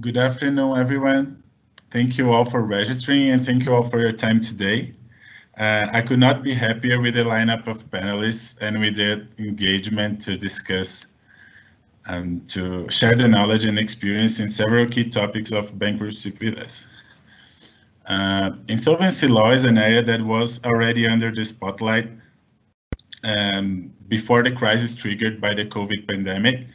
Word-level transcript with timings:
Good 0.00 0.16
afternoon, 0.16 0.78
everyone. 0.78 1.42
Thank 1.90 2.16
you 2.16 2.30
all 2.30 2.46
for 2.46 2.62
registering 2.62 3.28
and 3.28 3.44
thank 3.44 3.66
you 3.66 3.74
all 3.74 3.82
for 3.82 4.00
your 4.00 4.12
time 4.12 4.40
today. 4.40 4.94
Uh, 5.58 5.88
I 5.92 6.00
could 6.00 6.18
not 6.18 6.42
be 6.42 6.54
happier 6.54 6.98
with 6.98 7.16
the 7.16 7.24
lineup 7.24 7.66
of 7.66 7.90
panelists 7.90 8.56
and 8.62 8.80
with 8.80 8.96
their 8.96 9.26
engagement 9.38 10.22
to 10.22 10.38
discuss 10.38 11.06
um, 12.06 12.40
to 12.48 12.88
share 12.88 13.14
the 13.14 13.28
knowledge 13.28 13.66
and 13.66 13.78
experience 13.78 14.40
in 14.40 14.48
several 14.48 14.86
key 14.86 15.10
topics 15.10 15.52
of 15.52 15.78
bankruptcy 15.78 16.32
with 16.40 16.56
us. 16.56 16.88
Uh, 18.06 18.52
insolvency 18.68 19.28
law 19.28 19.50
is 19.50 19.66
an 19.66 19.76
area 19.76 20.02
that 20.02 20.22
was 20.22 20.64
already 20.64 21.06
under 21.06 21.30
the 21.30 21.44
spotlight 21.44 22.08
um, 23.22 23.92
before 24.08 24.42
the 24.42 24.52
crisis 24.52 24.96
triggered 24.96 25.42
by 25.42 25.52
the 25.52 25.66
COVID 25.66 26.08
pandemic, 26.08 26.68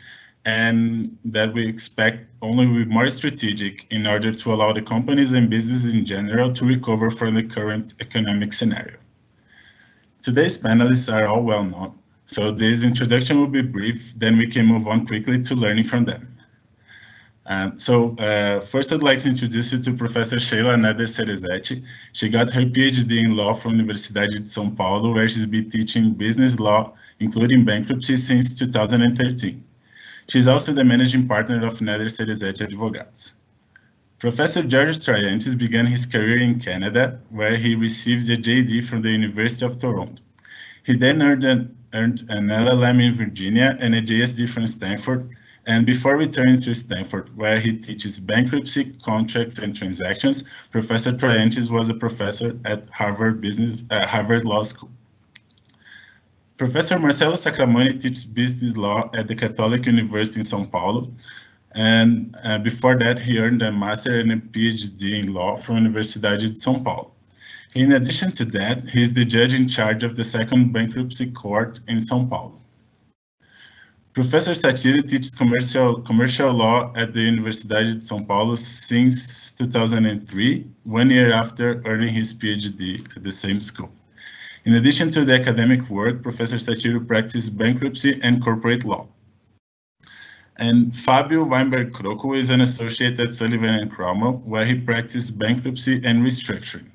and 0.46 1.18
that 1.26 1.54
we 1.54 1.68
expect 1.68 2.30
only 2.42 2.68
will 2.68 2.86
be 2.86 2.86
more 2.86 3.08
strategic 3.08 3.92
in 3.92 4.06
order 4.06 4.32
to 4.32 4.54
allow 4.54 4.72
the 4.72 4.82
companies 4.82 5.34
and 5.34 5.50
businesses 5.50 5.92
in 5.92 6.06
general 6.06 6.54
to 6.54 6.66
recover 6.66 7.10
from 7.10 7.34
the 7.34 7.44
current 7.44 7.96
economic 8.00 8.54
scenario. 8.54 8.98
Today's 10.22 10.58
panelists 10.58 11.12
are 11.12 11.28
all 11.28 11.44
well 11.44 11.64
known, 11.64 11.98
so 12.26 12.52
this 12.52 12.84
introduction 12.84 13.40
will 13.40 13.48
be 13.48 13.64
brief, 13.64 14.14
then 14.18 14.38
we 14.38 14.48
can 14.48 14.68
move 14.68 14.88
on 14.88 15.06
quickly 15.08 15.42
to 15.42 15.56
learning 15.56 15.84
from 15.84 16.06
them. 16.06 16.36
Um, 17.48 17.78
so 17.78 18.16
uh, 18.18 18.60
first 18.60 18.92
I'd 18.92 19.04
like 19.04 19.20
to 19.20 19.30
introduce 19.30 19.72
you 19.72 19.80
to 19.80 19.94
Professor 19.94 20.40
Sheila 20.40 20.76
Neder 20.76 21.08
Cerezetti. 21.08 21.84
She 22.14 22.30
got 22.30 22.52
her 22.52 22.62
PhD 22.62 23.24
in 23.24 23.36
law 23.36 23.54
from 23.54 23.74
Universidade 23.78 24.32
de 24.32 24.42
São 24.42 24.76
Paulo, 24.76 25.14
where 25.14 25.28
she's 25.28 25.46
been 25.46 25.70
teaching 25.70 26.14
business 26.14 26.60
law, 26.60 26.94
including 27.20 27.64
bankruptcy 27.64 28.18
since 28.18 28.56
2013. 28.56 29.64
She's 30.28 30.48
also 30.48 30.74
the 30.74 30.84
managing 30.84 31.28
partner 31.28 31.66
of 31.66 31.80
Neder 31.80 32.10
Cerezetti 32.10 32.68
Advogados. 32.68 33.34
Professor 34.18 34.64
George 34.64 34.98
Triantis 34.98 35.56
began 35.56 35.86
his 35.86 36.08
career 36.08 36.42
in 36.42 36.60
Canada, 36.60 37.20
where 37.30 37.56
he 37.56 37.76
received 37.76 38.28
a 38.32 38.38
JD 38.38 38.84
from 38.86 39.04
the 39.04 39.12
University 39.12 39.66
of 39.66 39.78
Toronto. 39.78 40.24
He 40.84 40.94
then 40.94 41.22
earned 41.22 41.46
an, 41.46 41.78
earned 41.94 42.24
an 42.30 42.48
LLM 42.48 43.04
in 43.06 43.14
Virginia 43.14 43.78
and 43.80 43.94
a 43.94 44.02
JSD 44.02 44.50
from 44.50 44.66
Stanford, 44.66 45.30
and 45.68 45.86
before 45.86 46.18
returning 46.18 46.60
to 46.62 46.74
Stanford, 46.74 47.36
where 47.38 47.60
he 47.60 47.78
teaches 47.78 48.18
bankruptcy, 48.20 48.94
contracts, 49.04 49.60
and 49.60 49.76
transactions, 49.76 50.44
Professor 50.72 51.12
Triantis 51.12 51.70
was 51.70 51.90
a 51.90 51.94
professor 51.94 52.58
at 52.66 52.90
Harvard 52.90 53.42
Business, 53.42 53.84
uh, 53.92 54.08
Harvard 54.08 54.46
Law 54.46 54.64
School. 54.64 54.92
Professor 56.58 56.98
Marcelo 56.98 57.34
Sacramone 57.34 58.02
teaches 58.02 58.24
business 58.24 58.78
law 58.78 59.10
at 59.14 59.28
the 59.28 59.36
Catholic 59.36 59.86
University 59.86 60.40
in 60.40 60.46
São 60.46 60.72
Paulo. 60.72 61.12
And 61.74 62.34
uh, 62.46 62.60
before 62.60 62.96
that, 63.00 63.20
he 63.20 63.40
earned 63.40 63.62
a 63.62 63.74
master 63.74 64.22
and 64.22 64.32
a 64.32 64.38
PhD 64.38 65.22
in 65.22 65.34
law 65.34 65.58
from 65.58 65.76
Universidade 65.76 66.40
de 66.40 66.52
São 66.52 66.82
Paulo. 66.82 67.12
In 67.76 67.92
addition 67.92 68.32
to 68.32 68.46
that, 68.46 68.90
he's 68.90 69.14
the 69.14 69.26
judge 69.26 69.54
in 69.54 69.68
charge 69.68 70.06
of 70.06 70.16
the 70.16 70.24
second 70.24 70.72
bankruptcy 70.72 71.30
court 71.32 71.82
in 71.90 71.98
São 71.98 72.30
Paulo. 72.30 72.62
Professor 74.14 74.52
Satiro 74.52 75.06
teaches 75.06 75.36
commercial, 75.36 76.02
commercial 76.04 76.54
law 76.54 76.94
at 76.96 77.14
the 77.14 77.20
Universidade 77.20 77.96
de 77.96 78.00
São 78.00 78.26
Paulo 78.26 78.56
since 78.56 79.52
2003, 79.58 80.66
one 80.86 81.10
year 81.10 81.34
after 81.34 81.84
earning 81.86 82.14
his 82.14 82.34
PhD 82.34 83.06
at 83.18 83.24
the 83.24 83.32
same 83.34 83.60
school. 83.60 83.92
In 84.66 84.74
addition 84.74 85.12
to 85.12 85.24
the 85.24 85.36
academic 85.36 85.88
work, 85.92 86.24
Professor 86.24 86.56
Satiro 86.56 87.08
practiced 87.08 87.56
bankruptcy 87.56 88.20
and 88.24 88.44
corporate 88.44 88.84
law. 88.84 89.08
And 90.58 90.96
Fabio 90.96 91.44
Weinberg 91.44 91.92
Crocco 91.92 92.36
is 92.36 92.50
an 92.50 92.62
associate 92.62 93.20
at 93.20 93.36
Sullivan 93.36 93.76
and 93.76 93.92
Cromwell, 93.92 94.42
where 94.44 94.66
he 94.66 94.74
practiced 94.74 95.38
bankruptcy 95.38 96.02
and 96.04 96.24
restructuring. 96.24 96.90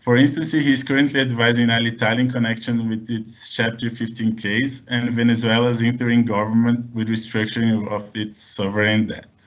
For 0.00 0.16
instance, 0.16 0.52
he 0.52 0.72
is 0.72 0.82
currently 0.82 1.20
advising 1.20 1.68
Alitalia 1.68 2.20
in 2.20 2.30
connection 2.30 2.88
with 2.88 3.10
its 3.10 3.54
Chapter 3.54 3.90
15 3.90 4.36
case 4.36 4.86
and 4.86 5.12
Venezuela's 5.12 5.82
interim 5.82 6.24
government 6.24 6.94
with 6.94 7.08
restructuring 7.08 7.86
of 7.90 8.08
its 8.14 8.38
sovereign 8.38 9.08
debt. 9.08 9.46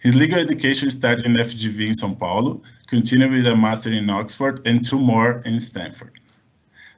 His 0.00 0.14
legal 0.14 0.38
education 0.38 0.90
started 0.90 1.24
in 1.24 1.32
FGV 1.32 1.80
in 1.86 1.92
São 1.92 2.18
Paulo, 2.18 2.60
continued 2.86 3.32
with 3.32 3.46
a 3.46 3.56
master 3.56 3.90
in 3.90 4.10
Oxford 4.10 4.66
and 4.66 4.84
two 4.84 5.00
more 5.00 5.40
in 5.46 5.60
Stanford. 5.60 6.17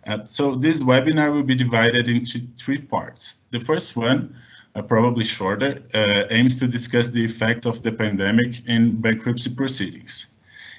Uh, 0.07 0.19
so 0.27 0.55
this 0.55 0.83
webinar 0.83 1.33
will 1.33 1.43
be 1.43 1.55
divided 1.55 2.09
into 2.09 2.41
three 2.59 2.79
parts. 2.79 3.43
The 3.51 3.61
first 3.61 3.97
one, 3.97 4.35
uh, 4.75 4.83
probably 4.83 5.25
shorter, 5.25 5.83
uh, 5.93 6.25
aims 6.31 6.59
to 6.61 6.67
discuss 6.67 7.09
the 7.09 7.25
effects 7.25 7.67
of 7.67 7.83
the 7.83 7.93
pandemic 7.93 8.67
in 8.67 9.01
bankruptcy 9.01 9.55
proceedings. 9.55 10.35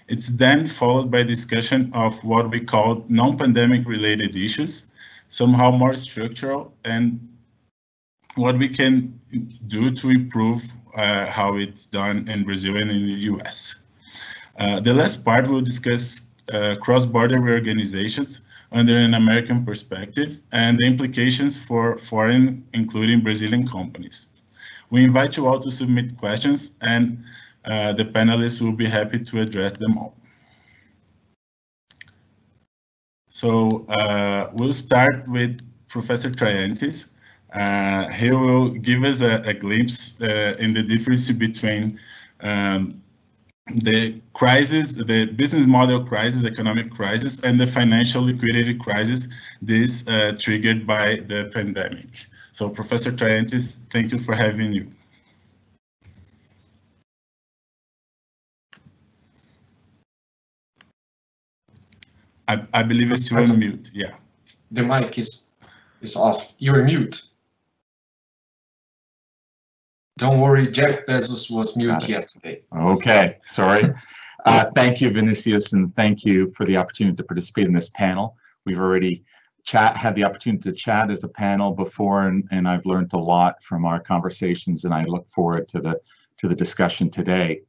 It's 0.07 0.27
then 0.27 0.65
followed 0.65 1.11
by 1.11 1.23
discussion 1.23 1.91
of 1.93 2.21
what 2.23 2.49
we 2.49 2.59
call 2.59 3.05
non-pandemic 3.07 3.87
related 3.87 4.35
issues, 4.35 4.91
somehow 5.29 5.71
more 5.71 5.95
structural, 5.95 6.73
and 6.83 7.27
what 8.35 8.57
we 8.57 8.67
can 8.67 9.19
do 9.67 9.91
to 9.91 10.09
improve 10.09 10.63
uh, 10.95 11.27
how 11.27 11.57
it's 11.57 11.85
done 11.85 12.27
in 12.27 12.43
Brazil 12.43 12.75
and 12.77 12.91
in 12.91 13.05
the 13.05 13.19
US. 13.31 13.75
Uh, 14.57 14.79
the 14.79 14.93
last 14.93 15.23
part 15.23 15.47
will 15.47 15.61
discuss 15.61 16.31
uh, 16.51 16.75
cross-border 16.81 17.39
reorganizations 17.39 18.41
under 18.71 18.97
an 18.97 19.13
American 19.13 19.65
perspective 19.65 20.39
and 20.51 20.77
the 20.79 20.85
implications 20.85 21.59
for 21.59 21.97
foreign, 21.97 22.65
including 22.73 23.21
Brazilian 23.21 23.67
companies. 23.67 24.27
We 24.89 25.03
invite 25.03 25.37
you 25.37 25.47
all 25.47 25.59
to 25.59 25.71
submit 25.71 26.17
questions 26.17 26.77
and 26.81 27.23
uh, 27.65 27.93
the 27.93 28.05
panelists 28.05 28.61
will 28.61 28.71
be 28.71 28.85
happy 28.85 29.19
to 29.19 29.41
address 29.41 29.77
them 29.77 29.97
all. 29.97 30.15
So 33.29 33.85
uh, 33.87 34.49
we'll 34.53 34.73
start 34.73 35.27
with 35.27 35.59
Professor 35.87 36.29
Triantis. 36.29 37.13
Uh, 37.53 38.09
he 38.09 38.31
will 38.31 38.69
give 38.69 39.03
us 39.03 39.21
a, 39.21 39.41
a 39.45 39.53
glimpse 39.53 40.21
uh, 40.21 40.55
in 40.59 40.73
the 40.73 40.83
difference 40.83 41.29
between 41.31 41.99
um, 42.41 43.01
the 43.67 44.19
crisis, 44.33 44.95
the 44.95 45.25
business 45.25 45.65
model 45.65 46.03
crisis, 46.03 46.43
economic 46.45 46.91
crisis, 46.91 47.39
and 47.39 47.59
the 47.59 47.67
financial 47.67 48.23
liquidity 48.23 48.73
crisis, 48.73 49.27
this 49.61 50.07
uh, 50.07 50.35
triggered 50.37 50.85
by 50.85 51.17
the 51.27 51.49
pandemic. 51.53 52.25
So 52.51 52.69
Professor 52.69 53.11
Triantis, 53.11 53.79
thank 53.89 54.11
you 54.11 54.19
for 54.19 54.35
having 54.35 54.73
you. 54.73 54.91
I, 62.47 62.65
I 62.73 62.83
believe 62.83 63.11
it's 63.11 63.31
on 63.31 63.57
mute. 63.57 63.91
Yeah. 63.93 64.11
The 64.71 64.83
mic 64.83 65.17
is 65.17 65.51
is 66.01 66.15
off. 66.15 66.53
You're 66.57 66.83
mute. 66.83 67.30
Don't 70.17 70.39
worry, 70.39 70.67
Jeff 70.71 71.05
Bezos 71.05 71.49
was 71.49 71.75
mute 71.75 72.07
yesterday. 72.07 72.61
Okay, 72.75 73.37
sorry. 73.45 73.89
Uh, 74.43 74.67
thank 74.73 74.99
you, 74.99 75.11
Vinicius, 75.11 75.73
and 75.73 75.95
thank 75.95 76.25
you 76.25 76.49
for 76.49 76.65
the 76.65 76.75
opportunity 76.75 77.15
to 77.15 77.23
participate 77.23 77.67
in 77.67 77.73
this 77.73 77.89
panel. 77.89 78.35
We've 78.65 78.79
already 78.79 79.23
chat 79.63 79.95
had 79.95 80.15
the 80.15 80.23
opportunity 80.23 80.63
to 80.69 80.75
chat 80.75 81.11
as 81.11 81.23
a 81.23 81.27
panel 81.27 81.73
before, 81.73 82.23
and, 82.23 82.47
and 82.51 82.67
I've 82.67 82.87
learned 82.87 83.13
a 83.13 83.19
lot 83.19 83.61
from 83.61 83.85
our 83.85 83.99
conversations, 83.99 84.83
and 84.85 84.95
I 84.95 85.05
look 85.05 85.29
forward 85.29 85.67
to 85.67 85.79
the 85.79 85.99
to 86.39 86.47
the 86.47 86.55
discussion 86.55 87.11
today. 87.11 87.61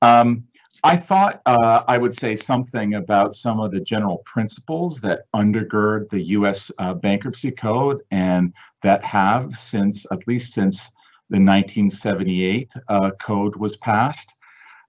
Um, 0.00 0.44
I 0.82 0.96
thought 0.96 1.42
uh, 1.46 1.84
I 1.86 1.98
would 1.98 2.14
say 2.14 2.34
something 2.34 2.94
about 2.94 3.34
some 3.34 3.60
of 3.60 3.70
the 3.70 3.80
general 3.80 4.22
principles 4.24 4.98
that 5.00 5.26
undergird 5.34 6.08
the 6.08 6.22
U.S. 6.22 6.72
Uh, 6.78 6.94
bankruptcy 6.94 7.52
code 7.52 8.00
and 8.10 8.52
that 8.82 9.04
have 9.04 9.56
since, 9.56 10.10
at 10.10 10.26
least 10.26 10.54
since 10.54 10.92
the 11.32 11.40
1978 11.40 12.74
uh, 12.88 13.10
code 13.12 13.56
was 13.56 13.76
passed. 13.76 14.36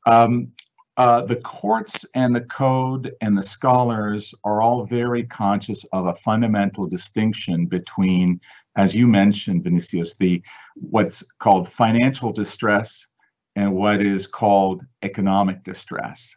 Um, 0.05 0.51
uh, 0.97 1.21
the 1.21 1.37
courts 1.37 2.05
and 2.15 2.35
the 2.35 2.41
code 2.41 3.13
and 3.21 3.35
the 3.35 3.41
scholars 3.41 4.35
are 4.43 4.61
all 4.61 4.85
very 4.85 5.23
conscious 5.23 5.85
of 5.93 6.07
a 6.07 6.13
fundamental 6.15 6.85
distinction 6.85 7.65
between, 7.65 8.41
as 8.75 8.93
you 8.93 9.07
mentioned, 9.07 9.63
Vinicius, 9.63 10.17
the 10.17 10.43
what's 10.75 11.23
called 11.39 11.69
financial 11.69 12.33
distress 12.33 13.07
and 13.55 13.73
what 13.73 14.01
is 14.01 14.27
called 14.27 14.85
economic 15.01 15.63
distress. 15.63 16.35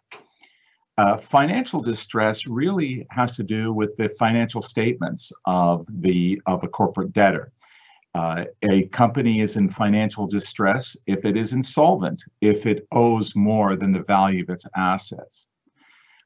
Uh, 0.98 1.16
financial 1.16 1.82
distress 1.82 2.46
really 2.46 3.06
has 3.10 3.36
to 3.36 3.42
do 3.42 3.72
with 3.72 3.94
the 3.96 4.08
financial 4.08 4.62
statements 4.62 5.32
of 5.46 5.84
the 6.00 6.40
of 6.46 6.62
a 6.62 6.68
corporate 6.68 7.12
debtor. 7.12 7.52
Uh, 8.16 8.46
a 8.70 8.86
company 8.86 9.40
is 9.40 9.58
in 9.58 9.68
financial 9.68 10.26
distress 10.26 10.96
if 11.06 11.26
it 11.26 11.36
is 11.36 11.52
insolvent, 11.52 12.24
if 12.40 12.64
it 12.64 12.86
owes 12.90 13.36
more 13.36 13.76
than 13.76 13.92
the 13.92 14.02
value 14.04 14.42
of 14.42 14.48
its 14.48 14.66
assets. 14.74 15.48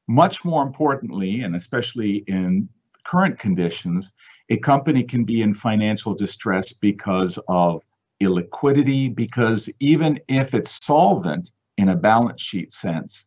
Much 0.07 0.45
more 0.45 0.63
importantly, 0.63 1.41
and 1.41 1.53
especially 1.53 2.23
in 2.27 2.69
current 3.03 3.37
conditions, 3.37 4.13
a 4.49 4.55
company 4.55 5.03
can 5.03 5.25
be 5.25 5.41
in 5.41 5.53
financial 5.53 6.13
distress 6.13 6.71
because 6.71 7.37
of 7.49 7.83
illiquidity 8.23 9.13
because 9.13 9.69
even 9.81 10.17
if 10.29 10.53
it's 10.53 10.85
solvent 10.85 11.51
in 11.77 11.89
a 11.89 11.95
balance 11.95 12.41
sheet 12.41 12.71
sense, 12.71 13.25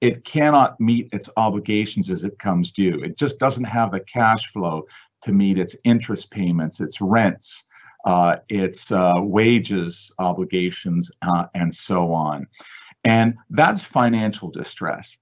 it 0.00 0.24
cannot 0.24 0.80
meet 0.80 1.08
its 1.12 1.28
obligations 1.36 2.08
as 2.08 2.22
it 2.22 2.38
comes 2.38 2.70
due. 2.70 3.02
It 3.02 3.18
just 3.18 3.40
doesn't 3.40 3.64
have 3.64 3.90
the 3.90 4.00
cash 4.00 4.46
flow 4.52 4.84
to 5.22 5.32
meet 5.32 5.58
its 5.58 5.74
interest 5.82 6.30
payments, 6.30 6.80
its 6.80 7.00
rents, 7.00 7.64
uh, 8.06 8.36
its 8.48 8.92
uh, 8.92 9.14
wages 9.18 10.12
obligations, 10.18 11.10
uh, 11.22 11.46
and 11.54 11.74
so 11.74 12.12
on. 12.12 12.46
And 13.04 13.34
that's 13.50 13.84
financial 13.84 14.48
distress. 14.48 15.18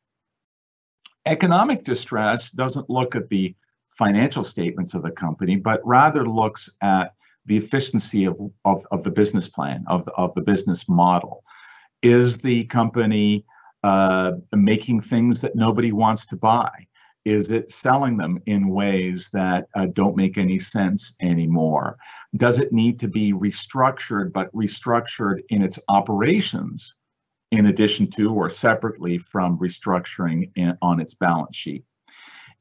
Economic 1.26 1.84
distress 1.84 2.50
doesn't 2.50 2.88
look 2.88 3.16
at 3.16 3.28
the 3.28 3.54
financial 3.86 4.44
statements 4.44 4.94
of 4.94 5.02
the 5.02 5.10
company, 5.10 5.56
but 5.56 5.80
rather 5.84 6.26
looks 6.26 6.68
at 6.82 7.14
the 7.46 7.56
efficiency 7.56 8.26
of, 8.26 8.38
of, 8.64 8.86
of 8.90 9.02
the 9.04 9.10
business 9.10 9.48
plan, 9.48 9.84
of 9.86 10.04
the, 10.04 10.12
of 10.12 10.34
the 10.34 10.42
business 10.42 10.88
model. 10.88 11.42
Is 12.02 12.38
the 12.38 12.64
company 12.64 13.44
uh, 13.82 14.32
making 14.52 15.00
things 15.00 15.40
that 15.40 15.56
nobody 15.56 15.92
wants 15.92 16.26
to 16.26 16.36
buy? 16.36 16.86
Is 17.24 17.50
it 17.50 17.70
selling 17.70 18.16
them 18.16 18.38
in 18.46 18.68
ways 18.68 19.30
that 19.32 19.68
uh, 19.74 19.86
don't 19.86 20.16
make 20.16 20.36
any 20.36 20.58
sense 20.58 21.14
anymore? 21.22 21.96
Does 22.36 22.58
it 22.58 22.72
need 22.72 22.98
to 22.98 23.08
be 23.08 23.32
restructured, 23.32 24.32
but 24.32 24.52
restructured 24.52 25.40
in 25.48 25.62
its 25.62 25.78
operations 25.88 26.94
in 27.50 27.66
addition 27.66 28.10
to 28.10 28.34
or 28.34 28.48
separately 28.48 29.16
from 29.16 29.58
restructuring 29.58 30.50
in, 30.56 30.76
on 30.82 31.00
its 31.00 31.14
balance 31.14 31.56
sheet? 31.56 31.84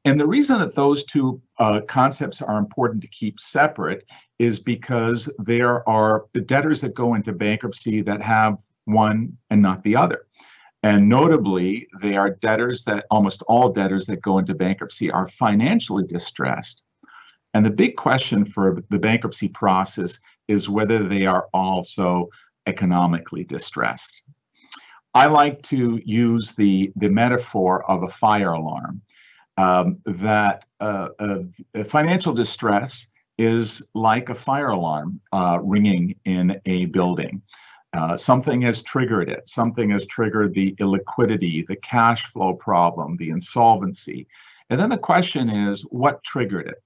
And 0.06 0.20
the 0.20 0.26
reason 0.26 0.58
that 0.58 0.74
those 0.74 1.04
two 1.04 1.40
uh, 1.58 1.80
concepts 1.82 2.42
are 2.42 2.58
important 2.58 3.02
to 3.02 3.08
keep 3.08 3.40
separate 3.40 4.04
is 4.38 4.58
because 4.58 5.30
there 5.38 5.88
are 5.88 6.26
the 6.32 6.40
debtors 6.40 6.80
that 6.82 6.94
go 6.94 7.14
into 7.14 7.32
bankruptcy 7.32 8.02
that 8.02 8.22
have 8.22 8.62
one 8.84 9.36
and 9.50 9.62
not 9.62 9.82
the 9.82 9.96
other. 9.96 10.26
And 10.84 11.08
notably, 11.08 11.88
they 12.02 12.14
are 12.14 12.28
debtors 12.28 12.84
that 12.84 13.06
almost 13.10 13.42
all 13.48 13.70
debtors 13.70 14.04
that 14.04 14.20
go 14.20 14.36
into 14.36 14.52
bankruptcy 14.52 15.10
are 15.10 15.26
financially 15.26 16.04
distressed. 16.06 16.84
And 17.54 17.64
the 17.64 17.70
big 17.70 17.96
question 17.96 18.44
for 18.44 18.84
the 18.90 18.98
bankruptcy 18.98 19.48
process 19.48 20.18
is 20.46 20.68
whether 20.68 21.02
they 21.02 21.24
are 21.24 21.46
also 21.54 22.28
economically 22.66 23.44
distressed. 23.44 24.24
I 25.14 25.24
like 25.24 25.62
to 25.62 26.02
use 26.04 26.52
the, 26.52 26.92
the 26.96 27.08
metaphor 27.08 27.90
of 27.90 28.02
a 28.02 28.08
fire 28.08 28.52
alarm, 28.52 29.00
um, 29.56 30.00
that 30.04 30.66
uh, 30.80 31.08
uh, 31.18 31.38
financial 31.86 32.34
distress 32.34 33.08
is 33.38 33.88
like 33.94 34.28
a 34.28 34.34
fire 34.34 34.68
alarm 34.68 35.18
uh, 35.32 35.60
ringing 35.62 36.14
in 36.26 36.60
a 36.66 36.84
building. 36.86 37.40
Uh, 37.94 38.16
something 38.16 38.60
has 38.62 38.82
triggered 38.82 39.28
it. 39.28 39.48
Something 39.48 39.90
has 39.90 40.04
triggered 40.06 40.52
the 40.52 40.74
illiquidity, 40.80 41.64
the 41.64 41.76
cash 41.76 42.26
flow 42.26 42.52
problem, 42.52 43.16
the 43.16 43.30
insolvency. 43.30 44.26
And 44.68 44.80
then 44.80 44.88
the 44.88 44.98
question 44.98 45.48
is, 45.48 45.82
what 45.82 46.24
triggered 46.24 46.66
it? 46.66 46.82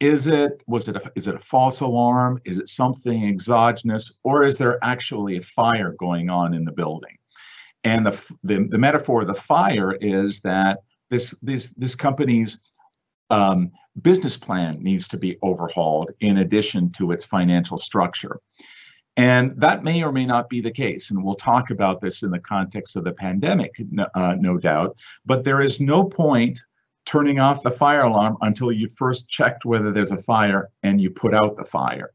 Is 0.00 0.26
it 0.26 0.64
was 0.66 0.88
it 0.88 0.96
a, 0.96 1.12
is 1.14 1.28
it 1.28 1.36
a 1.36 1.38
false 1.38 1.80
alarm? 1.80 2.40
Is 2.44 2.58
it 2.58 2.68
something 2.68 3.28
exogenous, 3.28 4.18
or 4.24 4.42
is 4.42 4.58
there 4.58 4.82
actually 4.82 5.36
a 5.36 5.42
fire 5.42 5.94
going 6.00 6.28
on 6.28 6.54
in 6.54 6.64
the 6.64 6.72
building? 6.72 7.16
And 7.84 8.04
the 8.04 8.34
the, 8.42 8.66
the 8.68 8.78
metaphor 8.78 9.20
of 9.20 9.28
the 9.28 9.34
fire 9.34 9.92
is 9.92 10.40
that 10.40 10.80
this 11.08 11.38
this 11.42 11.72
this 11.74 11.94
company's 11.94 12.64
um, 13.30 13.70
business 14.00 14.36
plan 14.36 14.82
needs 14.82 15.06
to 15.08 15.18
be 15.18 15.38
overhauled 15.42 16.10
in 16.18 16.38
addition 16.38 16.90
to 16.92 17.12
its 17.12 17.24
financial 17.24 17.78
structure. 17.78 18.40
And 19.16 19.52
that 19.60 19.84
may 19.84 20.02
or 20.02 20.12
may 20.12 20.24
not 20.24 20.48
be 20.48 20.60
the 20.60 20.70
case. 20.70 21.10
And 21.10 21.22
we'll 21.22 21.34
talk 21.34 21.70
about 21.70 22.00
this 22.00 22.22
in 22.22 22.30
the 22.30 22.38
context 22.38 22.96
of 22.96 23.04
the 23.04 23.12
pandemic, 23.12 23.72
uh, 24.14 24.36
no 24.38 24.56
doubt. 24.56 24.96
But 25.26 25.44
there 25.44 25.60
is 25.60 25.80
no 25.80 26.04
point 26.04 26.58
turning 27.04 27.40
off 27.40 27.62
the 27.62 27.70
fire 27.70 28.02
alarm 28.02 28.38
until 28.40 28.72
you 28.72 28.88
first 28.88 29.28
checked 29.28 29.64
whether 29.64 29.92
there's 29.92 30.12
a 30.12 30.18
fire 30.18 30.70
and 30.82 31.00
you 31.00 31.10
put 31.10 31.34
out 31.34 31.56
the 31.56 31.64
fire. 31.64 32.12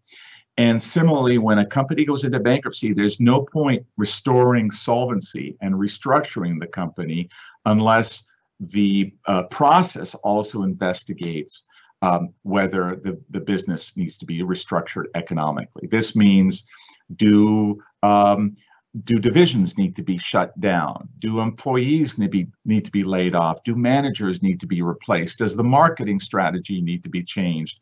And 0.58 0.82
similarly, 0.82 1.38
when 1.38 1.60
a 1.60 1.66
company 1.66 2.04
goes 2.04 2.24
into 2.24 2.40
bankruptcy, 2.40 2.92
there's 2.92 3.20
no 3.20 3.42
point 3.42 3.86
restoring 3.96 4.72
solvency 4.72 5.56
and 5.62 5.76
restructuring 5.76 6.60
the 6.60 6.66
company 6.66 7.30
unless 7.66 8.28
the 8.60 9.14
uh, 9.28 9.44
process 9.44 10.16
also 10.16 10.64
investigates 10.64 11.66
um, 12.02 12.34
whether 12.42 12.96
the, 12.96 13.20
the 13.30 13.40
business 13.40 13.96
needs 13.98 14.18
to 14.18 14.26
be 14.26 14.42
restructured 14.42 15.06
economically. 15.14 15.88
This 15.88 16.16
means 16.16 16.68
do 17.16 17.82
um, 18.04 18.56
do 19.04 19.20
divisions 19.20 19.78
need 19.78 19.96
to 19.96 20.02
be 20.02 20.18
shut 20.18 20.58
down? 20.60 21.08
Do 21.20 21.40
employees 21.40 22.18
need, 22.18 22.32
be, 22.32 22.48
need 22.66 22.86
to 22.86 22.92
be 22.92 23.04
laid 23.04 23.36
off? 23.36 23.64
Do 23.64 23.76
managers 23.76 24.42
need 24.42 24.60
to 24.62 24.68
be 24.68 24.82
replaced? 24.82 25.40
Does 25.40 25.56
the 25.56 25.64
marketing 25.64 26.20
strategy 26.20 26.82
need 26.82 27.04
to 27.04 27.10
be 27.10 27.24
changed? 27.24 27.80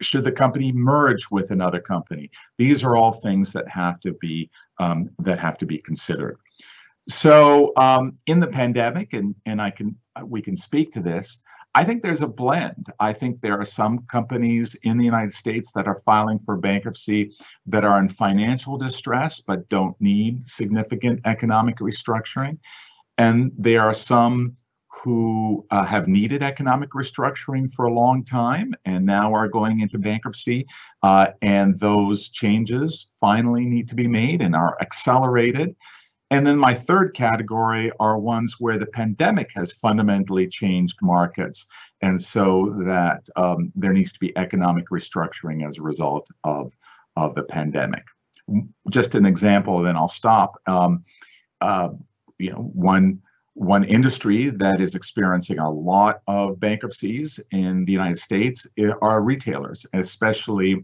Should 0.00 0.24
the 0.24 0.32
company 0.32 0.72
merge 0.72 1.30
with 1.30 1.50
another 1.50 1.80
company? 1.80 2.30
These 2.58 2.84
are 2.84 2.96
all 2.96 3.12
things 3.12 3.52
that 3.52 3.68
have 3.68 4.00
to 4.00 4.12
be 4.14 4.50
um, 4.78 5.10
that 5.20 5.38
have 5.38 5.58
to 5.58 5.66
be 5.66 5.78
considered. 5.78 6.38
So 7.08 7.72
um, 7.76 8.16
in 8.26 8.40
the 8.40 8.46
pandemic, 8.46 9.12
and 9.12 9.34
and 9.46 9.60
I 9.60 9.70
can 9.70 9.96
we 10.24 10.42
can 10.42 10.56
speak 10.56 10.92
to 10.92 11.00
this. 11.00 11.42
I 11.74 11.84
think 11.84 12.02
there's 12.02 12.20
a 12.20 12.26
blend. 12.26 12.92
I 13.00 13.12
think 13.14 13.40
there 13.40 13.58
are 13.58 13.64
some 13.64 14.00
companies 14.06 14.76
in 14.82 14.98
the 14.98 15.04
United 15.04 15.32
States 15.32 15.72
that 15.72 15.86
are 15.86 15.96
filing 16.04 16.38
for 16.38 16.56
bankruptcy 16.56 17.32
that 17.66 17.84
are 17.84 17.98
in 17.98 18.08
financial 18.08 18.76
distress 18.76 19.40
but 19.40 19.68
don't 19.70 19.98
need 20.00 20.46
significant 20.46 21.20
economic 21.24 21.78
restructuring. 21.78 22.58
And 23.16 23.52
there 23.56 23.80
are 23.80 23.94
some 23.94 24.56
who 25.02 25.64
uh, 25.70 25.84
have 25.84 26.06
needed 26.06 26.42
economic 26.42 26.90
restructuring 26.90 27.70
for 27.72 27.86
a 27.86 27.92
long 27.92 28.22
time 28.24 28.74
and 28.84 29.06
now 29.06 29.32
are 29.32 29.48
going 29.48 29.80
into 29.80 29.98
bankruptcy. 29.98 30.66
Uh, 31.02 31.28
and 31.40 31.78
those 31.78 32.28
changes 32.28 33.08
finally 33.18 33.64
need 33.64 33.88
to 33.88 33.94
be 33.94 34.06
made 34.06 34.42
and 34.42 34.54
are 34.54 34.76
accelerated. 34.80 35.74
And 36.32 36.46
then 36.46 36.56
my 36.56 36.72
third 36.72 37.12
category 37.12 37.92
are 38.00 38.18
ones 38.18 38.56
where 38.58 38.78
the 38.78 38.86
pandemic 38.86 39.50
has 39.54 39.70
fundamentally 39.70 40.48
changed 40.48 40.96
markets. 41.02 41.66
And 42.00 42.18
so 42.18 42.74
that 42.86 43.28
um, 43.36 43.70
there 43.76 43.92
needs 43.92 44.14
to 44.14 44.18
be 44.18 44.36
economic 44.38 44.88
restructuring 44.88 45.68
as 45.68 45.78
a 45.78 45.82
result 45.82 46.26
of, 46.44 46.72
of 47.16 47.34
the 47.34 47.42
pandemic. 47.42 48.04
Just 48.88 49.14
an 49.14 49.26
example, 49.26 49.82
then 49.82 49.94
I'll 49.94 50.08
stop. 50.08 50.54
Um, 50.66 51.02
uh, 51.60 51.90
you 52.38 52.50
know, 52.50 52.70
one, 52.72 53.20
one 53.52 53.84
industry 53.84 54.48
that 54.48 54.80
is 54.80 54.94
experiencing 54.94 55.58
a 55.58 55.70
lot 55.70 56.22
of 56.28 56.58
bankruptcies 56.58 57.40
in 57.50 57.84
the 57.84 57.92
United 57.92 58.18
States 58.18 58.66
eh, 58.78 58.88
are 59.02 59.20
retailers, 59.20 59.84
especially 59.92 60.82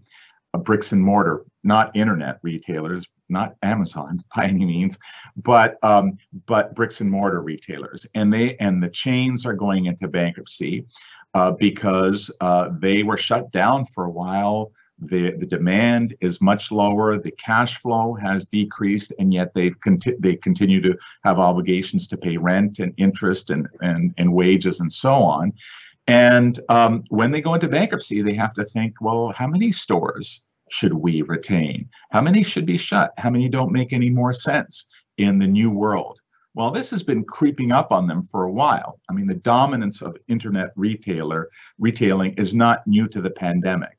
bricks 0.58 0.92
and 0.92 1.02
mortar, 1.02 1.46
not 1.64 1.96
internet 1.96 2.38
retailers, 2.42 3.06
not 3.28 3.54
Amazon 3.62 4.22
by 4.36 4.46
any 4.46 4.64
means, 4.64 4.98
but 5.36 5.82
um, 5.82 6.18
but 6.46 6.74
bricks 6.74 7.00
and 7.00 7.10
mortar 7.10 7.42
retailers, 7.42 8.06
and 8.14 8.32
they 8.32 8.56
and 8.56 8.82
the 8.82 8.90
chains 8.90 9.46
are 9.46 9.54
going 9.54 9.86
into 9.86 10.08
bankruptcy 10.08 10.86
uh, 11.34 11.52
because 11.52 12.30
uh, 12.40 12.70
they 12.78 13.02
were 13.02 13.16
shut 13.16 13.50
down 13.52 13.86
for 13.86 14.04
a 14.04 14.10
while. 14.10 14.72
The, 15.00 15.30
the 15.36 15.46
demand 15.46 16.16
is 16.20 16.40
much 16.40 16.72
lower. 16.72 17.18
The 17.18 17.30
cash 17.30 17.76
flow 17.76 18.14
has 18.14 18.46
decreased, 18.46 19.12
and 19.20 19.32
yet 19.32 19.54
they've 19.54 19.78
conti- 19.78 20.16
they 20.18 20.34
continue 20.34 20.80
to 20.80 20.98
have 21.22 21.38
obligations 21.38 22.08
to 22.08 22.16
pay 22.16 22.36
rent 22.36 22.80
and 22.80 22.92
interest 22.96 23.50
and 23.50 23.68
and, 23.80 24.12
and 24.18 24.32
wages 24.32 24.80
and 24.80 24.92
so 24.92 25.14
on. 25.14 25.52
And 26.08 26.58
um, 26.70 27.04
when 27.10 27.30
they 27.30 27.42
go 27.42 27.54
into 27.54 27.68
bankruptcy, 27.68 28.22
they 28.22 28.32
have 28.32 28.54
to 28.54 28.64
think, 28.64 28.94
well, 29.00 29.28
how 29.36 29.46
many 29.46 29.70
stores 29.70 30.42
should 30.70 30.92
we 30.92 31.22
retain? 31.22 31.88
How 32.10 32.20
many 32.20 32.42
should 32.42 32.66
be 32.66 32.76
shut? 32.76 33.12
How 33.18 33.30
many 33.30 33.48
don't 33.48 33.72
make 33.72 33.92
any 33.92 34.10
more 34.10 34.32
sense 34.32 34.88
in 35.16 35.38
the 35.38 35.46
new 35.46 35.70
world? 35.70 36.20
Well, 36.54 36.70
this 36.70 36.90
has 36.90 37.02
been 37.02 37.24
creeping 37.24 37.72
up 37.72 37.92
on 37.92 38.06
them 38.06 38.22
for 38.22 38.44
a 38.44 38.52
while. 38.52 38.98
I 39.08 39.12
mean, 39.12 39.26
the 39.26 39.34
dominance 39.34 40.02
of 40.02 40.16
internet 40.28 40.70
retailer 40.76 41.48
retailing 41.78 42.34
is 42.34 42.54
not 42.54 42.86
new 42.86 43.06
to 43.08 43.20
the 43.20 43.30
pandemic. 43.30 43.96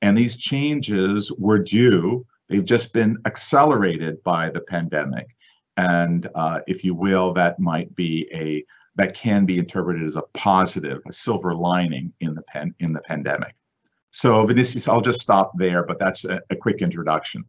And 0.00 0.16
these 0.16 0.36
changes 0.36 1.32
were 1.38 1.58
due, 1.58 2.24
they've 2.48 2.64
just 2.64 2.92
been 2.92 3.18
accelerated 3.26 4.22
by 4.22 4.48
the 4.48 4.60
pandemic. 4.60 5.26
And 5.76 6.28
uh, 6.34 6.60
if 6.66 6.84
you 6.84 6.94
will, 6.94 7.32
that 7.34 7.58
might 7.58 7.94
be 7.94 8.28
a 8.32 8.64
that 8.96 9.14
can 9.14 9.46
be 9.46 9.58
interpreted 9.58 10.02
as 10.04 10.16
a 10.16 10.22
positive, 10.34 11.00
a 11.08 11.12
silver 11.12 11.54
lining 11.54 12.12
in 12.20 12.34
the 12.34 12.42
pen 12.42 12.74
in 12.80 12.92
the 12.92 13.00
pandemic. 13.02 13.54
So 14.10 14.44
Vinicius, 14.46 14.88
I'll 14.88 15.00
just 15.00 15.20
stop 15.20 15.52
there, 15.56 15.82
but 15.82 15.98
that's 15.98 16.24
a, 16.24 16.40
a 16.50 16.56
quick 16.56 16.82
introduction. 16.82 17.44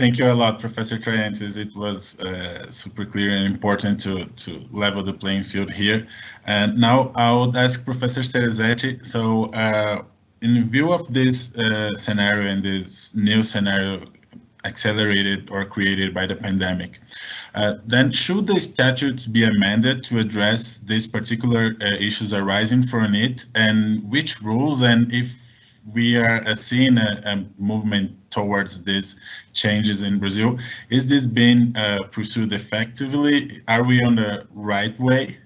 Thank 0.00 0.16
you 0.18 0.24
a 0.24 0.32
lot, 0.32 0.60
Professor 0.60 0.96
Triantis. 0.96 1.58
It 1.58 1.76
was 1.76 2.18
uh, 2.20 2.70
super 2.70 3.04
clear 3.04 3.36
and 3.36 3.44
important 3.44 4.00
to, 4.00 4.24
to 4.24 4.66
level 4.70 5.04
the 5.04 5.12
playing 5.12 5.42
field 5.42 5.70
here. 5.70 6.06
And 6.46 6.78
now 6.78 7.12
I 7.14 7.30
would 7.34 7.54
ask 7.54 7.84
Professor 7.84 8.22
Cerezetti. 8.22 9.04
So 9.04 9.52
uh, 9.52 10.02
in 10.40 10.70
view 10.70 10.90
of 10.90 11.12
this 11.12 11.54
uh, 11.58 11.94
scenario 11.96 12.48
and 12.50 12.64
this 12.64 13.14
new 13.14 13.42
scenario 13.42 14.06
accelerated 14.64 15.50
or 15.50 15.64
created 15.64 16.12
by 16.14 16.26
the 16.26 16.36
pandemic, 16.36 17.00
uh, 17.54 17.74
then 17.86 18.10
should 18.10 18.46
the 18.46 18.60
statutes 18.60 19.26
be 19.26 19.44
amended 19.44 20.04
to 20.04 20.18
address 20.18 20.78
these 20.78 21.06
particular 21.06 21.76
uh, 21.80 21.86
issues 21.86 22.32
arising 22.32 22.82
from 22.82 23.14
it 23.14 23.46
and 23.54 24.08
which 24.10 24.40
rules 24.42 24.82
and 24.82 25.12
if 25.12 25.36
we 25.92 26.16
are 26.16 26.46
uh, 26.46 26.54
seeing 26.54 26.98
a, 26.98 27.22
a, 27.24 27.44
movement 27.60 28.12
towards 28.30 28.84
these 28.84 29.18
changes 29.54 30.02
in 30.02 30.18
Brazil, 30.18 30.58
is 30.90 31.08
this 31.08 31.26
being 31.26 31.74
uh, 31.76 31.98
pursued 32.10 32.52
effectively? 32.52 33.62
Are 33.66 33.82
we 33.82 34.02
on 34.02 34.16
the 34.16 34.46
right 34.52 34.98
way? 35.00 35.38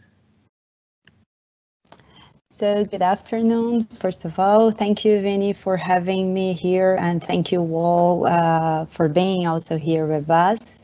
So 2.56 2.84
good 2.84 3.02
afternoon. 3.02 3.88
First 3.98 4.24
of 4.24 4.38
all, 4.38 4.70
thank 4.70 5.04
you, 5.04 5.20
Vinny, 5.20 5.52
for 5.52 5.76
having 5.76 6.32
me 6.32 6.52
here, 6.52 6.96
and 7.00 7.20
thank 7.20 7.50
you 7.50 7.60
all 7.74 8.28
uh, 8.28 8.86
for 8.86 9.08
being 9.08 9.48
also 9.48 9.76
here 9.76 10.06
with 10.06 10.30
us. 10.30 10.78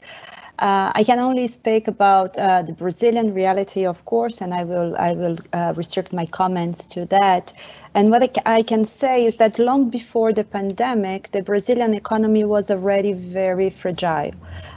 Uh, 0.59 0.91
I 0.93 1.05
can 1.05 1.21
only 1.21 1.47
speak 1.47 1.87
about 1.87 2.37
uh, 2.37 2.62
the 2.62 2.73
Brazilian 2.73 3.33
reality, 3.33 3.87
of 3.87 4.05
course, 4.05 4.41
and 4.41 4.53
I 4.53 4.65
will 4.65 4.97
I 4.97 5.12
will 5.12 5.37
uh, 5.53 5.73
restrict 5.77 6.12
my 6.12 6.27
comments 6.27 6.89
to 6.89 7.07
that. 7.07 7.55
And 7.93 8.11
what 8.13 8.39
I, 8.47 8.63
can 8.63 8.85
say 8.85 9.25
is 9.25 9.39
that 9.39 9.59
long 9.59 9.91
before 9.91 10.33
the 10.33 10.45
pandemic, 10.45 11.33
the 11.33 11.43
Brazilian 11.43 11.93
economy 11.93 12.45
was 12.45 12.71
already 12.71 13.13
very 13.13 13.69
fragile. 13.69 14.31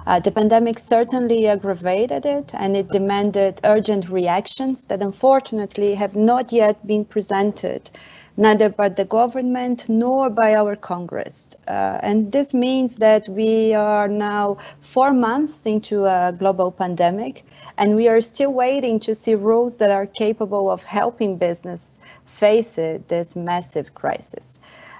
Uh, 0.08 0.20
the 0.20 0.32
pandemic 0.32 0.80
certainly 0.80 1.48
aggravated 1.48 2.26
it, 2.26 2.56
and 2.56 2.76
it 2.76 2.90
demanded 2.90 3.62
urgent 3.64 4.10
reactions 4.10 4.88
that 4.88 5.04
unfortunately 5.04 5.94
have 5.94 6.16
not 6.16 6.52
yet 6.52 6.86
been 6.88 7.06
presented 7.06 7.92
neither 8.36 8.68
by 8.68 8.90
the 8.90 9.06
government 9.06 9.88
nor 9.88 10.30
by 10.30 10.56
our 10.56 10.76
Congress. 10.76 11.56
Uh, 11.68 12.00
and 12.02 12.32
this 12.32 12.52
means 12.54 12.96
that 12.96 13.30
we 13.30 13.76
are 13.76 14.08
now 14.08 14.58
four 14.82 15.14
months 15.14 15.68
into 15.68 16.06
a 16.06 16.34
global 16.36 16.72
pandemic, 16.72 17.46
and 17.78 17.96
we 17.96 18.08
are 18.08 18.22
still 18.22 18.52
waiting 18.52 19.00
to 19.00 19.14
see 19.14 19.36
rules 19.36 19.78
that 19.78 19.92
are 19.92 20.08
capable 20.08 20.72
of 20.72 20.84
helping 20.84 21.38
business 21.38 22.00
face 22.44 22.76
this 23.08 23.36
massive 23.36 23.88
crisis. 24.02 24.60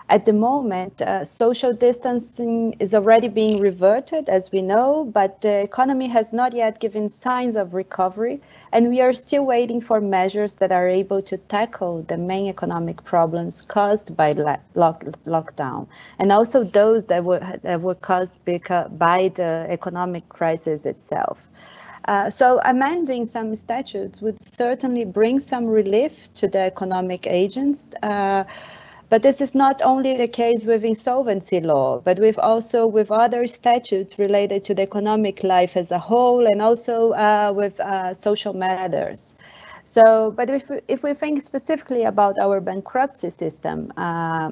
At 0.10 0.26
the 0.26 0.34
moment, 0.34 1.02
uh, 1.02 1.26
social 1.26 1.74
distancing 1.74 2.76
is 2.80 2.94
already 2.94 3.30
being 3.30 3.58
reverted, 3.58 4.30
as 4.30 4.52
we 4.52 4.62
know, 4.62 5.06
but 5.20 5.42
the 5.42 5.62
economy 5.62 6.08
has 6.08 6.34
not 6.34 6.54
yet 6.54 6.80
given 6.80 7.10
signs 7.10 7.56
of 7.56 7.74
recovery, 7.74 8.42
and 8.74 8.90
we 8.90 9.02
are 9.02 9.14
still 9.14 9.46
waiting 9.46 9.82
for 9.82 10.00
measures 10.02 10.54
that 10.56 10.72
are 10.72 10.88
able 10.88 11.22
to 11.22 11.38
tackle 11.38 12.04
the 12.04 12.18
main 12.18 12.48
economic 12.48 13.04
problems 13.04 13.62
caused 13.62 14.16
by 14.16 14.34
lock 14.76 15.04
lockdown, 15.36 15.88
and 16.20 16.32
also 16.32 16.64
those 16.64 17.08
that 17.08 17.24
were, 17.24 17.44
that 17.64 17.82
were 17.82 17.96
caused 17.96 18.36
by 18.46 19.20
the 19.40 19.52
economic 19.70 20.30
crisis 20.30 20.86
itself. 20.86 21.38
Uh, 22.06 22.30
so 22.30 22.60
amending 22.66 23.26
some 23.26 23.56
statutes 23.56 24.22
would 24.22 24.38
certainly 24.42 25.06
bring 25.06 25.40
some 25.40 25.66
relief 25.66 26.34
to 26.34 26.48
the 26.48 26.60
economic 26.60 27.26
agents. 27.28 27.88
Uh, 28.02 28.44
but 29.10 29.22
this 29.22 29.42
is 29.42 29.54
not 29.54 29.80
only 29.84 30.18
the 30.18 30.28
case 30.28 30.66
with 30.66 30.84
insolvency 30.84 31.62
law, 31.62 32.00
but 32.00 32.20
with 32.20 32.40
also 32.40 32.88
with 32.88 33.12
other 33.12 33.46
statutes 33.46 34.18
related 34.18 34.66
to 34.66 34.74
the 34.74 34.82
economic 34.82 35.44
life 35.44 35.78
as 35.78 35.92
a 35.92 36.00
whole 36.00 36.48
and 36.48 36.62
also 36.62 37.12
uh, 37.12 37.54
with 37.56 37.80
uh, 37.80 38.14
social 38.14 38.54
matters. 38.54 39.36
So, 39.84 40.32
but 40.32 40.50
if, 40.50 40.72
if 40.88 41.04
we 41.04 41.14
think 41.14 41.44
specifically 41.44 42.06
about 42.06 42.40
our 42.40 42.60
bankruptcy 42.60 43.30
system, 43.30 43.94
uh, 43.98 44.52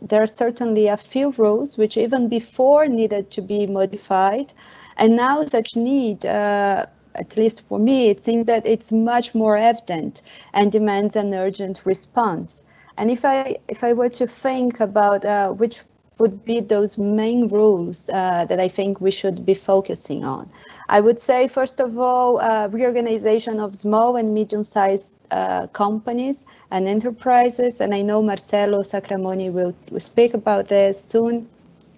there 0.00 0.22
are 0.22 0.26
certainly 0.26 0.88
a 0.88 0.96
few 0.96 1.30
rules 1.38 1.78
which 1.78 1.96
even 1.96 2.28
before 2.28 2.86
needed 2.86 3.30
to 3.30 3.40
be 3.40 3.66
modified. 3.66 4.52
And 4.96 5.16
now 5.16 5.44
such 5.46 5.76
need, 5.76 6.26
uh, 6.26 6.86
at 7.14 7.36
least 7.36 7.66
for 7.68 7.78
me, 7.78 8.08
it 8.08 8.20
seems 8.20 8.46
that 8.46 8.66
it's 8.66 8.92
much 8.92 9.34
more 9.34 9.56
evident 9.56 10.22
and 10.54 10.72
demands 10.72 11.16
an 11.16 11.34
urgent 11.34 11.84
response. 11.84 12.64
And 12.96 13.10
if 13.10 13.24
I 13.24 13.56
if 13.68 13.82
I 13.84 13.92
were 13.94 14.10
to 14.10 14.26
think 14.26 14.80
about 14.80 15.24
uh, 15.24 15.50
which 15.50 15.82
would 16.18 16.44
be 16.44 16.60
those 16.60 16.98
main 16.98 17.48
rules 17.48 18.08
uh, 18.10 18.44
that 18.44 18.60
I 18.60 18.68
think 18.68 19.00
we 19.00 19.10
should 19.10 19.44
be 19.44 19.54
focusing 19.54 20.24
on. 20.24 20.48
I 20.88 21.00
would 21.00 21.18
say, 21.18 21.48
first 21.48 21.80
of 21.80 21.98
all, 21.98 22.40
uh, 22.40 22.68
reorganization 22.68 23.58
of 23.58 23.74
small 23.76 24.16
and 24.16 24.32
medium-sized 24.32 25.18
uh, 25.30 25.66
companies 25.68 26.46
and 26.70 26.86
enterprises. 26.86 27.80
And 27.80 27.92
I 27.92 28.02
know 28.02 28.22
Marcelo 28.22 28.82
Sacramone 28.82 29.52
will, 29.52 29.74
will 29.90 30.00
speak 30.00 30.34
about 30.34 30.68
this 30.68 31.02
soon. 31.02 31.48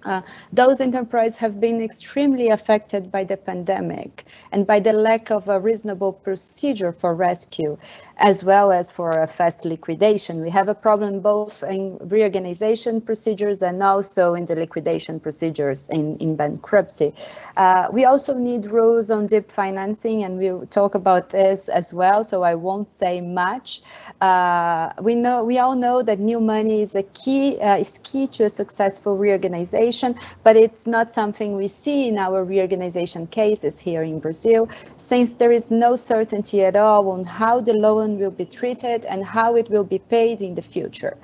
Uh, 0.05 0.21
those 0.53 0.81
enterprises 0.81 1.39
have 1.39 1.61
been 1.61 1.83
extremely 1.83 2.51
affected 2.51 3.11
by 3.11 3.25
the 3.25 3.37
pandemic 3.37 4.25
and 4.53 4.67
by 4.67 4.79
the 4.79 4.93
lack 4.93 5.31
of 5.31 5.49
a 5.49 5.59
reasonable 5.59 6.13
procedure 6.13 6.93
for 6.93 7.15
rescue, 7.15 7.79
as 8.19 8.45
well 8.45 8.71
as 8.71 8.93
for 8.93 9.11
a 9.11 9.27
fast 9.27 9.65
liquidation. 9.65 10.43
We 10.43 10.51
have 10.51 10.69
a 10.69 10.75
problem 10.75 11.21
both 11.21 11.63
in 11.63 11.99
reorganization 12.03 13.01
procedures 13.01 13.63
and 13.63 13.83
also 13.83 14.35
in 14.35 14.45
the 14.45 14.57
liquidation 14.57 15.21
procedures 15.21 15.89
in, 15.89 16.17
in 16.17 16.37
bankruptcy. 16.37 17.15
Uh, 17.57 17.89
we 17.91 18.05
also 18.05 18.35
need 18.35 18.67
rules 18.67 19.11
on 19.11 19.27
DIP 19.27 19.51
financing, 19.51 20.23
and 20.23 20.39
we'll 20.39 20.67
talk 20.67 20.95
about 20.95 21.31
this 21.31 21.69
as 21.69 21.95
well, 21.95 22.23
so 22.23 22.43
I 22.43 22.55
won't 22.55 22.91
say 22.91 23.21
much. 23.21 23.81
Uh, 24.21 24.91
we 25.01 25.15
know 25.15 25.45
we 25.45 25.59
all 25.59 25.77
know 25.77 26.03
that 26.03 26.19
new 26.19 26.41
money 26.41 26.83
is 26.83 26.95
a 26.95 27.03
key 27.03 27.59
uh, 27.61 27.79
is 27.79 28.01
key 28.03 28.27
to 28.29 28.45
a 28.45 28.51
successful 28.51 29.17
reorganization 29.17 29.94
but 30.43 30.57
it's 30.57 30.87
not 30.87 31.13
something 31.13 31.57
we 31.57 31.69
see 31.69 32.09
in 32.09 32.19
our 32.19 32.45
reorganization 32.45 33.27
cases 33.27 33.79
here 33.79 34.03
in 34.03 34.19
Brazil, 34.19 34.69
since 34.97 35.35
there 35.37 35.53
is 35.53 35.71
no 35.71 35.97
certainty 35.97 36.65
at 36.65 36.77
all 36.77 37.11
on 37.11 37.23
how 37.25 37.61
the 37.61 37.73
loan 37.73 38.19
will 38.19 38.31
be 38.31 38.45
treated 38.45 39.05
and 39.07 39.25
how 39.25 39.57
it 39.57 39.71
will 39.71 39.85
be 39.85 39.99
paid 39.99 40.43
in 40.43 40.55
the 40.55 40.63
future. 40.63 41.17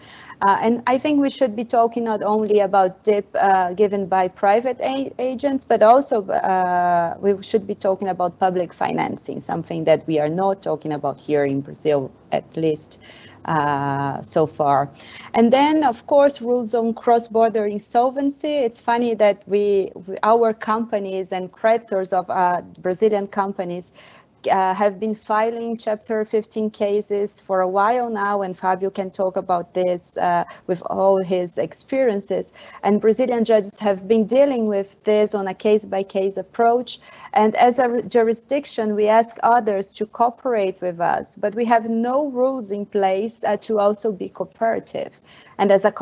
Uh, 0.43 0.57
and 0.63 0.83
I 0.87 0.97
think 0.97 1.21
we 1.21 1.29
should 1.29 1.55
be 1.55 1.65
talking 1.65 2.05
not 2.05 2.23
only 2.23 2.61
about 2.61 3.05
DIP 3.05 3.27
uh, 3.35 3.75
given 3.75 4.07
by 4.07 4.29
private 4.29 4.79
agents, 5.19 5.67
but 5.67 5.83
also 5.83 6.27
uh, 6.29 7.17
we 7.21 7.43
should 7.43 7.67
be 7.67 7.75
talking 7.75 8.09
about 8.09 8.39
public 8.39 8.73
financing, 8.73 9.41
something 9.41 9.85
that 9.85 10.07
we 10.07 10.19
are 10.19 10.31
not 10.31 10.63
talking 10.63 10.93
about 10.93 11.21
here 11.21 11.45
in 11.45 11.61
Brazil, 11.61 12.11
at 12.33 12.57
least 12.57 12.99
uh, 13.51 14.23
so 14.23 14.47
far. 14.47 14.89
And 15.35 15.53
then, 15.53 15.83
of 15.83 16.07
course, 16.07 16.41
rules 16.41 16.75
on 16.75 16.95
cross-border 16.95 17.67
insolvency. 17.67 18.55
It's 18.67 18.81
funny 18.81 19.15
that 19.15 19.43
we, 19.47 19.93
our 20.23 20.55
companies 20.55 21.33
and 21.33 21.51
creditors 21.51 22.13
of 22.13 22.31
uh, 22.31 22.63
Brazilian 22.79 23.27
companies 23.27 23.93
uh, 24.49 24.75
have 24.75 24.99
been 24.99 25.15
filing 25.15 25.77
Chapter 25.77 26.25
15 26.25 26.71
cases 26.71 27.41
for 27.41 27.61
a 27.61 27.69
while 27.69 28.09
now, 28.11 28.43
and 28.43 28.57
Fabio 28.57 28.91
can 28.91 29.11
talk 29.11 29.37
about 29.37 29.75
this 29.75 30.17
uh, 30.17 30.45
with 30.67 30.83
all 30.87 31.23
his 31.23 31.59
experiences. 31.59 32.53
And 32.83 33.01
Brazilian 33.01 33.45
judges 33.45 33.79
have 33.81 34.07
been 34.07 34.27
dealing 34.27 34.67
with 34.67 35.03
this 35.05 35.35
on 35.35 35.49
a 35.49 35.55
case-by-case 35.55 36.35
-case 36.35 36.41
approach. 36.41 37.01
And 37.33 37.55
as 37.57 37.79
a 37.79 38.03
jurisdiction, 38.03 38.95
we 38.95 39.09
ask 39.09 39.37
others 39.43 39.93
to 39.95 40.07
cooperate 40.07 40.81
with 40.81 41.01
us, 41.01 41.37
but 41.37 41.55
we 41.55 41.65
have 41.67 41.89
no 41.89 42.31
rules 42.31 42.71
in 42.71 42.87
place 42.87 43.45
uh, 43.45 43.57
to 43.67 43.79
also 43.79 44.13
be 44.13 44.29
cooperative. 44.29 45.13
And 45.59 45.71
as 45.71 45.85
a, 45.85 45.93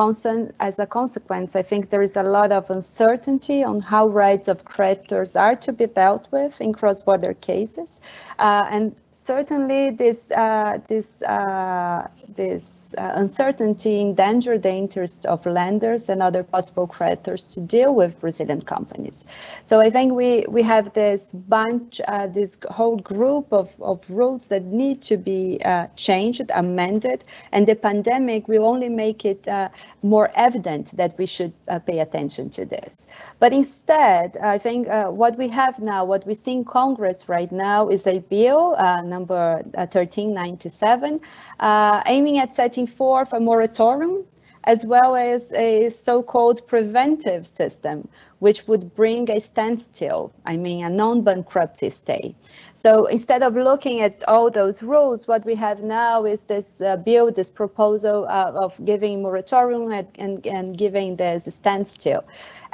as 0.60 0.78
a 0.78 0.86
consequence, 0.86 1.56
I 1.56 1.62
think 1.62 1.90
there 1.90 2.02
is 2.02 2.16
a 2.16 2.22
lot 2.22 2.52
of 2.52 2.70
uncertainty 2.70 3.64
on 3.64 3.80
how 3.80 4.06
rights 4.06 4.48
of 4.48 4.64
creditors 4.64 5.34
are 5.34 5.56
to 5.56 5.72
be 5.72 5.86
dealt 5.86 6.28
with 6.30 6.60
in 6.60 6.72
cross-border 6.72 7.34
cases. 7.34 8.00
Uh, 8.38 8.66
and 8.70 9.00
certainly 9.18 9.90
this 9.90 10.30
uh, 10.30 10.78
this 10.88 11.22
uh, 11.22 12.06
this 12.36 12.94
uh, 12.96 13.12
uncertainty 13.14 14.00
endanger 14.00 14.56
the 14.58 14.72
interest 14.72 15.26
of 15.26 15.44
lenders 15.44 16.08
and 16.08 16.22
other 16.22 16.42
possible 16.42 16.86
creditors 16.86 17.54
to 17.54 17.60
deal 17.60 17.94
with 17.94 18.18
Brazilian 18.20 18.62
companies. 18.62 19.26
So 19.64 19.80
I 19.80 19.90
think 19.90 20.12
we 20.12 20.44
we 20.48 20.62
have 20.62 20.92
this 20.92 21.32
bunch, 21.32 22.00
uh, 22.06 22.28
this 22.28 22.58
whole 22.70 22.98
group 22.98 23.52
of, 23.52 23.74
of 23.80 23.98
rules 24.08 24.48
that 24.48 24.64
need 24.64 25.02
to 25.02 25.16
be 25.16 25.60
uh, 25.64 25.88
changed, 25.96 26.50
amended, 26.54 27.24
and 27.52 27.66
the 27.66 27.74
pandemic 27.74 28.46
will 28.46 28.64
only 28.64 28.88
make 28.88 29.24
it 29.24 29.48
uh, 29.48 29.68
more 30.02 30.30
evident 30.34 30.96
that 30.96 31.18
we 31.18 31.26
should 31.26 31.52
pay 31.86 31.98
attention 31.98 32.50
to 32.50 32.64
this. 32.64 33.06
But 33.40 33.52
instead, 33.52 34.36
I 34.36 34.58
think 34.58 34.86
what 34.88 35.36
we 35.36 35.48
have 35.48 35.80
now, 35.80 36.04
what 36.04 36.26
we 36.26 36.34
see 36.34 36.52
in 36.52 36.64
Congress 36.64 37.28
right 37.28 37.50
now 37.50 37.88
is 37.88 38.06
a 38.06 38.20
bill 38.20 38.76
number 39.08 39.62
1397, 39.74 41.20
uh, 41.60 41.78
uh, 41.78 42.02
aiming 42.06 42.38
at 42.38 42.52
setting 42.52 42.86
forth 42.86 43.32
a 43.32 43.40
moratorium 43.40 44.24
as 44.64 44.84
well 44.84 45.16
as 45.16 45.52
a 45.52 45.88
so-called 45.88 46.66
preventive 46.66 47.46
system, 47.46 48.06
which 48.40 48.66
would 48.68 48.94
bring 48.94 49.30
a 49.30 49.40
standstill, 49.40 50.30
I 50.44 50.56
mean 50.56 50.84
a 50.84 50.90
non-bankruptcy 50.90 51.90
stay. 51.90 52.34
So 52.74 53.06
instead 53.06 53.42
of 53.42 53.54
looking 53.54 54.00
at 54.02 54.22
all 54.28 54.50
those 54.50 54.82
rules, 54.82 55.26
what 55.26 55.44
we 55.46 55.54
have 55.54 55.82
now 55.82 56.26
is 56.26 56.44
this 56.44 56.82
uh, 56.82 56.96
bill, 56.96 57.30
this 57.30 57.50
proposal 57.50 58.26
uh, 58.28 58.52
of 58.54 58.78
giving 58.84 59.22
moratorium 59.22 59.90
and, 59.90 60.08
and, 60.18 60.46
and 60.46 60.76
giving 60.76 61.16
this 61.16 61.54
standstill. 61.54 62.24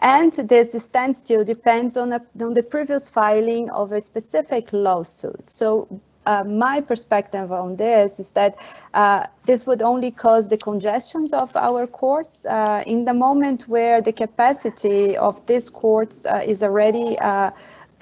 And 0.00 0.32
this 0.32 0.72
standstill 0.72 1.44
depends 1.44 1.96
on, 1.96 2.12
a, 2.12 2.20
on 2.40 2.54
the 2.54 2.62
previous 2.62 3.08
filing 3.08 3.70
of 3.70 3.92
a 3.92 4.00
specific 4.00 4.72
lawsuit. 4.72 5.48
So 5.48 6.00
uh, 6.26 6.44
my 6.44 6.80
perspective 6.80 7.52
on 7.52 7.76
this 7.76 8.18
is 8.18 8.32
that 8.32 8.56
uh, 8.94 9.26
this 9.44 9.66
would 9.66 9.82
only 9.82 10.10
cause 10.10 10.48
the 10.48 10.56
congestions 10.56 11.32
of 11.32 11.54
our 11.56 11.86
courts 11.86 12.46
uh, 12.46 12.82
in 12.86 13.04
the 13.04 13.14
moment 13.14 13.68
where 13.68 14.00
the 14.00 14.12
capacity 14.12 15.16
of 15.16 15.44
these 15.46 15.68
courts 15.70 16.26
uh, 16.26 16.42
is 16.44 16.62
already 16.62 17.18
uh, 17.18 17.50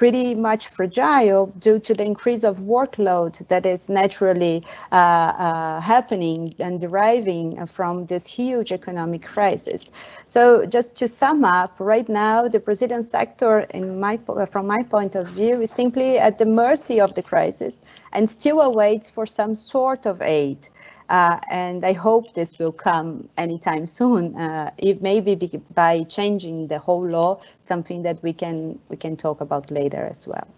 pretty 0.02 0.34
much 0.34 0.66
fragile 0.66 1.46
due 1.60 1.78
to 1.78 1.94
the 1.94 2.02
increase 2.02 2.42
of 2.42 2.56
workload 2.58 3.38
that 3.46 3.64
is 3.64 3.88
naturally 3.88 4.64
uh, 4.90 4.96
uh, 4.96 5.80
happening 5.80 6.52
and 6.58 6.80
deriving 6.80 7.64
from 7.66 8.04
this 8.06 8.26
huge 8.26 8.72
economic 8.72 9.22
crisis. 9.22 9.92
So 10.26 10.66
just 10.66 10.96
to 10.96 11.06
sum 11.06 11.44
up, 11.44 11.76
right 11.78 12.08
now, 12.08 12.48
the 12.48 12.58
Brazilian 12.58 13.04
sector, 13.04 13.60
in 13.60 14.00
my, 14.00 14.18
from 14.50 14.66
my 14.66 14.82
point 14.82 15.14
of 15.14 15.28
view, 15.28 15.60
is 15.60 15.70
simply 15.70 16.18
at 16.18 16.36
the 16.36 16.46
mercy 16.46 17.00
of 17.00 17.14
the 17.14 17.22
crisis 17.22 17.80
and 18.12 18.28
still 18.28 18.60
awaits 18.60 19.08
for 19.08 19.24
some 19.24 19.54
sort 19.54 20.04
of 20.04 20.20
aid. 20.20 20.68
Uh, 21.12 21.38
and 21.50 21.84
I 21.84 21.94
hope 21.94 22.34
this 22.34 22.58
will 22.58 22.72
come 22.72 23.28
anytime 23.38 23.86
soon. 23.86 24.36
Uh, 24.36 24.72
it 24.78 25.02
may 25.02 25.20
be 25.20 25.36
by 25.74 26.04
changing 26.04 26.68
the 26.68 26.80
whole 26.80 27.06
law, 27.06 27.42
something 27.62 28.02
that 28.04 28.22
we 28.24 28.34
can 28.34 28.80
we 28.90 28.96
can 28.96 29.16
talk 29.16 29.42
about 29.42 29.70
later 29.70 30.08
as 30.10 30.28
well. 30.28 30.48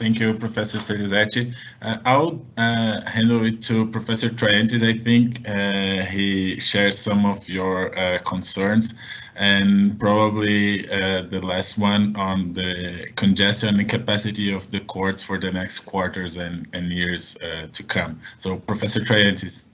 Thank 0.00 0.18
you, 0.18 0.32
Professor 0.32 0.78
Cerezetti. 0.78 1.54
Uh, 1.82 1.98
I'll 2.06 2.40
uh, 2.56 3.02
it 3.44 3.60
to 3.64 3.84
Professor 3.84 4.30
Triantis. 4.30 4.82
I 4.82 4.96
think 4.96 5.46
uh, 5.46 6.06
he 6.10 6.58
shares 6.58 6.98
some 6.98 7.26
of 7.26 7.46
your 7.50 7.94
uh, 7.98 8.18
concerns 8.20 8.94
and 9.36 10.00
probably 10.00 10.88
uh, 10.88 11.24
the 11.28 11.42
last 11.42 11.76
one 11.76 12.16
on 12.16 12.54
the 12.54 13.10
congestion 13.16 13.78
and 13.78 13.90
capacity 13.90 14.50
of 14.50 14.70
the 14.70 14.80
courts 14.80 15.22
for 15.22 15.38
the 15.38 15.52
next 15.52 15.80
quarters 15.80 16.38
and, 16.38 16.66
and 16.72 16.90
years 16.90 17.36
uh, 17.42 17.66
to 17.70 17.82
come. 17.82 18.18
So 18.38 18.56
Professor 18.56 19.00
Triantis. 19.00 19.66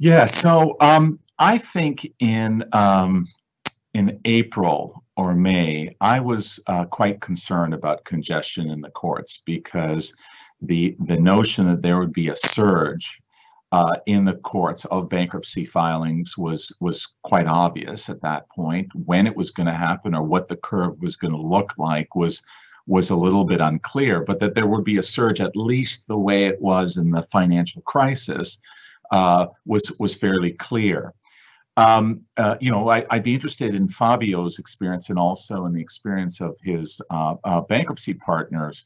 Yeah, 0.00 0.26
so 0.26 0.76
um, 0.80 1.20
I 1.38 1.58
think 1.58 2.12
in 2.18 2.64
um, 2.72 3.28
in 3.94 4.18
April 4.24 5.04
or 5.18 5.34
May, 5.34 5.96
I 6.00 6.20
was 6.20 6.60
uh, 6.68 6.84
quite 6.84 7.20
concerned 7.20 7.74
about 7.74 8.04
congestion 8.04 8.70
in 8.70 8.80
the 8.80 8.90
courts 8.90 9.42
because 9.44 10.14
the 10.62 10.96
the 11.00 11.18
notion 11.18 11.66
that 11.66 11.82
there 11.82 11.98
would 11.98 12.12
be 12.12 12.28
a 12.28 12.36
surge 12.36 13.20
uh, 13.72 13.96
in 14.06 14.24
the 14.24 14.36
courts 14.36 14.84
of 14.86 15.08
bankruptcy 15.08 15.64
filings 15.64 16.38
was 16.38 16.72
was 16.80 17.14
quite 17.22 17.48
obvious 17.48 18.08
at 18.08 18.22
that 18.22 18.48
point. 18.50 18.88
When 18.94 19.26
it 19.26 19.36
was 19.36 19.50
going 19.50 19.66
to 19.66 19.74
happen 19.74 20.14
or 20.14 20.22
what 20.22 20.46
the 20.46 20.56
curve 20.56 21.02
was 21.02 21.16
going 21.16 21.34
to 21.34 21.52
look 21.54 21.74
like 21.78 22.14
was 22.14 22.40
was 22.86 23.10
a 23.10 23.16
little 23.16 23.44
bit 23.44 23.60
unclear. 23.60 24.22
But 24.24 24.38
that 24.38 24.54
there 24.54 24.68
would 24.68 24.84
be 24.84 24.98
a 24.98 25.02
surge, 25.02 25.40
at 25.40 25.56
least 25.56 26.06
the 26.06 26.16
way 26.16 26.44
it 26.44 26.62
was 26.62 26.96
in 26.96 27.10
the 27.10 27.24
financial 27.24 27.82
crisis, 27.82 28.58
uh, 29.10 29.46
was 29.66 29.92
was 29.98 30.14
fairly 30.14 30.52
clear. 30.52 31.12
Um, 31.78 32.22
uh, 32.36 32.56
you 32.60 32.72
know, 32.72 32.88
I, 32.88 33.06
would 33.12 33.22
be 33.22 33.34
interested 33.34 33.72
in 33.72 33.88
Fabio's 33.88 34.58
experience 34.58 35.10
and 35.10 35.18
also 35.18 35.64
in 35.66 35.72
the 35.72 35.80
experience 35.80 36.40
of 36.40 36.58
his 36.60 37.00
uh, 37.08 37.36
uh, 37.44 37.60
bankruptcy 37.60 38.14
partners. 38.14 38.82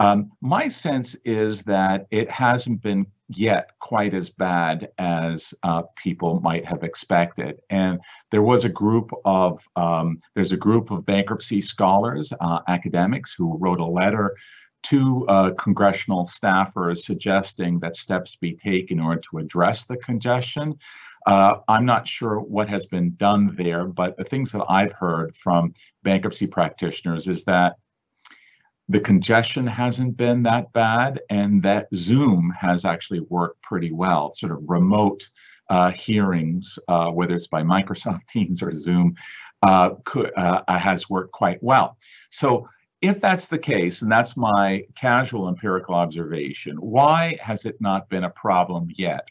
Um, 0.00 0.32
my 0.40 0.68
sense 0.68 1.14
is 1.26 1.62
that 1.64 2.06
it 2.10 2.30
hasn't 2.30 2.80
been 2.80 3.06
yet 3.28 3.72
quite 3.78 4.14
as 4.14 4.30
bad 4.30 4.88
as 4.96 5.52
uh, 5.64 5.82
people 5.96 6.40
might 6.40 6.64
have 6.64 6.82
expected. 6.82 7.60
And 7.68 8.00
there 8.30 8.42
was 8.42 8.64
a 8.64 8.70
group 8.70 9.10
of 9.26 9.62
um, 9.76 10.22
there's 10.34 10.52
a 10.52 10.56
group 10.56 10.90
of 10.90 11.04
bankruptcy 11.04 11.60
scholars, 11.60 12.32
uh, 12.40 12.60
academics, 12.68 13.34
who 13.34 13.58
wrote 13.58 13.80
a 13.80 13.84
letter 13.84 14.34
to 14.84 15.26
uh, 15.28 15.50
congressional 15.58 16.24
staffers 16.24 16.98
suggesting 16.98 17.78
that 17.80 17.96
steps 17.96 18.36
be 18.36 18.54
taken 18.54 18.98
in 18.98 19.04
order 19.04 19.20
to 19.20 19.36
address 19.36 19.84
the 19.84 19.98
congestion. 19.98 20.78
Uh, 21.26 21.56
I'm 21.68 21.84
not 21.84 22.08
sure 22.08 22.40
what 22.40 22.68
has 22.68 22.86
been 22.86 23.14
done 23.16 23.54
there, 23.56 23.84
but 23.84 24.16
the 24.16 24.24
things 24.24 24.52
that 24.52 24.64
I've 24.68 24.92
heard 24.92 25.34
from 25.36 25.74
bankruptcy 26.02 26.46
practitioners 26.46 27.28
is 27.28 27.44
that 27.44 27.76
the 28.88 29.00
congestion 29.00 29.66
hasn't 29.66 30.16
been 30.16 30.42
that 30.42 30.72
bad 30.72 31.20
and 31.30 31.62
that 31.62 31.86
Zoom 31.94 32.52
has 32.58 32.84
actually 32.84 33.20
worked 33.20 33.62
pretty 33.62 33.92
well, 33.92 34.32
sort 34.32 34.50
of 34.50 34.68
remote 34.68 35.28
uh, 35.68 35.92
hearings, 35.92 36.76
uh, 36.88 37.08
whether 37.10 37.34
it's 37.34 37.46
by 37.46 37.62
Microsoft 37.76 38.26
Teams 38.26 38.62
or 38.62 38.72
Zoom, 38.72 39.14
uh, 39.62 39.90
could, 40.04 40.32
uh, 40.36 40.62
has 40.68 41.08
worked 41.08 41.32
quite 41.32 41.62
well. 41.62 41.96
So 42.30 42.68
if 43.00 43.20
that's 43.20 43.46
the 43.46 43.58
case, 43.58 44.02
and 44.02 44.10
that's 44.10 44.36
my 44.36 44.84
casual 44.94 45.48
empirical 45.48 45.94
observation, 45.94 46.76
why 46.76 47.38
has 47.40 47.64
it 47.64 47.80
not 47.80 48.08
been 48.08 48.24
a 48.24 48.30
problem 48.30 48.88
yet? 48.90 49.28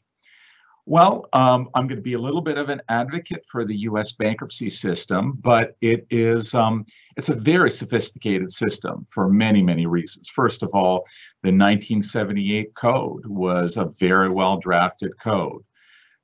Well, 0.90 1.30
um, 1.34 1.70
I'm 1.76 1.86
going 1.86 2.00
to 2.00 2.02
be 2.02 2.14
a 2.14 2.20
little 2.20 2.42
bit 2.42 2.58
of 2.58 2.70
an 2.70 2.82
advocate 2.90 3.46
for 3.46 3.64
the 3.64 3.76
U.S. 3.76 4.12
bankruptcy 4.12 4.72
system, 4.72 5.38
but 5.40 5.78
it 5.82 6.08
is 6.10 6.56
um, 6.56 6.84
it's 7.16 7.30
a 7.30 7.36
very 7.36 7.70
sophisticated 7.70 8.52
system 8.52 9.06
for 9.08 9.30
many 9.30 9.62
many 9.62 9.86
reasons. 9.86 10.30
First 10.30 10.64
of 10.64 10.72
all, 10.74 11.06
the 11.44 11.52
1978 11.52 12.74
code 12.74 13.24
was 13.28 13.78
a 13.78 13.92
very 14.00 14.30
well 14.30 14.58
drafted 14.58 15.12
code. 15.20 15.62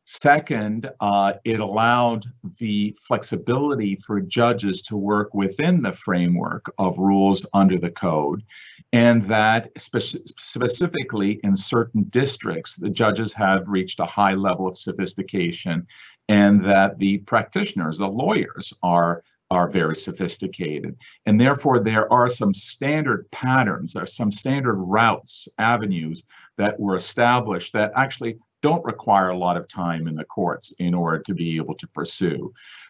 Second, 0.07 0.91
uh, 0.99 1.33
it 1.45 1.59
allowed 1.59 2.25
the 2.59 2.95
flexibility 3.07 3.95
for 3.95 4.21
judges 4.21 4.83
to 4.83 4.95
work 4.95 5.33
within 5.33 5.81
the 5.81 5.91
framework 5.91 6.71
of 6.77 6.99
rules 6.99 7.43
under 7.55 7.79
the 7.79 7.89
code, 7.89 8.43
and 8.93 9.25
that 9.25 9.71
spe- 9.79 10.21
specifically 10.37 11.39
in 11.43 11.55
certain 11.55 12.03
districts, 12.03 12.75
the 12.75 12.89
judges 12.89 13.33
have 13.33 13.67
reached 13.67 13.99
a 13.99 14.05
high 14.05 14.35
level 14.35 14.67
of 14.67 14.77
sophistication, 14.77 15.87
and 16.29 16.63
that 16.63 16.99
the 16.99 17.17
practitioners, 17.19 17.97
the 17.97 18.07
lawyers, 18.07 18.73
are 18.83 19.23
are 19.51 19.69
very 19.69 19.95
sophisticated. 19.95 20.97
And 21.27 21.39
therefore, 21.39 21.79
there 21.79 22.11
are 22.11 22.27
some 22.27 22.53
standard 22.53 23.29
patterns, 23.31 23.93
there 23.93 24.03
are 24.03 24.07
some 24.07 24.31
standard 24.31 24.75
routes, 24.75 25.47
avenues 25.59 26.23
that 26.57 26.79
were 26.79 26.95
established 26.95 27.73
that 27.73 27.91
actually 27.95 28.37
don't 28.67 28.89
require 28.93 29.29
a 29.29 29.41
lot 29.45 29.57
of 29.59 29.67
time 29.67 30.03
in 30.09 30.15
the 30.15 30.29
courts 30.37 30.67
in 30.87 30.93
order 31.03 31.19
to 31.27 31.33
be 31.41 31.49
able 31.61 31.75
to 31.81 31.87
pursue. 31.99 32.39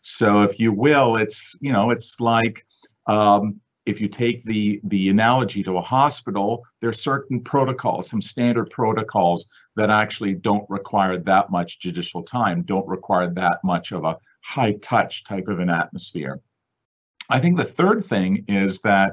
So 0.01 0.27
if 0.47 0.53
you 0.61 0.69
will, 0.85 1.09
it's, 1.23 1.39
you 1.65 1.73
know, 1.75 1.87
it's 1.95 2.11
like, 2.33 2.65
um, 3.07 3.43
if 3.91 4.01
you 4.01 4.07
take 4.07 4.39
the 4.51 4.63
the 4.93 5.09
analogy 5.15 5.61
to 5.63 5.77
a 5.77 5.89
hospital, 5.97 6.49
there's 6.81 7.01
certain 7.11 7.39
protocols, 7.53 8.09
some 8.09 8.23
standard 8.33 8.67
protocols 8.79 9.39
that 9.77 9.89
actually 10.03 10.33
don't 10.49 10.67
require 10.77 11.15
that 11.31 11.45
much 11.57 11.79
judicial 11.85 12.23
time, 12.23 12.57
don't 12.73 12.87
require 12.97 13.29
that 13.43 13.57
much 13.63 13.91
of 13.91 14.01
a 14.05 14.17
high 14.55 14.73
touch 14.91 15.13
type 15.31 15.47
of 15.53 15.59
an 15.59 15.69
atmosphere. 15.69 16.35
I 17.35 17.37
think 17.41 17.57
the 17.57 17.73
third 17.79 17.99
thing 18.11 18.31
is 18.47 18.81
that, 18.81 19.11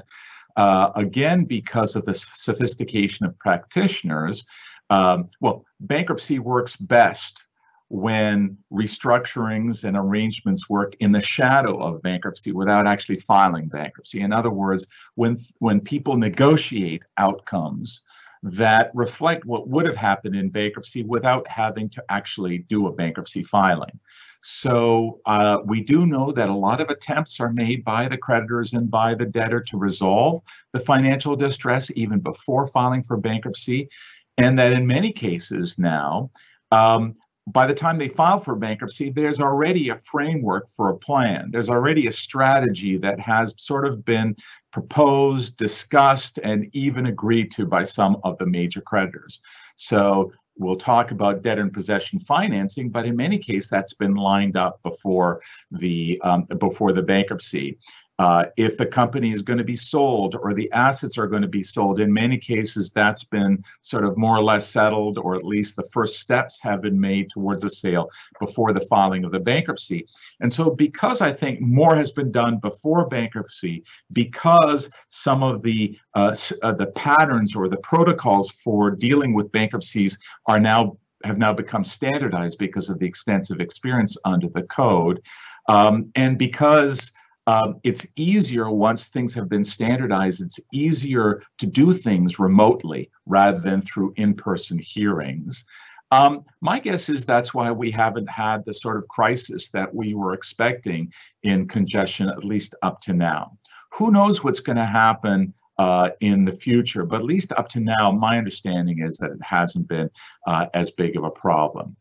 uh, 0.56 0.86
again, 1.04 1.44
because 1.56 1.96
of 1.96 2.04
the 2.04 2.14
sophistication 2.46 3.26
of 3.26 3.38
practitioners, 3.46 4.44
um, 4.92 5.30
well, 5.40 5.64
bankruptcy 5.80 6.38
works 6.38 6.76
best 6.76 7.46
when 7.88 8.58
restructurings 8.70 9.84
and 9.84 9.96
arrangements 9.96 10.68
work 10.68 10.94
in 11.00 11.12
the 11.12 11.20
shadow 11.20 11.78
of 11.78 12.02
bankruptcy 12.02 12.52
without 12.52 12.86
actually 12.86 13.16
filing 13.16 13.68
bankruptcy. 13.68 14.20
In 14.20 14.34
other 14.34 14.50
words, 14.50 14.86
when 15.14 15.36
when 15.60 15.80
people 15.80 16.18
negotiate 16.18 17.04
outcomes 17.16 18.02
that 18.42 18.90
reflect 18.92 19.46
what 19.46 19.68
would 19.68 19.86
have 19.86 19.96
happened 19.96 20.36
in 20.36 20.50
bankruptcy 20.50 21.04
without 21.04 21.48
having 21.48 21.88
to 21.88 22.04
actually 22.10 22.58
do 22.58 22.86
a 22.86 22.92
bankruptcy 22.92 23.42
filing. 23.42 23.98
So 24.42 25.20
uh, 25.24 25.58
we 25.64 25.82
do 25.82 26.04
know 26.04 26.32
that 26.32 26.48
a 26.48 26.54
lot 26.54 26.80
of 26.80 26.88
attempts 26.88 27.38
are 27.38 27.52
made 27.52 27.84
by 27.84 28.08
the 28.08 28.18
creditors 28.18 28.72
and 28.72 28.90
by 28.90 29.14
the 29.14 29.24
debtor 29.24 29.60
to 29.60 29.76
resolve 29.76 30.42
the 30.72 30.80
financial 30.80 31.36
distress 31.36 31.92
even 31.94 32.18
before 32.18 32.66
filing 32.66 33.04
for 33.04 33.16
bankruptcy 33.16 33.88
and 34.38 34.58
that 34.58 34.72
in 34.72 34.86
many 34.86 35.12
cases 35.12 35.78
now, 35.78 36.30
um, 36.70 37.16
by 37.48 37.66
the 37.66 37.74
time 37.74 37.98
they 37.98 38.08
file 38.08 38.38
for 38.38 38.54
bankruptcy, 38.54 39.10
there's 39.10 39.40
already 39.40 39.88
a 39.88 39.98
framework 39.98 40.68
for 40.68 40.90
a 40.90 40.96
plan. 40.96 41.50
There's 41.50 41.68
already 41.68 42.06
a 42.06 42.12
strategy 42.12 42.98
that 42.98 43.18
has 43.18 43.52
sort 43.56 43.84
of 43.84 44.04
been 44.04 44.36
proposed, 44.70 45.56
discussed, 45.56 46.38
and 46.44 46.68
even 46.72 47.06
agreed 47.06 47.50
to 47.52 47.66
by 47.66 47.84
some 47.84 48.18
of 48.22 48.38
the 48.38 48.46
major 48.46 48.80
creditors. 48.80 49.40
So 49.74 50.32
we'll 50.56 50.76
talk 50.76 51.10
about 51.10 51.42
debt 51.42 51.58
in 51.58 51.70
possession 51.70 52.18
financing, 52.20 52.90
but 52.90 53.06
in 53.06 53.16
many 53.16 53.38
cases 53.38 53.68
that's 53.68 53.94
been 53.94 54.14
lined 54.14 54.56
up 54.56 54.80
before 54.82 55.42
the 55.70 56.20
um, 56.22 56.44
before 56.58 56.92
the 56.92 57.02
bankruptcy. 57.02 57.78
Uh, 58.22 58.46
if 58.56 58.76
the 58.76 58.86
company 58.86 59.32
is 59.32 59.42
going 59.42 59.58
to 59.58 59.64
be 59.64 59.74
sold 59.74 60.36
or 60.36 60.54
the 60.54 60.70
assets 60.70 61.18
are 61.18 61.26
going 61.26 61.42
to 61.42 61.48
be 61.48 61.64
sold, 61.64 61.98
in 61.98 62.12
many 62.12 62.38
cases 62.38 62.92
that's 62.92 63.24
been 63.24 63.64
sort 63.80 64.04
of 64.04 64.16
more 64.16 64.36
or 64.36 64.44
less 64.44 64.64
settled, 64.68 65.18
or 65.18 65.34
at 65.34 65.44
least 65.44 65.74
the 65.74 65.88
first 65.92 66.20
steps 66.20 66.62
have 66.62 66.80
been 66.80 67.00
made 67.00 67.28
towards 67.30 67.64
a 67.64 67.68
sale 67.68 68.08
before 68.38 68.72
the 68.72 68.86
filing 68.92 69.24
of 69.24 69.32
the 69.32 69.40
bankruptcy. 69.40 70.06
And 70.40 70.52
so, 70.52 70.70
because 70.70 71.20
I 71.20 71.32
think 71.32 71.60
more 71.60 71.96
has 71.96 72.12
been 72.12 72.30
done 72.30 72.58
before 72.58 73.08
bankruptcy, 73.08 73.82
because 74.12 74.88
some 75.08 75.42
of 75.42 75.60
the 75.62 75.98
uh, 76.14 76.36
uh, 76.62 76.74
the 76.74 76.92
patterns 76.94 77.56
or 77.56 77.66
the 77.66 77.78
protocols 77.78 78.52
for 78.52 78.92
dealing 78.92 79.34
with 79.34 79.50
bankruptcies 79.50 80.16
are 80.46 80.60
now 80.60 80.96
have 81.24 81.38
now 81.38 81.52
become 81.52 81.82
standardized 81.82 82.58
because 82.58 82.88
of 82.88 83.00
the 83.00 83.06
extensive 83.06 83.60
experience 83.60 84.16
under 84.24 84.48
the 84.54 84.62
code, 84.62 85.20
um, 85.68 86.08
and 86.14 86.38
because 86.38 87.10
um, 87.46 87.80
it's 87.82 88.06
easier 88.16 88.70
once 88.70 89.08
things 89.08 89.34
have 89.34 89.48
been 89.48 89.64
standardized. 89.64 90.40
It's 90.40 90.60
easier 90.72 91.42
to 91.58 91.66
do 91.66 91.92
things 91.92 92.38
remotely 92.38 93.10
rather 93.26 93.58
than 93.58 93.80
through 93.80 94.14
in-person 94.16 94.78
hearings. 94.78 95.64
Um, 96.12 96.44
my 96.60 96.78
guess 96.78 97.08
is 97.08 97.24
that's 97.24 97.54
why 97.54 97.70
we 97.70 97.90
haven't 97.90 98.28
had 98.28 98.64
the 98.64 98.74
sort 98.74 98.98
of 98.98 99.08
crisis 99.08 99.70
that 99.70 99.92
we 99.94 100.14
were 100.14 100.34
expecting 100.34 101.12
in 101.42 101.66
congestion, 101.66 102.28
at 102.28 102.44
least 102.44 102.74
up 102.82 103.00
to 103.02 103.14
now. 103.14 103.56
Who 103.92 104.10
knows 104.10 104.44
what's 104.44 104.60
going 104.60 104.76
to 104.76 104.86
happen 104.86 105.54
uh, 105.78 106.10
in 106.20 106.44
the 106.44 106.52
future, 106.52 107.04
but 107.04 107.20
at 107.20 107.24
least 107.24 107.52
up 107.52 107.66
to 107.68 107.80
now, 107.80 108.12
my 108.12 108.36
understanding 108.36 109.02
is 109.02 109.16
that 109.18 109.30
it 109.30 109.42
hasn't 109.42 109.88
been 109.88 110.10
uh, 110.46 110.66
as 110.74 110.90
big 110.90 111.16
of 111.16 111.24
a 111.24 111.30
problem. 111.30 111.96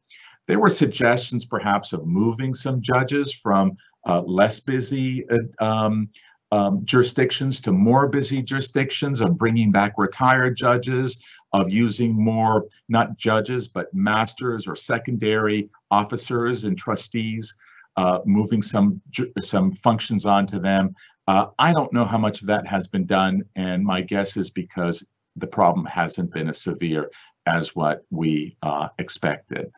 There 0.48 0.60
were 0.60 0.70
suggestions 0.70 1.46
perhaps 1.46 1.94
of 1.94 2.06
moving 2.06 2.54
some 2.54 2.82
judges 2.82 3.34
from 3.34 3.78
uh, 4.06 4.22
less 4.22 4.60
busy 4.60 5.26
uh, 5.30 5.38
um, 5.64 6.10
um, 6.52 6.82
jurisdictions 6.84 7.62
to 7.62 7.72
more 7.72 8.08
busy 8.08 8.42
jurisdictions, 8.42 9.22
of 9.22 9.38
bringing 9.38 9.72
back 9.72 9.94
retired 9.98 10.58
judges, 10.58 11.24
of 11.54 11.70
using 11.70 12.14
more, 12.14 12.66
not 12.90 13.18
judges, 13.18 13.68
but 13.68 13.94
masters 13.94 14.68
or 14.68 14.76
secondary 14.76 15.70
officers 15.90 16.66
and 16.66 16.78
trustees, 16.78 17.56
uh, 17.98 18.20
moving 18.26 18.62
some, 18.62 19.02
some 19.40 19.72
functions 19.72 20.26
onto 20.26 20.60
them. 20.60 20.94
Uh, 21.28 21.48
I 21.60 21.72
don't 21.72 21.94
know 21.94 22.06
how 22.06 22.18
much 22.18 22.42
of 22.42 22.48
that 22.48 22.68
has 22.68 22.88
been 22.88 23.06
done, 23.06 23.44
and 23.56 23.84
my 23.84 24.02
guess 24.02 24.36
is 24.36 24.50
because 24.50 25.08
the 25.36 25.48
problem 25.48 25.86
hasn't 25.86 26.34
been 26.34 26.50
as 26.50 26.62
severe 26.62 27.10
as 27.46 27.76
what 27.76 28.04
we 28.10 28.58
uh, 28.62 28.90
expected. 28.98 29.72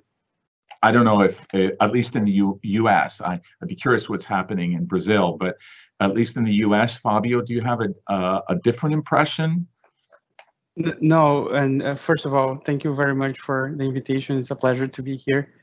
I 0.83 0.91
don't 0.91 1.05
know 1.05 1.21
if, 1.21 1.41
uh, 1.53 1.71
at 1.79 1.91
least 1.91 2.15
in 2.15 2.25
the 2.25 2.31
U 2.31 2.59
U.S., 2.61 3.21
I, 3.21 3.39
would 3.59 3.69
be 3.69 3.75
curious 3.75 4.09
what's 4.09 4.25
happening 4.25 4.73
in 4.73 4.85
Brazil, 4.85 5.37
but 5.39 5.57
at 6.01 6.13
least 6.13 6.35
in 6.35 6.43
the 6.43 6.55
U.S., 6.67 6.97
Fabio, 6.97 7.41
do 7.41 7.53
you 7.53 7.61
have 7.61 7.79
a, 7.81 8.43
a 8.49 8.55
different 8.61 8.93
impression? 8.93 9.65
No, 10.75 11.49
and 11.49 11.81
uh, 11.81 11.95
first 11.95 12.25
of 12.25 12.33
all, 12.33 12.57
thank 12.57 12.83
you 12.83 12.93
very 12.93 13.15
much 13.15 13.39
for 13.39 13.73
the 13.77 13.85
invitation. 13.85 14.37
It's 14.37 14.51
a 14.51 14.55
pleasure 14.55 14.87
to 14.87 15.01
be 15.01 15.15
here. 15.15 15.53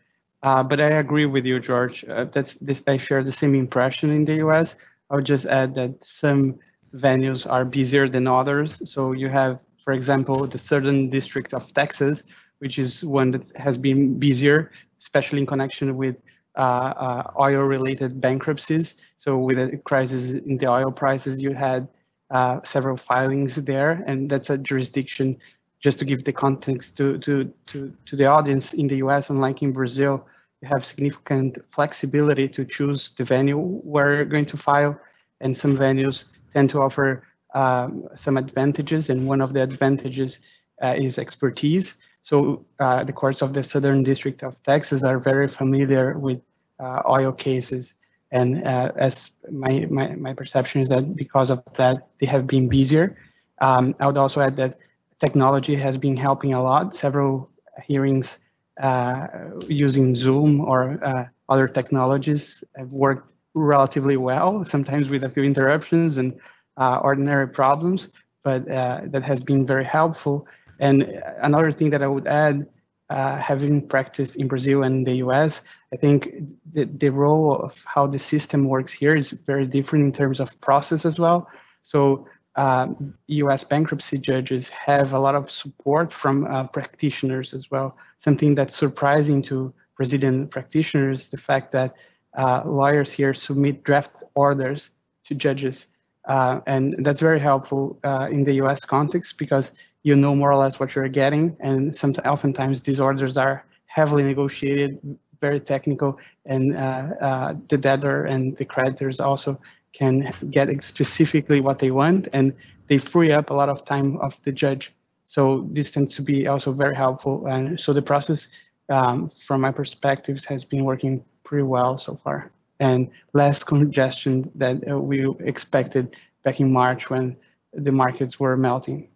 Uh, 0.42 0.62
but 0.62 0.80
I 0.80 0.90
agree 1.04 1.26
with 1.26 1.44
you, 1.44 1.60
George. 1.60 2.04
Uh, 2.04 2.24
that's 2.24 2.54
this. 2.54 2.82
I 2.86 2.96
share 2.96 3.22
the 3.22 3.32
same 3.32 3.54
impression 3.54 4.10
in 4.10 4.24
the 4.24 4.36
U.S. 4.36 4.74
I 5.10 5.16
would 5.16 5.26
just 5.26 5.44
add 5.46 5.74
that 5.74 6.02
some 6.02 6.58
venues 6.94 7.50
are 7.50 7.64
busier 7.64 8.08
than 8.08 8.26
others. 8.26 8.80
So 8.90 9.12
you 9.12 9.28
have, 9.28 9.64
for 9.84 9.92
example, 9.92 10.46
the 10.46 10.58
Southern 10.58 11.10
District 11.10 11.52
of 11.52 11.74
Texas, 11.74 12.22
which 12.60 12.78
is 12.78 13.04
one 13.04 13.32
that 13.32 13.50
has 13.56 13.76
been 13.76 14.18
busier 14.18 14.70
especially 15.00 15.40
in 15.40 15.46
connection 15.46 15.96
with 15.96 16.16
uh, 16.56 16.60
uh, 16.60 17.30
oil-related 17.38 18.20
bankruptcies. 18.20 18.94
So 19.18 19.38
with 19.38 19.56
the 19.56 19.76
crisis 19.78 20.32
in 20.32 20.58
the 20.58 20.66
oil 20.66 20.90
prices, 20.90 21.40
you 21.40 21.54
had 21.54 21.88
uh, 22.30 22.60
several 22.64 22.96
filings 22.96 23.56
there, 23.56 24.02
and 24.06 24.30
that's 24.30 24.50
a 24.50 24.58
jurisdiction. 24.58 25.38
Just 25.80 25.98
to 26.00 26.04
give 26.04 26.24
the 26.24 26.32
context 26.32 26.96
to 26.98 27.18
to 27.18 27.50
to 27.66 27.92
to 28.04 28.16
the 28.16 28.26
audience 28.26 28.74
in 28.74 28.86
the 28.88 28.96
U.S., 28.96 29.30
unlike 29.30 29.62
in 29.62 29.72
Brazil, 29.72 30.26
you 30.60 30.68
have 30.68 30.84
significant 30.84 31.58
flexibility 31.70 32.48
to 32.48 32.64
choose 32.66 33.14
the 33.14 33.24
venue 33.24 33.58
where 33.58 34.16
you're 34.16 34.26
going 34.26 34.44
to 34.46 34.58
file, 34.58 35.00
and 35.40 35.56
some 35.56 35.76
venues 35.76 36.24
tend 36.52 36.68
to 36.70 36.82
offer 36.82 37.22
um, 37.54 38.06
some 38.14 38.36
advantages, 38.36 39.08
and 39.08 39.26
one 39.26 39.40
of 39.40 39.54
the 39.54 39.62
advantages 39.62 40.40
uh, 40.82 40.94
is 40.98 41.18
expertise. 41.18 41.94
So 42.22 42.66
uh, 42.78 43.04
the 43.04 43.12
courts 43.12 43.42
of 43.42 43.54
the 43.54 43.62
Southern 43.62 44.02
District 44.02 44.42
of 44.42 44.62
Texas 44.62 45.02
are 45.02 45.18
very 45.18 45.48
familiar 45.48 46.18
with 46.18 46.40
uh, 46.78 47.02
oil 47.08 47.32
cases. 47.32 47.94
And 48.30 48.62
uh, 48.64 48.92
as 48.96 49.32
my, 49.50 49.86
my, 49.90 50.14
my, 50.14 50.34
perception 50.34 50.80
is 50.82 50.88
that 50.90 51.16
because 51.16 51.50
of 51.50 51.62
that, 51.74 52.08
they 52.20 52.26
have 52.26 52.46
been 52.46 52.68
busier. 52.68 53.16
Um, 53.60 53.94
I 53.98 54.06
would 54.06 54.16
also 54.16 54.40
add 54.40 54.56
that 54.56 54.78
technology 55.18 55.74
has 55.74 55.98
been 55.98 56.16
helping 56.16 56.54
a 56.54 56.62
lot. 56.62 56.94
Several 56.94 57.50
hearings 57.84 58.38
uh, 58.80 59.26
using 59.68 60.14
Zoom 60.14 60.60
or 60.60 61.04
uh, 61.04 61.26
other 61.48 61.66
technologies 61.66 62.62
have 62.76 62.90
worked 62.90 63.32
relatively 63.54 64.16
well, 64.16 64.64
sometimes 64.64 65.10
with 65.10 65.24
a 65.24 65.28
few 65.28 65.42
interruptions 65.42 66.18
and 66.18 66.38
uh, 66.76 67.00
ordinary 67.02 67.48
problems, 67.48 68.10
but 68.44 68.64
that 68.66 69.22
has 69.22 69.42
been 69.42 69.66
very 69.66 69.84
helpful. 69.84 70.46
And 70.80 71.02
another 71.40 71.70
thing 71.70 71.90
that 71.90 72.02
I 72.02 72.08
would 72.08 72.26
add, 72.26 72.68
uh, 73.10 73.36
having 73.36 73.86
practiced 73.86 74.36
in 74.36 74.48
Brazil 74.48 74.82
and 74.82 75.06
the 75.06 75.16
US, 75.26 75.62
I 75.92 75.96
think 75.96 76.32
the, 76.72 76.84
the 76.84 77.10
role 77.10 77.56
of 77.56 77.84
how 77.86 78.06
the 78.06 78.18
system 78.18 78.68
works 78.68 78.92
here 78.92 79.14
is 79.14 79.30
very 79.30 79.66
different 79.66 80.04
in 80.04 80.12
terms 80.12 80.40
of 80.40 80.58
process 80.60 81.04
as 81.04 81.18
well. 81.18 81.48
So 81.82 82.28
um, 82.56 83.14
US 83.26 83.64
bankruptcy 83.64 84.18
judges 84.18 84.70
have 84.70 85.12
a 85.12 85.18
lot 85.18 85.34
of 85.34 85.50
support 85.50 86.12
from 86.12 86.46
uh, 86.46 86.64
practitioners 86.68 87.52
as 87.52 87.70
well. 87.70 87.96
Something 88.18 88.54
that's 88.54 88.76
surprising 88.76 89.42
to 89.42 89.72
Brazilian 89.96 90.48
practitioners, 90.48 91.28
the 91.28 91.36
fact 91.36 91.72
that 91.72 91.94
uh, 92.34 92.62
lawyers 92.64 93.12
here 93.12 93.34
submit 93.34 93.82
draft 93.82 94.22
orders 94.34 94.90
to 95.24 95.34
judges. 95.34 95.86
Uh, 96.26 96.60
and 96.66 97.04
that's 97.04 97.20
very 97.20 97.40
helpful 97.40 97.98
uh, 98.04 98.28
in 98.30 98.44
the 98.44 98.54
US 98.62 98.84
context 98.84 99.36
because 99.38 99.72
you 100.02 100.16
know 100.16 100.34
more 100.34 100.50
or 100.50 100.56
less 100.56 100.80
what 100.80 100.94
you're 100.94 101.08
getting. 101.08 101.56
And 101.60 101.94
sometimes, 101.94 102.26
oftentimes 102.26 102.82
these 102.82 103.00
orders 103.00 103.36
are 103.36 103.64
heavily 103.86 104.22
negotiated, 104.22 104.98
very 105.40 105.60
technical, 105.60 106.18
and 106.46 106.76
uh, 106.76 107.06
uh, 107.20 107.54
the 107.68 107.78
debtor 107.78 108.24
and 108.24 108.56
the 108.56 108.64
creditors 108.64 109.20
also 109.20 109.60
can 109.92 110.32
get 110.50 110.82
specifically 110.82 111.60
what 111.60 111.78
they 111.78 111.90
want, 111.90 112.28
and 112.32 112.54
they 112.86 112.98
free 112.98 113.32
up 113.32 113.50
a 113.50 113.54
lot 113.54 113.68
of 113.68 113.84
time 113.84 114.16
of 114.18 114.40
the 114.44 114.52
judge. 114.52 114.92
So 115.26 115.66
this 115.70 115.90
tends 115.90 116.14
to 116.16 116.22
be 116.22 116.46
also 116.46 116.72
very 116.72 116.94
helpful. 116.94 117.46
And 117.46 117.78
so 117.78 117.92
the 117.92 118.02
process, 118.02 118.48
um, 118.88 119.28
from 119.28 119.60
my 119.60 119.72
perspective, 119.72 120.44
has 120.46 120.64
been 120.64 120.84
working 120.84 121.24
pretty 121.44 121.64
well 121.64 121.98
so 121.98 122.16
far, 122.16 122.50
and 122.78 123.10
less 123.32 123.64
congestion 123.64 124.44
than 124.54 124.82
uh, 124.88 124.98
we 124.98 125.28
expected 125.40 126.16
back 126.42 126.60
in 126.60 126.72
March 126.72 127.10
when 127.10 127.36
the 127.72 127.92
markets 127.92 128.40
were 128.40 128.56
melting. 128.56 129.09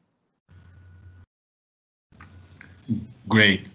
Great. 3.29 3.67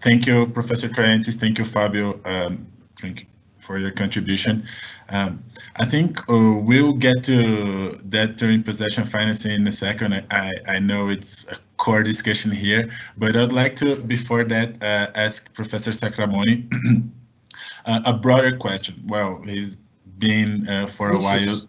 Thank 0.00 0.26
you, 0.26 0.46
Professor 0.46 0.88
Triantis. 0.88 1.34
Thank 1.34 1.58
you, 1.58 1.64
Fabio. 1.64 2.20
Um, 2.24 2.66
thank 3.00 3.20
you 3.20 3.26
for 3.58 3.78
your 3.78 3.90
contribution. 3.90 4.66
Um, 5.08 5.42
I 5.76 5.84
think 5.84 6.20
uh, 6.28 6.52
we'll 6.52 6.92
get 6.92 7.24
to 7.24 7.98
that 8.04 8.36
during 8.36 8.62
possession 8.62 9.04
financing 9.04 9.52
in 9.52 9.66
a 9.66 9.72
second. 9.72 10.12
I, 10.30 10.52
I 10.66 10.78
know 10.78 11.08
it's 11.08 11.50
a 11.50 11.56
core 11.76 12.02
discussion 12.02 12.50
here, 12.50 12.90
but 13.16 13.36
I'd 13.36 13.52
like 13.52 13.76
to, 13.76 13.96
before 13.96 14.44
that, 14.44 14.82
uh, 14.82 15.10
ask 15.14 15.54
Professor 15.54 15.90
Sacramone 15.90 16.68
uh, 17.86 18.00
a 18.04 18.12
broader 18.12 18.56
question. 18.56 18.94
Well, 19.06 19.42
he's 19.44 19.76
been 20.18 20.68
uh, 20.68 20.86
for 20.86 21.10
a 21.10 21.18
while 21.18 21.66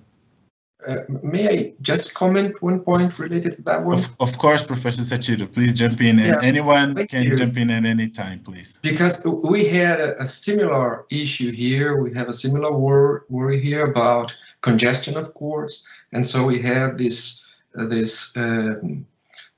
uh, 0.85 0.97
may 1.23 1.47
I 1.49 1.73
just 1.81 2.13
comment 2.13 2.61
one 2.61 2.81
point 2.81 3.17
related 3.17 3.55
to 3.55 3.61
that 3.63 3.83
one? 3.83 3.97
Of, 3.97 4.15
of 4.19 4.37
course, 4.37 4.63
Professor 4.63 5.01
Satiro, 5.01 5.51
please 5.51 5.73
jump 5.73 6.01
in. 6.01 6.19
Yeah, 6.19 6.39
anyone 6.41 7.07
can 7.07 7.23
you. 7.23 7.35
jump 7.35 7.57
in 7.57 7.71
at 7.71 7.85
any 7.85 8.09
time, 8.09 8.39
please. 8.39 8.79
Because 8.83 9.25
we 9.25 9.65
had 9.65 9.99
a, 9.99 10.21
a 10.21 10.25
similar 10.25 11.05
issue 11.09 11.51
here. 11.51 12.01
We 12.01 12.13
have 12.13 12.29
a 12.29 12.33
similar 12.33 12.71
wor 12.71 13.25
worry 13.29 13.59
here 13.59 13.85
about 13.87 14.35
congestion, 14.61 15.17
of 15.17 15.33
course. 15.33 15.85
And 16.13 16.25
so 16.25 16.45
we 16.45 16.61
had 16.61 16.97
this, 16.97 17.47
uh, 17.77 17.87
this 17.87 18.37
um, 18.37 19.05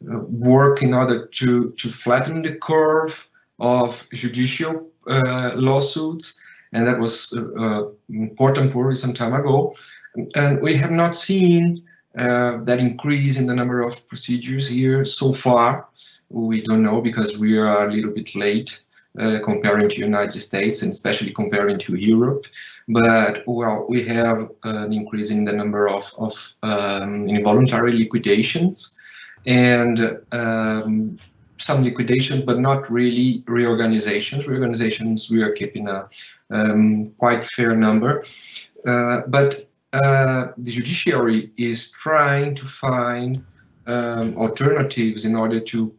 uh, 0.09 0.19
work 0.19 0.81
in 0.81 0.93
order 0.93 1.27
to, 1.27 1.71
to 1.71 1.89
flatten 1.89 2.43
the 2.43 2.55
curve 2.55 3.29
of 3.59 4.07
judicial 4.13 4.87
uh, 5.07 5.51
lawsuits, 5.55 6.39
and 6.71 6.87
that 6.87 6.97
was 6.97 7.35
uh, 7.35 7.89
important 8.09 8.73
worry 8.73 8.95
some 8.95 9.13
time 9.13 9.33
ago. 9.33 9.75
And 10.35 10.61
we 10.61 10.73
have 10.75 10.91
not 10.91 11.15
seen 11.15 11.83
uh, 12.17 12.57
that 12.63 12.79
increase 12.79 13.37
in 13.39 13.45
the 13.45 13.53
number 13.53 13.81
of 13.81 14.07
procedures 14.07 14.67
here 14.67 15.05
so 15.05 15.31
far. 15.31 15.87
We 16.29 16.61
don't 16.61 16.83
know 16.83 17.01
because 17.01 17.37
we 17.37 17.57
are 17.57 17.87
a 17.87 17.91
little 17.91 18.11
bit 18.11 18.35
late 18.35 18.81
uh, 19.19 19.39
comparing 19.43 19.89
to 19.89 19.95
the 19.95 20.05
United 20.05 20.39
States 20.39 20.81
and 20.81 20.91
especially 20.91 21.31
comparing 21.31 21.77
to 21.79 21.95
Europe. 21.95 22.45
But 22.87 23.43
well, 23.47 23.85
we 23.87 24.03
have 24.05 24.49
an 24.63 24.93
increase 24.93 25.31
in 25.31 25.45
the 25.45 25.53
number 25.53 25.87
of, 25.89 26.11
of 26.17 26.53
um, 26.63 27.27
involuntary 27.29 27.93
liquidations 27.93 28.95
and 29.45 30.19
um, 30.31 31.19
some 31.57 31.83
liquidation, 31.83 32.45
but 32.45 32.59
not 32.59 32.89
really 32.89 33.43
reorganizations. 33.47 34.47
Reorganizations, 34.47 35.29
we 35.29 35.43
are 35.43 35.51
keeping 35.51 35.87
a 35.87 36.07
um, 36.49 37.11
quite 37.17 37.43
fair 37.45 37.75
number. 37.75 38.23
Uh, 38.85 39.21
but 39.27 39.68
uh, 39.93 40.47
the 40.57 40.71
judiciary 40.71 41.51
is 41.57 41.91
trying 41.91 42.55
to 42.55 42.65
find 42.65 43.43
um, 43.87 44.37
alternatives 44.37 45.25
in 45.25 45.35
order 45.35 45.59
to 45.59 45.93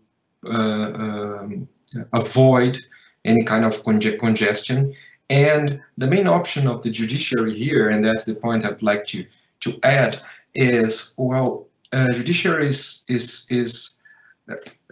uh, 0.47 0.51
um, 0.51 1.69
avoid 2.13 2.79
any 3.25 3.45
kind 3.45 3.65
of 3.65 3.83
conge 3.83 4.19
congestion. 4.19 4.95
And 5.29 5.81
the 5.99 6.07
main 6.07 6.27
option 6.27 6.67
of 6.67 6.83
the 6.83 6.91
judiciary 6.91 7.57
here, 7.57 7.89
and 7.89 8.05
that's 8.05 8.25
the 8.25 8.35
point 8.35 8.65
I'd 8.65 8.83
like 8.83 9.07
to, 9.07 9.25
to 9.61 9.79
add, 9.83 10.21
is, 10.55 11.15
well, 11.19 11.67
uh, 11.93 12.07
judiciary 12.13 12.69
is, 12.69 13.05
is, 13.09 13.47
is 13.51 14.01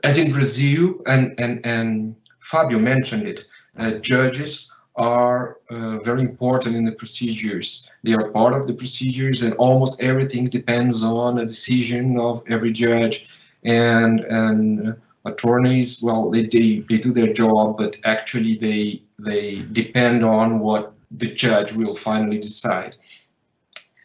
as 0.05 0.19
in 0.19 0.33
Brazil, 0.33 0.95
and, 1.07 1.35
and, 1.39 1.65
and 1.65 2.15
Fabio 2.41 2.79
mentioned 2.79 3.27
it, 3.27 3.47
uh, 3.77 3.93
judges 3.93 4.78
are 4.99 5.59
uh, 5.71 5.99
very 5.99 6.21
important 6.21 6.77
in 6.77 6.85
the 6.85 6.93
procedures. 6.93 7.91
They 8.03 8.15
are 8.15 8.31
part 8.31 8.55
of 8.55 8.67
the 8.67 8.75
procedures 8.75 9.43
and 9.43 9.55
almost 9.55 10.03
everything 10.03 10.49
depends 10.49 11.03
on 11.03 11.39
a 11.39 11.47
decision 11.47 12.19
of 12.19 12.43
every 12.49 12.73
judge 12.73 13.29
and, 13.65 14.21
and 14.21 14.97
attorneys, 15.25 16.03
well, 16.03 16.31
they, 16.31 16.47
they, 16.47 16.85
they 16.89 16.99
do 16.99 17.13
their 17.13 17.33
job, 17.33 17.77
but 17.77 17.97
actually 18.05 18.57
they, 18.57 19.03
they 19.19 19.63
depend 19.73 20.25
on 20.25 20.59
what 20.59 20.95
the 21.11 21.33
judge 21.33 21.73
will 21.73 21.95
finally 21.95 22.39
decide. 22.39 22.97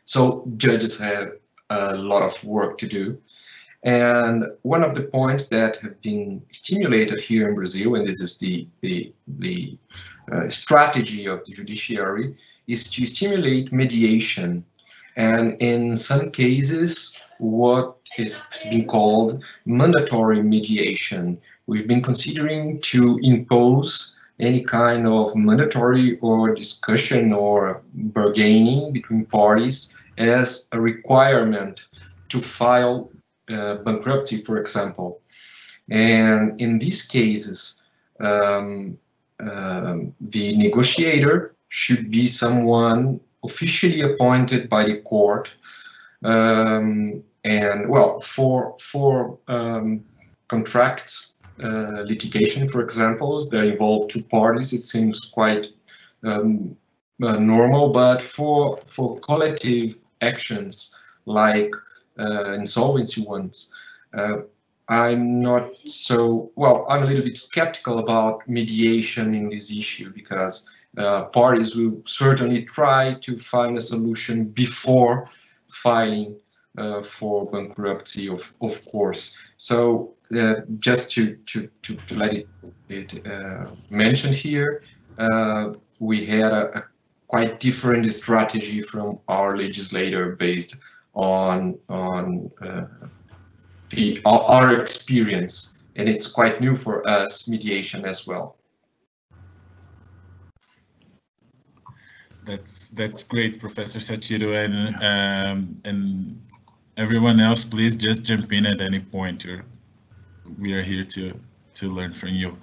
So 0.05 0.47
judges 0.57 0.99
have 0.99 1.33
a 1.69 1.95
lot 1.95 2.23
of 2.23 2.43
work 2.43 2.77
to 2.79 2.87
do. 2.87 3.17
And 3.83 4.45
one 4.61 4.83
of 4.83 4.95
the 4.95 5.03
points 5.03 5.49
that 5.49 5.77
have 5.77 6.01
been 6.01 6.41
stimulated 6.51 7.19
here 7.21 7.49
in 7.49 7.55
Brazil, 7.55 7.95
and 7.95 8.07
this 8.07 8.21
is 8.21 8.39
the, 8.39 8.67
the, 8.81 9.13
the 9.27 9.77
uh, 10.31 10.47
strategy 10.49 11.25
of 11.25 11.43
the 11.45 11.51
judiciary, 11.51 12.35
is 12.67 12.89
to 12.91 13.05
stimulate 13.05 13.73
mediation. 13.73 14.63
And 15.17 15.61
in 15.61 15.95
some 15.97 16.31
cases, 16.31 17.21
what 17.39 17.97
is 18.17 18.41
being 18.63 18.87
called 18.87 19.43
mandatory 19.65 20.41
mediation. 20.41 21.39
We've 21.67 21.87
been 21.87 22.01
considering 22.01 22.79
to 22.81 23.19
impose 23.23 24.17
any 24.39 24.61
kind 24.61 25.07
of 25.07 25.35
mandatory 25.35 26.17
or 26.19 26.53
discussion 26.53 27.33
or 27.33 27.81
bargaining 27.93 28.93
between 28.93 29.25
parties 29.25 30.01
as 30.17 30.69
a 30.71 30.79
requirement 30.79 31.85
to 32.29 32.39
file 32.39 33.11
uh, 33.53 33.75
bankruptcy, 33.75 34.37
for 34.37 34.57
example. 34.57 35.21
And 35.89 36.59
in 36.59 36.79
these 36.79 37.03
cases, 37.03 37.83
um, 38.19 38.97
um, 39.39 40.13
the 40.21 40.55
negotiator 40.55 41.55
should 41.69 42.11
be 42.11 42.27
someone 42.27 43.19
officially 43.43 44.01
appointed 44.01 44.69
by 44.69 44.85
the 44.85 45.01
court. 45.01 45.53
Um, 46.23 47.23
and 47.43 47.89
well, 47.89 48.19
for 48.21 48.77
for 48.79 49.37
um, 49.47 50.05
contracts 50.47 51.39
uh, 51.61 52.03
litigation, 52.05 52.69
for 52.69 52.81
example, 52.81 53.45
that 53.49 53.63
involve 53.63 54.07
two 54.07 54.23
parties, 54.23 54.71
it 54.71 54.83
seems 54.83 55.19
quite 55.29 55.67
um, 56.23 56.77
uh, 57.21 57.37
normal. 57.37 57.89
But 57.89 58.21
for 58.21 58.79
for 58.85 59.19
collective 59.19 59.97
actions 60.21 60.97
like 61.25 61.75
insolvency 62.17 63.23
ones. 63.23 63.71
Uh, 64.17 64.37
I'm 64.89 65.41
not 65.41 65.77
so, 65.77 66.51
well, 66.55 66.85
I'm 66.89 67.03
a 67.03 67.05
little 67.05 67.23
bit 67.23 67.37
skeptical 67.37 67.99
about 67.99 68.47
mediation 68.47 69.33
in 69.33 69.49
this 69.49 69.71
issue 69.71 70.11
because 70.13 70.69
uh, 70.97 71.23
parties 71.25 71.75
will 71.75 72.01
certainly 72.05 72.63
try 72.63 73.15
to 73.21 73.37
find 73.37 73.77
a 73.77 73.81
solution 73.81 74.45
before 74.45 75.29
filing 75.69 76.37
uh, 76.77 77.01
for 77.01 77.49
bankruptcy, 77.49 78.27
of, 78.27 78.53
of 78.61 78.85
course. 78.85 79.41
So 79.57 80.13
uh, 80.37 80.55
just 80.79 81.11
to, 81.11 81.35
to, 81.35 81.69
to, 81.83 81.95
to, 81.95 82.17
let 82.17 82.33
it, 82.33 82.47
it 82.89 83.25
uh, 83.25 83.67
mentioned 83.89 84.35
here, 84.35 84.83
we 85.99 86.25
had 86.25 86.51
a, 86.51 86.77
a, 86.77 86.81
quite 87.27 87.59
different 87.59 88.05
strategy 88.11 88.81
from 88.81 89.17
our 89.27 89.57
legislator 89.57 90.35
based 90.35 90.75
on 91.13 91.77
on 91.89 92.51
uh, 92.61 92.85
the 93.89 94.21
our 94.25 94.81
experience, 94.81 95.83
and 95.95 96.09
it's 96.09 96.27
quite 96.27 96.61
new 96.61 96.75
for 96.75 97.07
us 97.07 97.47
mediation 97.47 98.05
as 98.05 98.27
well. 98.27 98.57
That's 102.45 102.89
that's 102.89 103.23
great, 103.23 103.59
Professor 103.59 103.99
Satiro, 103.99 104.53
and 104.65 104.95
um, 105.03 105.81
and 105.85 106.41
everyone 106.97 107.39
else, 107.39 107.63
please 107.63 107.95
just 107.95 108.25
jump 108.25 108.51
in 108.51 108.65
at 108.65 108.81
any 108.81 108.99
point. 108.99 109.45
We 110.59 110.73
are 110.73 110.83
here 110.83 111.05
to 111.05 111.39
to 111.75 111.89
learn 111.91 112.13
from 112.13 112.29
you. 112.29 112.57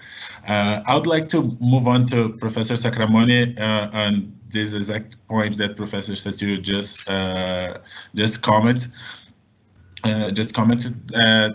Uh, 0.46 0.80
I 0.86 0.94
would 0.94 1.06
like 1.06 1.28
to 1.28 1.56
move 1.60 1.88
on 1.88 2.06
to 2.06 2.30
Professor 2.30 2.74
Sacramone 2.74 3.58
uh, 3.58 3.90
on 3.92 4.39
this 4.50 4.74
exact 4.74 5.16
point 5.28 5.58
that 5.58 5.76
Professor 5.76 6.12
Satiro 6.12 6.60
just 6.60 7.10
uh, 7.10 7.78
just 8.14 8.42
comment 8.42 8.88
uh, 10.04 10.30
just 10.30 10.54
commented 10.54 10.94
uh, 11.14 11.50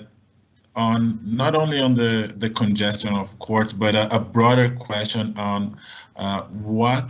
on 0.76 1.20
not 1.24 1.56
only 1.56 1.80
on 1.80 1.96
the 1.96 2.34
the 2.38 2.50
congestion 2.50 3.14
of 3.14 3.38
courts, 3.40 3.74
but 3.74 3.96
a, 3.96 4.14
a 4.16 4.20
broader 4.20 4.70
question 4.70 5.38
on 5.38 5.78
uh, 6.16 6.42
what 6.44 7.10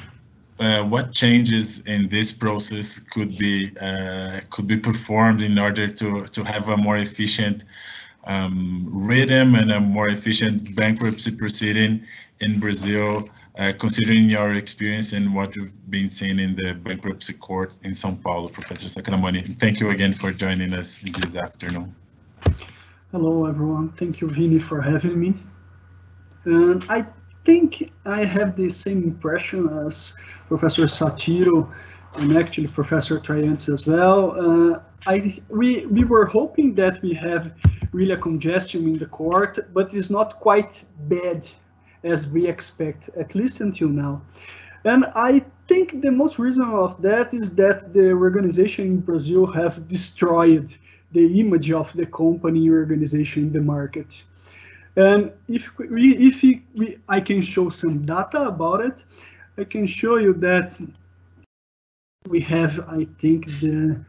uh, 0.60 0.84
what 0.84 1.12
changes 1.12 1.86
in 1.86 2.08
this 2.10 2.32
process 2.32 3.00
could 3.00 3.38
be 3.38 3.72
uh, 3.80 4.40
could 4.50 4.68
be 4.68 4.78
performed 4.78 5.42
in 5.42 5.60
order 5.60 5.88
to 5.88 6.26
to 6.26 6.44
have 6.44 6.70
a 6.70 6.78
more 6.78 6.98
efficient 6.98 7.66
um, 8.26 8.88
rhythm 8.92 9.56
and 9.56 9.72
a 9.72 9.80
more 9.80 10.10
efficient 10.10 10.76
bankruptcy 10.76 11.36
proceeding 11.36 12.04
in 12.40 12.60
Brazil, 12.60 13.30
uh, 13.58 13.72
considering 13.78 14.30
your 14.30 14.56
experience 14.56 15.14
and 15.14 15.34
what 15.34 15.56
you've 15.56 15.74
been 15.90 16.10
seeing 16.10 16.40
in 16.40 16.56
the 16.56 16.74
bankruptcy 16.74 17.34
court 17.34 17.78
in 17.84 17.92
São 17.92 18.22
Paulo, 18.22 18.48
Professor 18.50 18.88
Sacramone. 18.88 19.58
Thank 19.60 19.80
you 19.80 19.90
again 19.92 20.14
for 20.14 20.32
joining 20.32 20.74
us 20.74 20.98
this 20.98 21.36
afternoon. 21.36 21.96
Hello, 23.12 23.46
everyone. 23.46 23.94
Thank 23.94 24.20
you, 24.20 24.30
Vini, 24.30 24.60
for 24.60 24.82
having 24.82 25.20
me. 25.20 25.36
And 26.44 26.84
I 26.90 27.06
think 27.46 27.92
I 28.06 28.26
have 28.26 28.58
the 28.58 28.70
same 28.70 29.04
impression 29.04 29.70
as 29.88 30.14
Professor 30.48 30.84
Satiro 30.84 31.72
and 32.16 32.38
actually 32.38 32.68
Professor 32.68 33.20
Triantis 33.20 33.72
as 33.72 33.86
well. 33.86 34.32
Uh, 34.38 34.80
I 35.08 35.40
we 35.50 35.86
we 35.86 36.04
were 36.04 36.26
hoping 36.26 36.76
that 36.76 37.02
we 37.02 37.14
have 37.14 37.52
really 37.92 38.12
a 38.12 38.18
congestion 38.18 38.88
in 38.88 38.98
the 38.98 39.06
court, 39.06 39.74
but 39.74 39.94
it's 39.94 40.10
not 40.10 40.40
quite 40.40 40.84
bad 41.08 41.48
as 42.06 42.28
we 42.28 42.48
expect, 42.48 43.10
at 43.18 43.36
least 43.36 43.60
until 43.60 43.90
now. 43.90 44.22
And 44.86 45.06
I 45.16 45.44
think 45.68 46.02
the 46.02 46.12
most 46.12 46.38
reason 46.38 46.66
of 46.66 47.02
that 47.02 47.34
is 47.34 47.52
that 47.56 47.94
the 47.94 48.12
organization 48.12 48.86
in 48.86 49.00
Brazil 49.00 49.48
have 49.48 49.88
destroyed 49.88 50.74
the 51.12 51.40
image 51.40 51.72
of 51.72 51.92
the 51.94 52.06
company 52.06 52.70
organization 52.70 53.44
in 53.44 53.54
the 53.54 53.62
market. 53.62 54.24
And 54.96 55.32
if 55.48 55.68
we, 55.78 56.16
if 56.18 56.42
we, 56.76 56.98
I 57.10 57.20
can 57.20 57.42
show 57.42 57.70
some 57.70 58.06
data 58.06 58.42
about 58.48 58.82
it, 58.82 59.04
I 59.58 59.64
can 59.64 59.88
show 59.88 60.18
you 60.18 60.34
that 60.36 60.80
we 62.28 62.40
have, 62.42 62.80
I 62.88 63.08
think, 63.20 63.48
the 63.60 64.00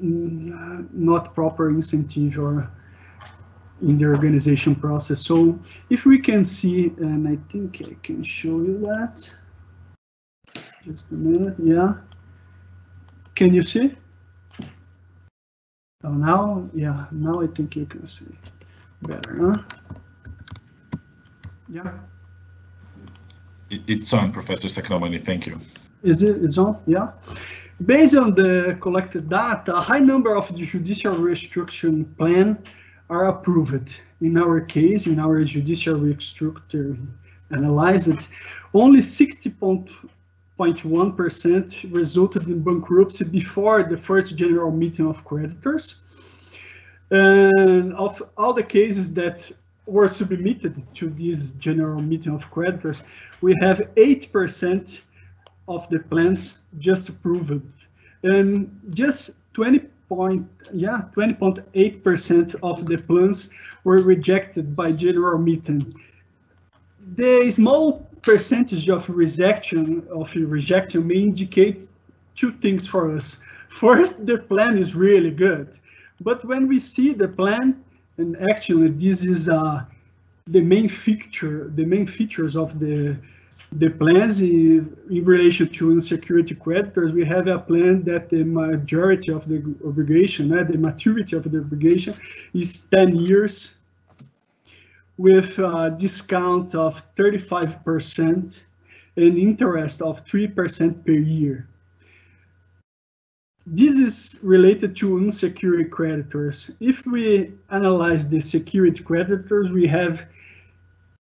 mm, 0.00 0.88
not 0.92 1.34
proper 1.34 1.68
incentive 1.70 2.38
or 2.38 2.70
in 3.82 3.98
the 3.98 4.04
organization 4.04 4.74
process. 4.74 5.20
So 5.20 5.58
if 5.90 6.04
we 6.04 6.18
can 6.18 6.44
see, 6.44 6.92
and 6.98 7.28
I 7.28 7.38
think 7.52 7.82
I 7.82 7.94
can 8.02 8.24
show 8.24 8.60
you 8.60 8.78
that. 8.86 9.30
Just 10.84 11.10
a 11.10 11.14
minute, 11.14 11.54
yeah. 11.62 11.94
Can 13.34 13.54
you 13.54 13.62
see? 13.62 13.94
Oh, 16.04 16.12
now, 16.12 16.68
yeah, 16.74 17.06
now 17.10 17.42
I 17.42 17.46
think 17.48 17.76
you 17.76 17.86
can 17.86 18.06
see 18.06 18.26
better, 19.02 19.38
huh? 19.40 19.78
Yeah. 21.68 21.92
it's 23.70 24.12
on, 24.14 24.32
Professor 24.32 24.68
Sacramone. 24.68 25.20
Thank 25.22 25.46
you. 25.46 25.60
Is 26.02 26.22
it? 26.22 26.42
It's 26.42 26.56
on. 26.56 26.80
Yeah. 26.86 27.10
Based 27.84 28.14
on 28.14 28.34
the 28.34 28.76
collected 28.80 29.28
data, 29.28 29.76
a 29.76 29.80
high 29.80 29.98
number 29.98 30.34
of 30.36 30.48
the 30.48 30.64
judicial 30.64 31.16
restriction 31.18 32.04
plan 32.16 32.58
are 33.10 33.28
approved. 33.28 34.00
In 34.20 34.36
our 34.36 34.60
case, 34.60 35.06
in 35.06 35.18
our 35.18 35.42
judicial 35.44 35.98
restructure 35.98 36.98
analyzed, 37.50 38.28
only 38.74 39.00
60.1% 39.00 41.92
resulted 41.92 42.46
in 42.46 42.62
bankruptcy 42.62 43.24
before 43.24 43.84
the 43.84 43.96
first 43.96 44.36
general 44.36 44.70
meeting 44.70 45.06
of 45.06 45.24
creditors. 45.24 45.96
And 47.10 47.94
of 47.94 48.22
all 48.36 48.52
the 48.52 48.62
cases 48.62 49.14
that 49.14 49.50
were 49.86 50.08
submitted 50.08 50.82
to 50.96 51.08
this 51.08 51.54
general 51.54 52.02
meeting 52.02 52.34
of 52.34 52.50
creditors, 52.50 53.02
we 53.40 53.56
have 53.62 53.78
8% 53.96 55.00
of 55.68 55.88
the 55.88 56.00
plans 56.00 56.58
just 56.78 57.08
approved 57.08 57.62
and 58.22 58.78
just 58.90 59.30
20 59.54 59.80
point 60.08 60.46
yeah 60.72 61.02
20.8% 61.14 62.54
of 62.62 62.86
the 62.86 62.96
plans 62.96 63.50
were 63.84 64.02
rejected 64.02 64.74
by 64.74 64.92
general 64.92 65.38
meeting. 65.38 65.80
The 67.16 67.50
small 67.50 68.06
percentage 68.22 68.88
of 68.88 69.08
rejection 69.08 70.06
of 70.10 70.34
rejection 70.34 71.06
may 71.06 71.20
indicate 71.30 71.88
two 72.36 72.52
things 72.52 72.86
for 72.86 73.16
us. 73.16 73.36
First 73.68 74.26
the 74.26 74.38
plan 74.38 74.78
is 74.78 74.94
really 74.94 75.30
good 75.30 75.78
but 76.20 76.44
when 76.44 76.66
we 76.66 76.80
see 76.80 77.12
the 77.12 77.28
plan 77.28 77.84
and 78.16 78.36
actually 78.50 78.88
this 78.88 79.24
is 79.24 79.48
uh, 79.48 79.84
the 80.48 80.60
main 80.60 80.88
feature 80.88 81.70
the 81.74 81.84
main 81.84 82.06
features 82.06 82.56
of 82.56 82.78
the 82.80 83.16
the 83.72 83.90
plans 83.90 84.40
in, 84.40 84.96
relation 85.08 85.68
to 85.68 85.90
unsecured 85.90 86.58
creditors, 86.60 87.12
we 87.12 87.24
have 87.24 87.48
a 87.48 87.58
plan 87.58 88.02
that 88.04 88.30
the 88.30 88.42
majority 88.42 89.30
of 89.30 89.46
the 89.48 89.58
obligation, 89.86 90.56
uh, 90.56 90.64
the 90.64 90.78
maturity 90.78 91.36
of 91.36 91.50
the 91.50 91.58
obligation 91.58 92.14
is 92.54 92.80
10 92.90 93.16
years 93.16 93.74
with 95.18 95.58
a 95.58 95.94
discount 95.98 96.74
of 96.74 97.02
35% 97.16 98.60
and 99.16 99.38
interest 99.38 100.00
of 100.00 100.24
3% 100.24 101.04
per 101.04 101.12
year. 101.12 101.68
This 103.66 103.96
is 103.96 104.38
related 104.42 104.96
to 104.96 105.18
unsecured 105.18 105.90
creditors. 105.90 106.70
If 106.80 107.04
we 107.04 107.52
analyze 107.70 108.26
the 108.26 108.40
secured 108.40 109.04
creditors, 109.04 109.70
we 109.70 109.86
have 109.88 110.22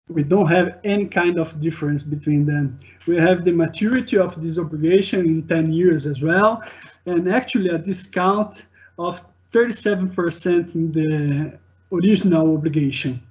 we 0.09 0.23
don't 0.23 0.49
have 0.49 0.79
any 0.85 1.07
kind 1.07 1.39
of 1.39 1.61
difference 1.61 2.03
between 2.03 2.45
them. 2.45 2.77
We 3.07 3.17
have 3.17 3.45
the 3.45 3.53
maturity 3.53 4.19
of 4.19 4.41
this 4.43 4.59
obligation 4.59 5.21
in 5.21 5.49
10 5.49 5.73
years 5.73 6.05
as 6.05 6.21
well, 6.21 6.63
and 7.07 7.33
actually 7.33 7.71
a 7.71 7.79
discount 7.79 8.65
of 8.99 9.23
37% 9.53 10.75
in 10.75 10.93
the 10.93 11.59
original 11.93 12.55
obligation. 12.55 13.23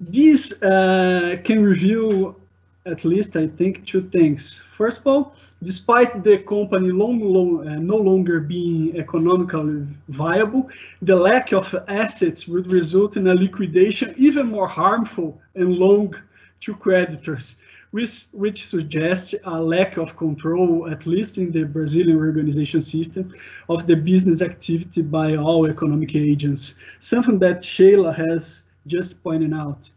This 0.00 0.52
uh, 0.62 1.36
can 1.44 1.62
reveal 1.62 2.36
at 2.86 3.04
least, 3.04 3.34
I 3.36 3.46
think, 3.46 3.86
two 3.86 4.02
things. 4.10 4.62
First 4.76 4.98
of 4.98 5.06
all, 5.06 5.34
despite 5.62 6.22
the 6.22 6.38
company 6.38 6.90
long, 6.90 7.20
long, 7.20 7.66
uh, 7.66 7.76
no 7.76 7.96
longer 7.96 8.40
being 8.40 8.96
economically 8.96 9.86
viable, 10.08 10.68
the 11.00 11.16
lack 11.16 11.52
of 11.52 11.74
assets 11.88 12.46
would 12.46 12.70
result 12.70 13.16
in 13.16 13.28
a 13.28 13.34
liquidation 13.34 14.14
even 14.18 14.46
more 14.48 14.68
harmful 14.68 15.40
and 15.54 15.76
long 15.76 16.14
to 16.60 16.74
creditors, 16.74 17.54
which, 17.92 18.26
which 18.32 18.68
suggests 18.68 19.34
a 19.44 19.62
lack 19.62 19.96
of 19.96 20.14
control, 20.18 20.90
at 20.90 21.06
least 21.06 21.38
in 21.38 21.50
the 21.52 21.64
Brazilian 21.64 22.18
organization 22.18 22.82
system, 22.82 23.32
of 23.70 23.86
the 23.86 23.94
business 23.94 24.42
activity 24.42 25.00
by 25.00 25.36
all 25.36 25.66
economic 25.66 26.14
agents, 26.14 26.74
something 27.00 27.38
that 27.38 27.64
Sheila 27.64 28.12
has 28.12 28.60
just 28.86 29.22
pointed 29.22 29.54
out. 29.54 29.88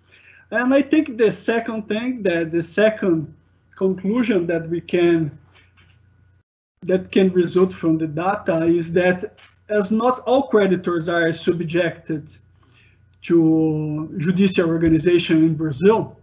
And 0.51 0.73
I 0.73 0.81
think 0.81 1.17
the 1.17 1.31
second 1.31 1.87
thing 1.87 2.23
that 2.23 2.51
the 2.51 2.63
second 2.63 3.33
conclusion 3.77 4.47
that 4.47 4.69
we 4.69 4.81
can 4.81 5.37
that 6.83 7.11
can 7.11 7.31
result 7.33 7.73
from 7.73 7.97
the 7.97 8.07
data 8.07 8.65
is 8.65 8.91
that 8.93 9.35
as 9.69 9.91
not 9.91 10.19
all 10.21 10.47
creditors 10.47 11.09
are 11.09 11.33
subjected 11.33 12.29
to 13.23 14.13
judicial 14.17 14.69
organization 14.69 15.37
in 15.43 15.55
Brazil, 15.55 16.15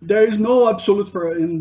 there 0.00 0.26
is 0.26 0.38
no 0.38 0.70
absolute 0.70 1.12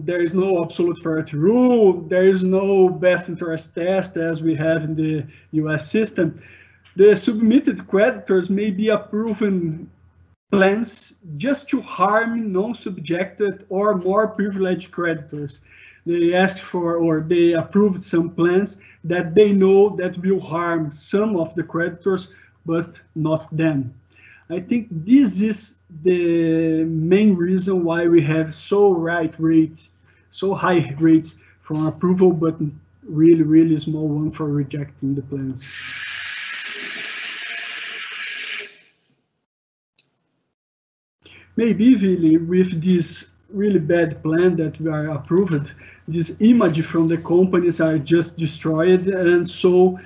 there 0.05 0.21
is 0.21 0.33
no 0.33 0.63
absolute 0.63 1.01
priority 1.01 1.35
rule. 1.35 2.01
There 2.01 2.27
is 2.27 2.43
no 2.43 2.89
best 2.89 3.27
interest 3.27 3.75
test 3.75 4.17
as 4.17 4.41
we 4.41 4.55
have 4.55 4.83
in 4.83 4.95
the 4.95 5.25
U.S. 5.51 5.89
system. 5.89 6.41
The 6.95 7.15
submitted 7.15 7.87
creditors 7.87 8.49
may 8.49 8.69
be 8.71 8.89
approved 8.89 9.87
plans 10.55 11.13
just 11.37 11.67
to 11.69 11.81
harm 11.81 12.51
non-subjected 12.53 13.65
or 13.69 13.95
more 13.95 14.27
privileged 14.27 14.91
creditors. 14.91 15.59
They 16.05 16.33
asked 16.33 16.61
for 16.61 16.95
or 16.97 17.21
they 17.21 17.53
approved 17.53 18.01
some 18.01 18.29
plans 18.29 18.77
that 19.03 19.35
they 19.35 19.51
know 19.51 19.95
that 19.97 20.17
will 20.19 20.39
harm 20.39 20.91
some 20.91 21.35
of 21.35 21.53
the 21.55 21.63
creditors, 21.63 22.29
but 22.65 22.99
not 23.15 23.55
them. 23.55 23.93
I 24.49 24.59
think 24.59 24.87
this 24.91 25.41
is 25.41 25.77
the 26.03 26.83
main 26.85 27.35
reason 27.35 27.83
why 27.83 28.07
we 28.07 28.21
have 28.23 28.53
so 28.53 28.93
right 28.93 29.33
rates, 29.39 29.89
so 30.31 30.53
high 30.53 30.95
rates 30.99 31.35
for 31.63 31.87
approval, 31.87 32.31
but 32.31 32.55
really, 33.03 33.41
really 33.41 33.79
small 33.79 34.07
one 34.07 34.31
for 34.31 34.45
rejecting 34.45 35.15
the 35.15 35.21
plans. 35.23 35.65
Maybe 41.55 41.95
really 41.95 42.37
with 42.37 42.83
this 42.83 43.31
really 43.49 43.79
bad 43.79 44.21
plan 44.23 44.55
that 44.57 44.79
we 44.79 44.89
are 44.89 45.09
approved, 45.11 45.73
this 46.07 46.35
image 46.39 46.83
from 46.85 47.07
the 47.07 47.17
companies 47.17 47.79
are 47.79 47.97
just 47.97 48.37
destroyed. 48.37 49.07
And 49.07 49.49
so 49.49 49.99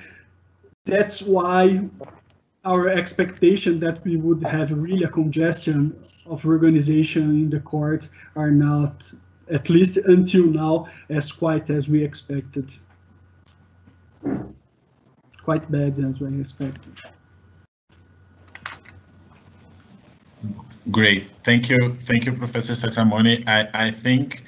that's 0.85 1.21
why 1.21 1.81
our 2.65 2.89
expectation 2.89 3.79
that 3.79 4.03
we 4.03 4.17
would 4.17 4.43
have 4.43 4.71
really 4.71 5.03
a 5.03 5.09
congestion 5.09 5.95
of 6.25 6.45
organization 6.45 7.23
in 7.31 7.49
the 7.49 7.59
court 7.59 8.07
are 8.35 8.51
not, 8.51 9.03
at 9.51 9.69
least 9.69 9.97
until 9.97 10.45
now, 10.45 10.87
as 11.09 11.31
quite 11.31 11.69
as 11.69 11.87
we 11.87 12.03
expected. 12.03 12.69
Quite 15.43 15.71
bad 15.71 15.97
as 16.03 16.19
we 16.19 16.39
expected. 16.39 16.93
Great, 20.91 21.29
thank 21.43 21.69
you, 21.69 21.95
thank 22.03 22.25
you, 22.25 22.33
Professor 22.33 22.73
Sacramone. 22.73 23.47
I, 23.47 23.69
I 23.73 23.91
think 23.91 24.43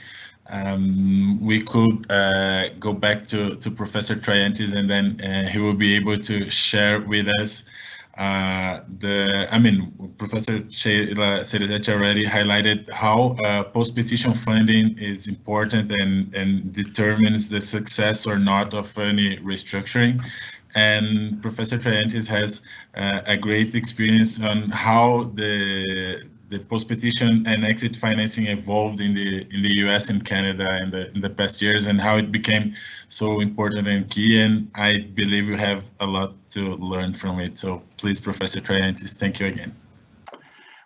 um, 0.49 1.39
we 1.41 1.62
could 1.62 2.10
uh, 2.12 2.69
go 2.80 2.93
back 2.93 3.27
to, 3.27 3.56
to 3.56 3.71
Professor 3.71 4.15
Triantis 4.15 4.75
and 4.75 4.89
then 4.89 5.21
uh, 5.21 5.47
he 5.47 5.60
will 5.60 5.73
be 5.73 5.95
able 5.95 6.17
to 6.17 6.49
share 6.49 6.99
with 7.01 7.27
us 7.39 7.69
uh, 8.17 8.82
the, 8.99 9.47
I 9.49 9.58
mean, 9.58 10.13
Professor 10.17 10.63
Sheila 10.69 11.43
already 11.89 12.25
highlighted 12.25 12.89
how 12.89 13.38
uh, 13.45 13.63
post-petition 13.63 14.34
funding 14.34 14.97
is 14.97 15.27
important 15.27 15.91
and, 15.91 16.34
and 16.36 16.73
determines 16.73 17.49
the 17.49 17.62
success 17.62 18.27
or 18.27 18.38
not 18.38 18.73
of 18.73 18.97
any 18.97 19.38
restructuring 19.38 20.21
and 20.75 21.41
Professor 21.41 21.77
Triantis 21.77 22.27
has 22.27 22.62
uh, 22.95 23.21
a 23.25 23.38
great 23.38 23.75
experience 23.75 24.43
on 24.43 24.69
how 24.69 25.31
the 25.36 26.29
the 26.49 26.60
post-petition 26.60 27.47
and 27.47 27.63
exit 27.65 27.95
financing 27.95 28.47
evolved 28.47 28.99
in 28.99 29.13
the 29.13 29.47
in 29.55 29.62
the 29.62 29.73
U.S. 29.86 30.10
and 30.10 30.23
Canada 30.23 30.79
in 30.81 30.91
the 30.91 31.10
in 31.15 31.21
the 31.21 31.29
past 31.29 31.62
years, 31.62 31.88
and 31.88 31.99
how 31.99 32.17
it 32.17 32.31
became 32.31 32.75
so 33.07 33.39
important 33.39 33.88
and 33.88 34.10
key. 34.10 34.41
And 34.41 34.69
I 34.75 34.99
believe 35.13 35.47
you 35.47 35.57
have 35.57 35.84
a 35.99 36.05
lot 36.05 36.34
to 36.49 36.75
learn 36.75 37.13
from 37.13 37.39
it. 37.39 37.57
So 37.57 37.81
please, 37.97 38.19
Professor 38.19 38.60
Triantis, 38.60 39.13
thank 39.13 39.39
you 39.39 39.47
again. 39.47 39.73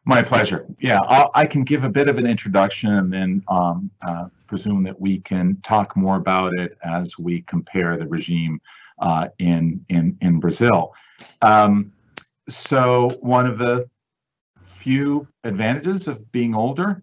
My 0.05 0.21
pleasure. 0.21 0.67
Yeah, 0.79 0.99
I'll, 1.03 1.31
i 1.33 1.45
can 1.45 1.63
give 1.63 1.83
a 1.83 1.89
bit 1.89 2.07
of 2.07 2.17
an 2.17 2.27
introduction 2.27 2.93
and 2.93 3.11
then 3.11 3.43
um, 3.47 3.89
uh, 4.05 4.27
presume 4.47 4.83
that 4.83 4.99
we 4.99 5.19
can 5.19 5.57
talk 5.63 5.97
more 5.97 6.17
about 6.17 6.53
it 6.57 6.77
as 6.83 7.17
we 7.17 7.41
compare 7.41 7.97
the 7.97 8.07
regime 8.07 8.61
uh, 8.99 9.29
in, 9.39 9.83
in, 9.89 10.15
in 10.21 10.39
Brazil. 10.39 10.93
Um, 11.41 11.91
so 12.47 13.09
one 13.21 13.47
of 13.47 13.57
the 13.57 13.89
few 14.61 15.27
advantages 15.43 16.07
of 16.07 16.31
being 16.31 16.53
older 16.53 17.01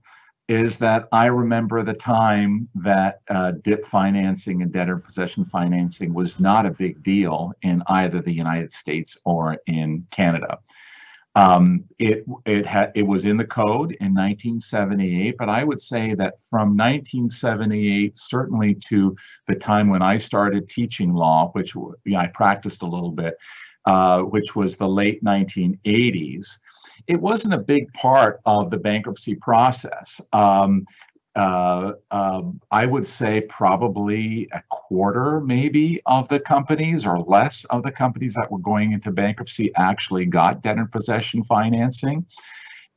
is 0.49 0.79
that 0.79 1.09
I 1.13 1.27
remember 1.27 1.83
the 1.83 1.95
time 1.95 2.69
that 2.77 3.21
uh, 3.29 3.53
DIP 3.63 3.85
financing 3.85 4.63
and 4.63 4.73
debtor 4.73 4.99
possession 4.99 5.45
financing 5.45 6.15
was 6.15 6.39
not 6.39 6.67
a 6.67 6.71
big 6.71 7.03
deal 7.03 7.53
in 7.63 7.83
either 7.89 8.21
the 8.21 8.33
United 8.33 8.73
States 8.73 9.19
or 9.25 9.59
in 9.67 10.07
Canada. 10.11 10.59
Um, 11.35 11.85
it 11.99 12.27
it 12.45 12.67
had 12.67 12.93
it 12.95 13.07
was 13.07 13.25
in 13.25 13.39
the 13.39 13.47
code 13.47 13.93
in 14.01 14.13
1978, 14.13 15.37
but 15.39 15.49
I 15.49 15.65
would 15.65 15.81
say 15.81 16.15
that 16.15 16.39
from 16.51 16.77
1978 16.77 18.19
certainly 18.19 18.75
to 18.89 19.17
the 19.47 19.55
time 19.55 19.89
when 19.89 20.03
I 20.03 20.19
started 20.19 20.69
teaching 20.69 21.15
law, 21.15 21.51
which 21.53 21.75
I 22.15 22.27
practiced 22.27 22.83
a 22.83 22.87
little 22.87 23.13
bit, 23.13 23.35
uh, 23.87 24.21
which 24.21 24.55
was 24.55 24.77
the 24.77 24.89
late 24.89 25.25
1980s, 25.25 26.61
it 27.07 27.21
wasn't 27.21 27.55
a 27.55 27.59
big 27.59 27.91
part 27.95 28.41
of 28.45 28.71
the 28.71 28.79
bankruptcy 28.79 29.35
process. 29.37 30.21
Um, 30.35 30.85
uh, 31.35 31.93
uh, 32.11 32.43
I 32.71 32.87
would 32.87 33.07
say 33.07 33.41
probably 33.43 34.49
a 34.53 34.63
quarter, 34.69 35.41
maybe, 35.41 36.01
of 36.05 36.29
the 36.29 36.41
companies 36.41 37.07
or 37.07 37.21
less 37.21 37.65
of 37.67 37.83
the 37.83 37.93
companies 37.93 38.35
that 38.35 38.51
were 38.51 38.59
going 38.59 38.93
into 38.93 39.11
bankruptcy 39.11 39.73
actually 39.77 40.27
got 40.27 40.63
debt 40.63 40.77
debtor 40.77 40.89
possession 40.91 41.43
financing. 41.43 42.27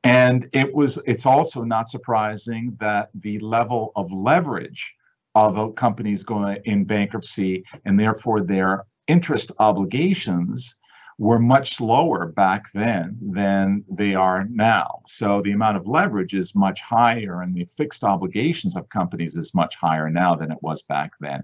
And 0.03 0.49
it 0.51 0.73
was. 0.73 0.99
It's 1.05 1.25
also 1.25 1.63
not 1.63 1.89
surprising 1.89 2.75
that 2.79 3.09
the 3.15 3.39
level 3.39 3.91
of 3.95 4.11
leverage 4.11 4.93
of 5.33 5.75
companies 5.75 6.23
going 6.23 6.59
in 6.65 6.85
bankruptcy 6.85 7.63
and 7.85 7.99
therefore 7.99 8.41
their 8.41 8.85
interest 9.07 9.51
obligations 9.59 10.77
were 11.17 11.39
much 11.39 11.79
lower 11.79 12.25
back 12.25 12.71
then 12.73 13.17
than 13.21 13.83
they 13.89 14.15
are 14.15 14.45
now. 14.49 15.01
So 15.07 15.41
the 15.41 15.53
amount 15.53 15.77
of 15.77 15.87
leverage 15.87 16.33
is 16.33 16.55
much 16.55 16.81
higher 16.81 17.41
and 17.41 17.55
the 17.55 17.65
fixed 17.65 18.03
obligations 18.03 18.75
of 18.75 18.89
companies 18.89 19.37
is 19.37 19.55
much 19.55 19.75
higher 19.75 20.09
now 20.09 20.35
than 20.35 20.51
it 20.51 20.61
was 20.61 20.81
back 20.81 21.11
then. 21.21 21.43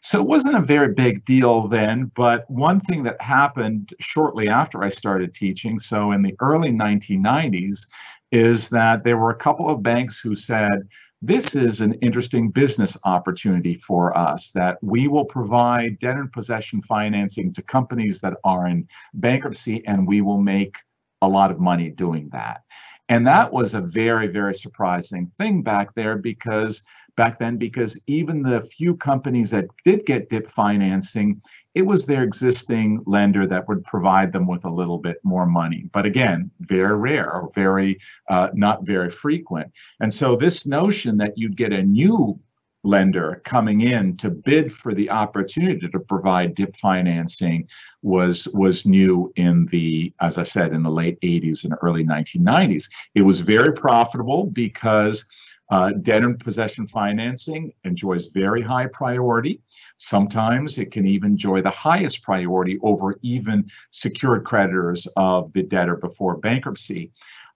So 0.00 0.20
it 0.20 0.28
wasn't 0.28 0.58
a 0.58 0.62
very 0.62 0.92
big 0.92 1.24
deal 1.24 1.66
then, 1.66 2.12
but 2.14 2.48
one 2.50 2.80
thing 2.80 3.02
that 3.04 3.20
happened 3.20 3.94
shortly 3.98 4.48
after 4.48 4.84
I 4.84 4.90
started 4.90 5.34
teaching, 5.34 5.78
so 5.78 6.12
in 6.12 6.22
the 6.22 6.36
early 6.40 6.70
1990s, 6.70 7.86
is 8.30 8.68
that 8.68 9.04
there 9.04 9.16
were 9.16 9.30
a 9.30 9.36
couple 9.36 9.68
of 9.70 9.82
banks 9.82 10.20
who 10.20 10.34
said, 10.34 10.86
this 11.20 11.56
is 11.56 11.80
an 11.80 11.94
interesting 11.94 12.50
business 12.50 12.96
opportunity 13.04 13.74
for 13.74 14.16
us 14.16 14.52
that 14.52 14.78
we 14.82 15.08
will 15.08 15.24
provide 15.24 15.98
debtor 15.98 16.22
in 16.22 16.28
possession 16.28 16.80
financing 16.80 17.52
to 17.54 17.62
companies 17.62 18.20
that 18.20 18.34
are 18.44 18.68
in 18.68 18.86
bankruptcy 19.14 19.84
and 19.86 20.06
we 20.06 20.20
will 20.20 20.40
make 20.40 20.78
a 21.22 21.28
lot 21.28 21.50
of 21.50 21.58
money 21.58 21.90
doing 21.90 22.28
that. 22.30 22.62
And 23.08 23.26
that 23.26 23.52
was 23.52 23.74
a 23.74 23.80
very, 23.80 24.28
very 24.28 24.54
surprising 24.54 25.32
thing 25.38 25.62
back 25.62 25.94
there 25.94 26.16
because 26.16 26.84
back 27.18 27.38
then 27.38 27.56
because 27.56 28.00
even 28.06 28.42
the 28.42 28.62
few 28.62 28.96
companies 28.96 29.50
that 29.50 29.66
did 29.84 30.06
get 30.06 30.30
DIP 30.30 30.48
financing, 30.48 31.42
it 31.74 31.82
was 31.82 32.06
their 32.06 32.22
existing 32.22 33.02
lender 33.06 33.44
that 33.44 33.66
would 33.68 33.84
provide 33.84 34.32
them 34.32 34.46
with 34.46 34.64
a 34.64 34.70
little 34.70 34.98
bit 34.98 35.18
more 35.24 35.44
money. 35.44 35.90
But 35.92 36.06
again, 36.06 36.50
very 36.60 36.96
rare 36.96 37.30
or 37.30 37.50
very 37.54 37.98
uh, 38.30 38.50
not 38.54 38.86
very 38.86 39.10
frequent. 39.10 39.70
And 40.00 40.14
so 40.14 40.36
this 40.36 40.64
notion 40.64 41.18
that 41.18 41.36
you'd 41.36 41.56
get 41.56 41.72
a 41.72 41.82
new 41.82 42.38
lender 42.84 43.42
coming 43.44 43.80
in 43.80 44.16
to 44.16 44.30
bid 44.30 44.72
for 44.72 44.94
the 44.94 45.10
opportunity 45.10 45.88
to 45.88 45.98
provide 45.98 46.54
dip 46.54 46.76
financing 46.76 47.68
was 48.02 48.46
was 48.54 48.86
new 48.86 49.32
in 49.34 49.66
the 49.66 50.12
as 50.20 50.38
i 50.38 50.44
said 50.44 50.72
in 50.72 50.84
the 50.84 50.90
late 50.90 51.20
80s 51.20 51.64
and 51.64 51.74
early 51.82 52.04
1990s 52.04 52.88
it 53.16 53.22
was 53.22 53.40
very 53.40 53.72
profitable 53.72 54.46
because 54.46 55.24
uh, 55.70 55.92
debtor 56.02 56.30
in 56.30 56.38
possession 56.38 56.86
financing 56.86 57.72
enjoys 57.84 58.26
very 58.26 58.62
high 58.62 58.86
priority. 58.86 59.60
Sometimes 59.96 60.78
it 60.78 60.90
can 60.90 61.06
even 61.06 61.32
enjoy 61.32 61.62
the 61.62 61.70
highest 61.70 62.22
priority 62.22 62.78
over 62.82 63.18
even 63.22 63.66
secured 63.90 64.44
creditors 64.44 65.06
of 65.16 65.52
the 65.52 65.62
debtor 65.62 65.96
before 65.96 66.36
bankruptcy. 66.36 67.12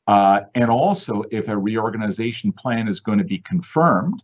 Uh, 0.07 0.41
and 0.55 0.71
also, 0.71 1.25
if 1.31 1.49
a 1.49 1.57
reorganization 1.57 2.53
plan 2.53 2.89
is 2.89 3.01
going 3.01 3.19
to 3.19 3.25
be 3.25 3.39
confirmed 3.39 4.23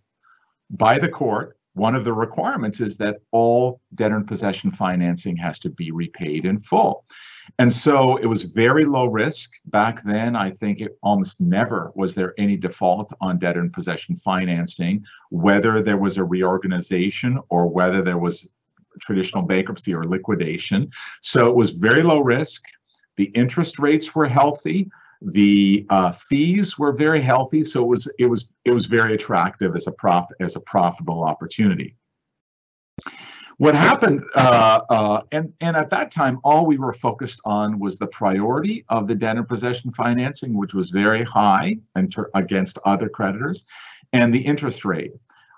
by 0.71 0.99
the 0.99 1.09
court, 1.09 1.58
one 1.79 1.95
of 1.95 2.05
the 2.05 2.13
requirements 2.13 2.81
is 2.81 2.97
that 2.99 3.17
all 3.31 3.81
debtor 3.95 4.17
in 4.17 4.25
possession 4.25 4.71
financing 4.71 5.37
has 5.37 5.59
to 5.61 5.71
be 5.71 5.91
repaid 5.91 6.45
in 6.45 6.59
full. 6.59 7.05
And 7.59 7.73
so 7.73 8.17
it 8.19 8.27
was 8.27 8.43
very 8.43 8.85
low 8.85 9.07
risk 9.07 9.53
back 9.67 10.03
then. 10.05 10.37
I 10.37 10.51
think 10.51 10.81
it 10.81 10.99
almost 11.03 11.41
never 11.41 11.93
was 11.95 12.15
there 12.15 12.35
any 12.37 12.57
default 12.57 13.11
on 13.21 13.39
debtor 13.39 13.61
in 13.61 13.71
possession 13.71 14.17
financing, 14.17 15.05
whether 15.31 15.81
there 15.81 15.97
was 15.97 16.19
a 16.19 16.25
reorganization 16.25 17.39
or 17.49 17.67
whether 17.67 18.03
there 18.03 18.19
was 18.19 18.49
traditional 19.01 19.43
bankruptcy 19.43 19.95
or 19.95 20.05
liquidation. 20.05 20.91
So 21.23 21.47
it 21.47 21.55
was 21.55 21.71
very 21.71 22.03
low 22.03 22.21
risk. 22.21 22.63
The 23.17 23.31
interest 23.35 23.79
rates 23.79 24.15
were 24.15 24.29
healthy. 24.29 24.91
The 25.21 25.87
uh, 25.91 26.13
fees 26.13 26.79
were 26.79 26.93
very 26.93 27.21
healthy, 27.21 27.63
so 27.63 27.83
it 27.83 27.89
was 27.89 28.13
it 28.19 28.27
was 28.27 28.55
it 28.65 28.73
was 28.73 28.87
very 28.87 29.15
attractive 29.15 29.75
as 29.75 29.87
a 29.87 29.93
prof 29.93 30.27
as 30.41 30.57
a 30.57 30.61
profitable 30.61 31.25
opportunity. 31.25 31.97
What 33.59 33.75
happened, 33.75 34.23
uh, 34.37 34.81
uh, 34.89 35.23
and, 35.33 35.53
and 35.61 35.77
at 35.77 35.91
that 35.91 36.13
time, 36.13 36.39
all 36.45 36.65
we 36.65 36.79
were 36.79 36.93
focused 36.93 37.41
on 37.45 37.81
was 37.81 37.99
the 37.99 38.07
priority 38.07 38.85
of 38.89 39.09
the 39.09 39.17
debtor 39.17 39.43
possession 39.43 39.91
financing, 39.91 40.57
which 40.57 40.75
was 40.75 40.91
very 40.91 41.25
high 41.25 41.79
and 41.97 42.15
against 42.35 42.79
other 42.85 43.09
creditors, 43.09 43.65
and 44.13 44.33
the 44.33 44.39
interest 44.39 44.85
rate. 44.85 45.11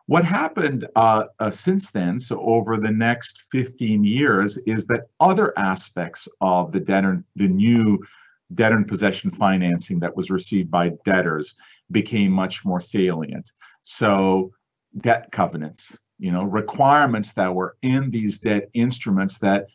What 0.06 0.24
happened 0.24 0.88
uh, 0.96 1.24
uh, 1.38 1.50
since 1.50 1.90
then, 1.90 2.18
so 2.18 2.40
over 2.40 2.78
the 2.78 2.90
next 2.90 3.42
15 3.52 4.02
years, 4.02 4.56
is 4.66 4.86
that 4.86 5.08
other 5.20 5.52
aspects 5.58 6.26
of 6.40 6.72
the 6.72 6.80
debtor, 6.80 7.22
the 7.36 7.48
new 7.48 8.02
debtor 8.54 8.76
in 8.76 8.84
possession 8.84 9.30
financing 9.30 10.00
that 10.00 10.16
was 10.16 10.30
received 10.30 10.70
by 10.70 10.90
debtors 11.04 11.54
became 11.90 12.32
much 12.32 12.64
more 12.64 12.80
salient. 12.80 13.50
So 13.82 14.52
debt 14.98 15.30
covenants, 15.32 15.98
you 16.18 16.32
know, 16.32 16.44
requirements 16.44 17.32
that 17.32 17.54
were 17.54 17.76
in 17.82 18.10
these 18.10 18.38
debt 18.40 18.68
instruments 18.74 19.38
that 19.38 19.66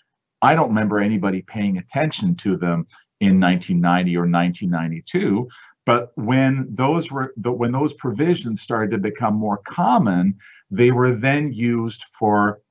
I 0.41 0.53
don't 0.55 0.69
remember 0.69 0.99
anybody 0.99 1.41
paying 1.41 1.78
attention 1.78 2.36
to 2.36 2.57
them 2.57 2.86
in 3.19 3.39
1990 3.39 4.15
or 4.17 4.21
1992. 4.21 5.47
But 5.86 6.11
when 6.15 6.67
those 6.69 7.11
were 7.11 7.34
when 7.38 7.71
those 7.71 7.93
provisions 7.93 8.61
started 8.61 8.91
to 8.91 8.97
become 8.97 9.36
more 9.36 9.57
common, 9.57 10.38
they 10.71 10.91
were 10.91 11.11
then 11.11 11.53
used 11.53 12.03
for 12.17 12.61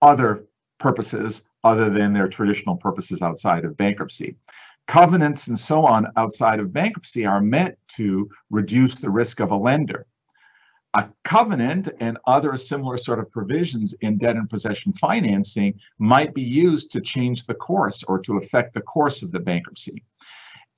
other 0.00 0.44
purposes 0.78 1.48
other 1.64 1.90
than 1.90 2.12
their 2.12 2.28
traditional 2.28 2.76
purposes 2.76 3.22
outside 3.22 3.64
of 3.64 3.76
bankruptcy. 3.76 4.36
Covenants 4.86 5.48
and 5.48 5.58
so 5.58 5.84
on 5.84 6.06
outside 6.16 6.60
of 6.60 6.72
bankruptcy 6.72 7.26
are 7.26 7.40
meant 7.40 7.76
to 7.96 8.28
reduce 8.50 8.96
the 8.96 9.10
risk 9.10 9.40
of 9.40 9.50
a 9.50 9.56
lender 9.56 10.06
a 10.94 11.08
covenant 11.24 11.88
and 12.00 12.18
other 12.26 12.56
similar 12.56 12.96
sort 12.96 13.18
of 13.18 13.30
provisions 13.30 13.94
in 14.00 14.16
debt 14.16 14.36
and 14.36 14.48
possession 14.48 14.92
financing 14.92 15.74
might 15.98 16.32
be 16.34 16.42
used 16.42 16.92
to 16.92 17.00
change 17.00 17.46
the 17.46 17.54
course 17.54 18.04
or 18.04 18.18
to 18.20 18.38
affect 18.38 18.72
the 18.72 18.80
course 18.80 19.22
of 19.22 19.32
the 19.32 19.40
bankruptcy. 19.40 20.04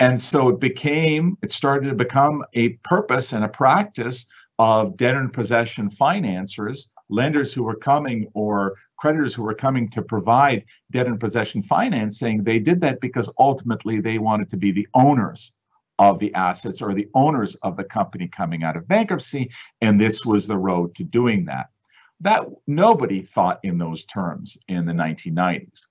And 0.01 0.21
so 0.21 0.49
it 0.49 0.61
became, 0.61 1.37
it 1.43 1.53
started 1.53 1.89
to 1.89 1.95
become 1.95 2.45
a 2.55 2.71
purpose 2.85 3.33
and 3.33 3.45
a 3.45 3.49
practice 3.49 4.27
of 4.59 4.97
debtor 4.97 5.21
and 5.21 5.33
possession 5.33 5.91
financiers, 5.91 6.93
lenders 7.09 7.53
who 7.53 7.63
were 7.63 7.77
coming 7.77 8.29
or 8.35 8.75
creditors 8.99 9.35
who 9.35 9.43
were 9.43 9.55
coming 9.55 9.89
to 9.91 10.03
provide 10.03 10.65
debt 10.91 11.07
and 11.07 11.21
possession 11.21 11.63
financing. 11.63 12.43
They 12.43 12.59
did 12.59 12.81
that 12.81 13.01
because 13.01 13.33
ultimately 13.39 14.01
they 14.01 14.19
wanted 14.19 14.51
to 14.51 14.57
be 14.57 14.73
the 14.73 14.89
owners 14.95 15.53
of 15.99 16.19
the 16.19 16.35
assets 16.35 16.83
or 16.83 16.95
the 16.95 17.09
owners 17.15 17.55
of 17.57 17.77
the 17.77 17.85
company 17.85 18.29
coming 18.29 18.63
out 18.65 18.77
of 18.77 18.89
bankruptcy, 18.89 19.51
and 19.81 19.99
this 19.99 20.27
was 20.27 20.47
the 20.47 20.59
road 20.59 20.95
to 20.95 21.05
doing 21.05 21.45
that. 21.47 21.67
That 22.21 22.47
nobody 22.67 23.23
thought 23.23 23.61
in 23.63 23.79
those 23.79 24.05
terms 24.07 24.59
in 24.69 24.87
the 24.87 24.93
1990s. 24.93 25.87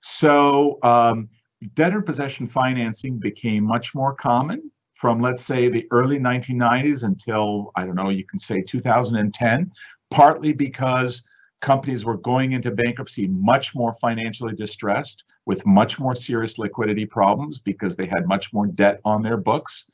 So 0.00 0.78
um, 0.82 1.28
debtor 1.74 2.02
possession 2.02 2.46
financing 2.46 3.18
became 3.18 3.64
much 3.64 3.94
more 3.94 4.14
common 4.14 4.70
from, 4.92 5.20
let's 5.20 5.42
say, 5.42 5.68
the 5.68 5.86
early 5.90 6.18
1990s 6.18 7.04
until, 7.04 7.70
I 7.76 7.84
don't 7.84 7.96
know, 7.96 8.08
you 8.08 8.24
can 8.24 8.38
say 8.38 8.62
2010, 8.62 9.70
partly 10.10 10.52
because 10.52 11.22
companies 11.60 12.04
were 12.04 12.16
going 12.16 12.52
into 12.52 12.70
bankruptcy 12.70 13.26
much 13.28 13.74
more 13.74 13.92
financially 13.94 14.54
distressed 14.54 15.24
with 15.46 15.64
much 15.66 15.98
more 15.98 16.14
serious 16.14 16.58
liquidity 16.58 17.06
problems 17.06 17.58
because 17.58 17.96
they 17.96 18.06
had 18.06 18.26
much 18.26 18.52
more 18.52 18.66
debt 18.66 19.00
on 19.04 19.22
their 19.22 19.36
books. 19.36 19.90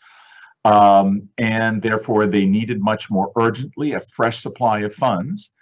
Um, 0.64 1.28
and 1.38 1.82
therefore, 1.82 2.26
they 2.26 2.46
needed 2.46 2.80
much 2.80 3.10
more 3.10 3.32
urgently 3.36 3.92
a 3.92 4.00
fresh 4.00 4.42
supply 4.42 4.80
of 4.80 4.94
funds. 4.94 5.52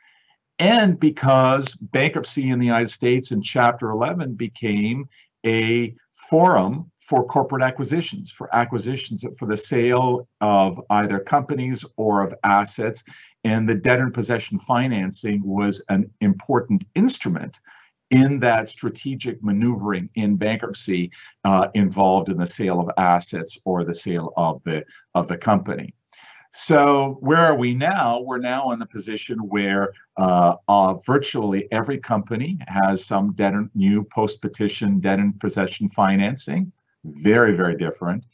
And 0.59 1.01
because 1.01 1.75
bankruptcy 1.75 2.51
in 2.51 2.59
the 2.59 2.67
United 2.67 2.91
States 2.91 3.33
in 3.33 3.41
Chapter 3.41 3.91
11 3.91 4.35
became 4.35 5.09
a 5.45 5.95
forum 6.13 6.91
for 6.99 7.27
corporate 7.27 7.63
acquisitions, 7.63 8.31
for 8.31 8.55
acquisitions 8.55 9.25
for 9.39 9.47
the 9.47 9.57
sale 9.57 10.29
of 10.41 10.81
either 10.91 11.19
companies 11.19 11.85
or 11.97 12.23
of 12.23 12.35
assets. 12.45 13.03
And 13.45 13.69
the 13.69 13.75
debtor 13.75 14.05
in 14.05 14.13
possession 14.13 14.59
financing 14.59 15.43
was 15.45 15.83
an 15.89 16.11
important 16.21 16.85
instrument 16.95 17.61
in 18.11 18.41
that 18.41 18.69
strategic 18.69 19.43
maneuvering 19.43 20.11
in 20.17 20.37
bankruptcy 20.37 21.11
uh, 21.45 21.69
involved 21.75 22.29
in 22.29 22.37
the 22.37 22.47
sale 22.47 22.81
of 22.81 22.91
assets 22.99 23.59
or 23.65 23.85
the 23.85 23.95
sale 23.95 24.33
of 24.37 24.63
the 24.65 24.85
of 25.15 25.29
the 25.29 25.37
company. 25.37 25.95
So 26.53 27.19
where 27.21 27.39
are 27.39 27.55
we 27.55 27.75
now? 27.75 28.21
We're 28.21 28.39
now 28.39 28.73
in 28.73 28.81
the 28.81 28.87
position 28.87 29.39
where 29.39 29.93
uh, 30.17 30.57
uh, 30.67 30.95
virtually 30.95 31.69
every 31.71 31.99
company 31.99 32.59
has 32.67 33.05
some 33.05 33.33
debt 33.35 33.55
new 33.77 34.03
post-petition 34.03 34.99
debt 34.99 35.21
and 35.21 35.39
possession 35.39 35.89
financing. 35.89 36.73
Very, 37.05 37.55
very 37.55 37.77
different 37.77 38.25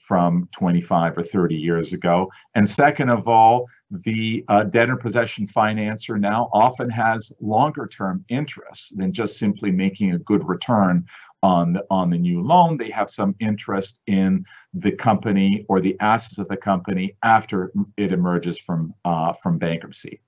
from 0.00 0.48
25 0.52 1.18
or 1.18 1.22
30 1.22 1.54
years 1.54 1.92
ago. 1.92 2.30
And 2.54 2.68
second 2.68 3.10
of 3.10 3.28
all, 3.28 3.66
the 3.90 4.44
uh, 4.48 4.64
debtor 4.64 4.96
possession 4.96 5.46
financer 5.46 6.18
now 6.18 6.48
often 6.52 6.90
has 6.90 7.32
longer 7.40 7.86
term 7.86 8.24
interests 8.28 8.90
than 8.90 9.12
just 9.12 9.38
simply 9.38 9.70
making 9.70 10.12
a 10.12 10.18
good 10.18 10.46
return 10.48 11.06
on 11.42 11.74
the, 11.74 11.84
on 11.90 12.10
the 12.10 12.18
new 12.18 12.42
loan. 12.42 12.76
They 12.76 12.90
have 12.90 13.10
some 13.10 13.34
interest 13.38 14.00
in 14.06 14.44
the 14.72 14.92
company 14.92 15.64
or 15.68 15.80
the 15.80 15.96
assets 16.00 16.38
of 16.38 16.48
the 16.48 16.56
company 16.56 17.16
after 17.22 17.70
it 17.96 18.12
emerges 18.12 18.58
from, 18.58 18.94
uh, 19.04 19.34
from 19.34 19.58
bankruptcy. 19.58 20.20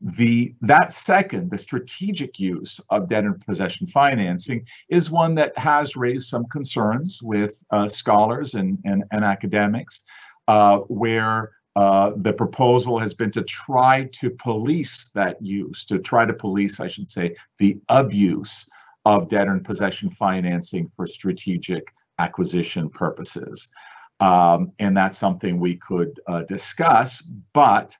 The 0.00 0.54
that 0.60 0.92
second, 0.92 1.50
the 1.50 1.58
strategic 1.58 2.38
use 2.38 2.80
of 2.90 3.08
debt 3.08 3.24
and 3.24 3.40
possession 3.44 3.86
financing 3.86 4.66
is 4.88 5.10
one 5.10 5.34
that 5.36 5.58
has 5.58 5.96
raised 5.96 6.28
some 6.28 6.46
concerns 6.46 7.20
with 7.22 7.62
uh, 7.70 7.88
scholars 7.88 8.54
and, 8.54 8.78
and, 8.84 9.02
and 9.10 9.24
academics, 9.24 10.04
uh, 10.46 10.78
where 10.86 11.50
uh, 11.74 12.12
the 12.16 12.32
proposal 12.32 12.98
has 12.98 13.12
been 13.12 13.30
to 13.32 13.42
try 13.42 14.08
to 14.12 14.30
police 14.30 15.10
that 15.14 15.36
use, 15.40 15.84
to 15.86 15.98
try 15.98 16.24
to 16.24 16.32
police, 16.32 16.80
I 16.80 16.88
should 16.88 17.08
say, 17.08 17.34
the 17.58 17.78
abuse 17.88 18.68
of 19.04 19.28
debt 19.28 19.48
and 19.48 19.64
possession 19.64 20.10
financing 20.10 20.86
for 20.86 21.06
strategic 21.06 21.84
acquisition 22.18 22.88
purposes. 22.88 23.70
Um, 24.20 24.72
and 24.78 24.96
that's 24.96 25.18
something 25.18 25.58
we 25.58 25.76
could 25.76 26.20
uh, 26.26 26.42
discuss, 26.42 27.22
but 27.52 27.96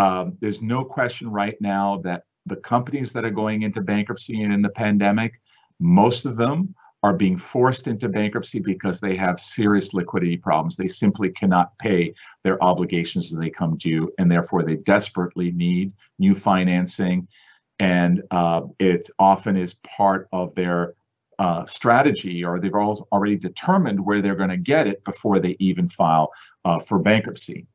um, 0.00 0.38
there's 0.40 0.62
no 0.62 0.82
question 0.82 1.30
right 1.30 1.60
now 1.60 2.00
that 2.04 2.22
the 2.46 2.56
companies 2.56 3.12
that 3.12 3.26
are 3.26 3.30
going 3.30 3.62
into 3.62 3.82
bankruptcy 3.82 4.42
and 4.42 4.50
in 4.50 4.62
the 4.62 4.70
pandemic, 4.70 5.42
most 5.78 6.24
of 6.24 6.38
them 6.38 6.74
are 7.02 7.12
being 7.12 7.36
forced 7.36 7.86
into 7.86 8.08
bankruptcy 8.08 8.60
because 8.60 8.98
they 8.98 9.14
have 9.14 9.38
serious 9.38 9.92
liquidity 9.92 10.38
problems. 10.38 10.74
They 10.74 10.88
simply 10.88 11.28
cannot 11.28 11.78
pay 11.78 12.14
their 12.44 12.62
obligations 12.64 13.30
as 13.30 13.38
they 13.38 13.50
come 13.50 13.76
due, 13.76 14.10
and 14.16 14.30
therefore 14.30 14.62
they 14.62 14.76
desperately 14.76 15.52
need 15.52 15.92
new 16.18 16.34
financing. 16.34 17.28
And 17.78 18.22
uh, 18.30 18.62
it 18.78 19.10
often 19.18 19.54
is 19.58 19.74
part 19.96 20.28
of 20.32 20.54
their 20.54 20.94
uh, 21.38 21.66
strategy, 21.66 22.42
or 22.42 22.58
they've 22.58 22.74
already 22.74 23.36
determined 23.36 24.00
where 24.00 24.22
they're 24.22 24.34
going 24.34 24.50
to 24.50 24.56
get 24.56 24.86
it 24.86 25.04
before 25.04 25.40
they 25.40 25.56
even 25.58 25.90
file 25.90 26.30
uh, 26.64 26.78
for 26.78 26.98
bankruptcy. 26.98 27.66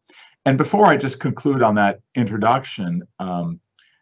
And 0.46 0.58
before 0.58 0.86
I 0.86 0.96
just 0.96 1.20
conclude 1.20 1.64
on 1.64 1.76
that 1.76 2.00
introduction, 2.16 3.04
um, 3.20 3.60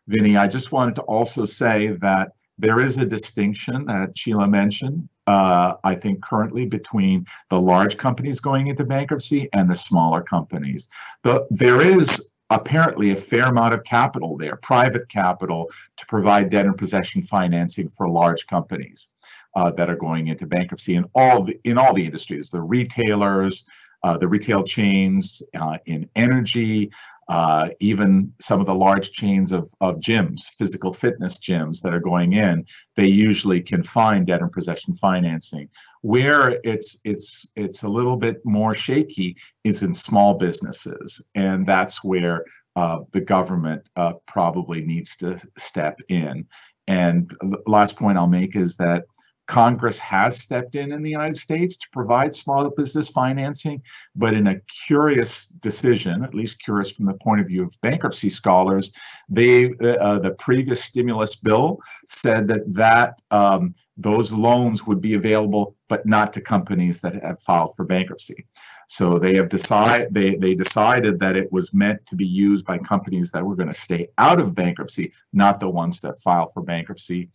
Vinny, 0.07 0.35
I 0.35 0.47
just 0.47 0.71
wanted 0.71 0.95
to 0.95 1.01
also 1.03 1.45
say 1.45 1.87
that 2.01 2.33
there 2.57 2.79
is 2.79 2.97
a 2.97 3.05
distinction 3.05 3.85
that 3.85 4.17
Sheila 4.17 4.47
mentioned, 4.47 5.07
uh, 5.25 5.75
I 5.83 5.95
think 5.95 6.21
currently 6.21 6.65
between 6.65 7.25
the 7.49 7.59
large 7.59 7.97
companies 7.97 8.39
going 8.39 8.67
into 8.67 8.83
bankruptcy 8.83 9.49
and 9.53 9.69
the 9.69 9.75
smaller 9.75 10.21
companies. 10.21 10.89
The, 11.23 11.47
there 11.49 11.81
is 11.81 12.31
apparently 12.49 13.11
a 13.11 13.15
fair 13.15 13.45
amount 13.45 13.73
of 13.73 13.83
capital 13.85 14.37
there, 14.37 14.57
private 14.57 15.09
capital, 15.09 15.71
to 15.97 16.05
provide 16.05 16.49
debt 16.49 16.65
and 16.65 16.77
possession 16.77 17.23
financing 17.23 17.89
for 17.89 18.07
large 18.07 18.45
companies 18.47 19.13
uh, 19.55 19.71
that 19.71 19.89
are 19.89 19.95
going 19.95 20.27
into 20.27 20.45
bankruptcy 20.45 20.95
in 20.95 21.05
all 21.15 21.43
the, 21.43 21.59
in 21.63 21.77
all 21.77 21.93
the 21.93 22.05
industries, 22.05 22.51
the 22.51 22.61
retailers, 22.61 23.65
uh, 24.03 24.17
the 24.17 24.27
retail 24.27 24.63
chains 24.63 25.41
uh, 25.59 25.77
in 25.85 26.09
energy, 26.15 26.91
uh, 27.29 27.69
even 27.79 28.33
some 28.39 28.59
of 28.59 28.65
the 28.65 28.75
large 28.75 29.11
chains 29.11 29.51
of, 29.51 29.73
of 29.79 29.95
gyms, 29.95 30.49
physical 30.57 30.91
fitness 30.91 31.37
gyms 31.37 31.81
that 31.81 31.93
are 31.93 31.99
going 31.99 32.33
in, 32.33 32.65
they 32.95 33.07
usually 33.07 33.61
can 33.61 33.81
find 33.81 34.27
debt 34.27 34.41
and 34.41 34.51
possession 34.51 34.93
financing. 34.93 35.69
Where 36.01 36.59
it's 36.65 36.99
it's 37.05 37.47
it's 37.55 37.83
a 37.83 37.87
little 37.87 38.17
bit 38.17 38.41
more 38.43 38.75
shaky 38.75 39.37
is 39.63 39.83
in 39.83 39.93
small 39.93 40.33
businesses, 40.33 41.25
and 41.33 41.65
that's 41.65 42.03
where 42.03 42.43
uh, 42.75 42.99
the 43.13 43.21
government 43.21 43.87
uh, 43.95 44.13
probably 44.27 44.81
needs 44.81 45.15
to 45.17 45.39
step 45.57 45.99
in. 46.09 46.45
And 46.87 47.33
the 47.39 47.61
last 47.65 47.97
point 47.97 48.17
I'll 48.17 48.27
make 48.27 48.57
is 48.57 48.75
that 48.77 49.03
Congress 49.47 49.99
has 49.99 50.37
stepped 50.37 50.75
in 50.75 50.91
in 50.91 51.03
the 51.03 51.09
United 51.09 51.35
States 51.35 51.77
to 51.77 51.87
provide 51.91 52.33
small 52.33 52.69
business 52.69 53.09
financing, 53.09 53.81
but 54.15 54.33
in 54.33 54.47
a 54.47 54.59
curious 54.87 55.47
decision, 55.47 56.23
at 56.23 56.33
least 56.33 56.63
curious 56.63 56.91
from 56.91 57.05
the 57.05 57.13
point 57.15 57.41
of 57.41 57.47
view 57.47 57.63
of 57.63 57.81
bankruptcy 57.81 58.29
scholars, 58.29 58.93
they 59.29 59.73
uh, 59.99 60.19
the 60.19 60.35
previous 60.39 60.83
stimulus 60.83 61.35
bill 61.35 61.79
said 62.07 62.47
that 62.47 62.61
that 62.73 63.21
um, 63.31 63.73
those 63.97 64.31
loans 64.31 64.87
would 64.87 65.01
be 65.01 65.13
available, 65.13 65.75
but 65.87 66.05
not 66.05 66.33
to 66.33 66.41
companies 66.41 66.99
that 67.01 67.21
have 67.23 67.39
filed 67.39 67.75
for 67.75 67.85
bankruptcy. 67.85 68.45
So 68.87 69.19
they 69.19 69.35
have 69.35 69.49
decided 69.49 70.13
they 70.13 70.35
they 70.35 70.55
decided 70.55 71.19
that 71.19 71.35
it 71.35 71.51
was 71.51 71.73
meant 71.73 72.05
to 72.07 72.15
be 72.15 72.25
used 72.25 72.65
by 72.65 72.77
companies 72.77 73.31
that 73.31 73.45
were 73.45 73.55
going 73.55 73.67
to 73.67 73.73
stay 73.73 74.07
out 74.17 74.39
of 74.39 74.55
bankruptcy, 74.55 75.13
not 75.31 75.59
the 75.59 75.69
ones 75.69 76.01
that 76.01 76.19
file 76.19 76.47
for 76.47 76.63
bankruptcy. 76.63 77.29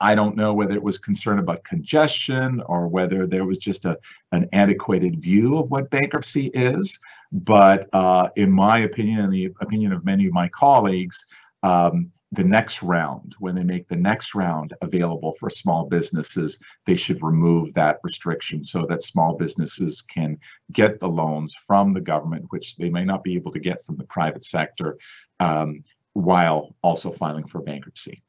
I 0.00 0.14
don't 0.14 0.36
know 0.36 0.52
whether 0.52 0.74
it 0.74 0.82
was 0.82 0.98
concern 0.98 1.38
about 1.38 1.64
congestion 1.64 2.62
or 2.66 2.88
whether 2.88 3.26
there 3.26 3.44
was 3.44 3.58
just 3.58 3.84
a, 3.84 3.98
an 4.32 4.48
antiquated 4.52 5.20
view 5.20 5.58
of 5.58 5.70
what 5.70 5.90
bankruptcy 5.90 6.46
is. 6.48 6.98
But 7.32 7.88
uh, 7.92 8.28
in 8.36 8.50
my 8.50 8.80
opinion, 8.80 9.20
and 9.20 9.32
the 9.32 9.52
opinion 9.60 9.92
of 9.92 10.04
many 10.04 10.26
of 10.26 10.32
my 10.32 10.48
colleagues, 10.48 11.24
um, 11.62 12.10
the 12.32 12.44
next 12.44 12.82
round, 12.82 13.36
when 13.38 13.54
they 13.54 13.62
make 13.62 13.86
the 13.88 13.96
next 13.96 14.34
round 14.34 14.74
available 14.82 15.32
for 15.38 15.48
small 15.48 15.84
businesses, 15.84 16.58
they 16.84 16.96
should 16.96 17.22
remove 17.22 17.72
that 17.74 18.00
restriction 18.02 18.64
so 18.64 18.86
that 18.86 19.02
small 19.02 19.36
businesses 19.36 20.02
can 20.02 20.36
get 20.72 20.98
the 20.98 21.08
loans 21.08 21.54
from 21.54 21.92
the 21.92 22.00
government, 22.00 22.44
which 22.48 22.76
they 22.76 22.90
may 22.90 23.04
not 23.04 23.22
be 23.22 23.36
able 23.36 23.52
to 23.52 23.60
get 23.60 23.84
from 23.84 23.96
the 23.96 24.04
private 24.04 24.44
sector, 24.44 24.98
um, 25.38 25.82
while 26.14 26.74
also 26.82 27.10
filing 27.10 27.46
for 27.46 27.62
bankruptcy. 27.62 28.22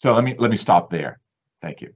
So 0.00 0.14
let 0.14 0.24
me 0.24 0.34
let 0.38 0.50
me 0.50 0.56
stop 0.56 0.90
there. 0.90 1.20
Thank 1.60 1.82
you. 1.82 1.94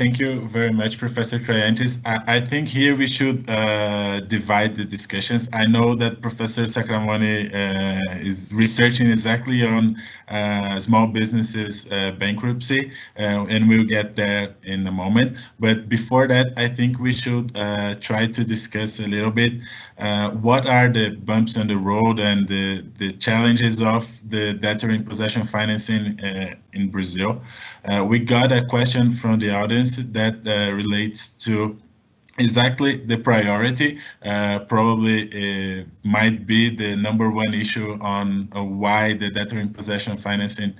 Thank 0.00 0.18
you 0.18 0.48
very 0.48 0.72
much, 0.72 0.96
Professor 0.96 1.38
Triantis. 1.38 2.00
I, 2.06 2.36
I 2.36 2.40
think 2.40 2.68
here 2.68 2.96
we 2.96 3.06
should 3.06 3.44
uh, 3.50 4.20
divide 4.20 4.74
the 4.74 4.86
discussions. 4.86 5.46
I 5.52 5.66
know 5.66 5.94
that 5.94 6.22
Professor 6.22 6.62
Sacramone 6.62 7.54
uh, 7.54 8.26
is 8.26 8.50
researching 8.54 9.10
exactly 9.10 9.62
on 9.62 9.98
uh, 10.28 10.80
small 10.80 11.06
businesses 11.06 11.86
uh, 11.92 12.12
bankruptcy, 12.12 12.92
uh, 13.18 13.44
and 13.50 13.68
we'll 13.68 13.84
get 13.84 14.16
there 14.16 14.54
in 14.62 14.86
a 14.86 14.90
moment. 14.90 15.36
But 15.58 15.90
before 15.90 16.26
that, 16.28 16.54
I 16.56 16.68
think 16.68 16.98
we 16.98 17.12
should 17.12 17.54
uh, 17.54 17.96
try 17.96 18.26
to 18.26 18.42
discuss 18.42 19.00
a 19.00 19.06
little 19.06 19.30
bit 19.30 19.52
what 20.40 20.64
are 20.66 20.88
the 20.88 21.10
bumps 21.10 21.58
on 21.58 21.66
the 21.66 21.76
road 21.76 22.20
and 22.20 22.48
the, 22.48 22.82
the 22.96 23.10
challenges 23.10 23.82
of 23.82 24.02
the 24.30 24.54
debtor 24.54 24.88
in 24.88 25.04
possession 25.04 25.44
financing 25.44 26.18
in 26.72 26.88
Brazil. 26.88 27.42
we 28.04 28.18
got 28.18 28.50
a 28.50 28.64
question 28.64 29.12
from 29.12 29.38
the 29.38 29.50
audience 29.50 29.89
that 29.96 30.46
uh, 30.46 30.72
relates 30.72 31.28
to 31.28 31.78
exactly 32.38 32.96
the 32.96 33.18
priority 33.18 33.98
uh, 34.24 34.60
probably 34.60 35.18
uh, 35.30 35.84
might 36.04 36.46
be 36.46 36.74
the 36.74 36.96
number 36.96 37.30
one 37.30 37.52
issue 37.52 37.98
on 38.00 38.48
uh, 38.56 38.62
why 38.62 39.12
the 39.14 39.30
debtor 39.30 39.60
in 39.60 39.68
possession 39.68 40.16
financing 40.16 40.74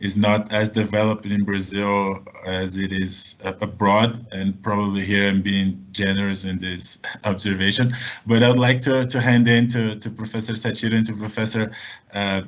is 0.00 0.16
not 0.16 0.50
as 0.52 0.68
developed 0.68 1.26
in 1.26 1.44
Brazil 1.44 2.18
as 2.44 2.76
it 2.76 2.92
is 2.92 3.36
abroad 3.44 4.26
and 4.32 4.60
probably 4.62 5.04
here 5.04 5.28
I'm 5.28 5.42
being 5.42 5.86
generous 5.92 6.44
in 6.44 6.58
this 6.58 6.98
observation. 7.24 7.94
But 8.26 8.42
I'd 8.42 8.58
like 8.58 8.80
to, 8.82 9.04
to 9.04 9.20
hand 9.20 9.46
in 9.46 9.68
to, 9.68 9.94
to 9.94 10.10
Professor 10.10 10.54
Satiro 10.54 10.94
and 10.94 11.06
to 11.06 11.14
Professor 11.14 11.70
uh, 12.14 12.42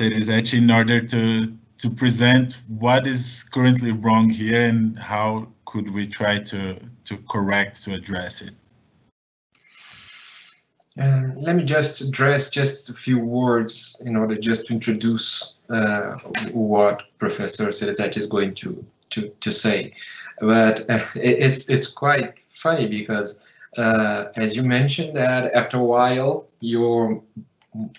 in 0.00 0.70
order 0.70 1.00
to 1.00 1.58
to 1.78 1.90
present 1.90 2.60
what 2.68 3.06
is 3.06 3.42
currently 3.52 3.92
wrong 3.92 4.28
here 4.30 4.62
and 4.62 4.98
how 4.98 5.48
could 5.64 5.92
we 5.92 6.06
try 6.06 6.38
to, 6.38 6.78
to 7.04 7.16
correct, 7.28 7.82
to 7.84 7.94
address 7.94 8.42
it? 8.42 8.54
Let 10.96 11.56
me 11.56 11.64
just 11.64 12.00
address 12.00 12.48
just 12.50 12.88
a 12.88 12.92
few 12.92 13.18
words 13.18 14.00
in 14.06 14.16
order 14.16 14.36
just 14.36 14.68
to 14.68 14.74
introduce 14.74 15.58
uh, 15.68 16.18
what 16.52 17.02
Professor 17.18 17.66
Cerezetti 17.68 18.16
is 18.16 18.26
going 18.26 18.54
to, 18.54 18.84
to, 19.10 19.28
to 19.40 19.50
say. 19.50 19.92
But 20.40 20.88
uh, 20.88 21.00
it's, 21.16 21.68
it's 21.68 21.88
quite 21.88 22.38
funny 22.50 22.86
because 22.86 23.42
uh, 23.76 24.26
as 24.36 24.54
you 24.54 24.62
mentioned 24.62 25.16
that 25.16 25.52
after 25.54 25.78
a 25.78 25.82
while, 25.82 26.46
your 26.60 27.20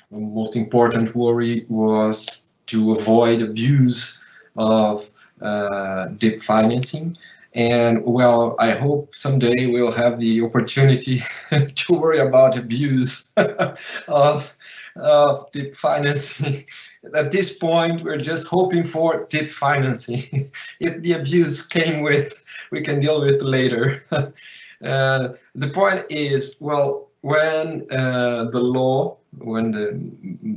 most 0.09 0.55
important 0.55 1.13
worry 1.15 1.65
was 1.67 2.45
to 2.68 2.91
avoid 2.91 3.41
abuse 3.41 4.24
of 4.55 5.09
uh, 5.41 6.07
DIP 6.18 6.39
financing. 6.41 7.18
And 7.53 8.03
well, 8.03 8.55
I 8.59 8.72
hope 8.72 9.16
someday 9.16 9.68
we'll 9.68 9.91
have 9.93 10.20
the 10.20 10.41
opportunity 10.41 11.24
to 11.76 11.93
worry 11.93 12.20
about 12.20 12.57
abuse 12.57 13.34
of, 14.07 14.57
of 14.97 15.51
DIP 15.51 15.74
financing. 15.74 16.66
At 17.13 17.32
this 17.32 17.57
point, 17.57 18.03
we're 18.03 18.18
just 18.18 18.47
hoping 18.47 18.84
for 18.84 19.26
deep 19.30 19.51
financing. 19.51 20.51
if 20.80 21.01
the 21.03 21.13
abuse 21.13 21.66
came 21.66 22.01
with, 22.01 22.43
we 22.72 22.82
can 22.82 22.99
deal 22.99 23.22
with 23.22 23.41
later. 23.41 24.03
uh, 24.11 25.30
the 25.53 25.70
point 25.74 26.05
is, 26.09 26.57
well, 26.61 27.07
when 27.22 27.86
uh, 27.91 28.45
the 28.45 28.59
law, 28.59 29.18
when 29.38 29.72
the, 29.72 29.99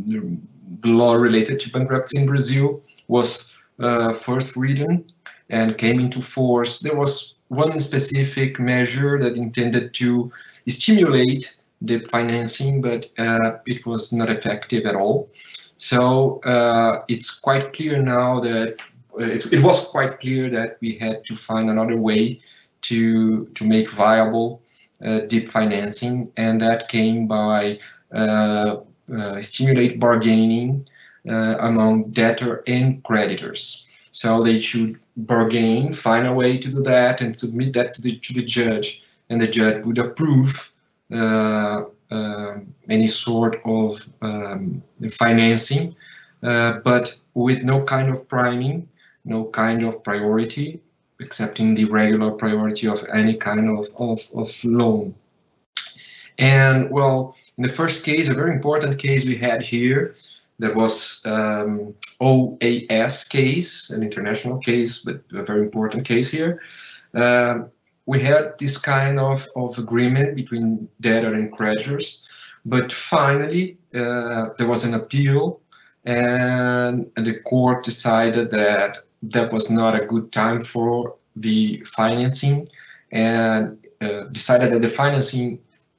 the, 0.06 0.38
law 0.84 1.14
related 1.14 1.60
to 1.60 1.70
bankruptcy 1.70 2.18
in 2.18 2.26
Brazil 2.26 2.82
was 3.08 3.56
uh, 3.80 4.12
first 4.12 4.56
written, 4.56 5.04
and 5.50 5.78
came 5.78 6.00
into 6.00 6.20
force, 6.20 6.80
there 6.80 6.96
was 6.96 7.34
one 7.48 7.80
specific 7.80 8.60
measure 8.60 9.18
that 9.18 9.36
intended 9.36 9.94
to 9.94 10.30
stimulate 10.66 11.56
the 11.80 12.00
financing, 12.00 12.82
but 12.82 13.06
uh, 13.18 13.58
it 13.66 13.86
was 13.86 14.12
not 14.12 14.28
effective 14.28 14.84
at 14.84 14.94
all. 14.94 15.30
So 15.76 16.40
uh, 16.40 17.02
it's 17.08 17.38
quite 17.38 17.72
clear 17.72 18.02
now 18.02 18.40
that 18.40 18.82
uh, 19.18 19.24
it, 19.24 19.52
it, 19.52 19.62
was 19.62 19.88
quite 19.88 20.20
clear 20.20 20.50
that 20.50 20.76
we 20.80 20.98
had 20.98 21.24
to 21.26 21.36
find 21.36 21.70
another 21.70 21.96
way 21.96 22.40
to 22.82 23.46
to 23.46 23.64
make 23.64 23.90
viable 23.90 24.62
uh, 25.04 25.20
DIP 25.20 25.48
financing, 25.48 26.30
and 26.36 26.60
that 26.60 26.88
came 26.88 27.26
by 27.26 27.78
uh, 28.12 28.78
stimulate 29.40 30.00
bargaining 30.00 30.86
among 31.26 32.11
debtor 32.11 32.62
and 32.66 33.02
creditors. 33.04 33.88
So 34.12 34.42
they 34.42 34.59
should 34.59 34.98
bargain, 35.16 35.92
find 35.92 36.26
a 36.26 36.32
way 36.32 36.59
to 36.59 36.68
do 36.68 36.82
that, 36.82 37.20
and 37.20 37.36
submit 37.36 37.72
that 37.74 37.94
to 37.94 38.02
the 38.02 38.18
to 38.18 38.32
the 38.32 38.42
judge, 38.42 39.02
and 39.30 39.40
the 39.40 39.48
judge 39.48 39.84
would 39.84 39.98
approve 39.98 40.72
uh, 41.12 41.84
uh, 42.11 42.59
any 42.88 43.06
sort 43.06 43.61
of 43.64 44.09
um, 44.22 44.82
financing, 45.11 45.94
uh, 46.42 46.78
but 46.84 47.18
with 47.34 47.62
no 47.62 47.84
kind 47.84 48.09
of 48.11 48.28
priming, 48.28 48.88
no 49.24 49.44
kind 49.46 49.84
of 49.84 50.02
priority, 50.02 50.80
excepting 51.20 51.74
the 51.74 51.84
regular 51.84 52.30
priority 52.30 52.86
of 52.88 53.04
any 53.12 53.34
kind 53.34 53.68
of, 53.68 53.88
of, 53.98 54.26
of 54.34 54.64
loan. 54.64 55.14
And 56.39 56.91
well, 56.91 57.36
in 57.57 57.62
the 57.62 57.72
first 57.72 58.05
case, 58.05 58.28
a 58.28 58.34
very 58.34 58.53
important 58.53 58.99
case 58.99 59.24
we 59.24 59.36
had 59.36 59.62
here, 59.62 60.14
there 60.59 60.74
was 60.74 61.24
um, 61.26 61.95
OAS 62.20 63.28
case, 63.28 63.91
an 63.91 64.03
international 64.03 64.59
case, 64.59 65.03
but 65.03 65.20
a 65.32 65.43
very 65.43 65.62
important 65.62 66.05
case 66.05 66.30
here. 66.30 66.62
Uh, 67.14 67.61
we 68.07 68.20
had 68.20 68.59
this 68.59 68.76
kind 68.78 69.20
of, 69.20 69.49
of 69.55 69.78
agreement 69.78 70.36
between 70.36 70.89
debtor 71.01 71.34
and 71.34 71.53
creditors, 71.53 72.28
but 72.64 72.93
finally 72.93 73.76
uh, 73.95 74.49
there 74.57 74.66
was 74.66 74.84
an 74.84 74.95
appeal 74.95 75.61
and, 76.05 77.11
and 77.16 77.26
the 77.26 77.39
court 77.41 77.84
decided 77.84 78.51
that 78.51 78.99
that 79.22 79.53
was 79.53 79.70
not 79.70 80.01
a 80.01 80.07
good 80.07 80.32
time 80.32 80.61
for 80.61 81.14
the 81.36 81.82
financing 81.84 82.66
and 83.12 83.78
uh, 84.01 84.22
decided 84.32 84.72
that 84.72 84.80
the 84.80 84.89
financing 84.89 85.59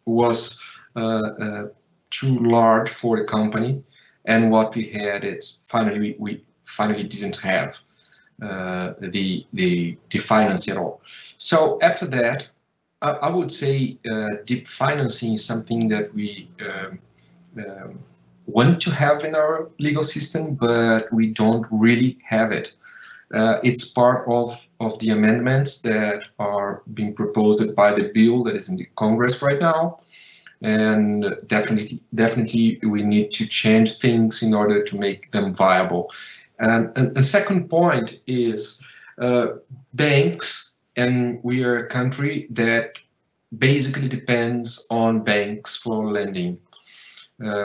was 0.09 0.61
uh, 0.95 1.21
uh, 1.45 1.67
too 2.09 2.39
large 2.39 2.89
for 2.89 3.17
the 3.17 3.23
company 3.23 3.83
and 4.25 4.51
what 4.51 4.75
we 4.75 4.89
had 4.89 5.23
is 5.23 5.61
finally 5.65 5.99
we, 5.99 6.15
we 6.19 6.43
finally 6.63 7.03
didn't 7.03 7.37
have 7.37 7.77
uh, 8.41 8.93
the, 8.99 9.45
the 9.53 9.97
the 10.11 10.19
finance 10.19 10.69
at 10.69 10.77
all. 10.77 11.01
So 11.37 11.77
after 11.81 12.05
that, 12.07 12.47
I, 13.01 13.09
I 13.09 13.29
would 13.29 13.51
say 13.51 13.97
DIP 14.45 14.65
financing 14.65 15.33
is 15.33 15.43
something 15.43 15.89
that 15.89 16.13
we 16.13 16.49
um, 16.61 16.99
um, 17.57 17.99
want 18.45 18.81
to 18.81 18.91
have 18.91 19.25
in 19.25 19.35
our 19.35 19.69
legal 19.79 20.03
system, 20.03 20.55
but 20.55 21.11
we 21.11 21.31
don't 21.33 21.67
really 21.69 22.17
have 22.23 22.51
it. 22.51 22.73
Uh, 23.33 23.59
it's 23.63 23.85
part 23.85 24.27
of, 24.27 24.67
of 24.79 24.97
the 24.99 25.11
amendments 25.11 25.81
that 25.83 26.21
are 26.39 26.81
being 26.93 27.13
proposed 27.13 27.75
by 27.75 27.93
the 27.93 28.11
bill 28.13 28.43
that 28.43 28.55
is 28.55 28.69
in 28.69 28.77
the 28.77 28.87
Congress 28.95 29.41
right 29.41 29.59
now. 29.59 29.99
And 30.61 31.37
definitely 31.47 32.01
definitely 32.13 32.79
we 32.83 33.01
need 33.01 33.31
to 33.33 33.47
change 33.47 33.97
things 33.97 34.43
in 34.43 34.53
order 34.53 34.83
to 34.83 34.97
make 34.97 35.31
them 35.31 35.53
viable. 35.53 36.11
And, 36.59 36.91
and 36.97 37.15
the 37.15 37.21
second 37.21 37.69
point 37.69 38.19
is 38.27 38.85
uh, 39.19 39.47
banks 39.93 40.79
and 40.97 41.39
we 41.43 41.63
are 41.63 41.85
a 41.85 41.87
country 41.87 42.47
that 42.49 42.99
basically 43.57 44.07
depends 44.07 44.85
on 44.91 45.23
banks 45.23 45.75
for 45.75 46.11
lending 46.11 46.59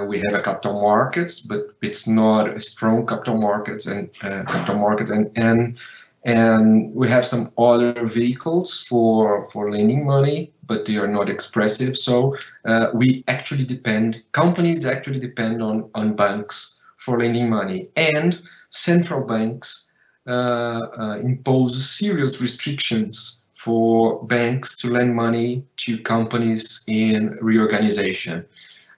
we 0.09 0.19
have 0.19 0.35
a 0.35 0.43
capital 0.43 0.81
markets 0.81 1.41
but 1.41 1.75
it's 1.83 2.07
not 2.07 2.49
a 2.49 2.61
strong 2.61 3.07
capital 3.07 3.37
markets 3.37 3.87
and 3.87 4.09
uh, 4.23 4.43
capital 4.45 4.77
market 4.77 5.09
and 5.09 5.31
and 5.37 5.77
and 6.25 6.95
we 6.95 7.09
have 7.09 7.27
some 7.27 7.53
other 7.59 8.07
vehicles 8.07 8.81
for 8.81 9.49
for 9.51 9.71
lending 9.71 10.07
money 10.07 10.51
but 10.67 10.85
they 10.85 10.97
are 10.97 11.09
not 11.09 11.29
expressive. 11.29 11.97
So 11.99 12.37
uh, 12.65 12.89
we 12.95 13.25
actually 13.29 13.65
depend 13.65 14.23
companies 14.33 14.87
actually 14.87 15.21
depend 15.21 15.63
on 15.63 15.91
on 15.95 16.17
banks 16.17 16.83
for 16.97 17.19
lending 17.19 17.51
money. 17.51 17.89
And 17.97 18.41
central 18.71 19.27
banks 19.27 19.93
uh, 20.27 20.81
uh, 20.99 21.19
impose 21.23 21.91
serious 21.91 22.41
restrictions 22.41 23.49
for 23.55 24.25
banks 24.27 24.77
to 24.79 24.91
lend 24.91 25.15
money 25.15 25.65
to 25.77 25.99
companies 25.99 26.85
in 26.89 27.39
reorganization 27.41 28.45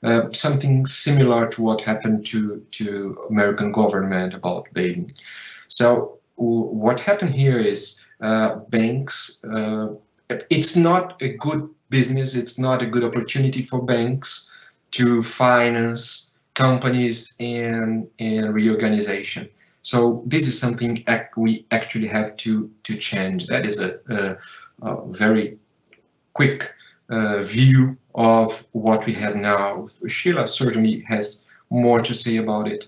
uh, 0.03 0.31
something 0.33 0.85
similar 0.87 1.49
to 1.49 1.63
what 1.63 1.81
happened 1.81 2.25
to 2.27 2.65
to 2.71 3.19
American 3.31 3.73
government 3.73 4.35
about 4.35 4.67
bailing 4.73 5.11
so 5.69 6.17
what 6.37 7.01
happened 7.01 7.35
here 7.35 7.59
is 7.59 8.07
uh, 8.21 8.57
banks, 8.69 9.45
uh, 9.45 9.89
it's 10.51 10.77
not 10.77 11.21
a 11.23 11.29
good 11.37 11.69
business, 11.89 12.35
it's 12.35 12.59
not 12.59 12.83
a 12.83 12.87
good 12.87 13.05
opportunity 13.05 13.63
for 13.63 13.83
banks 13.83 14.57
to 14.93 15.23
finance 15.23 16.39
companies 16.55 17.37
in, 17.39 18.09
in 18.19 18.53
reorganization. 18.53 19.49
So 19.83 20.23
this 20.27 20.49
is 20.49 20.59
something 20.59 21.05
we 21.37 21.65
actually 21.71 22.09
have 22.09 22.37
to, 22.39 22.71
to 22.85 22.97
change. 22.97 23.47
That 23.47 23.65
is 23.65 23.81
a, 23.81 23.99
a, 24.11 24.37
a 24.83 25.13
very 25.13 25.59
quick 26.33 26.75
uh, 27.09 27.43
view 27.43 27.97
of 28.15 28.67
what 28.73 29.07
we 29.07 29.13
have 29.15 29.37
now. 29.37 29.87
Sheila 30.07 30.49
certainly 30.49 31.01
has 31.09 31.47
more 31.71 32.01
to 32.03 32.15
say 32.15 32.37
about 32.37 32.69
it. 32.69 32.87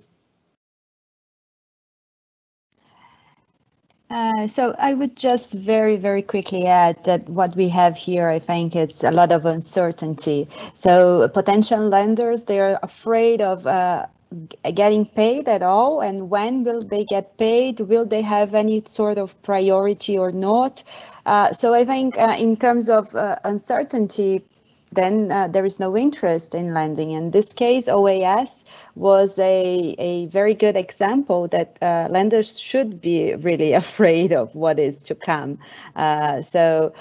Uh, 4.10 4.46
so 4.46 4.74
I 4.78 4.94
would 4.94 5.16
just 5.16 5.52
very, 5.52 5.96
very 5.96 6.22
quickly 6.22 6.64
add 6.64 7.04
that 7.04 7.28
what 7.28 7.54
we 7.56 7.68
have 7.68 7.94
here, 7.94 8.30
I 8.30 8.38
think 8.38 8.74
it's 8.74 9.04
a 9.04 9.10
lot 9.10 9.32
of 9.32 9.44
uncertainty. 9.44 10.48
So 10.72 11.28
potential 11.28 11.86
lenders, 11.86 12.44
they're 12.44 12.78
afraid 12.82 13.42
of 13.42 13.66
uh, 13.66 14.06
getting 14.74 15.06
paid 15.06 15.48
at 15.48 15.62
all 15.62 16.00
and 16.00 16.28
when 16.28 16.62
will 16.62 16.82
they 16.82 17.04
get 17.04 17.38
paid 17.38 17.80
will 17.80 18.04
they 18.04 18.20
have 18.20 18.54
any 18.54 18.82
sort 18.86 19.16
of 19.16 19.40
priority 19.40 20.18
or 20.18 20.30
not 20.30 20.84
uh, 21.28 21.52
so 21.52 21.74
i 21.74 21.84
think 21.84 22.18
uh, 22.18 22.36
in 22.38 22.56
terms 22.56 22.88
of 22.88 23.14
uh, 23.14 23.36
uncertainty 23.44 24.42
then 24.92 25.30
uh, 25.30 25.48
there 25.48 25.64
is 25.64 25.78
no 25.78 25.96
interest 25.96 26.54
in 26.54 26.72
lending. 26.72 27.10
In 27.10 27.30
this 27.30 27.52
case, 27.52 27.88
OAS 27.88 28.64
was 28.94 29.38
a, 29.38 29.94
a 29.98 30.26
very 30.26 30.54
good 30.54 30.76
example 30.76 31.48
that 31.48 31.78
uh, 31.82 32.08
lenders 32.10 32.58
should 32.58 33.00
be 33.00 33.34
really 33.34 33.72
afraid 33.84 34.32
of 34.32 34.54
what 34.54 34.78
is 34.78 35.02
to 35.04 35.14
come. 35.14 35.58
Uh, 35.94 36.40
so 36.40 36.92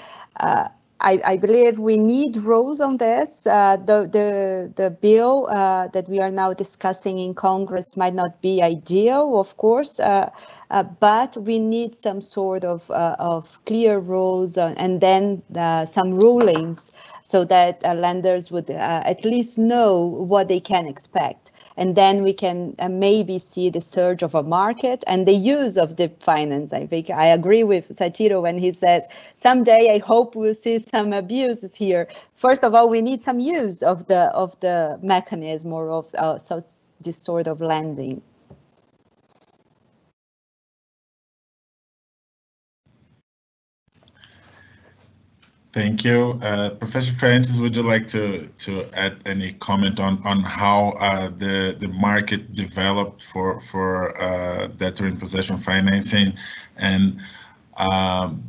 I, 1.00 1.20
I, 1.24 1.36
believe 1.36 1.78
we 1.78 1.96
need 1.96 2.36
rules 2.38 2.80
on 2.80 2.96
this. 2.96 3.46
Uh, 3.46 3.76
the, 3.76 4.08
the, 4.10 4.72
the 4.74 4.90
bill 4.90 5.46
uh, 5.48 5.86
that 5.88 6.08
we 6.08 6.18
are 6.18 6.30
now 6.30 6.52
discussing 6.52 7.18
in 7.18 7.34
Congress 7.34 7.96
might 7.96 8.14
not 8.14 8.40
be 8.40 8.60
ideal, 8.62 9.38
of 9.38 9.56
course, 9.56 10.00
uh, 10.00 10.30
uh 10.70 10.82
but 10.82 11.36
we 11.36 11.58
need 11.60 11.94
some 11.94 12.20
sort 12.20 12.64
of, 12.64 12.90
uh, 12.90 13.14
of 13.20 13.64
clear 13.64 14.00
rules 14.00 14.58
uh, 14.58 14.74
and 14.76 15.00
then 15.00 15.40
some 15.86 16.18
rulings 16.18 16.92
so 17.22 17.44
that 17.44 17.80
lenders 17.96 18.50
would 18.50 18.68
at 18.68 19.24
least 19.24 19.56
know 19.56 20.02
what 20.04 20.48
they 20.48 20.60
can 20.60 20.86
expect 20.86 21.52
and 21.78 21.94
then 21.96 22.24
we 22.24 22.32
can 22.32 22.74
uh, 22.80 22.88
maybe 22.88 23.38
see 23.38 23.70
the 23.70 23.80
surge 23.80 24.22
of 24.24 24.34
a 24.34 24.42
market 24.42 25.04
and 25.06 25.26
the 25.26 25.32
use 25.32 25.78
of 25.78 25.96
DIP 25.96 26.22
finance. 26.22 26.72
I 26.72 26.86
think 26.86 27.08
I 27.08 27.26
agree 27.26 27.62
with 27.64 27.88
Satiro 27.90 28.42
when 28.42 28.58
he 28.58 28.72
says 28.72 29.06
someday 29.36 29.94
I 29.94 29.98
hope 29.98 30.34
we'll 30.34 30.54
see 30.54 30.80
some 30.80 31.12
abuses 31.12 31.76
here. 31.76 32.08
First 32.34 32.64
of 32.64 32.74
all, 32.74 32.90
we 32.90 33.00
need 33.00 33.22
some 33.22 33.38
use 33.40 33.82
of 33.82 34.06
the 34.06 34.22
of 34.34 34.58
the 34.60 34.98
mechanism 35.02 35.72
or 35.72 35.88
of 35.90 36.14
uh, 36.16 36.38
so 36.38 36.60
this 37.00 37.16
sort 37.16 37.46
of 37.46 37.60
lending. 37.60 38.22
Thank 45.78 46.02
you. 46.04 46.40
Uh, 46.42 46.70
Professor 46.70 47.12
Triantis, 47.12 47.60
would 47.60 47.76
you 47.76 47.84
like 47.84 48.08
to, 48.08 48.48
to 48.48 48.84
add 48.94 49.18
any 49.26 49.52
comment 49.52 50.00
on, 50.00 50.20
on 50.24 50.42
how 50.42 50.88
uh, 50.98 51.28
the, 51.28 51.76
the 51.78 51.86
market 51.86 52.52
developed 52.52 53.22
for, 53.22 53.60
for 53.60 54.20
uh, 54.20 54.66
debtor 54.76 55.06
in 55.06 55.16
possession 55.16 55.56
financing 55.56 56.36
and 56.78 57.20
um, 57.76 58.42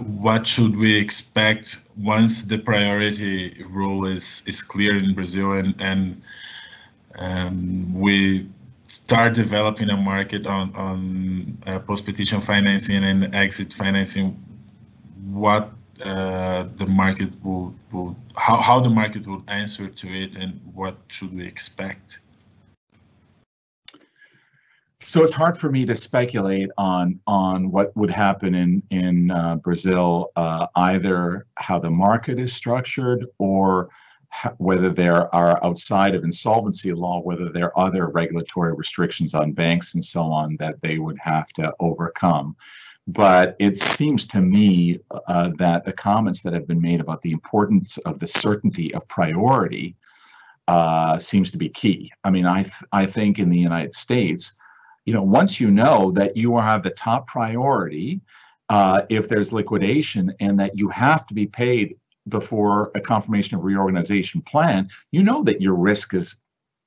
what 0.00 0.48
should 0.48 0.74
we 0.74 0.96
expect 0.96 1.78
once 1.96 2.42
the 2.42 2.58
priority 2.58 3.64
rule 3.70 4.04
is, 4.04 4.42
is 4.48 4.62
clear 4.62 4.96
in 4.96 5.14
Brazil 5.14 5.52
and, 5.52 5.80
and 5.80 6.20
um, 7.20 7.94
we 7.94 8.48
start 8.82 9.32
developing 9.34 9.90
a 9.90 9.96
market 9.96 10.44
on, 10.44 10.74
on 10.74 11.56
uh, 11.68 11.78
post-petition 11.78 12.40
financing 12.40 13.04
and 13.04 13.32
exit 13.32 13.72
financing, 13.72 14.36
what 15.30 15.72
uh, 16.04 16.64
the 16.76 16.86
market 16.86 17.30
will, 17.44 17.74
will 17.92 18.16
how, 18.36 18.56
how 18.56 18.80
the 18.80 18.90
market 18.90 19.26
will 19.26 19.44
answer 19.48 19.88
to 19.88 20.08
it 20.08 20.36
and 20.36 20.60
what 20.74 20.96
should 21.08 21.34
we 21.34 21.46
expect? 21.46 22.20
So 25.04 25.24
it's 25.24 25.34
hard 25.34 25.58
for 25.58 25.70
me 25.70 25.84
to 25.86 25.96
speculate 25.96 26.70
on 26.78 27.18
on 27.26 27.72
what 27.72 27.96
would 27.96 28.10
happen 28.10 28.54
in 28.54 28.82
in 28.90 29.32
uh, 29.32 29.56
Brazil, 29.56 30.30
uh, 30.36 30.68
either 30.76 31.46
how 31.56 31.80
the 31.80 31.90
market 31.90 32.38
is 32.38 32.52
structured 32.52 33.26
or 33.38 33.88
whether 34.58 34.90
there 34.90 35.32
are 35.34 35.62
outside 35.64 36.14
of 36.14 36.24
insolvency 36.24 36.92
law, 36.92 37.20
whether 37.20 37.50
there 37.50 37.76
are 37.76 37.86
other 37.86 38.08
regulatory 38.08 38.74
restrictions 38.74 39.34
on 39.34 39.52
banks 39.52 39.94
and 39.94 40.04
so 40.04 40.22
on 40.22 40.56
that 40.56 40.80
they 40.82 40.98
would 40.98 41.18
have 41.18 41.48
to 41.54 41.72
overcome. 41.80 42.56
But 43.08 43.56
it 43.58 43.78
seems 43.78 44.26
to 44.28 44.40
me 44.40 45.00
uh, 45.26 45.50
that 45.58 45.84
the 45.84 45.92
comments 45.92 46.42
that 46.42 46.52
have 46.52 46.68
been 46.68 46.80
made 46.80 47.00
about 47.00 47.22
the 47.22 47.32
importance 47.32 47.98
of 47.98 48.18
the 48.18 48.28
certainty 48.28 48.94
of 48.94 49.08
priority 49.08 49.96
uh, 50.68 51.18
seems 51.18 51.50
to 51.50 51.58
be 51.58 51.68
key. 51.68 52.12
I 52.22 52.30
mean, 52.30 52.46
I 52.46 52.62
th 52.62 52.74
I 52.92 53.06
think 53.06 53.38
in 53.38 53.50
the 53.50 53.58
United 53.58 53.92
States, 53.92 54.54
you 55.04 55.12
know, 55.12 55.22
once 55.22 55.60
you 55.60 55.70
know 55.70 56.12
that 56.12 56.36
you 56.36 56.56
have 56.56 56.82
the 56.82 56.90
top 56.90 57.26
priority, 57.26 58.20
uh, 58.68 59.02
if 59.08 59.28
there's 59.28 59.52
liquidation 59.52 60.32
and 60.38 60.58
that 60.60 60.78
you 60.78 60.88
have 60.88 61.26
to 61.26 61.34
be 61.34 61.46
paid 61.46 61.96
before 62.28 62.92
a 62.94 63.00
confirmation 63.00 63.56
of 63.56 63.64
reorganization 63.64 64.40
plan, 64.42 64.88
you 65.10 65.24
know 65.24 65.42
that 65.42 65.60
your 65.60 65.74
risk 65.74 66.14
is 66.14 66.36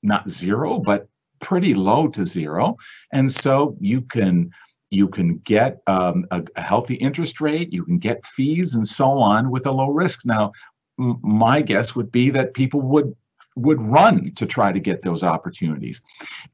not 0.01 0.29
zero, 0.29 0.79
but 0.79 1.09
pretty 1.39 1.73
low 1.73 2.07
to 2.07 2.25
zero. 2.25 2.77
And 3.11 3.29
so 3.29 3.75
you 3.81 4.01
can 4.01 4.51
you 4.95 5.07
can 5.07 5.37
get 5.39 5.81
um, 5.87 6.25
a, 6.31 6.43
a, 6.55 6.61
healthy 6.61 6.95
interest 6.95 7.41
rate, 7.41 7.73
you 7.73 7.83
can 7.83 7.99
get 7.99 8.25
fees 8.25 8.75
and 8.75 8.87
so 8.87 9.19
on 9.19 9.51
with 9.51 9.67
a 9.67 9.71
low 9.71 9.89
risk. 9.89 10.25
Now, 10.25 10.53
my 10.97 11.61
guess 11.61 11.95
would 11.95 12.11
be 12.11 12.29
that 12.31 12.53
people 12.53 12.81
would 12.81 13.15
would 13.57 13.81
run 13.81 14.33
to 14.35 14.45
try 14.45 14.71
to 14.71 14.81
get 14.81 15.01
those 15.01 15.23
opportunities. 15.23 16.01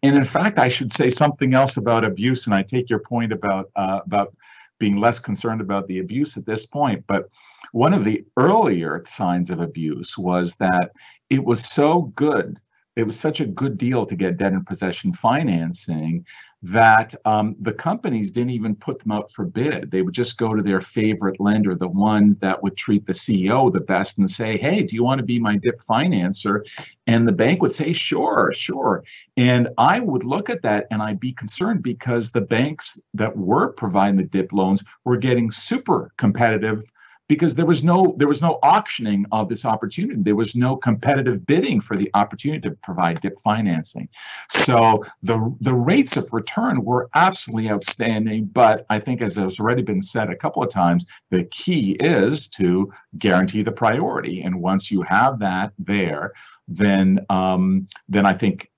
And 0.03 0.15
in 0.15 0.23
fact, 0.23 0.59
I 0.59 0.69
should 0.69 0.93
say 0.93 1.09
something 1.09 1.55
else 1.55 1.75
about 1.75 2.03
abuse. 2.03 2.45
And 2.45 2.53
I 2.53 2.61
take 2.61 2.91
your 2.91 2.99
point 2.99 3.31
about 3.31 3.71
uh, 3.75 4.01
about 4.05 4.35
being 4.79 4.97
less 4.97 5.19
concerned 5.19 5.61
about 5.61 5.87
the 5.87 5.99
abuse 5.99 6.37
at 6.37 6.45
this 6.45 6.65
point. 6.65 7.03
But 7.07 7.29
one 7.71 7.93
of 7.93 8.03
the 8.03 8.25
earlier 8.37 9.01
signs 9.05 9.51
of 9.51 9.61
abuse 9.61 10.17
was 10.17 10.55
that 10.55 10.91
it 11.29 11.43
was 11.43 11.63
so 11.63 12.11
good 12.15 12.59
it 12.95 13.03
was 13.03 13.17
such 13.17 13.39
a 13.39 13.45
good 13.45 13.77
deal 13.77 14.05
to 14.05 14.15
get 14.15 14.37
debt 14.37 14.51
in 14.51 14.65
possession 14.65 15.13
financing 15.13 16.25
that 16.63 17.15
um, 17.25 17.55
the 17.59 17.73
companies 17.73 18.31
didn't 18.31 18.51
even 18.51 18.75
put 18.75 18.99
them 18.99 19.11
out 19.11 19.31
for 19.31 19.45
bid. 19.45 19.89
They 19.89 20.01
would 20.01 20.13
just 20.13 20.37
go 20.37 20.53
to 20.53 20.61
their 20.61 20.81
favorite 20.81 21.39
lender, 21.39 21.73
the 21.73 21.87
one 21.87 22.37
that 22.41 22.61
would 22.61 22.77
treat 22.77 23.05
the 23.05 23.13
CEO 23.13 23.71
the 23.71 23.79
best, 23.79 24.19
and 24.19 24.29
say, 24.29 24.57
"Hey, 24.57 24.83
do 24.83 24.93
you 24.93 25.03
want 25.03 25.19
to 25.19 25.25
be 25.25 25.39
my 25.39 25.55
DIP 25.55 25.79
financer?" 25.79 26.63
And 27.07 27.27
the 27.27 27.31
bank 27.33 27.61
would 27.61 27.73
say, 27.73 27.93
"Sure, 27.93 28.51
sure." 28.53 29.03
And 29.37 29.69
I 29.77 29.99
would 29.99 30.23
look 30.23 30.49
at 30.49 30.61
that 30.63 30.87
and 30.91 31.01
I'd 31.01 31.19
be 31.19 31.31
concerned 31.33 31.81
because 31.81 32.31
the 32.31 32.41
banks 32.41 33.01
that 33.13 33.35
were 33.35 33.71
providing 33.73 34.17
the 34.17 34.23
DIP 34.23 34.53
loans 34.53 34.83
were 35.05 35.17
getting 35.17 35.49
super 35.49 36.11
competitive 36.17 36.91
because 37.31 37.55
there 37.55 37.65
was 37.65 37.81
no 37.81 38.13
there 38.17 38.27
was 38.27 38.41
no 38.41 38.59
auctioning 38.61 39.25
of 39.31 39.47
this 39.47 39.63
opportunity. 39.63 40.21
There 40.21 40.35
was 40.35 40.53
no 40.53 40.75
competitive 40.75 41.45
bidding 41.45 41.79
for 41.79 41.95
the 41.95 42.11
opportunity 42.13 42.59
to 42.67 42.75
provide 42.83 43.21
DIP 43.21 43.39
financing. 43.39 44.09
So 44.49 45.05
the 45.23 45.55
the 45.61 45.73
rates 45.73 46.17
of 46.17 46.27
return 46.33 46.83
were 46.83 47.09
absolutely 47.15 47.71
outstanding. 47.71 48.47
But 48.47 48.85
I 48.89 48.99
think, 48.99 49.21
as 49.21 49.37
has 49.37 49.61
already 49.61 49.81
been 49.81 50.01
said 50.01 50.29
a 50.29 50.35
couple 50.35 50.61
of 50.61 50.69
times, 50.69 51.05
the 51.29 51.45
key 51.45 51.93
is 52.01 52.49
to 52.49 52.91
guarantee 53.17 53.63
the 53.63 53.71
priority. 53.71 54.41
And 54.41 54.61
once 54.61 54.91
you 54.91 55.01
have 55.03 55.39
that 55.39 55.71
there, 55.79 56.33
then 56.67 57.25
um, 57.29 57.87
then 58.09 58.25
I 58.25 58.33
think 58.33 58.69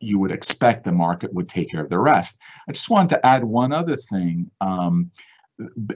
you 0.00 0.18
would 0.18 0.32
expect 0.32 0.84
the 0.84 0.92
market 0.92 1.34
would 1.34 1.50
take 1.50 1.70
care 1.70 1.82
of 1.82 1.90
the 1.90 1.98
rest. 1.98 2.38
I 2.66 2.72
just 2.72 2.88
wanted 2.88 3.10
to 3.10 3.26
add 3.26 3.44
one 3.44 3.74
other 3.74 3.96
thing. 3.96 4.50
Um, 4.62 5.10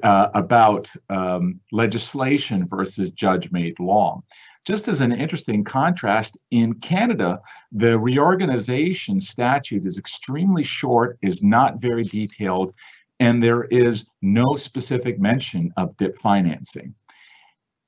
uh, 0.02 0.28
about 0.34 0.90
um, 1.10 1.60
legislation 1.72 2.66
versus 2.66 3.10
judge-made 3.10 3.78
law. 3.80 4.22
Just 4.66 4.88
as 4.88 5.00
an 5.00 5.12
interesting 5.12 5.62
contrast, 5.64 6.36
in 6.50 6.74
Canada, 6.74 7.40
the 7.72 7.98
reorganization 7.98 9.20
statute 9.20 9.86
is 9.86 9.98
extremely 9.98 10.64
short, 10.64 11.18
is 11.22 11.42
not 11.42 11.80
very 11.80 12.02
detailed, 12.02 12.74
and 13.20 13.42
there 13.42 13.64
is 13.64 14.08
no 14.22 14.56
specific 14.56 15.18
mention 15.18 15.72
of 15.76 15.96
DIP 15.96 16.18
financing. 16.18 16.94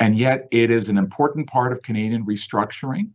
And 0.01 0.17
yet 0.17 0.47
it 0.53 0.71
is 0.71 0.89
an 0.89 0.99
important 0.99 1.49
part 1.49 1.73
of 1.73 1.83
Canadian 1.83 2.25
restructuring, 2.25 3.11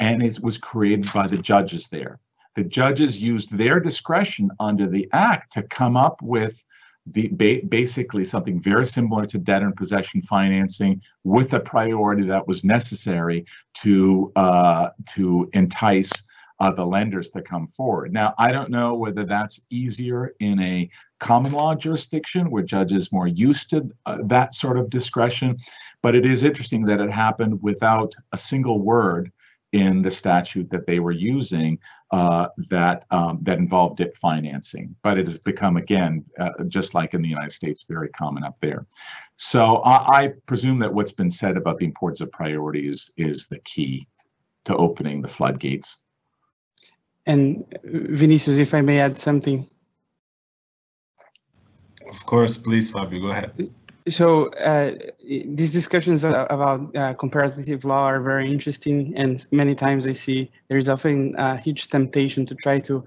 and 0.00 0.22
it 0.22 0.40
was 0.40 0.58
created 0.58 1.12
by 1.12 1.26
the 1.26 1.38
judges 1.38 1.88
there. 1.88 2.18
The 2.54 2.64
judges 2.64 3.18
used 3.18 3.56
their 3.56 3.80
discretion 3.80 4.50
under 4.60 4.86
the 4.86 5.08
act 5.12 5.52
to 5.52 5.62
come 5.62 5.96
up 5.96 6.20
with 6.22 6.64
the, 7.06 7.28
ba 7.28 7.60
basically 7.68 8.24
something 8.24 8.60
very 8.60 8.86
similar 8.86 9.26
to 9.26 9.38
debtor 9.38 9.66
in 9.66 9.72
possession 9.72 10.22
financing 10.22 11.00
with 11.22 11.52
a 11.52 11.60
priority 11.60 12.26
that 12.26 12.46
was 12.46 12.64
necessary 12.64 13.44
to 13.74 14.32
uh, 14.36 14.90
to 15.14 15.48
entice 15.52 16.28
uh, 16.60 16.70
the 16.70 16.84
lenders 16.84 17.30
to 17.30 17.42
come 17.42 17.66
forward. 17.66 18.12
Now, 18.12 18.34
I 18.38 18.52
don't 18.52 18.70
know 18.70 18.94
whether 18.94 19.24
that's 19.24 19.66
easier 19.70 20.34
in 20.40 20.60
a 20.60 20.88
common 21.18 21.52
law 21.52 21.74
jurisdiction 21.74 22.50
where 22.50 22.62
judges 22.62 23.12
more 23.12 23.26
used 23.26 23.70
to 23.70 23.90
uh, 24.06 24.18
that 24.24 24.54
sort 24.54 24.78
of 24.78 24.88
discretion, 24.88 25.58
but 26.02 26.14
it 26.14 26.24
is 26.24 26.44
interesting 26.44 26.84
that 26.86 27.00
it 27.00 27.10
happened 27.10 27.60
without 27.62 28.14
a 28.32 28.38
single 28.38 28.80
word 28.80 29.32
in 29.74 30.02
the 30.02 30.10
statute 30.10 30.70
that 30.70 30.86
they 30.86 31.00
were 31.00 31.10
using 31.10 31.76
uh, 32.12 32.46
that 32.70 33.04
um, 33.10 33.40
that 33.42 33.58
involved 33.58 33.96
DIP 33.96 34.16
financing. 34.16 34.94
But 35.02 35.18
it 35.18 35.26
has 35.26 35.36
become, 35.36 35.76
again, 35.76 36.24
uh, 36.38 36.50
just 36.68 36.94
like 36.94 37.12
in 37.12 37.22
the 37.22 37.28
United 37.28 37.52
States, 37.52 37.82
very 37.82 38.08
common 38.10 38.44
up 38.44 38.56
there. 38.60 38.86
So 39.34 39.78
I, 39.78 39.96
I, 40.18 40.32
presume 40.46 40.78
that 40.78 40.94
what's 40.94 41.10
been 41.10 41.30
said 41.30 41.56
about 41.56 41.78
the 41.78 41.86
importance 41.86 42.20
of 42.20 42.30
priorities 42.30 43.10
is 43.16 43.48
the 43.48 43.58
key 43.60 44.06
to 44.66 44.76
opening 44.76 45.20
the 45.20 45.28
floodgates. 45.28 46.04
And 47.26 47.64
Vinicius, 47.82 48.58
if 48.58 48.74
I 48.74 48.80
may 48.80 49.00
add 49.00 49.18
something. 49.18 49.66
Of 52.08 52.24
course, 52.26 52.56
please, 52.56 52.92
Fabio, 52.92 53.20
go 53.20 53.28
ahead 53.28 53.70
so 54.08 54.48
uh, 54.52 54.92
these 55.22 55.70
discussions 55.70 56.24
about 56.24 56.94
uh, 56.94 57.14
comparative 57.14 57.84
law 57.84 58.04
are 58.04 58.20
very 58.20 58.50
interesting 58.50 59.14
and 59.16 59.46
many 59.50 59.74
times 59.74 60.06
i 60.06 60.12
see 60.12 60.50
there's 60.68 60.88
often 60.88 61.34
a 61.38 61.56
huge 61.56 61.88
temptation 61.88 62.44
to 62.44 62.54
try 62.54 62.78
to 62.78 63.04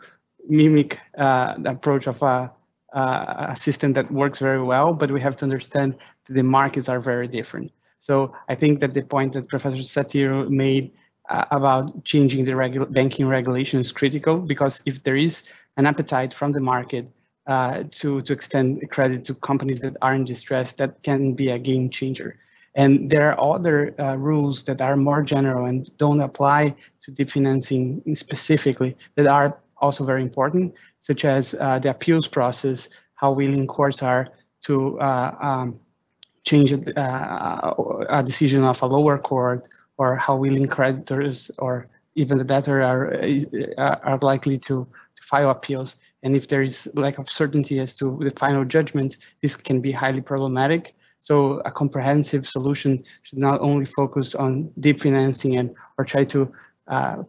mimic 0.49 0.99
uh, 1.17 1.55
the 1.59 1.71
approach 1.71 2.07
of 2.07 2.21
a, 2.23 2.51
a, 2.93 3.55
system 3.55 3.93
that 3.93 4.09
works 4.11 4.39
very 4.39 4.61
well 4.61 4.93
but 4.93 5.11
we 5.11 5.21
have 5.21 5.37
to 5.37 5.45
understand 5.45 5.95
that 6.25 6.33
the 6.33 6.43
markets 6.43 6.89
are 6.89 6.99
very 6.99 7.27
different. 7.27 7.71
So 7.99 8.33
i 8.47 8.55
think 8.55 8.79
that 8.79 8.93
the 8.93 9.03
point 9.03 9.33
that 9.33 9.49
professor 9.49 9.83
satiro 9.83 10.49
made 10.49 10.91
uh, 11.29 11.45
about 11.51 12.03
changing 12.05 12.45
the 12.45 12.53
regu 12.53 12.91
banking 12.91 13.27
regulation 13.27 13.79
is 13.79 13.91
critical 13.91 14.37
because 14.37 14.81
if 14.85 15.03
there 15.03 15.17
is 15.17 15.43
an 15.75 15.85
appetite 15.85 16.33
from 16.33 16.53
the 16.53 16.59
market 16.59 17.11
uh, 17.47 17.83
to, 17.91 18.21
to 18.21 18.33
extend 18.33 18.89
credit 18.91 19.23
to 19.25 19.33
companies 19.35 19.79
that 19.81 19.95
are 20.01 20.13
in 20.13 20.25
distress, 20.25 20.73
that 20.73 21.01
can 21.03 21.33
be 21.33 21.49
a 21.49 21.57
game 21.57 21.89
changer. 21.89 22.37
And 22.75 23.09
there 23.09 23.31
are 23.31 23.55
other 23.55 23.95
uh, 23.99 24.15
rules 24.17 24.63
that 24.65 24.81
are 24.81 24.95
more 24.95 25.23
general 25.23 25.65
and 25.65 25.89
don't 25.97 26.21
apply 26.21 26.75
to 27.01 27.11
DIP 27.11 27.31
financing 27.31 28.03
specifically 28.15 28.95
that 29.15 29.25
are 29.25 29.57
also 29.77 30.03
very 30.03 30.21
important, 30.21 30.75
such 30.99 31.25
as 31.25 31.55
uh, 31.59 31.79
the 31.79 31.89
appeals 31.89 32.27
process, 32.27 32.89
how 33.15 33.31
willing 33.31 33.65
courts 33.65 34.03
are 34.03 34.29
to 34.65 34.99
uh, 34.99 35.35
um, 35.41 35.79
change 36.45 36.71
a, 36.71 36.99
uh, 36.99 38.05
a, 38.09 38.23
decision 38.23 38.63
of 38.63 38.81
a 38.81 38.85
lower 38.85 39.17
court, 39.17 39.67
or 39.97 40.15
how 40.15 40.35
willing 40.35 40.67
creditors 40.67 41.49
or 41.57 41.87
even 42.15 42.37
the 42.37 42.43
debtor 42.43 42.83
are, 42.83 43.23
are 43.77 44.19
likely 44.21 44.57
to, 44.57 44.87
to 45.15 45.23
file 45.23 45.49
appeals. 45.49 45.95
And 46.23 46.35
if 46.35 46.47
there 46.47 46.61
is 46.61 46.89
lack 46.95 47.19
of 47.19 47.29
certainty 47.29 47.79
as 47.79 47.93
to 47.95 48.19
the 48.21 48.31
final 48.31 48.65
judgment, 48.65 49.17
this 49.41 49.55
can 49.55 49.81
be 49.81 49.91
highly 49.91 50.21
problematic. 50.21 50.95
So 51.21 51.59
a 51.65 51.71
comprehensive 51.71 52.47
solution 52.47 53.03
should 53.23 53.39
not 53.39 53.59
only 53.61 53.85
focus 53.85 54.35
on 54.35 54.71
deep 54.79 55.01
financing 55.01 55.57
and 55.57 55.75
or 55.97 56.05
try 56.05 56.23
to 56.25 56.51
uh, 56.87 57.23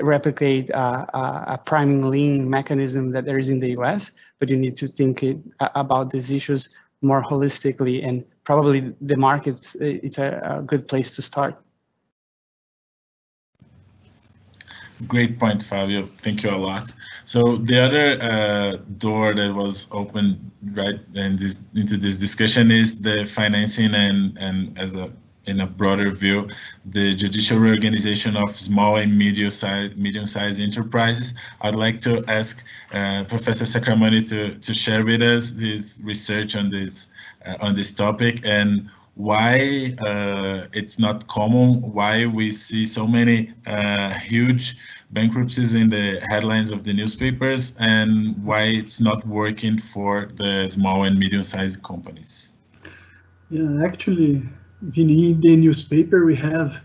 replicate 0.00 0.70
uh, 0.70 1.06
a 1.12 1.58
priming 1.58 2.02
lien 2.02 2.48
mechanism 2.48 3.12
that 3.12 3.26
there 3.26 3.38
is 3.38 3.48
in 3.48 3.60
the 3.60 3.70
US, 3.78 4.10
but 4.38 4.48
you 4.48 4.56
need 4.56 4.76
to 4.76 4.88
think 4.88 5.22
it, 5.22 5.38
about 5.60 6.10
these 6.10 6.30
issues 6.30 6.68
more 7.02 7.22
holistically 7.22 8.06
and 8.06 8.24
probably 8.44 8.94
the 9.00 9.16
markets, 9.16 9.76
it's 9.80 10.18
a, 10.18 10.56
a 10.58 10.62
good 10.62 10.88
place 10.88 11.10
to 11.16 11.22
start. 11.22 11.60
Great 15.06 15.38
point, 15.38 15.62
Fabio. 15.62 16.06
Thank 16.06 16.42
you 16.42 16.50
a 16.50 16.56
lot. 16.56 16.92
So 17.24 17.56
the 17.56 17.78
other 17.78 18.22
uh, 18.22 18.76
door 18.98 19.34
that 19.34 19.54
was 19.54 19.86
opened 19.90 20.50
right 20.72 21.00
in 21.14 21.36
this, 21.36 21.58
into 21.74 21.96
this 21.96 22.16
discussion 22.18 22.70
is 22.70 23.00
the 23.00 23.24
financing 23.24 23.94
and 23.94 24.36
and 24.38 24.78
as 24.78 24.94
a 24.94 25.10
in 25.46 25.60
a 25.60 25.66
broader 25.66 26.10
view, 26.10 26.48
the 26.84 27.14
judicial 27.14 27.58
reorganization 27.58 28.36
of 28.36 28.50
small 28.50 28.96
and 28.96 29.16
medium-sized 29.16 29.96
medium-sized 29.96 30.60
enterprises. 30.60 31.34
I'd 31.62 31.74
like 31.74 31.98
to 32.00 32.22
ask 32.28 32.64
uh, 32.92 33.24
Professor 33.24 33.64
Sacramone 33.64 34.28
to 34.28 34.54
to 34.58 34.74
share 34.74 35.04
with 35.04 35.22
us 35.22 35.52
this 35.52 36.00
research 36.04 36.54
on 36.54 36.70
this 36.70 37.12
uh, 37.44 37.56
on 37.60 37.74
this 37.74 37.90
topic 37.92 38.40
and 38.44 38.88
why 39.14 39.94
uh, 40.00 40.66
it's 40.72 40.98
not 40.98 41.26
common, 41.26 41.82
why 41.92 42.26
we 42.26 42.50
see 42.50 42.86
so 42.86 43.06
many 43.06 43.52
uh, 43.66 44.14
huge 44.14 44.76
bankruptcies 45.10 45.74
in 45.74 45.90
the 45.90 46.20
headlines 46.30 46.72
of 46.72 46.84
the 46.84 46.92
newspapers, 46.92 47.76
and 47.78 48.42
why 48.42 48.62
it's 48.62 49.00
not 49.00 49.26
working 49.26 49.78
for 49.78 50.30
the 50.36 50.66
small 50.68 51.04
and 51.04 51.18
medium-sized 51.18 51.82
companies. 51.82 52.54
Yeah, 53.50 53.84
actually, 53.84 54.42
in 54.96 55.40
the 55.40 55.56
newspaper, 55.56 56.24
we 56.24 56.36
have 56.36 56.80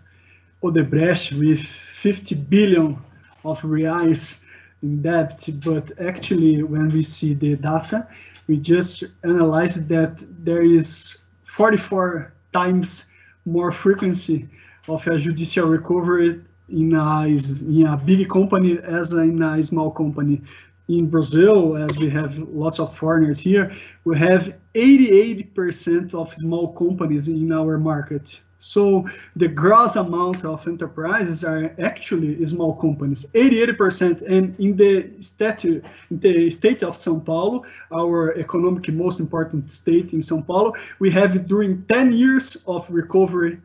Odebrecht 0.62 1.32
with 1.40 1.62
50 1.62 2.36
billion 2.36 2.98
of 3.46 3.62
reais 3.62 4.38
in 4.84 5.02
debt, 5.02 5.48
but 5.64 5.90
actually, 6.02 6.62
when 6.64 6.90
we 6.90 7.04
see 7.04 7.34
the 7.34 7.56
data, 7.56 8.08
we 8.48 8.58
just 8.58 9.04
analyze 9.24 9.76
that 9.88 10.18
there 10.44 10.64
is 10.64 11.18
44 11.58 12.34
times 12.54 13.06
more 13.46 13.72
frequency 13.72 14.48
of 14.88 15.06
a 15.08 15.18
judicial 15.18 15.68
recovery 15.68 16.40
in 16.70 16.94
a, 16.94 17.24
in 17.26 17.88
a 17.88 17.98
big 17.98 18.30
company 18.30 18.78
as 18.84 19.12
in 19.12 19.42
a 19.42 19.64
small 19.64 19.90
company. 19.90 20.40
In 20.88 21.10
Brazil, 21.10 21.76
as 21.76 21.98
we 21.98 22.10
have 22.12 22.38
lots 22.38 22.80
of 22.80 22.96
foreigners 22.96 23.40
here, 23.40 23.76
we 24.06 24.18
have 24.20 24.54
88% 24.76 26.14
of 26.14 26.32
small 26.36 26.74
companies 26.74 27.28
in 27.28 27.52
our 27.52 27.80
market. 27.80 28.40
So 28.60 29.08
the 29.36 29.48
gross 29.48 29.96
amount 29.96 30.44
of 30.44 30.68
enterprises 30.68 31.44
are 31.44 31.76
actually 31.80 32.44
small 32.46 32.76
companies, 32.76 33.26
88%. 33.34 34.22
And 34.28 34.60
in 34.60 34.76
the 34.76 35.22
statute, 35.22 35.84
in 36.10 36.20
the 36.20 36.50
state 36.50 36.84
of 36.84 36.98
São 36.98 37.24
Paulo, 37.24 37.66
our 37.92 38.36
economic 38.38 38.90
most 38.90 39.20
important 39.20 39.70
state 39.70 40.12
in 40.12 40.22
São 40.22 40.46
Paulo, 40.46 40.74
we 41.00 41.12
have 41.12 41.48
during 41.48 41.84
10 41.84 42.14
years 42.14 42.58
of 42.66 42.86
recovery 42.90 43.60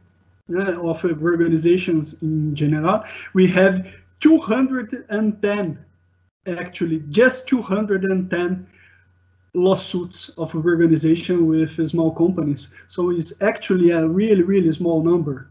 uh, 0.54 0.80
of 0.80 1.04
organizations 1.04 2.14
in 2.20 2.54
general, 2.54 3.02
we 3.32 3.46
have 3.48 3.86
210, 4.20 5.78
actually 6.46 7.02
just 7.08 7.46
210 7.46 8.66
lawsuits 9.54 10.30
of 10.38 10.54
organization 10.54 11.46
with 11.46 11.88
small 11.88 12.12
companies. 12.12 12.68
So 12.88 13.10
it's 13.10 13.32
actually 13.40 13.90
a 13.90 14.06
really, 14.06 14.42
really 14.42 14.72
small 14.72 15.02
number. 15.02 15.48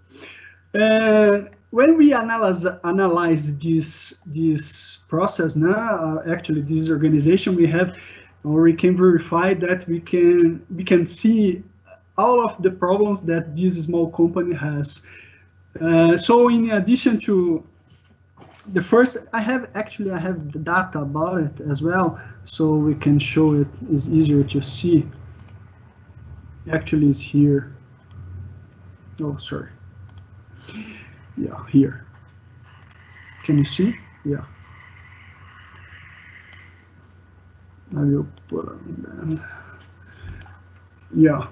And 0.74 1.50
when 1.72 1.98
we 1.98 2.14
analyze 2.14 2.66
analyze 2.84 3.56
this 3.58 4.14
this 4.26 5.00
process 5.08 5.56
now, 5.56 6.22
uh, 6.26 6.32
actually 6.32 6.62
this 6.62 6.90
organization 6.90 7.56
we 7.56 7.68
have, 7.68 7.96
or 8.44 8.62
we 8.62 8.74
can 8.74 8.98
verify 8.98 9.54
that 9.56 9.88
we 9.88 10.00
can 10.00 10.66
we 10.76 10.84
can 10.84 11.06
see 11.06 11.64
all 12.18 12.44
of 12.46 12.62
the 12.62 12.72
problems 12.72 13.22
that 13.24 13.56
this 13.56 13.84
small 13.84 14.10
company 14.12 14.56
has. 14.56 15.02
Uh, 15.80 16.18
so 16.18 16.50
in 16.50 16.72
addition 16.72 17.20
to 17.20 17.64
the 18.74 18.82
first, 18.82 19.18
I 19.34 19.42
have 19.42 19.70
actually 19.76 20.12
I 20.12 20.20
have 20.20 20.52
the 20.52 20.60
data 20.60 21.00
about 21.00 21.42
it 21.42 21.62
as 21.70 21.82
well 21.82 22.20
so 22.46 22.74
we 22.74 22.96
can 22.96 23.20
show 23.20 23.54
it 23.54 23.68
is 23.92 24.08
easier 24.10 24.44
to 24.44 24.62
see. 24.62 25.08
Actually 26.72 27.10
is 27.10 27.20
here. 27.20 27.76
Oh 29.22 29.38
sorry. 29.38 29.70
Yeah 31.38 31.66
here. 31.70 32.06
Can 33.44 33.58
you 33.58 33.66
see? 33.66 33.96
Yeah. 34.24 34.46
I 37.96 38.02
will 38.02 38.28
put 38.48 38.70
on 38.70 39.44
yeah. 41.14 41.48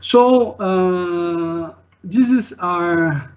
So 0.00 0.52
uh, 0.52 1.74
this 2.04 2.30
is 2.30 2.52
our 2.58 3.32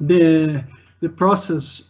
the 0.00 0.64
the 1.00 1.08
process 1.08 1.82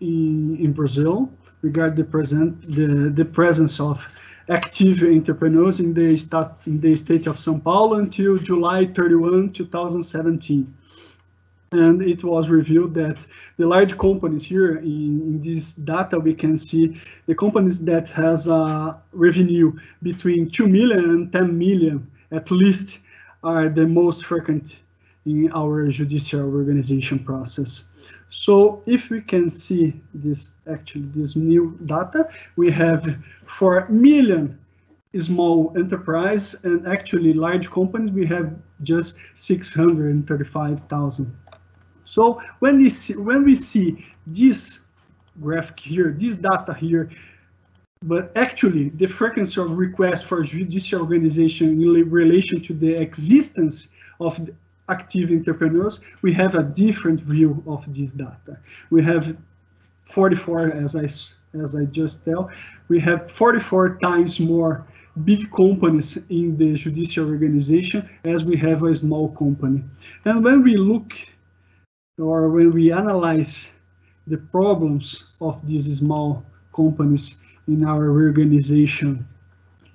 in, 0.00 0.56
in 0.58 0.72
Brazil 0.72 1.30
regarding 1.62 1.96
the 1.96 2.04
present 2.04 2.60
the, 2.74 3.12
the 3.14 3.24
presence 3.24 3.80
of 3.80 4.04
active 4.48 5.02
entrepreneurs 5.02 5.80
in 5.80 5.92
the 5.92 6.16
state 6.16 6.46
in 6.66 6.80
the 6.80 6.94
state 6.96 7.26
of 7.26 7.36
São 7.36 7.62
Paulo 7.62 7.98
until 7.98 8.38
July 8.38 8.86
31, 8.86 9.52
2017. 9.52 10.74
And 11.72 12.00
it 12.00 12.22
was 12.22 12.48
revealed 12.48 12.94
that 12.94 13.18
the 13.58 13.66
large 13.66 13.98
companies 13.98 14.44
here 14.44 14.76
in, 14.76 15.20
in 15.20 15.42
this 15.42 15.72
data, 15.72 16.18
we 16.18 16.32
can 16.32 16.56
see 16.56 17.00
the 17.26 17.34
companies 17.34 17.80
that 17.84 18.08
has 18.10 18.46
a 18.46 18.96
revenue 19.12 19.72
between 20.02 20.48
2 20.48 20.68
million 20.68 21.04
and 21.10 21.32
10 21.32 21.58
million 21.58 22.06
at 22.30 22.50
least 22.52 23.00
are 23.42 23.68
the 23.68 23.86
most 23.86 24.24
frequent 24.24 24.80
in 25.26 25.50
our 25.52 25.88
judicial 25.88 26.40
organization 26.40 27.18
process. 27.18 27.84
So 28.30 28.82
if 28.86 29.10
we 29.10 29.20
can 29.20 29.50
see 29.50 30.00
this 30.14 30.50
actually 30.70 31.08
this 31.14 31.36
new 31.36 31.78
data, 31.86 32.28
we 32.56 32.70
have 32.72 33.16
4 33.46 33.88
million 33.88 34.58
small 35.20 35.72
enterprise 35.76 36.54
and 36.64 36.86
actually 36.86 37.32
large 37.32 37.70
companies, 37.70 38.10
we 38.10 38.26
have 38.26 38.54
just 38.82 39.14
635,000. 39.34 41.36
So 42.04 42.42
when 42.60 42.78
we 42.78 42.90
see 42.90 43.16
when 43.16 43.44
we 43.44 43.56
see 43.56 44.04
this 44.26 44.80
graphic 45.40 45.80
here, 45.80 46.14
this 46.18 46.36
data 46.36 46.74
here, 46.74 47.10
but 48.02 48.30
actually 48.36 48.90
the 48.90 49.06
frequency 49.06 49.60
of 49.60 49.70
requests 49.70 50.22
for 50.22 50.42
judicial 50.42 51.00
organization 51.00 51.82
in 51.82 52.10
relation 52.10 52.60
to 52.62 52.74
the 52.74 52.94
existence 52.94 53.88
of 54.20 54.48
active 54.88 55.30
entrepreneurs, 55.30 56.00
we 56.22 56.32
have 56.34 56.54
a 56.54 56.62
different 56.62 57.20
view 57.20 57.62
of 57.66 57.84
this 57.88 58.12
data. 58.12 58.58
We 58.90 59.02
have 59.04 59.36
44, 60.10 60.72
as 60.72 60.96
I, 60.96 61.08
as 61.58 61.74
I 61.74 61.84
just 61.86 62.24
tell, 62.24 62.50
we 62.88 63.00
have 63.00 63.30
44 63.30 63.98
times 63.98 64.38
more 64.38 64.86
big 65.24 65.50
companies 65.52 66.18
in 66.28 66.56
the 66.56 66.74
judicial 66.74 67.28
organization 67.28 68.08
as 68.24 68.44
we 68.44 68.56
have 68.58 68.82
a 68.82 68.94
small 68.94 69.30
company. 69.30 69.82
And 70.24 70.44
when 70.44 70.62
we 70.62 70.76
look 70.76 71.12
or 72.18 72.48
when 72.48 72.70
we 72.70 72.92
analyze 72.92 73.66
the 74.26 74.36
problems 74.36 75.24
of 75.40 75.66
these 75.66 75.98
small 75.98 76.44
companies 76.74 77.36
in 77.68 77.84
our 77.84 78.10
reorganization 78.10 79.26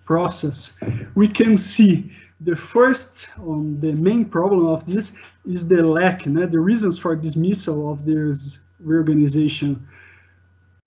process, 0.05 0.73
we 1.15 1.27
can 1.27 1.55
see 1.55 2.11
the 2.43 2.55
first, 2.55 3.27
um, 3.37 3.79
the 3.79 3.91
main 3.91 4.25
problem 4.25 4.65
of 4.65 4.83
this 4.85 5.11
is 5.45 5.67
the 5.67 5.83
lack, 5.83 6.23
né? 6.23 6.49
the 6.49 6.59
reasons 6.59 6.97
for 6.97 7.15
dismissal 7.15 7.91
of 7.91 8.03
this 8.05 8.57
reorganization 8.79 9.85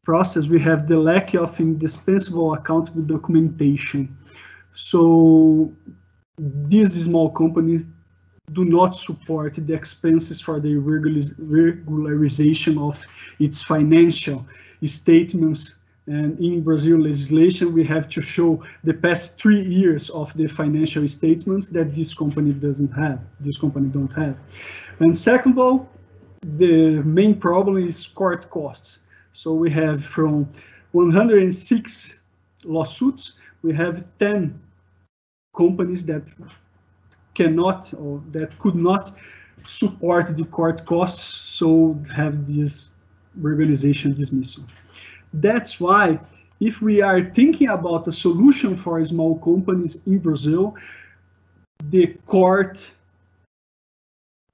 process. 0.05 0.47
We 0.47 0.59
have 0.61 0.89
the 0.89 0.99
lack 0.99 1.35
of 1.35 1.59
indispensable 1.61 2.55
accountable 2.55 3.03
documentation. 3.03 4.17
So 4.75 5.73
these 6.39 7.05
small 7.05 7.31
companies 7.31 7.83
do 8.53 8.65
not 8.65 8.97
support 8.97 9.55
the 9.55 9.73
expenses 9.73 10.41
for 10.41 10.59
the 10.61 10.75
regularization 10.75 12.89
of 12.89 12.99
its 13.39 13.63
financial 13.63 14.45
statements 14.87 15.75
and 16.07 16.39
in 16.39 16.63
Brazil 16.63 16.99
legislation, 16.99 17.73
we 17.73 17.85
have 17.85 18.09
to 18.11 18.21
show 18.21 18.63
the 18.85 18.93
past 18.93 19.39
three 19.39 19.63
years 19.63 20.11
of 20.11 20.33
the 20.37 20.47
financial 20.49 21.09
statements 21.09 21.67
that 21.67 21.95
this 21.95 22.13
company 22.13 22.53
doesn't 22.53 22.93
have, 22.93 23.21
this 23.41 23.57
company 23.57 23.89
don't 23.89 24.13
have. 24.13 24.37
And 25.01 25.17
second 25.17 25.53
of 25.53 25.59
all, 25.59 25.89
the 26.59 27.03
main 27.05 27.41
problem 27.41 27.79
is 27.79 28.07
court 28.07 28.51
costs. 28.51 28.99
So 29.33 29.55
we 29.55 29.71
have 29.71 30.05
from 30.05 30.47
106 30.93 32.15
lawsuits, 32.65 33.33
we 33.63 33.75
have 33.75 34.05
10 34.19 34.61
companies 35.57 36.05
that 36.05 36.23
cannot 37.35 37.93
or 37.95 38.23
that 38.33 38.57
could 38.59 38.75
not 38.75 39.17
support 39.67 40.37
the 40.37 40.45
court 40.45 40.85
costs, 40.85 41.23
so 41.51 41.99
have 42.15 42.47
this 42.47 42.91
reorganization 43.37 44.15
dismissal. 44.15 44.65
That's 45.35 45.81
why 45.81 46.21
if 46.61 46.81
we 46.81 47.03
are 47.03 47.31
thinking 47.31 47.69
about 47.69 48.07
a 48.07 48.13
solution 48.13 48.77
for 48.77 49.05
small 49.05 49.39
companies 49.41 49.99
in 50.07 50.21
Brazil, 50.21 50.77
the 51.91 52.07
court 52.27 52.81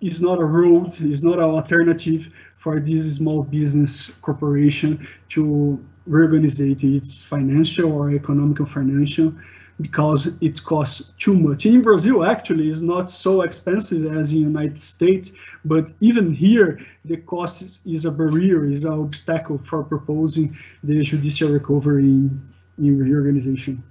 is 0.01 0.23
not 0.23 0.39
a 0.39 0.45
road, 0.45 0.99
is 1.03 1.23
not 1.23 1.35
an 1.35 1.45
alternative 1.45 2.29
for 2.57 2.81
this 2.81 3.15
small 3.17 3.43
business 3.43 4.11
corporation 4.23 5.07
to 5.29 5.79
reorganize 6.07 6.59
its 6.59 7.23
financial 7.25 7.93
or 7.93 8.11
economic 8.13 8.67
financial 8.69 9.35
because 9.81 10.29
it 10.41 10.63
costs 10.65 11.03
too 11.19 11.35
much. 11.35 11.67
In 11.67 11.83
Brazil, 11.83 12.25
actually, 12.25 12.69
it's 12.69 12.81
not 12.81 13.11
so 13.11 13.43
expensive 13.43 14.07
as 14.17 14.31
in 14.31 14.37
the 14.37 14.43
United 14.43 14.83
States, 14.83 15.33
but 15.65 15.87
even 16.01 16.35
here, 16.35 16.81
the 17.05 17.17
cost 17.17 17.63
is, 17.63 17.81
is 17.87 18.05
a 18.05 18.11
barrier, 18.11 18.65
is 18.65 18.85
an 18.85 18.93
obstacle 18.93 19.61
for 19.69 19.83
proposing 19.83 20.57
the 20.83 21.03
judicial 21.03 21.51
recovery 21.51 22.05
in, 22.05 22.53
in 22.79 22.99
reorganization. 22.99 23.83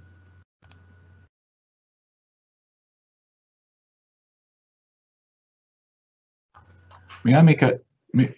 May 7.22 7.34
I 7.34 7.42
make 7.42 7.60
a 7.62 7.78
may, 8.14 8.34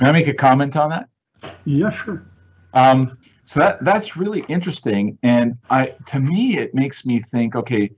may 0.00 0.08
I 0.08 0.12
make 0.12 0.28
a 0.28 0.34
comment 0.34 0.76
on 0.76 0.90
that? 0.90 1.08
Yeah, 1.66 1.90
sure. 1.90 2.24
Um, 2.74 3.18
so 3.44 3.60
that 3.60 3.84
that's 3.84 4.16
really 4.16 4.44
interesting, 4.48 5.18
and 5.22 5.56
I 5.70 5.94
to 6.06 6.20
me 6.20 6.58
it 6.58 6.74
makes 6.74 7.06
me 7.06 7.20
think. 7.20 7.54
Okay, 7.54 7.90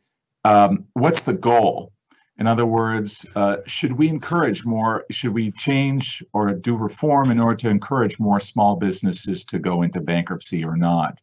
um, 0.45 0.85
what's 0.93 1.23
the 1.23 1.33
goal? 1.33 1.93
In 2.39 2.47
other 2.47 2.67
words, 2.67 3.25
uh, 3.35 3.59
should 3.67 3.93
we 3.93 4.09
encourage 4.09 4.67
more? 4.67 5.05
Should 5.11 5.33
we 5.33 5.53
change 5.53 6.23
or 6.35 6.53
do 6.53 6.77
reform 6.77 7.31
in 7.31 7.41
order 7.41 7.57
to 7.57 7.71
encourage 7.71 8.19
more 8.19 8.41
small 8.41 8.77
businesses 8.77 9.45
to 9.47 9.59
go 9.59 9.83
into 9.83 10.01
bankruptcy 10.01 10.63
or 10.63 10.77
not? 10.77 11.21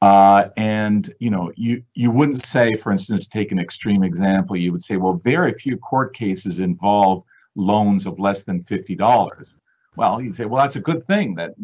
Uh, 0.00 0.50
and 0.56 1.12
you 1.18 1.30
know, 1.30 1.50
you 1.56 1.82
you 1.94 2.10
wouldn't 2.10 2.40
say, 2.40 2.74
for 2.74 2.92
instance, 2.92 3.26
take 3.26 3.50
an 3.50 3.58
extreme 3.58 4.04
example. 4.04 4.56
You 4.56 4.70
would 4.70 4.82
say, 4.82 4.96
well, 4.96 5.14
very 5.14 5.52
few 5.52 5.76
court 5.78 6.14
cases 6.14 6.60
involve 6.60 7.24
loans 7.56 8.06
of 8.06 8.20
less 8.20 8.44
than 8.44 8.60
fifty 8.60 8.94
dollars 8.94 9.58
well 9.96 10.20
you 10.20 10.32
say 10.32 10.44
well 10.44 10.62
that's 10.62 10.76
a 10.76 10.80
good 10.80 11.02
thing 11.04 11.34
that 11.34 11.54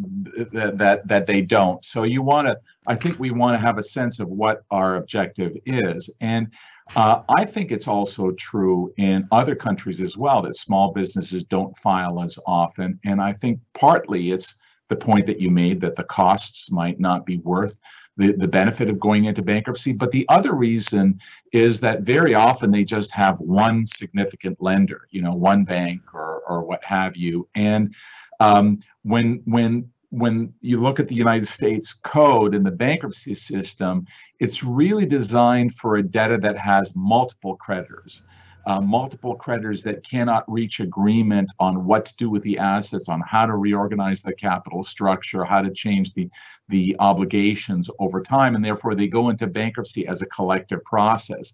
that 0.53 1.07
that, 1.07 1.27
they 1.27 1.43
don't. 1.43 1.85
So 1.85 2.03
you 2.05 2.23
want 2.23 2.47
to 2.49 2.59
i 2.87 2.95
think 2.95 3.19
we 3.19 3.31
want 3.31 3.55
to 3.55 3.65
have 3.65 3.79
a 3.79 3.83
sense 3.83 4.21
of 4.21 4.29
what 4.29 4.65
our 4.71 4.97
objective 4.97 5.57
is. 5.67 6.11
And 6.21 6.53
uh, 6.97 7.23
i 7.29 7.45
think 7.45 7.71
it's 7.71 7.89
also 7.89 8.33
true 8.33 8.93
in 8.97 9.29
other 9.31 9.55
countries 9.55 10.01
as 10.01 10.17
well 10.17 10.43
that 10.43 10.57
small 10.57 10.93
businesses 10.93 11.45
don't 11.45 11.77
file 11.77 12.23
as 12.23 12.39
often. 12.47 12.99
And 13.05 13.21
i 13.21 13.33
think 13.33 13.61
partly 13.75 14.33
it's 14.33 14.57
the 14.89 14.97
point 14.97 15.25
that 15.27 15.41
you 15.41 15.51
made 15.51 15.81
that 15.81 15.95
the 15.97 16.05
costs 16.05 16.71
might 16.71 17.01
not 17.01 17.25
be 17.25 17.39
worth 17.39 17.79
the, 18.17 18.33
the 18.33 18.49
benefit 18.49 18.89
of 18.89 19.01
going 19.01 19.25
into 19.25 19.43
bankruptcy. 19.43 19.93
But 19.93 20.11
the 20.11 20.27
other 20.29 20.53
reason 20.53 21.21
is 21.53 21.81
that 21.81 22.03
very 22.03 22.35
often 22.35 22.71
they 22.71 22.85
just 22.85 23.11
have 23.13 23.41
one 23.41 23.87
significant 23.87 24.61
lender, 24.61 25.09
you 25.11 25.23
know, 25.23 25.35
one 25.35 25.65
bank 25.65 26.03
or, 26.13 26.43
or 26.47 26.63
what 26.63 26.85
have 26.85 27.17
you. 27.17 27.49
And 27.55 27.95
um, 28.41 28.79
when 29.03 29.43
when 29.45 29.91
when 30.11 30.53
you 30.61 30.79
look 30.79 31.01
at 31.01 31.09
the 31.09 31.15
United 31.15 31.49
States 31.49 31.95
code 31.95 32.55
and 32.55 32.67
the 32.67 32.71
bankruptcy 32.71 33.35
system, 33.35 34.07
it's 34.41 34.63
really 34.63 35.07
designed 35.07 35.75
for 35.75 35.97
a 35.97 36.03
debtor 36.03 36.37
that 36.37 36.59
has 36.59 36.95
multiple 36.95 37.57
creditors. 37.57 38.23
Uh, 38.67 38.81
multiple 38.81 39.35
creditors 39.35 39.83
that 39.83 40.09
cannot 40.09 40.45
reach 40.51 40.79
agreement 40.79 41.49
on 41.59 41.85
what 41.85 42.05
to 42.05 42.17
do 42.17 42.31
with 42.31 42.43
the 42.43 42.59
assets, 42.59 43.09
on 43.09 43.21
how 43.27 43.45
to 43.45 43.57
reorganize 43.57 44.23
the 44.23 44.33
capital 44.33 44.83
structure, 44.83 45.45
how 45.45 45.61
to 45.61 45.71
change 45.73 46.15
the, 46.15 46.29
the 46.69 46.95
obligations 47.01 47.91
over 47.99 48.21
time, 48.21 48.55
and 48.55 48.65
therefore 48.65 48.95
they 48.95 49.09
go 49.09 49.31
into 49.31 49.47
bankruptcy 49.47 50.07
as 50.07 50.23
a 50.23 50.27
collective 50.27 50.83
process 50.85 51.53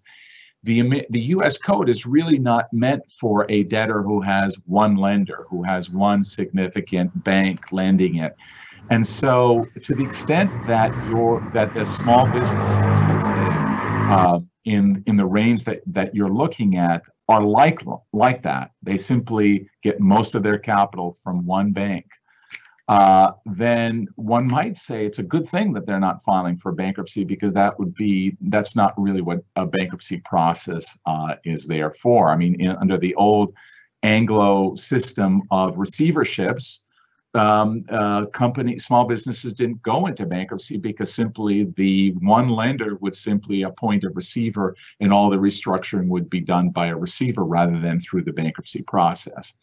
the, 0.63 1.05
the 1.09 1.21
US 1.21 1.57
code 1.57 1.89
is 1.89 2.05
really 2.05 2.37
not 2.37 2.65
meant 2.73 3.09
for 3.09 3.45
a 3.49 3.63
debtor 3.63 4.03
who 4.03 4.21
has 4.21 4.55
one 4.65 4.95
lender, 4.95 5.45
who 5.49 5.63
has 5.63 5.89
one 5.89 6.23
significant 6.23 7.23
bank 7.23 7.61
lending 7.71 8.17
it. 8.17 8.35
And 8.89 9.05
so 9.05 9.71
to 9.83 9.95
the 9.95 10.03
extent 10.03 10.53
that 10.65 10.95
your 10.99 11.43
that 11.51 11.73
the 11.73 11.85
small 11.85 12.27
businesses, 12.27 13.05
let's 13.05 13.29
say, 13.29 13.63
uh, 14.07 14.39
in 14.65 15.03
in 15.07 15.15
the 15.15 15.25
range 15.25 15.65
that 15.65 15.81
that 15.87 16.13
you're 16.13 16.29
looking 16.29 16.77
at 16.77 17.01
are 17.27 17.43
like 17.43 17.81
like 18.13 18.41
that, 18.41 18.71
they 18.81 18.97
simply 18.97 19.69
get 19.83 19.99
most 19.99 20.35
of 20.35 20.43
their 20.43 20.57
capital 20.57 21.11
from 21.23 21.45
one 21.45 21.71
bank 21.71 22.05
uh, 22.89 23.33
then 23.45 24.07
one 24.15 24.47
might 24.47 24.75
say 24.75 25.05
it's 25.05 25.19
a 25.19 25.23
good 25.23 25.47
thing 25.47 25.71
that 25.71 25.85
they're 25.85 25.99
not 25.99 26.23
filing 26.23 26.57
for 26.57 26.71
bankruptcy 26.71 27.23
because 27.23 27.53
that 27.53 27.77
would 27.77 27.93
be 27.93 28.35
that's 28.41 28.75
not 28.75 28.99
really 28.99 29.21
what 29.21 29.43
a 29.57 29.65
bankruptcy 29.65 30.17
process 30.25 30.97
uh, 31.05 31.35
is 31.45 31.67
there 31.67 31.91
for. 31.91 32.29
I 32.29 32.35
mean, 32.35 32.59
in, 32.59 32.75
under 32.77 32.97
the 32.97 33.13
old 33.13 33.53
Anglo 34.01 34.73
system 34.73 35.43
of 35.51 35.75
receiverships, 35.75 36.85
um, 37.35 37.85
uh, 37.89 38.25
company 38.27 38.79
small 38.79 39.05
businesses 39.05 39.53
didn't 39.53 39.81
go 39.83 40.07
into 40.07 40.25
bankruptcy 40.25 40.77
because 40.77 41.13
simply 41.13 41.65
the 41.75 42.11
one 42.21 42.49
lender 42.49 42.95
would 43.01 43.15
simply 43.15 43.63
appoint 43.63 44.03
a 44.03 44.09
receiver 44.09 44.75
and 44.99 45.13
all 45.13 45.29
the 45.29 45.37
restructuring 45.37 46.07
would 46.07 46.29
be 46.29 46.39
done 46.39 46.69
by 46.69 46.87
a 46.87 46.97
receiver 46.97 47.43
rather 47.43 47.79
than 47.79 47.99
through 47.99 48.23
the 48.23 48.33
bankruptcy 48.33 48.81
process. 48.83 49.53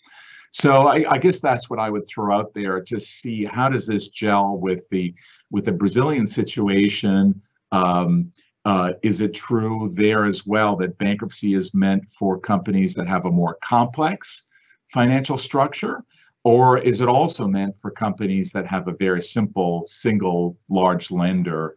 So 0.52 0.86
I, 0.86 1.04
I, 1.10 1.18
guess 1.18 1.40
that's 1.40 1.68
what 1.68 1.80
I 1.80 1.90
would 1.90 2.06
throw 2.08 2.34
out 2.34 2.54
there 2.54 2.80
to 2.80 3.00
see 3.00 3.44
how 3.44 3.68
does 3.68 3.86
this 3.86 4.08
gel 4.08 4.58
with 4.58 4.88
the 4.90 5.12
with 5.50 5.64
the 5.64 5.72
Brazilian 5.72 6.26
situation. 6.26 7.42
Um, 7.72 8.32
uh, 8.64 8.92
is 9.02 9.20
it 9.20 9.34
true 9.34 9.90
there 9.94 10.24
as 10.24 10.46
well 10.46 10.76
that 10.76 10.98
bankruptcy 10.98 11.54
is 11.54 11.74
meant 11.74 12.08
for 12.10 12.38
companies 12.38 12.94
that 12.94 13.06
have 13.06 13.26
a 13.26 13.30
more 13.30 13.58
complex 13.62 14.48
financial 14.88 15.36
structure? 15.36 16.04
Or 16.46 16.78
is 16.78 17.00
it 17.00 17.08
also 17.08 17.48
meant 17.48 17.74
for 17.74 17.90
companies 17.90 18.52
that 18.52 18.68
have 18.68 18.86
a 18.86 18.92
very 18.92 19.20
simple 19.20 19.82
single 19.84 20.56
large 20.68 21.10
lender 21.10 21.76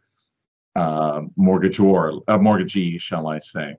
uh, 0.75 1.21
mortgagor, 1.35 2.21
a 2.27 2.37
mortgagee, 2.37 2.99
shall 2.99 3.25
I 3.27 3.39
say? 3.39 3.77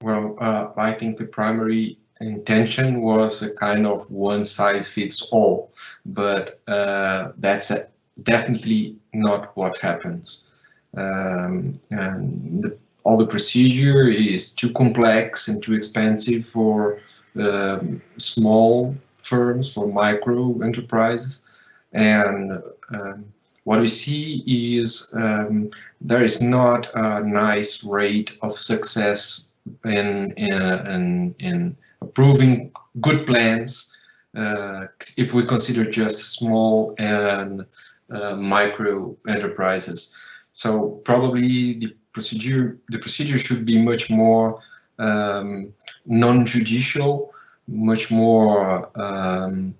Well, 0.00 0.38
uh, 0.40 0.68
I 0.74 0.92
think 0.92 1.18
the 1.18 1.26
primary 1.26 1.98
intention 2.22 3.02
was 3.02 3.42
a 3.42 3.54
kind 3.56 3.86
of 3.86 4.10
one 4.10 4.46
size 4.46 4.88
fits 4.88 5.30
all, 5.32 5.74
but 6.06 6.62
uh, 6.66 7.32
that's 7.36 7.70
a, 7.70 7.88
definitely 8.22 8.96
not 9.12 9.54
what 9.54 9.76
happens. 9.76 10.48
Um, 10.96 11.78
and 11.90 12.62
the, 12.62 12.78
all 13.04 13.16
the 13.16 13.26
procedure 13.26 14.08
is 14.08 14.54
too 14.54 14.72
complex 14.72 15.48
and 15.48 15.62
too 15.62 15.74
expensive 15.74 16.46
for 16.46 17.00
um, 17.36 18.00
small 18.16 18.94
firms, 19.10 19.72
for 19.72 19.86
micro 19.86 20.60
enterprises. 20.60 21.48
And 21.92 22.62
um, 22.94 23.24
what 23.64 23.80
we 23.80 23.86
see 23.86 24.42
is 24.46 25.12
um, 25.14 25.70
there 26.00 26.22
is 26.22 26.40
not 26.40 26.90
a 26.94 27.22
nice 27.22 27.84
rate 27.84 28.38
of 28.42 28.58
success 28.58 29.50
in 29.84 30.32
in 30.36 31.34
in, 31.38 31.76
approving 32.00 32.72
good 33.00 33.24
plans 33.26 33.96
uh, 34.36 34.86
if 35.16 35.32
we 35.32 35.46
consider 35.46 35.88
just 35.88 36.36
small 36.36 36.96
and 36.98 37.64
uh, 38.10 38.34
micro 38.34 39.16
enterprises. 39.28 40.16
So 40.52 41.00
probably 41.04 41.74
the 41.74 41.94
procedure 42.12 42.78
the 42.88 42.98
procedure 42.98 43.38
should 43.38 43.64
be 43.64 43.78
much 43.78 44.10
more 44.10 44.60
um, 44.98 45.72
non-judicial, 46.06 47.32
much 47.66 48.10
more 48.10 48.90
um, 49.00 49.74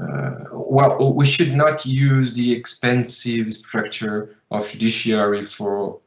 uh, 0.00 0.34
well, 0.52 1.12
we 1.14 1.24
should 1.24 1.54
not 1.54 1.86
use 1.86 2.34
the 2.34 2.52
expensive 2.52 3.54
structure 3.54 4.36
of 4.50 4.68
judiciary 4.68 5.42
for 5.42 6.00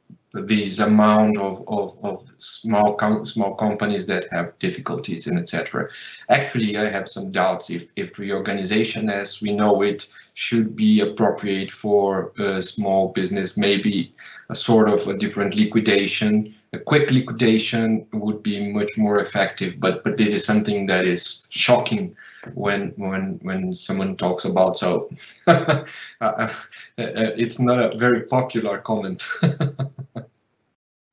this 0.45 0.79
amount 0.79 1.37
of, 1.37 1.63
of, 1.67 1.97
of 2.03 2.23
small 2.39 2.93
com 2.95 3.25
small 3.25 3.55
companies 3.55 4.05
that 4.07 4.31
have 4.31 4.57
difficulties 4.59 5.27
and 5.27 5.39
etc. 5.39 5.89
Actually, 6.29 6.77
I 6.77 6.89
have 6.89 7.09
some 7.09 7.31
doubts 7.31 7.69
if, 7.69 7.89
if 7.95 8.19
reorganization 8.19 9.09
as 9.09 9.41
we 9.41 9.51
know 9.53 9.81
it 9.81 10.05
should 10.33 10.75
be 10.75 10.99
appropriate 10.99 11.71
for 11.71 12.31
a 12.37 12.61
small 12.61 13.09
business. 13.13 13.57
Maybe 13.57 14.13
a 14.49 14.55
sort 14.55 14.89
of 14.89 15.07
a 15.07 15.17
different 15.17 15.55
liquidation, 15.55 16.53
a 16.73 16.79
quick 16.79 17.11
liquidation 17.11 18.05
would 18.13 18.43
be 18.43 18.71
much 18.71 18.97
more 18.97 19.19
effective. 19.19 19.79
But 19.79 20.03
but 20.03 20.17
this 20.17 20.33
is 20.33 20.45
something 20.45 20.85
that 20.87 21.05
is 21.05 21.47
shocking 21.49 22.15
when 22.53 22.93
when 22.97 23.39
when 23.41 23.73
someone 23.73 24.15
talks 24.15 24.45
about 24.45 24.77
so 24.77 25.09
uh, 25.47 25.83
uh, 26.21 26.53
it's 26.97 27.59
not 27.59 27.79
a 27.79 27.97
very 27.97 28.21
popular 28.23 28.77
comment 28.79 29.25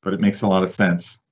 but 0.04 0.14
it 0.14 0.20
makes 0.20 0.42
a 0.42 0.46
lot 0.46 0.62
of 0.62 0.70
sense 0.70 1.24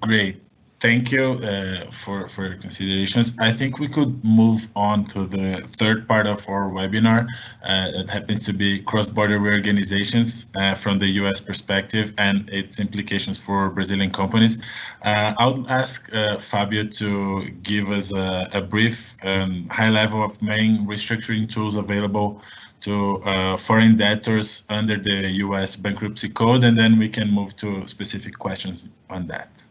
great 0.00 0.42
thank 0.82 1.12
you 1.12 1.38
uh, 1.44 1.88
for, 1.92 2.26
for 2.26 2.48
your 2.48 2.56
considerations. 2.56 3.38
I 3.38 3.52
think 3.52 3.78
we 3.78 3.86
could 3.86 4.12
move 4.24 4.68
on 4.74 5.04
to 5.14 5.26
the 5.26 5.62
third 5.78 6.08
part 6.08 6.26
of 6.26 6.48
our 6.48 6.68
webinar. 6.70 7.28
Uh, 7.62 8.00
it 8.00 8.10
happens 8.10 8.44
to 8.46 8.52
be 8.52 8.80
cross-border 8.82 9.38
reorganizations 9.38 10.50
uh, 10.56 10.74
from 10.74 10.98
the 10.98 11.06
US 11.20 11.38
perspective 11.38 12.12
and 12.18 12.50
its 12.50 12.80
implications 12.80 13.38
for 13.38 13.70
Brazilian 13.70 14.10
companies. 14.10 14.58
Uh, 15.02 15.34
I'll 15.38 15.64
ask 15.70 16.12
uh, 16.12 16.38
Fabio 16.38 16.84
to 17.02 17.48
give 17.62 17.92
us 17.92 18.12
a, 18.12 18.48
a 18.52 18.60
brief 18.60 19.14
um, 19.22 19.68
high 19.70 19.90
level 19.90 20.24
of 20.24 20.42
main 20.42 20.84
restructuring 20.84 21.48
tools 21.48 21.76
available 21.76 22.42
to 22.82 23.22
uh, 23.22 23.56
foreign 23.56 23.96
debtors 23.96 24.66
under 24.68 24.98
the 24.98 25.30
US 25.46 25.76
bankruptcy 25.76 26.28
code, 26.28 26.64
and 26.64 26.78
then 26.78 26.98
we 26.98 27.08
can 27.08 27.30
move 27.30 27.56
to 27.56 27.86
specific 27.86 28.38
questions 28.38 28.90
on 29.08 29.26
that. 29.28 29.64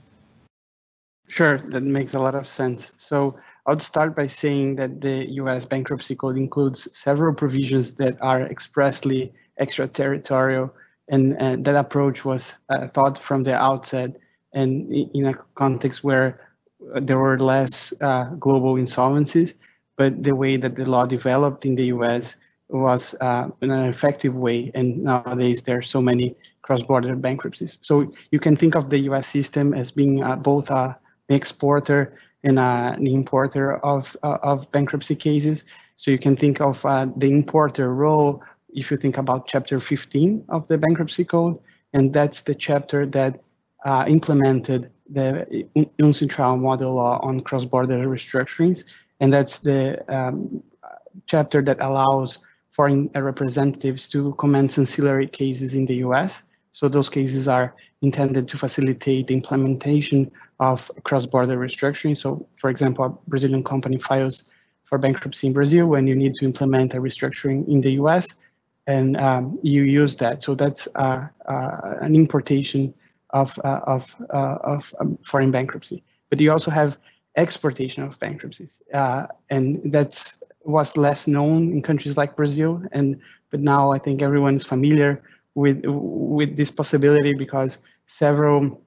Sure, 1.27 1.59
that 1.69 1.83
makes 1.83 2.13
a 2.13 2.19
lot 2.19 2.35
of 2.35 2.45
sense. 2.45 2.91
So 2.97 3.37
I 3.65 3.71
would 3.71 3.81
start 3.81 4.15
by 4.15 4.27
saying 4.27 4.75
that 4.75 4.99
the 4.99 5.29
US 5.41 5.65
bankruptcy 5.65 6.15
code 6.15 6.37
includes 6.37 6.87
several 6.97 7.33
provisions 7.33 7.93
that 7.95 8.17
are 8.21 8.41
expressly 8.41 9.31
extraterritorial, 9.57 10.73
and, 11.07 11.41
and 11.41 11.63
that 11.65 11.75
approach 11.75 12.25
was 12.25 12.53
uh, 12.69 12.87
thought 12.87 13.17
from 13.17 13.43
the 13.43 13.55
outset 13.55 14.17
and 14.53 14.91
in 14.91 15.27
a 15.27 15.33
context 15.55 16.03
where 16.03 16.41
there 16.95 17.19
were 17.19 17.39
less 17.39 17.93
uh, 18.01 18.25
global 18.39 18.75
insolvencies, 18.75 19.53
but 19.97 20.23
the 20.23 20.35
way 20.35 20.57
that 20.57 20.75
the 20.75 20.85
law 20.85 21.05
developed 21.05 21.65
in 21.65 21.75
the 21.75 21.85
US 21.85 22.35
was 22.71 23.15
uh, 23.21 23.49
in 23.61 23.71
an 23.71 23.85
effective 23.85 24.35
way, 24.35 24.71
and 24.73 25.03
nowadays 25.03 25.61
there 25.61 25.77
are 25.77 25.81
so 25.81 26.01
many 26.01 26.35
cross-border 26.61 27.15
bankruptcies. 27.15 27.79
So 27.81 28.13
you 28.31 28.39
can 28.39 28.55
think 28.55 28.75
of 28.75 28.89
the 28.89 28.99
US 29.09 29.27
system 29.27 29.73
as 29.73 29.91
being 29.91 30.23
uh, 30.23 30.35
both 30.35 30.69
a 30.69 30.97
exporter 31.29 32.17
and 32.43 32.59
an 32.59 33.07
importer 33.07 33.77
of, 33.77 34.15
uh, 34.23 34.37
of 34.41 34.71
bankruptcy 34.71 35.15
cases. 35.15 35.63
So 35.95 36.11
you 36.11 36.17
can 36.17 36.35
think 36.35 36.59
of 36.61 36.85
uh, 36.85 37.07
the 37.15 37.29
importer 37.29 37.93
role 37.93 38.43
if 38.73 38.89
you 38.89 38.97
think 38.97 39.17
about 39.17 39.47
chapter 39.47 39.79
15 39.79 40.45
of 40.49 40.67
the 40.67 40.77
bankruptcy 40.77 41.25
code, 41.25 41.59
and 41.93 42.13
that's 42.13 42.41
the 42.41 42.55
chapter 42.55 43.05
that 43.07 43.41
uh, 43.83 44.05
implemented 44.07 44.91
the 45.09 45.67
UNCITRAL 45.99 46.57
model 46.57 46.93
law 46.93 47.19
on 47.21 47.41
cross-border 47.41 47.97
restructurings, 48.07 48.85
and 49.19 49.33
that's 49.33 49.57
the 49.59 50.03
um, 50.13 50.63
chapter 51.27 51.61
that 51.61 51.81
allows 51.81 52.39
foreign 52.71 53.09
representatives 53.13 54.07
to 54.07 54.33
commence 54.35 54.77
ancillary 54.77 55.27
cases 55.27 55.73
in 55.73 55.85
the 55.85 55.95
US. 56.07 56.43
So 56.71 56.87
those 56.87 57.09
cases 57.09 57.47
are 57.47 57.75
intended 58.01 58.47
to 58.47 58.57
facilitate 58.57 59.27
the 59.27 59.35
implementation 59.35 60.31
of 60.59 60.89
cross-border 61.03 61.57
restructuring. 61.57 62.17
So 62.17 62.47
for 62.55 62.69
example, 62.69 63.05
a 63.05 63.09
Brazilian 63.29 63.63
company 63.63 63.97
files 63.97 64.43
for 64.85 64.97
bankruptcy 64.97 65.47
in 65.47 65.53
Brazil 65.53 65.87
when 65.87 66.07
you 66.07 66.15
need 66.15 66.33
to 66.35 66.45
implement 66.45 66.93
a 66.93 66.97
restructuring 66.97 67.67
in 67.67 67.81
the 67.81 67.91
US 67.91 68.33
and 68.87 69.17
um, 69.17 69.59
you 69.61 69.83
use 69.83 70.15
that. 70.17 70.41
So 70.43 70.55
that's 70.55 70.87
uh, 70.95 71.27
uh, 71.45 71.77
an 72.01 72.15
importation 72.15 72.93
of, 73.29 73.57
uh, 73.63 73.81
of, 73.85 74.15
uh, 74.29 74.57
of 74.63 74.93
um, 74.99 75.17
foreign 75.23 75.51
bankruptcy. 75.51 76.03
But 76.29 76.39
you 76.39 76.51
also 76.51 76.71
have 76.71 76.97
exportation 77.35 78.03
of 78.03 78.19
bankruptcies. 78.19 78.81
Uh, 78.93 79.27
and 79.49 79.91
that's 79.91 80.40
was 80.63 80.97
less 80.97 81.27
known 81.27 81.71
in 81.71 81.81
countries 81.81 82.17
like 82.17 82.35
Brazil. 82.35 82.81
And 82.91 83.19
but 83.49 83.59
now 83.59 83.91
I 83.91 83.97
think 83.97 84.21
everyone's 84.21 84.65
familiar 84.65 85.21
with 85.55 85.81
with 85.85 86.57
this 86.57 86.71
possibility 86.71 87.33
because 87.33 87.77
several 88.07 88.81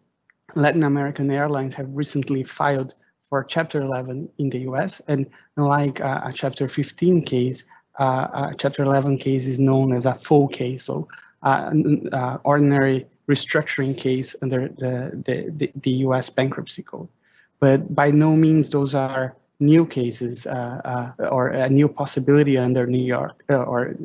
Latin 0.55 0.85
American 0.85 1.31
airlines 1.31 1.75
have 1.75 1.89
recently 1.93 2.43
filed 2.43 2.95
for 3.29 3.43
Chapter 3.43 3.81
11 3.83 4.29
in 4.39 4.51
the 4.51 4.61
US, 4.71 5.01
and 5.09 5.27
like 5.57 6.01
uh, 6.01 6.21
a 6.25 6.33
Chapter 6.33 6.69
15 6.69 7.25
case, 7.25 7.65
uh, 7.99 8.51
a 8.51 8.55
Chapter 8.57 8.85
11 8.85 9.19
case 9.19 9.47
is 9.47 9.59
known 9.59 9.93
as 9.93 10.07
a 10.07 10.15
full 10.15 10.49
case, 10.49 10.85
so 10.85 11.09
uh, 11.43 11.71
uh 12.13 12.39
ordinary 12.45 13.07
restructuring 13.29 13.97
case 13.97 14.37
under 14.43 14.69
the, 14.69 15.11
the, 15.25 15.51
the, 15.57 15.73
the, 15.83 15.91
US 16.07 16.29
bankruptcy 16.29 16.83
code. 16.83 17.09
But 17.59 17.95
by 17.95 18.11
no 18.11 18.37
means 18.37 18.69
those 18.69 18.95
are 18.95 19.35
new 19.65 19.87
cases 19.87 20.47
uh, 20.47 21.13
uh, 21.19 21.29
or 21.29 21.49
a 21.49 21.69
new 21.69 21.89
possibility 21.89 22.59
under 22.59 22.87
New 22.87 23.05
York 23.05 23.43
or 23.49 23.97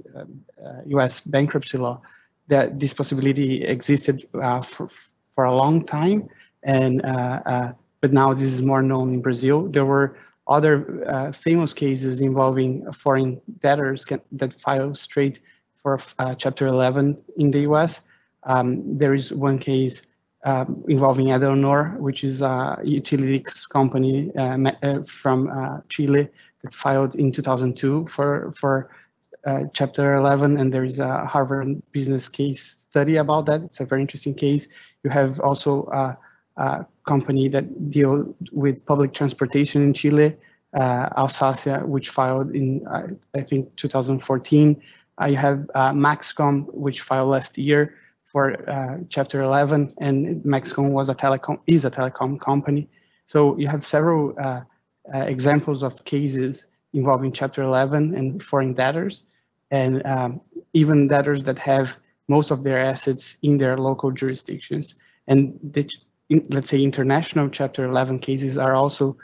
US 0.86 1.20
bankruptcy 1.22 1.78
law 1.78 2.02
that 2.48 2.80
this 2.80 2.94
possibility 2.94 3.64
existed 3.64 4.28
for, 4.32 4.90
for 5.32 5.44
a 5.44 5.56
long 5.56 5.86
time, 5.86 6.28
and 6.64 7.06
uh, 7.06 7.42
uh, 7.46 7.72
but 8.02 8.12
now 8.12 8.34
this 8.34 8.44
is 8.44 8.62
more 8.62 8.82
known 8.82 9.14
in 9.16 9.22
Brazil. 9.22 9.68
There 9.68 9.86
were 9.86 10.18
other 10.48 11.06
uh, 11.08 11.32
famous 11.32 11.74
cases 11.74 12.22
involving 12.22 12.92
foreign 12.92 13.40
debtors 13.60 14.06
can, 14.06 14.22
that 14.32 14.54
file 14.54 14.94
straight 14.94 15.40
for 15.78 16.00
Chapter 16.38 16.68
11 16.68 17.18
in 17.38 17.52
the 17.52 17.62
U.S. 17.62 18.02
Um, 18.44 18.98
there 18.98 19.14
is 19.14 19.32
one 19.32 19.60
case 19.60 20.02
um, 20.46 20.84
involving 20.88 21.28
Edenor, 21.28 21.98
which 22.00 22.24
is 22.24 22.42
a 22.42 22.80
utilities 22.84 23.66
company 23.66 24.32
uh, 24.36 24.58
uh, 24.84 25.04
from 25.04 25.50
uh, 25.50 25.82
Chile 25.90 26.30
that 26.62 26.74
filed 26.74 27.16
in 27.16 27.32
2002 27.32 28.08
for 28.08 28.52
for 28.56 28.90
Chapter 29.74 30.14
11, 30.16 30.58
and 30.60 30.72
there 30.72 30.84
is 30.84 31.00
a 31.00 31.26
Harvard 31.26 31.82
Business 31.92 32.30
case 32.30 32.62
study 32.62 33.16
about 33.16 33.48
that. 33.48 33.64
It's 33.64 33.80
a 33.80 33.86
very 33.86 34.02
interesting 34.02 34.36
case. 34.36 34.68
You 35.04 35.10
have 35.10 35.40
also 35.40 35.88
a, 35.88 36.18
a 36.58 36.86
company 37.06 37.48
that 37.48 37.90
deal 37.90 38.36
with 38.52 38.86
public 38.86 39.14
transportation 39.14 39.82
in 39.82 39.94
Chile, 39.94 40.36
uh, 40.74 41.10
Alsacia, 41.18 41.84
which 41.88 42.10
filed 42.10 42.54
in, 42.54 42.86
uh, 42.86 43.08
I 43.34 43.42
think, 43.42 43.76
2014. 43.78 44.80
Uh, 45.20 45.26
you 45.26 45.38
have 45.38 45.68
uh, 45.74 45.94
Maxcom, 45.94 46.72
which 46.74 47.02
filed 47.02 47.30
last 47.30 47.58
year 47.58 47.96
for 48.32 48.70
uh, 48.70 48.98
Chapter 49.10 49.42
11, 49.42 49.96
and 49.98 50.44
Maxcom 50.44 50.92
was 50.92 51.10
a 51.10 51.16
telecom 51.16 51.60
is 51.66 51.86
a 51.86 51.92
telecom 51.92 52.40
company. 52.40 52.88
So 53.26 53.58
you 53.58 53.68
have 53.68 53.86
several 53.86 54.36
uh, 54.40 54.62
uh, 55.14 55.20
examples 55.20 55.82
of 55.84 56.06
cases 56.06 56.68
involving 56.94 57.32
Chapter 57.32 57.64
11 57.64 58.16
and 58.16 58.42
foreign 58.42 58.74
debtors, 58.74 59.28
and 59.72 60.06
um, 60.06 60.42
even 60.74 61.08
debtors 61.08 61.44
that 61.44 61.58
have 61.60 61.98
most 62.28 62.52
of 62.52 62.62
their 62.62 62.80
assets 62.80 63.38
in 63.42 63.58
their 63.58 63.78
local 63.78 64.12
jurisdictions. 64.12 64.96
And 65.28 65.60
the, 65.64 65.90
let's 66.50 66.70
say 66.70 66.84
international 66.84 67.50
Chapter 67.50 67.86
11 67.86 68.20
cases 68.20 68.58
are 68.58 68.76
also 68.76 69.18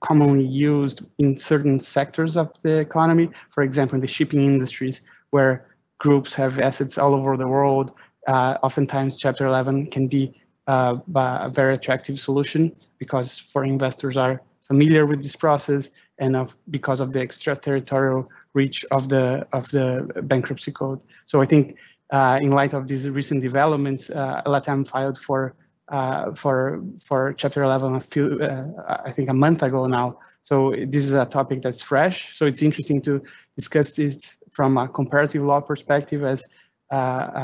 commonly 0.00 0.44
used 0.44 1.06
in 1.18 1.34
certain 1.34 1.80
sectors 1.80 2.36
of 2.36 2.52
the 2.60 2.78
economy, 2.78 3.30
for 3.50 3.62
example, 3.62 3.96
in 3.96 4.02
the 4.02 4.06
shipping 4.06 4.44
industries, 4.44 5.00
where 5.30 5.66
groups 5.98 6.34
have 6.34 6.58
assets 6.58 6.98
all 6.98 7.14
over 7.14 7.36
the 7.36 7.48
world. 7.48 7.92
Uh, 8.26 8.56
oftentimes, 8.62 9.16
Chapter 9.16 9.46
11 9.46 9.86
can 9.86 10.06
be 10.06 10.34
uh, 10.66 10.96
a 11.14 11.50
very 11.50 11.74
attractive 11.74 12.20
solution 12.20 12.74
because 12.98 13.38
foreign 13.38 13.70
investors 13.70 14.16
are 14.16 14.42
familiar 14.60 15.06
with 15.06 15.22
this 15.22 15.34
process 15.34 15.90
and 16.18 16.36
of, 16.36 16.56
because 16.70 17.00
of 17.00 17.12
the 17.12 17.20
extraterritorial 17.20 18.28
reach 18.54 18.84
of 18.90 19.08
the 19.08 19.46
of 19.52 19.70
the 19.70 20.22
bankruptcy 20.24 20.72
code. 20.72 21.00
So 21.24 21.40
I 21.40 21.46
think 21.46 21.76
uh, 22.10 22.38
in 22.40 22.50
light 22.50 22.74
of 22.74 22.88
these 22.88 23.08
recent 23.08 23.42
developments, 23.42 24.10
uh, 24.10 24.42
LATAM 24.46 24.86
filed 24.86 25.18
for 25.18 25.54
uh, 25.88 26.34
for 26.34 26.82
for 27.02 27.32
Chapter 27.34 27.62
11 27.62 27.94
a 27.94 28.00
few 28.00 28.40
uh, 28.40 29.00
I 29.06 29.12
think 29.12 29.30
a 29.30 29.34
month 29.34 29.62
ago 29.62 29.86
now. 29.86 30.18
So 30.42 30.74
this 30.86 31.04
is 31.04 31.12
a 31.12 31.26
topic 31.26 31.62
that's 31.62 31.82
fresh. 31.82 32.36
So 32.36 32.46
it's 32.46 32.62
interesting 32.62 33.02
to 33.02 33.22
discuss 33.56 33.92
this 33.92 34.36
from 34.58 34.76
a 34.76 34.88
comparative 34.88 35.42
law 35.50 35.60
perspective 35.60 36.24
as 36.24 36.44
uh, 36.90 36.94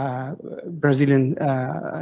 uh, 0.00 0.34
Brazilian 0.84 1.24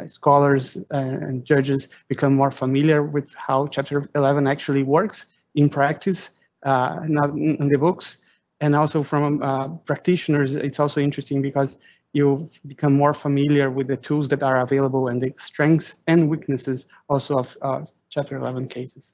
scholars 0.09 0.64
and 0.90 1.44
judges 1.44 1.89
become 2.09 2.34
more 2.34 2.51
familiar 2.51 3.01
with 3.02 3.28
how 3.34 3.66
Chapter 3.66 4.09
11 4.14 4.47
actually 4.47 4.84
works 4.84 5.26
in 5.55 5.68
practice, 5.68 6.20
not 6.64 7.30
in 7.30 7.68
the 7.68 7.78
books 7.78 8.24
and 8.62 8.76
also 8.76 9.02
from 9.02 9.43
uh, 9.43 9.68
practitioners, 9.90 10.55
it's 10.55 10.78
also 10.78 11.01
interesting 11.01 11.43
because 11.43 11.76
you 12.12 12.47
become 12.66 12.94
more 12.94 13.12
familiar 13.12 13.68
with 13.70 13.89
the 13.89 13.97
tools 13.97 14.28
that 14.28 14.43
are 14.43 14.60
available 14.60 15.09
and 15.09 15.20
the 15.20 15.32
strengths 15.36 15.97
and 16.06 16.30
weaknesses 16.30 16.86
also 17.09 17.39
of 17.39 17.56
uh, 17.60 17.84
Chapter 18.09 18.36
11 18.36 18.68
cases. 18.68 19.12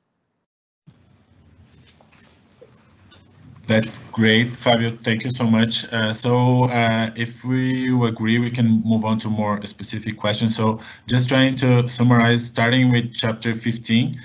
That's 3.68 3.98
great, 4.10 4.56
Fabio. 4.56 4.90
Thank 4.96 5.24
you 5.24 5.30
so 5.30 5.44
much. 5.48 5.84
Uh, 5.92 6.12
so 6.14 6.64
uh, 6.64 7.10
if 7.16 7.44
we 7.44 7.88
agree, 8.06 8.38
we 8.38 8.50
can 8.50 8.82
move 8.84 9.04
on 9.04 9.18
to 9.20 9.28
more 9.28 9.64
specific 9.66 10.16
questions. 10.16 10.56
So 10.56 10.80
just 11.06 11.28
trying 11.28 11.54
to 11.56 11.86
summarize, 11.86 12.44
starting 12.46 12.88
with 12.90 13.12
chapter 13.14 13.54
15. 13.54 14.20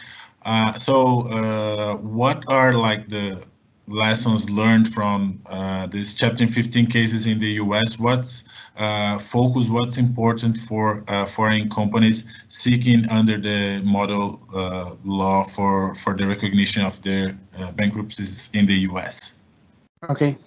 Uh, 0.45 0.76
so 0.78 1.28
uh, 1.28 1.95
what 1.98 2.45
are 2.48 2.74
like 2.74 3.10
the 3.10 3.44
lessons 3.88 4.49
learned 4.49 4.93
from 4.93 5.41
uh, 5.45 5.88
these 5.88 6.14
chapter 6.14 6.47
15 6.47 6.88
cases 6.88 7.26
in 7.26 7.39
the 7.39 7.51
US? 7.64 7.99
What's 7.99 8.45
uh, 8.77 9.19
focus, 9.19 9.68
what's 9.68 9.97
important 9.97 10.57
for 10.57 11.03
foreign 11.27 11.69
companies 11.69 12.23
seeking 12.47 13.07
under 13.10 13.38
the 13.38 13.81
model 13.84 14.39
law 15.03 15.43
for, 15.43 15.93
for 15.95 16.15
the 16.15 16.26
recognition 16.26 16.84
of 16.84 17.01
their 17.01 17.38
bankruptcies 17.76 18.49
in 18.53 18.65
the 18.65 18.80
US? 18.89 19.39
Okay. 20.10 20.38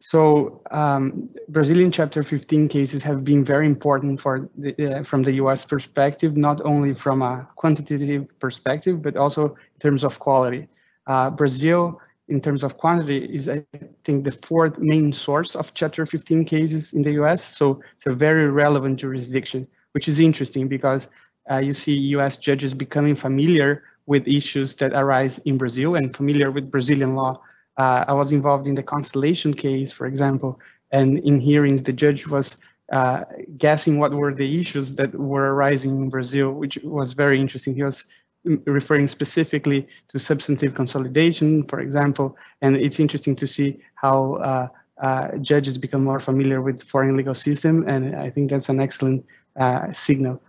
So 0.00 0.62
um, 0.70 1.28
Brazilian 1.48 1.92
Chapter 1.92 2.22
15 2.22 2.68
cases 2.68 3.02
have 3.02 3.22
been 3.22 3.44
very 3.44 3.66
important 3.66 4.18
for 4.18 4.48
the, 4.56 4.74
uh, 5.00 5.04
from 5.04 5.22
the 5.22 5.32
U.S. 5.32 5.64
perspective, 5.66 6.38
not 6.38 6.60
only 6.64 6.94
from 6.94 7.20
a 7.20 7.46
quantitative 7.56 8.26
perspective, 8.40 9.02
but 9.02 9.16
also 9.16 9.48
in 9.48 9.78
terms 9.78 10.02
of 10.02 10.18
quality. 10.18 10.68
Uh, 11.06 11.28
Brazil, 11.28 12.00
in 12.30 12.40
terms 12.40 12.62
of 12.62 12.78
quantity, 12.78 13.24
is 13.24 13.48
I 13.48 13.66
think 14.04 14.24
the 14.24 14.32
fourth 14.32 14.78
main 14.78 15.12
source 15.12 15.54
of 15.56 15.74
Chapter 15.74 16.06
15 16.06 16.44
cases 16.44 16.92
in 16.92 17.02
the 17.02 17.12
U.S. 17.12 17.56
So 17.56 17.82
it's 17.96 18.06
a 18.06 18.12
very 18.12 18.48
relevant 18.50 19.00
jurisdiction, 19.00 19.66
which 19.92 20.08
is 20.08 20.20
interesting 20.20 20.68
because 20.68 21.08
uh, 21.50 21.58
you 21.58 21.72
see 21.72 21.98
U.S. 22.16 22.38
judges 22.38 22.72
becoming 22.72 23.16
familiar 23.16 23.82
with 24.06 24.26
issues 24.26 24.76
that 24.76 24.92
arise 24.92 25.38
in 25.40 25.58
Brazil 25.58 25.96
and 25.96 26.14
familiar 26.14 26.50
with 26.50 26.70
Brazilian 26.70 27.14
law. 27.14 27.40
Uh, 27.76 28.04
I 28.06 28.12
was 28.12 28.32
involved 28.32 28.66
in 28.66 28.74
the 28.74 28.82
Constellation 28.82 29.52
case, 29.52 29.90
for 29.90 30.06
example, 30.06 30.58
and 30.92 31.18
in 31.18 31.40
hearings, 31.40 31.82
the 31.82 31.92
judge 31.92 32.26
was 32.26 32.56
uh, 32.92 33.24
guessing 33.56 33.98
what 33.98 34.12
were 34.12 34.34
the 34.34 34.60
issues 34.60 34.94
that 34.96 35.14
were 35.14 35.54
arising 35.54 35.96
in 35.96 36.10
Brazil, 36.10 36.50
which 36.50 36.78
was 36.82 37.12
very 37.12 37.40
interesting. 37.40 37.74
He 37.74 37.84
was 37.84 38.04
referring 38.44 39.06
specifically 39.06 39.86
to 40.08 40.18
substantive 40.18 40.74
consolidation, 40.74 41.62
for 41.64 41.80
example, 41.80 42.36
and 42.62 42.76
it's 42.76 43.00
interesting 43.00 43.36
to 43.36 43.46
see 43.46 43.78
how 43.94 44.34
uh, 44.34 44.68
uh, 45.02 45.36
judges 45.38 45.78
become 45.78 46.04
more 46.04 46.20
familiar 46.20 46.60
with 46.60 46.82
foreign 46.82 47.16
legal 47.16 47.34
system, 47.34 47.86
and 47.88 48.16
I 48.16 48.30
think 48.30 48.50
that's 48.50 48.68
an 48.68 48.80
excellent 48.80 49.24
uh, 49.58 49.92
signal. 49.92 50.42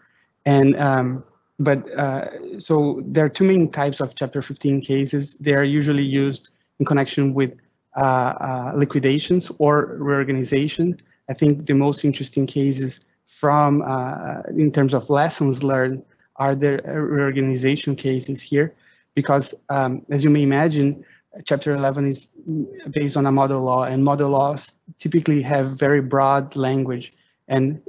And 0.46 0.80
um, 0.80 1.24
but 1.60 1.88
uh, 1.98 2.60
so 2.60 3.02
there 3.06 3.26
are 3.26 3.30
two 3.30 3.44
main 3.44 3.72
types 3.72 4.00
of 4.00 4.16
Chapter 4.16 4.42
15 4.42 4.82
cases. 4.82 5.36
They 5.36 5.54
are 5.54 5.64
usually 5.64 6.04
used 6.04 6.50
in 6.80 6.86
connection 6.86 7.34
with 7.34 7.62
uh, 7.96 8.00
uh, 8.00 8.72
liquidations 8.76 9.52
or 9.60 9.98
reorganization. 10.00 11.00
I 11.30 11.34
think 11.34 11.68
the 11.68 11.74
most 11.74 12.04
interesting 12.04 12.48
cases 12.48 13.02
from 13.28 13.82
in 14.56 14.72
terms 14.72 14.94
of 14.94 15.10
lessons 15.10 15.64
learned 15.64 16.04
are 16.42 16.56
there 16.56 16.82
reorganization 16.84 17.96
cases 17.96 18.42
here, 18.42 18.74
because 19.14 19.54
um, 19.70 19.92
as 20.10 20.24
you 20.24 20.32
may 20.32 20.42
imagine, 20.42 21.06
Chapter 21.46 21.74
11 21.76 22.08
is 22.08 22.28
based 22.92 23.16
on 23.16 23.26
a 23.26 23.32
model 23.32 23.62
law, 23.62 23.84
and 23.84 24.04
model 24.04 24.32
laws 24.32 24.78
typically 24.98 25.42
have 25.42 25.80
very 25.80 26.02
broad 26.02 26.58
language. 26.58 27.14
And 27.48 27.82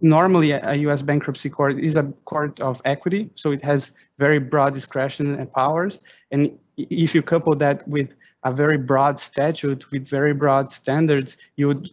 normally, 0.00 0.50
a 0.50 0.74
U.S. 0.86 1.00
bankruptcy 1.02 1.48
court 1.48 1.78
is 1.78 1.94
a 1.94 2.04
court 2.24 2.60
of 2.60 2.82
equity, 2.84 3.30
so 3.36 3.52
it 3.52 3.62
has 3.62 3.92
very 4.18 4.40
broad 4.40 4.74
discretion 4.74 5.38
and 5.38 5.52
powers. 5.52 6.00
And 6.32 6.58
if 6.76 7.14
you 7.14 7.22
couple 7.22 7.54
that 7.54 7.86
with 7.86 8.16
a 8.42 8.52
very 8.52 8.78
broad 8.78 9.20
statute 9.20 9.90
with 9.92 10.08
very 10.08 10.34
broad 10.34 10.68
standards, 10.68 11.36
you 11.56 11.68
would 11.68 11.88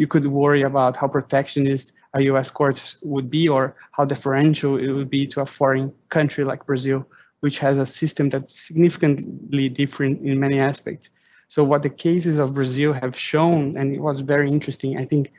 you 0.00 0.06
could 0.08 0.26
worry 0.26 0.62
about 0.62 0.96
how 0.96 1.06
protectionist 1.08 1.92
U.S. 2.22 2.50
courts 2.50 2.96
would 3.02 3.30
be, 3.30 3.48
or 3.48 3.76
how 3.92 4.04
deferential 4.04 4.76
it 4.76 4.90
would 4.90 5.10
be 5.10 5.26
to 5.28 5.40
a 5.40 5.46
foreign 5.46 5.92
country 6.08 6.44
like 6.44 6.64
Brazil, 6.66 7.06
which 7.40 7.58
has 7.58 7.78
a 7.78 7.86
system 7.86 8.30
that's 8.30 8.58
significantly 8.58 9.68
different 9.68 10.22
in 10.22 10.38
many 10.38 10.58
aspects. 10.60 11.10
So 11.48 11.62
what 11.64 11.82
the 11.82 11.90
cases 11.90 12.38
of 12.38 12.54
Brazil 12.54 12.92
have 12.92 13.16
shown, 13.16 13.76
and 13.76 13.94
it 13.94 14.00
was 14.00 14.20
very 14.20 14.50
interesting. 14.50 14.96
I 14.96 15.04
think 15.04 15.32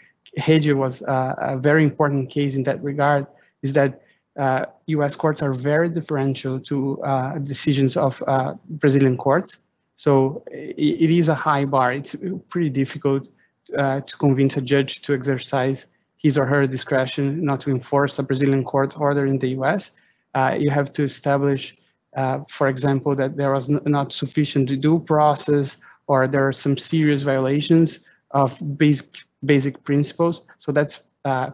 Rede 0.47 0.73
was 0.73 1.01
uh, 1.01 1.35
a 1.37 1.57
very 1.57 1.83
important 1.83 2.29
case 2.29 2.55
in 2.55 2.63
that 2.63 2.83
regard, 2.83 3.25
is 3.63 3.73
that 3.73 4.01
uh, 4.37 4.65
U.S. 4.87 5.15
courts 5.15 5.41
are 5.41 5.53
very 5.53 5.89
differential 5.89 6.59
to 6.59 7.01
uh, 7.03 7.37
decisions 7.39 7.95
of 7.95 8.21
uh, 8.27 8.53
Brazilian 8.69 9.17
courts. 9.17 9.59
So 9.95 10.43
it, 10.51 10.75
it 10.77 11.11
is 11.11 11.29
a 11.29 11.35
high 11.35 11.65
bar. 11.65 11.93
It's 11.93 12.15
pretty 12.49 12.69
difficult 12.69 13.29
uh, 13.77 14.01
to 14.01 14.17
convince 14.17 14.57
a 14.57 14.61
judge 14.61 15.01
to 15.03 15.13
exercise 15.13 15.87
his 16.25 16.39
or 16.39 16.45
her 16.47 16.65
discretion 16.65 17.45
not 17.45 17.61
to 17.61 17.69
enforce 17.69 18.17
a 18.17 18.23
Brazilian 18.23 18.63
court 18.63 18.99
order 18.99 19.27
in 19.27 19.37
the 19.37 19.49
U.S. 19.59 19.91
Uh, 20.33 20.55
you 20.57 20.71
have 20.71 20.91
to 20.91 21.03
establish, 21.03 21.77
uh, 22.17 22.39
for 22.49 22.67
example, 22.67 23.15
that 23.15 23.37
there 23.37 23.51
was 23.51 23.69
not 23.69 24.11
sufficient 24.11 24.65
due 24.81 24.99
process 24.99 25.77
or 26.07 26.27
there 26.27 26.47
are 26.47 26.57
some 26.65 26.77
serious 26.77 27.21
violations 27.21 27.99
of 28.31 28.49
basic 28.75 29.19
basic 29.45 29.83
principles. 29.83 30.41
So 30.57 30.71
that's 30.71 30.95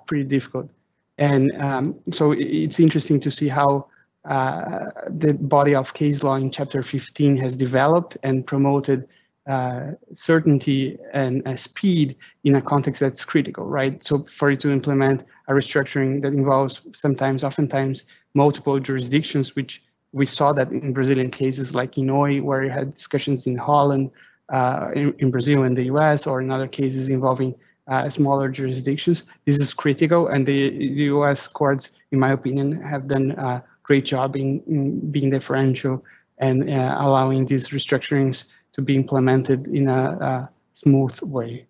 pretty 0.07 0.23
difficult. 0.23 0.69
And 1.17 1.51
um, 1.67 1.99
so 2.11 2.31
it's 2.31 2.79
interesting 2.79 3.19
to 3.19 3.29
see 3.29 3.49
how 3.49 3.87
uh, 4.23 4.85
the 5.09 5.33
body 5.33 5.75
of 5.75 5.93
case 5.93 6.23
law 6.23 6.35
in 6.35 6.49
Chapter 6.49 6.81
15 6.81 7.35
has 7.37 7.57
developed 7.57 8.17
and 8.23 8.47
promoted 8.47 9.07
uh, 9.47 9.91
certainty 10.13 10.97
and 11.13 11.47
uh, 11.47 11.55
speed 11.55 12.15
in 12.43 12.55
a 12.55 12.61
context 12.61 12.99
that's 12.99 13.25
critical, 13.25 13.65
right? 13.65 14.03
So 14.03 14.23
for 14.23 14.51
you 14.51 14.57
to 14.57 14.71
implement 14.71 15.23
a 15.47 15.53
restructuring 15.53 16.21
that 16.21 16.33
involves 16.33 16.81
sometimes, 16.93 17.43
oftentimes, 17.43 18.05
multiple 18.33 18.79
jurisdictions, 18.79 19.55
which 19.55 19.83
we 20.13 20.25
saw 20.25 20.53
that 20.53 20.71
in 20.71 20.93
Brazilian 20.93 21.31
cases 21.31 21.73
like 21.73 21.93
Inouye, 21.93 22.41
where 22.41 22.63
you 22.63 22.69
had 22.69 22.93
discussions 22.93 23.47
in 23.47 23.57
Holland, 23.57 24.11
uh, 24.51 24.89
in, 24.93 25.13
in 25.19 25.31
Brazil 25.31 25.63
and 25.63 25.77
the 25.77 25.85
US, 25.85 26.27
or 26.27 26.41
in 26.41 26.51
other 26.51 26.67
cases 26.67 27.09
involving 27.09 27.55
uh, 27.87 28.09
smaller 28.09 28.49
jurisdictions. 28.49 29.23
This 29.45 29.57
is 29.57 29.73
critical, 29.73 30.27
and 30.27 30.45
the, 30.45 30.69
the, 30.69 31.05
U.S. 31.15 31.47
courts, 31.47 31.89
in 32.11 32.19
my 32.19 32.31
opinion, 32.31 32.81
have 32.81 33.07
done 33.07 33.31
a 33.31 33.63
great 33.83 34.05
job 34.05 34.35
in, 34.35 34.61
in 34.67 35.11
being 35.11 35.29
differential 35.29 36.03
and 36.37 36.69
uh, 36.69 36.97
allowing 36.99 37.45
these 37.45 37.69
restructurings 37.69 38.45
to 38.73 38.81
be 38.81 38.95
implemented 38.95 39.67
in 39.67 39.87
a, 39.87 40.01
a 40.21 40.49
smooth 40.73 41.21
way. 41.21 41.65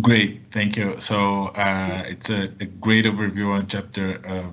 Great, 0.00 0.42
thank 0.52 0.76
you. 0.76 0.96
So 0.98 1.46
uh, 1.54 2.04
it's 2.06 2.28
a, 2.28 2.52
a, 2.60 2.66
great 2.66 3.06
overview 3.06 3.48
on 3.48 3.66
chapter 3.66 4.20
uh, 4.26 4.50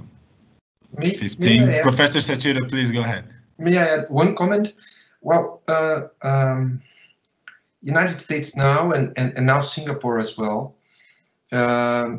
15. 1.01 1.67
May 1.67 1.81
Professor 1.81 2.19
Satiro, 2.19 2.69
please 2.69 2.91
go 2.91 3.01
ahead. 3.01 3.25
May 3.57 3.77
I 3.77 3.87
add 3.87 4.09
one 4.09 4.35
comment? 4.35 4.73
Well, 5.21 5.61
uh, 5.67 6.03
um, 6.21 6.81
United 7.81 8.19
States 8.19 8.55
now 8.55 8.91
and, 8.91 9.11
and, 9.17 9.35
and 9.35 9.45
now 9.45 9.59
Singapore 9.59 10.17
as 10.17 10.37
well, 10.37 10.75
uh, 11.51 12.17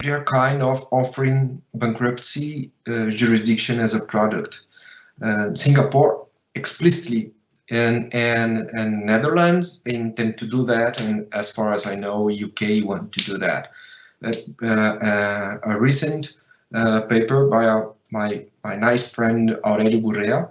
they 0.00 0.10
are 0.10 0.24
kind 0.24 0.62
of 0.62 0.86
offering 0.90 1.62
bankruptcy 1.74 2.70
uh, 2.88 3.10
jurisdiction 3.10 3.80
as 3.80 3.94
a 3.94 4.04
product. 4.04 4.66
Uh, 5.22 5.54
Singapore 5.54 6.26
explicitly 6.54 7.30
and, 7.70 8.12
and, 8.14 8.68
and 8.70 9.06
Netherlands 9.06 9.82
intend 9.86 10.36
to 10.38 10.46
do 10.46 10.64
that, 10.66 11.00
and 11.00 11.26
as 11.32 11.50
far 11.50 11.72
as 11.72 11.86
I 11.86 11.94
know, 11.94 12.30
UK 12.30 12.84
want 12.84 13.12
to 13.12 13.24
do 13.24 13.38
that. 13.38 13.72
Uh, 14.22 14.66
uh, 14.66 15.58
a 15.62 15.78
recent 15.78 16.34
paper 17.08 17.46
by 17.46 17.64
a, 17.64 17.86
my, 18.10 18.44
my 18.64 18.76
nice 18.76 19.08
friend 19.08 19.56
Aurelio 19.64 20.00
Gurrea 20.00 20.50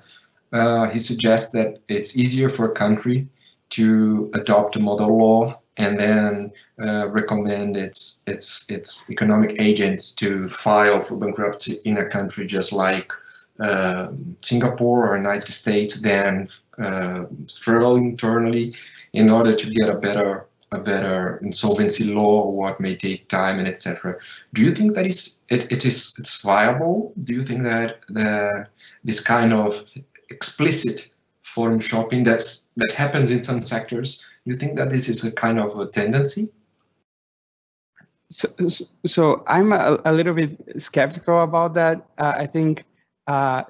uh, 0.54 0.88
he 0.90 1.00
suggests 1.00 1.52
that 1.52 1.80
it's 1.88 2.16
easier 2.16 2.48
for 2.48 2.72
a 2.72 2.76
country 2.76 3.28
to 3.70 4.30
adopt 4.36 4.76
a 4.76 4.80
model 4.80 5.18
law 5.18 5.60
and 5.78 6.00
then 6.00 6.52
uh, 6.82 7.08
recommend 7.10 7.78
its 7.78 8.24
its 8.28 8.70
its 8.70 9.06
economic 9.10 9.60
agents 9.60 10.12
to 10.14 10.48
file 10.48 11.00
for 11.00 11.18
bankruptcy 11.18 11.78
in 11.90 11.98
a 11.98 12.06
country 12.06 12.46
just 12.46 12.72
like 12.72 13.12
uh, 13.60 14.08
Singapore 14.42 15.08
or 15.08 15.18
United 15.18 15.52
States, 15.54 16.02
then 16.02 16.48
uh, 16.80 17.26
struggle 17.46 17.96
internally 17.96 18.74
in 19.14 19.30
order 19.30 19.54
to 19.54 19.70
get 19.70 19.90
a 19.90 19.96
better 19.96 20.48
a 20.72 20.80
better 20.80 21.38
insolvency 21.44 22.14
law, 22.16 22.50
what 22.50 22.80
may 22.80 22.96
take 22.96 23.30
time 23.30 23.60
and 23.60 23.68
etc. 23.68 24.18
Do 24.54 24.64
you 24.64 24.74
think 24.74 24.96
that 24.96 25.06
is 25.06 25.46
it, 25.50 25.72
it 25.72 25.86
is 25.86 26.16
it's 26.18 26.42
viable? 26.42 27.14
Do 27.20 27.34
you 27.36 27.44
think 27.44 27.64
that 27.64 28.00
the 28.10 28.68
this 29.04 29.20
kind 29.20 29.54
of 29.54 29.86
explicit 30.30 31.13
forum 31.54 31.80
shopping 31.80 32.24
that's 32.24 32.70
that 32.78 32.92
happens 32.96 33.30
in 33.32 33.44
some 33.44 33.62
sectors. 33.62 34.26
You 34.46 34.56
think 34.56 34.76
that 34.78 34.90
this 34.90 35.08
is 35.08 35.24
a 35.24 35.32
kind 35.32 35.60
of 35.60 35.78
a 35.80 35.86
tendency? 35.88 36.52
So, 38.30 38.48
so 39.06 39.44
I'm 39.46 39.72
a, 39.72 40.02
a 40.06 40.12
little 40.12 40.34
bit 40.34 40.82
skeptical 40.82 41.42
about 41.42 41.76
that. 41.76 42.08
Uh, 42.18 42.34
I 42.36 42.48
think 42.48 42.84
uh, 43.28 43.64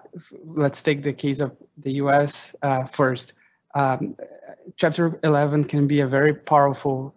let's 0.45 0.81
take 0.81 1.03
the 1.03 1.11
case 1.11 1.41
of 1.41 1.51
the 1.77 1.91
US 2.03 2.55
uh, 2.61 2.85
first. 2.85 3.33
Um, 3.75 4.15
Chapter 4.77 5.19
11 5.25 5.65
can 5.65 5.87
be 5.87 5.99
a 5.99 6.07
very 6.07 6.33
powerful 6.33 7.13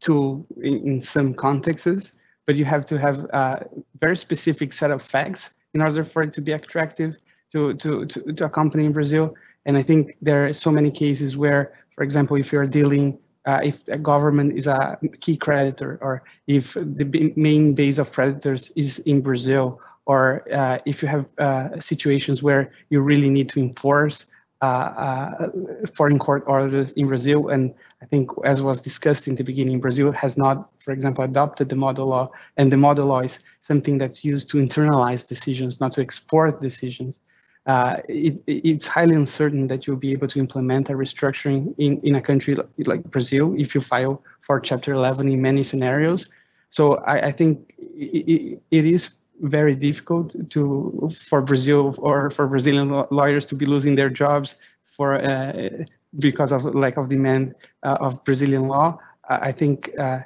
tool 0.00 0.46
in, 0.62 0.86
in 0.86 1.00
some 1.00 1.32
contexts, 1.32 2.12
but 2.46 2.56
you 2.56 2.66
have 2.66 2.84
to 2.86 2.98
have 2.98 3.24
a 3.32 3.66
very 3.98 4.16
specific 4.16 4.72
set 4.74 4.90
of 4.90 5.00
facts 5.00 5.54
in 5.72 5.80
order 5.80 6.04
for 6.04 6.22
it 6.22 6.34
to 6.34 6.42
be 6.42 6.52
attractive 6.52 7.16
to, 7.52 7.72
to, 7.74 8.04
to, 8.04 8.32
to 8.34 8.44
a 8.44 8.50
company 8.50 8.84
in 8.84 8.92
Brazil. 8.92 9.34
And 9.66 9.76
I 9.76 9.82
think 9.82 10.16
there 10.22 10.46
are 10.46 10.54
so 10.54 10.70
many 10.70 10.90
cases 10.90 11.36
where, 11.36 11.72
for 11.94 12.02
example, 12.02 12.36
if 12.36 12.52
you're 12.52 12.66
dealing, 12.66 13.18
uh, 13.46 13.60
if 13.62 13.86
a 13.88 13.98
government 13.98 14.56
is 14.56 14.66
a 14.66 14.98
key 15.20 15.36
creditor, 15.36 15.98
or 16.00 16.22
if 16.46 16.74
the 16.74 17.32
main 17.36 17.74
base 17.74 17.98
of 17.98 18.12
creditors 18.12 18.70
is 18.76 18.98
in 19.00 19.20
Brazil, 19.20 19.80
or 20.06 20.44
uh, 20.52 20.78
if 20.86 21.02
you 21.02 21.08
have 21.08 21.26
uh, 21.38 21.78
situations 21.78 22.42
where 22.42 22.72
you 22.88 23.00
really 23.00 23.30
need 23.30 23.48
to 23.50 23.60
enforce 23.60 24.26
uh, 24.62 24.64
uh, 24.64 25.48
foreign 25.94 26.18
court 26.18 26.42
orders 26.46 26.92
in 26.92 27.06
Brazil, 27.06 27.48
and 27.48 27.74
I 28.02 28.06
think 28.06 28.30
as 28.44 28.60
was 28.60 28.80
discussed 28.80 29.28
in 29.28 29.34
the 29.34 29.44
beginning, 29.44 29.80
Brazil 29.80 30.12
has 30.12 30.36
not, 30.36 30.68
for 30.80 30.92
example, 30.92 31.24
adopted 31.24 31.68
the 31.68 31.76
model 31.76 32.08
law, 32.08 32.30
and 32.56 32.70
the 32.70 32.76
model 32.76 33.06
law 33.06 33.20
is 33.20 33.38
something 33.60 33.98
that's 33.98 34.24
used 34.24 34.50
to 34.50 34.58
internalize 34.58 35.26
decisions, 35.26 35.80
not 35.80 35.92
to 35.92 36.02
export 36.02 36.60
decisions. 36.60 37.20
Uh, 37.66 37.98
it, 38.08 38.42
it's 38.46 38.86
highly 38.86 39.14
uncertain 39.14 39.66
that 39.66 39.86
you'll 39.86 39.96
be 39.96 40.12
able 40.12 40.26
to 40.28 40.38
implement 40.38 40.88
a 40.88 40.94
restructuring 40.94 41.74
in, 41.78 42.00
in 42.00 42.14
a 42.14 42.20
country 42.20 42.54
like, 42.54 42.68
like 42.78 43.04
Brazil 43.04 43.54
if 43.58 43.74
you 43.74 43.80
file 43.80 44.22
for 44.40 44.58
Chapter 44.58 44.94
11 44.94 45.28
in 45.28 45.42
many 45.42 45.62
scenarios. 45.62 46.30
So 46.70 46.96
I, 46.96 47.28
I 47.28 47.32
think 47.32 47.74
it, 47.78 48.60
it 48.70 48.84
is 48.86 49.20
very 49.40 49.74
difficult 49.74 50.36
to 50.50 51.10
for 51.28 51.40
Brazil 51.42 51.94
or 51.98 52.30
for 52.30 52.46
Brazilian 52.46 52.90
lawyers 53.10 53.46
to 53.46 53.54
be 53.54 53.66
losing 53.66 53.94
their 53.94 54.10
jobs 54.10 54.56
for 54.86 55.14
uh, 55.14 55.84
because 56.18 56.52
of 56.52 56.64
lack 56.74 56.96
of 56.96 57.08
demand 57.08 57.54
uh, 57.82 57.96
of 58.00 58.22
Brazilian 58.24 58.68
law. 58.68 58.98
I 59.28 59.52
think 59.52 59.90
uh, 59.98 60.20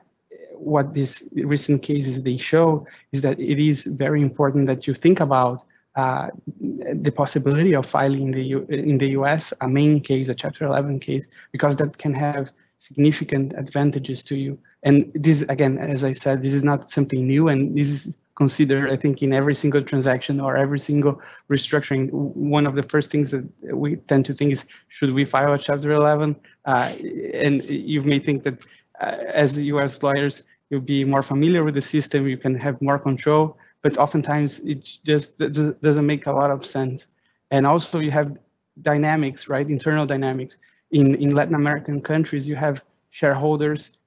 what 0.53 0.95
these 0.95 1.23
recent 1.35 1.83
cases 1.83 2.23
they 2.23 2.37
show 2.37 2.87
is 3.13 3.21
that 3.23 3.39
it 3.39 3.59
is 3.59 3.85
very 3.85 4.23
important 4.23 4.67
that 4.67 4.87
you 4.87 4.95
think 4.95 5.21
about 5.21 5.63
uh, 5.97 6.29
the 6.61 7.13
possibility 7.13 7.75
of 7.75 7.87
filing 7.87 8.23
in 8.23 8.31
the 8.33 8.45
U 8.45 8.67
in 8.69 8.99
the 8.99 9.11
U.S. 9.11 9.53
a 9.61 9.69
main 9.69 10.01
case, 10.01 10.29
a 10.29 10.35
Chapter 10.35 10.65
11 10.67 10.99
case, 11.01 11.29
because 11.53 11.77
that 11.77 11.99
can 11.99 12.15
have 12.15 12.53
significant 12.79 13.53
advantages 13.57 14.25
to 14.25 14.37
you. 14.37 14.59
And 14.83 15.11
this, 15.15 15.43
again, 15.43 15.79
as 15.79 16.05
I 16.05 16.13
said, 16.13 16.43
this 16.43 16.53
is 16.53 16.63
not 16.63 16.91
something 16.91 17.27
new, 17.27 17.49
and 17.49 17.77
this 17.77 17.89
is 17.89 18.15
considered, 18.35 18.91
I 18.91 18.97
think, 18.97 19.23
in 19.23 19.33
every 19.33 19.55
single 19.55 19.83
transaction 19.83 20.41
or 20.41 20.57
every 20.57 20.81
single 20.81 21.23
restructuring. 21.49 22.11
One 22.11 22.67
of 22.67 22.75
the 22.75 22.83
first 22.83 23.11
things 23.11 23.31
that 23.31 23.45
we 23.63 23.97
tend 23.97 24.27
to 24.27 24.35
think 24.35 24.53
is, 24.53 24.65
should 24.89 25.13
we 25.15 25.25
file 25.25 25.53
a 25.53 25.59
Chapter 25.59 25.93
11? 25.93 26.37
Uh, 26.65 26.93
and 27.35 27.65
you 27.65 28.03
may 28.03 28.19
think 28.19 28.43
that 28.43 28.67
uh, 29.01 29.17
as 29.33 29.59
U.S. 29.59 30.03
lawyers, 30.03 30.43
you'll 30.69 30.81
be 30.81 31.05
more 31.05 31.23
familiar 31.23 31.63
with 31.63 31.75
the 31.75 31.81
system, 31.81 32.27
you 32.27 32.37
can 32.37 32.55
have 32.57 32.83
more 32.83 32.99
control 32.99 33.57
but 33.85 33.99
oftentimes 33.99 34.61
it 34.61 34.99
just 35.05 35.37
doesn't 35.37 36.07
make 36.07 36.25
a 36.27 36.33
lot 36.33 36.51
of 36.51 36.65
sense. 36.65 37.07
And 37.51 37.67
also 37.67 38.01
you 38.01 38.11
have 38.11 38.39
dynamics, 38.81 39.47
right? 39.47 39.69
Internal 39.69 40.07
dynamics. 40.07 40.57
In, 40.91 41.15
in 41.17 41.35
Latin 41.35 41.55
American 41.55 42.01
countries, 42.01 42.49
you 42.49 42.57
have 42.57 42.83
shareholders 43.11 43.99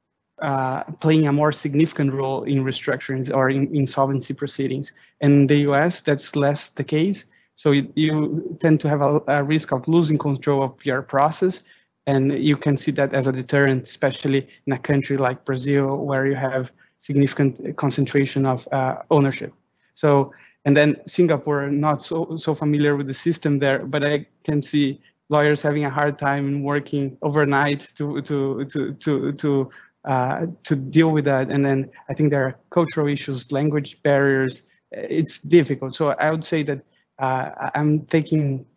uh, 0.42 0.82
playing 1.00 1.28
a 1.28 1.32
more 1.32 1.52
significant 1.52 2.12
role 2.12 2.44
in 2.44 2.64
restructurings 2.64 3.32
or 3.34 3.52
in 3.52 3.74
insolvency 3.76 4.34
proceedings. 4.34 4.94
And 5.22 5.32
in 5.34 5.48
the 5.48 5.58
US, 5.70 6.02
that's 6.02 6.36
less 6.36 6.70
the 6.70 6.84
case. 6.84 7.26
So 7.54 7.70
you, 7.72 7.94
you 7.94 8.58
tend 8.60 8.80
to 8.82 8.90
have 8.90 9.02
a, 9.02 9.22
a, 9.28 9.44
risk 9.44 9.74
of 9.74 9.88
losing 9.88 10.18
control 10.18 10.64
of 10.64 10.84
your 10.84 11.04
process. 11.04 11.62
And 12.08 12.34
you 12.34 12.58
can 12.58 12.78
see 12.78 12.92
that 12.94 13.14
as 13.14 13.28
a 13.28 13.32
deterrent, 13.32 13.84
especially 13.84 14.48
in 14.66 14.74
a 14.74 14.80
country 14.80 15.18
like 15.18 15.46
Brazil, 15.46 15.98
where 15.98 16.26
you 16.26 16.36
have 16.36 16.72
significant 16.98 17.78
concentration 17.78 18.48
of 18.48 18.68
uh, 18.72 19.04
ownership. 19.12 19.54
So, 19.98 20.32
and 20.64 20.78
then 20.78 21.02
Singapore, 21.08 21.72
not 21.72 22.04
so, 22.04 22.38
so 22.38 22.54
familiar 22.54 22.96
with 22.96 23.08
the 23.08 23.16
system 23.16 23.58
there, 23.58 23.80
but 23.80 24.04
I 24.04 24.28
can 24.44 24.62
see 24.62 25.02
lawyers 25.30 25.60
having 25.64 25.86
a 25.86 25.90
hard 25.90 26.20
time 26.20 26.62
working 26.62 27.18
overnight 27.24 27.92
to, 27.96 28.22
to, 28.22 28.64
to, 28.66 28.94
to, 28.94 29.32
to, 29.34 29.70
uh, 30.06 30.46
to 30.66 30.76
deal 30.76 31.10
with 31.10 31.26
that. 31.26 31.50
And 31.50 31.66
then 31.66 31.90
I 32.10 32.14
think 32.14 32.30
there 32.30 32.46
are 32.46 32.56
cultural 32.70 33.08
issues, 33.08 33.52
language 33.52 34.04
barriers. 34.04 34.62
It's 34.92 35.40
difficult. 35.40 35.96
So 35.96 36.10
I 36.12 36.30
would 36.30 36.46
say 36.46 36.62
that 36.62 36.82
uh, 37.18 37.72
I'm 37.74 38.06
taking 38.06 38.68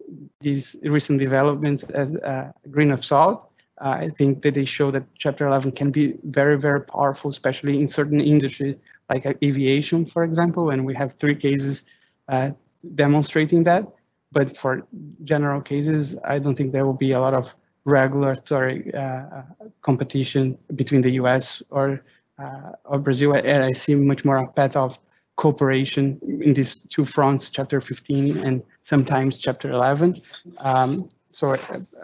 these 0.40 0.74
recent 0.82 1.18
developments 1.18 1.82
as 1.82 2.14
a 2.14 2.54
grain 2.70 2.92
of 2.92 3.04
salt. 3.04 3.50
Uh, 3.78 3.96
I 4.04 4.08
think 4.08 4.40
that 4.42 4.54
they 4.54 4.64
show 4.64 4.90
that 4.90 5.04
Chapter 5.18 5.46
11 5.46 5.72
can 5.72 5.90
be 5.90 6.14
very, 6.24 6.58
very 6.58 6.80
powerful, 6.80 7.30
especially 7.30 7.78
in 7.78 7.88
certain 7.88 8.22
industries 8.22 8.76
like 9.10 9.26
aviation, 9.42 10.06
for 10.06 10.24
example, 10.24 10.70
and 10.70 10.86
we 10.86 10.94
have 10.94 11.14
three 11.14 11.34
cases 11.34 11.82
uh, 12.28 12.52
demonstrating 12.94 13.64
that. 13.64 13.86
But 14.32 14.56
for 14.56 14.86
general 15.24 15.60
cases, 15.60 16.16
I 16.24 16.38
don't 16.38 16.54
think 16.54 16.72
there 16.72 16.86
will 16.86 17.00
be 17.08 17.12
a 17.12 17.20
lot 17.20 17.34
of 17.34 17.54
regulatory 17.84 18.94
uh, 18.94 19.42
competition 19.82 20.56
between 20.76 21.02
the 21.02 21.10
US 21.22 21.62
or, 21.70 22.02
uh, 22.38 22.72
or 22.84 22.98
Brazil. 23.00 23.34
And 23.34 23.64
I 23.64 23.72
see 23.72 23.96
much 23.96 24.24
more 24.24 24.36
a 24.36 24.46
path 24.46 24.76
of 24.76 24.98
cooperation 25.34 26.20
in 26.22 26.54
these 26.54 26.76
two 26.76 27.04
fronts, 27.04 27.50
Chapter 27.50 27.80
15 27.80 28.36
and 28.38 28.62
sometimes 28.82 29.40
Chapter 29.40 29.70
11. 29.70 30.14
Um, 30.58 31.10
so 31.32 31.56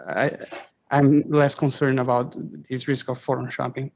I, 0.07 0.37
I'm 0.91 1.23
less 1.29 1.55
concerned 1.55 1.99
about 1.99 2.35
this 2.67 2.87
risk 2.87 3.09
of 3.09 3.19
forum 3.19 3.49
shopping. 3.49 3.91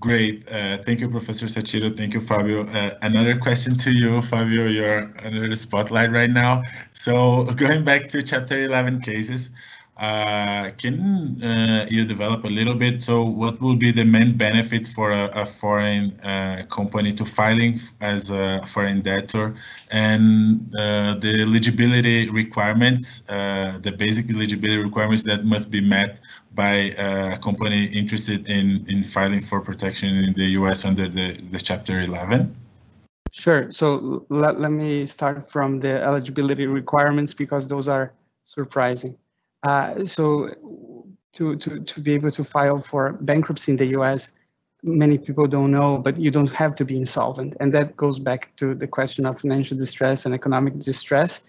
Great. 0.00 0.48
Uh, 0.48 0.78
thank 0.78 1.00
you, 1.00 1.10
Professor 1.10 1.46
Satiro. 1.46 1.94
Thank 1.94 2.14
you, 2.14 2.20
Fabio. 2.20 2.66
Uh, 2.68 2.96
another 3.02 3.36
question 3.36 3.76
to 3.78 3.90
you, 3.90 4.22
Fabio. 4.22 4.66
You're 4.66 5.12
under 5.22 5.48
the 5.48 5.56
spotlight 5.56 6.12
right 6.12 6.30
now. 6.30 6.62
So 6.92 7.44
going 7.56 7.84
back 7.84 8.08
to 8.10 8.22
chapter 8.22 8.62
11 8.62 9.00
cases, 9.02 9.50
uh, 9.98 10.70
can 10.78 11.42
uh, 11.42 11.86
you 11.90 12.04
develop 12.04 12.44
a 12.44 12.48
little 12.48 12.74
bit? 12.74 13.02
So 13.02 13.24
what 13.24 13.60
will 13.60 13.74
be 13.74 13.90
the 13.90 14.04
main 14.04 14.36
benefits 14.36 14.88
for 14.88 15.10
a, 15.10 15.26
a 15.34 15.44
foreign 15.44 16.18
uh, 16.20 16.66
company 16.70 17.12
to 17.14 17.24
filing 17.24 17.80
as 18.00 18.30
a 18.30 18.64
foreign 18.64 19.00
debtor 19.00 19.56
and 19.90 20.72
uh, 20.76 21.14
the 21.14 21.42
eligibility 21.42 22.30
requirements, 22.30 23.28
uh, 23.28 23.78
the 23.82 23.90
basic 23.90 24.30
eligibility 24.30 24.76
requirements 24.76 25.24
that 25.24 25.44
must 25.44 25.68
be 25.68 25.80
met 25.80 26.20
by 26.54 26.94
a 26.98 27.38
company 27.38 27.86
interested 27.86 28.46
in, 28.48 28.84
in 28.88 29.02
filing 29.02 29.40
for 29.40 29.60
protection 29.60 30.16
in 30.16 30.32
the 30.34 30.46
US 30.60 30.84
under 30.84 31.08
the, 31.08 31.40
the 31.50 31.58
Chapter 31.58 32.00
11? 32.00 32.54
Sure. 33.32 33.70
So 33.70 34.26
let, 34.28 34.60
let 34.60 34.70
me 34.70 35.06
start 35.06 35.50
from 35.50 35.80
the 35.80 36.02
eligibility 36.02 36.66
requirements 36.66 37.34
because 37.34 37.66
those 37.66 37.88
are 37.88 38.12
surprising. 38.44 39.16
Uh, 39.62 40.04
so 40.04 40.50
to, 41.34 41.56
to, 41.56 41.80
to 41.80 42.00
be 42.00 42.14
able 42.14 42.30
to 42.30 42.44
file 42.44 42.80
for 42.80 43.12
bankruptcy 43.12 43.72
in 43.72 43.76
the 43.76 43.86
US, 43.98 44.32
many 44.82 45.18
people 45.18 45.46
don't 45.46 45.70
know, 45.70 45.98
but 45.98 46.18
you 46.18 46.30
don't 46.30 46.50
have 46.50 46.74
to 46.76 46.84
be 46.84 46.96
insolvent. 46.96 47.56
And 47.60 47.72
that 47.74 47.96
goes 47.96 48.18
back 48.18 48.54
to 48.56 48.74
the 48.74 48.86
question 48.86 49.26
of 49.26 49.40
financial 49.40 49.76
distress 49.76 50.26
and 50.26 50.34
economic 50.34 50.78
distress. 50.78 51.40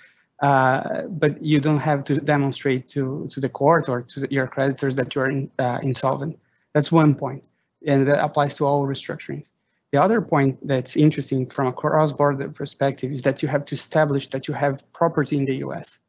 Uh, 0.42 1.02
but 1.10 1.44
you 1.44 1.60
don't 1.60 1.80
have 1.80 2.04
to 2.06 2.16
demonstrate 2.16 2.88
to, 2.90 3.28
to 3.30 3.40
the 3.40 3.50
court 3.50 3.90
or 3.90 4.02
to 4.02 4.26
your 4.32 4.48
creditors 4.48 4.96
that 4.96 5.14
you're 5.14 5.30
in, 5.30 5.52
uh, 5.60 5.80
insolvent. 5.84 6.40
That's 6.74 6.92
one 6.92 7.14
point, 7.14 7.48
and 7.86 8.08
that 8.08 8.24
applies 8.24 8.54
to 8.56 8.66
all 8.66 8.86
restructurings. 8.86 9.50
The 9.92 10.02
other 10.02 10.22
point 10.22 10.66
that's 10.66 10.96
interesting 10.96 11.48
from 11.48 11.68
a 11.68 11.74
cross-border 11.74 12.50
perspective 12.50 13.12
is 13.12 13.24
that 13.24 13.42
you 13.42 13.50
have 13.50 13.66
to 13.66 13.76
establish 13.76 14.30
that 14.30 14.48
you 14.48 14.54
have 14.54 14.82
property 14.94 15.36
in 15.36 15.46
the 15.46 15.56
US 15.58 16.00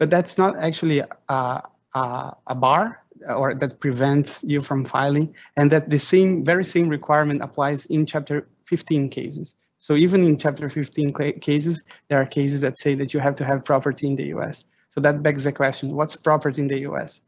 but 0.00 0.08
that's 0.08 0.38
not 0.38 0.58
actually 0.58 1.00
a, 1.00 1.06
a, 1.28 2.36
a 2.46 2.54
bar 2.54 3.04
or 3.28 3.54
that 3.54 3.78
prevents 3.80 4.42
you 4.42 4.62
from 4.62 4.82
filing 4.82 5.32
and 5.58 5.70
that 5.70 5.90
the 5.90 5.98
same 5.98 6.42
very 6.42 6.64
same 6.64 6.88
requirement 6.88 7.42
applies 7.42 7.84
in 7.86 8.06
chapter 8.06 8.48
15 8.64 9.10
cases. 9.10 9.54
So 9.78 9.94
even 9.94 10.24
in 10.24 10.38
chapter 10.38 10.70
15 10.70 11.12
cases 11.40 11.82
there 12.08 12.18
are 12.18 12.24
cases 12.24 12.62
that 12.62 12.78
say 12.78 12.94
that 12.94 13.12
you 13.12 13.20
have 13.20 13.36
to 13.36 13.44
have 13.44 13.64
property 13.64 14.06
in 14.06 14.16
the 14.16 14.24
us 14.32 14.64
so 14.88 15.00
that 15.02 15.22
begs 15.22 15.44
the 15.44 15.52
question 15.52 15.94
what's 15.94 16.16
property 16.16 16.62
in 16.62 16.68
the 16.68 16.78
us 16.86 17.20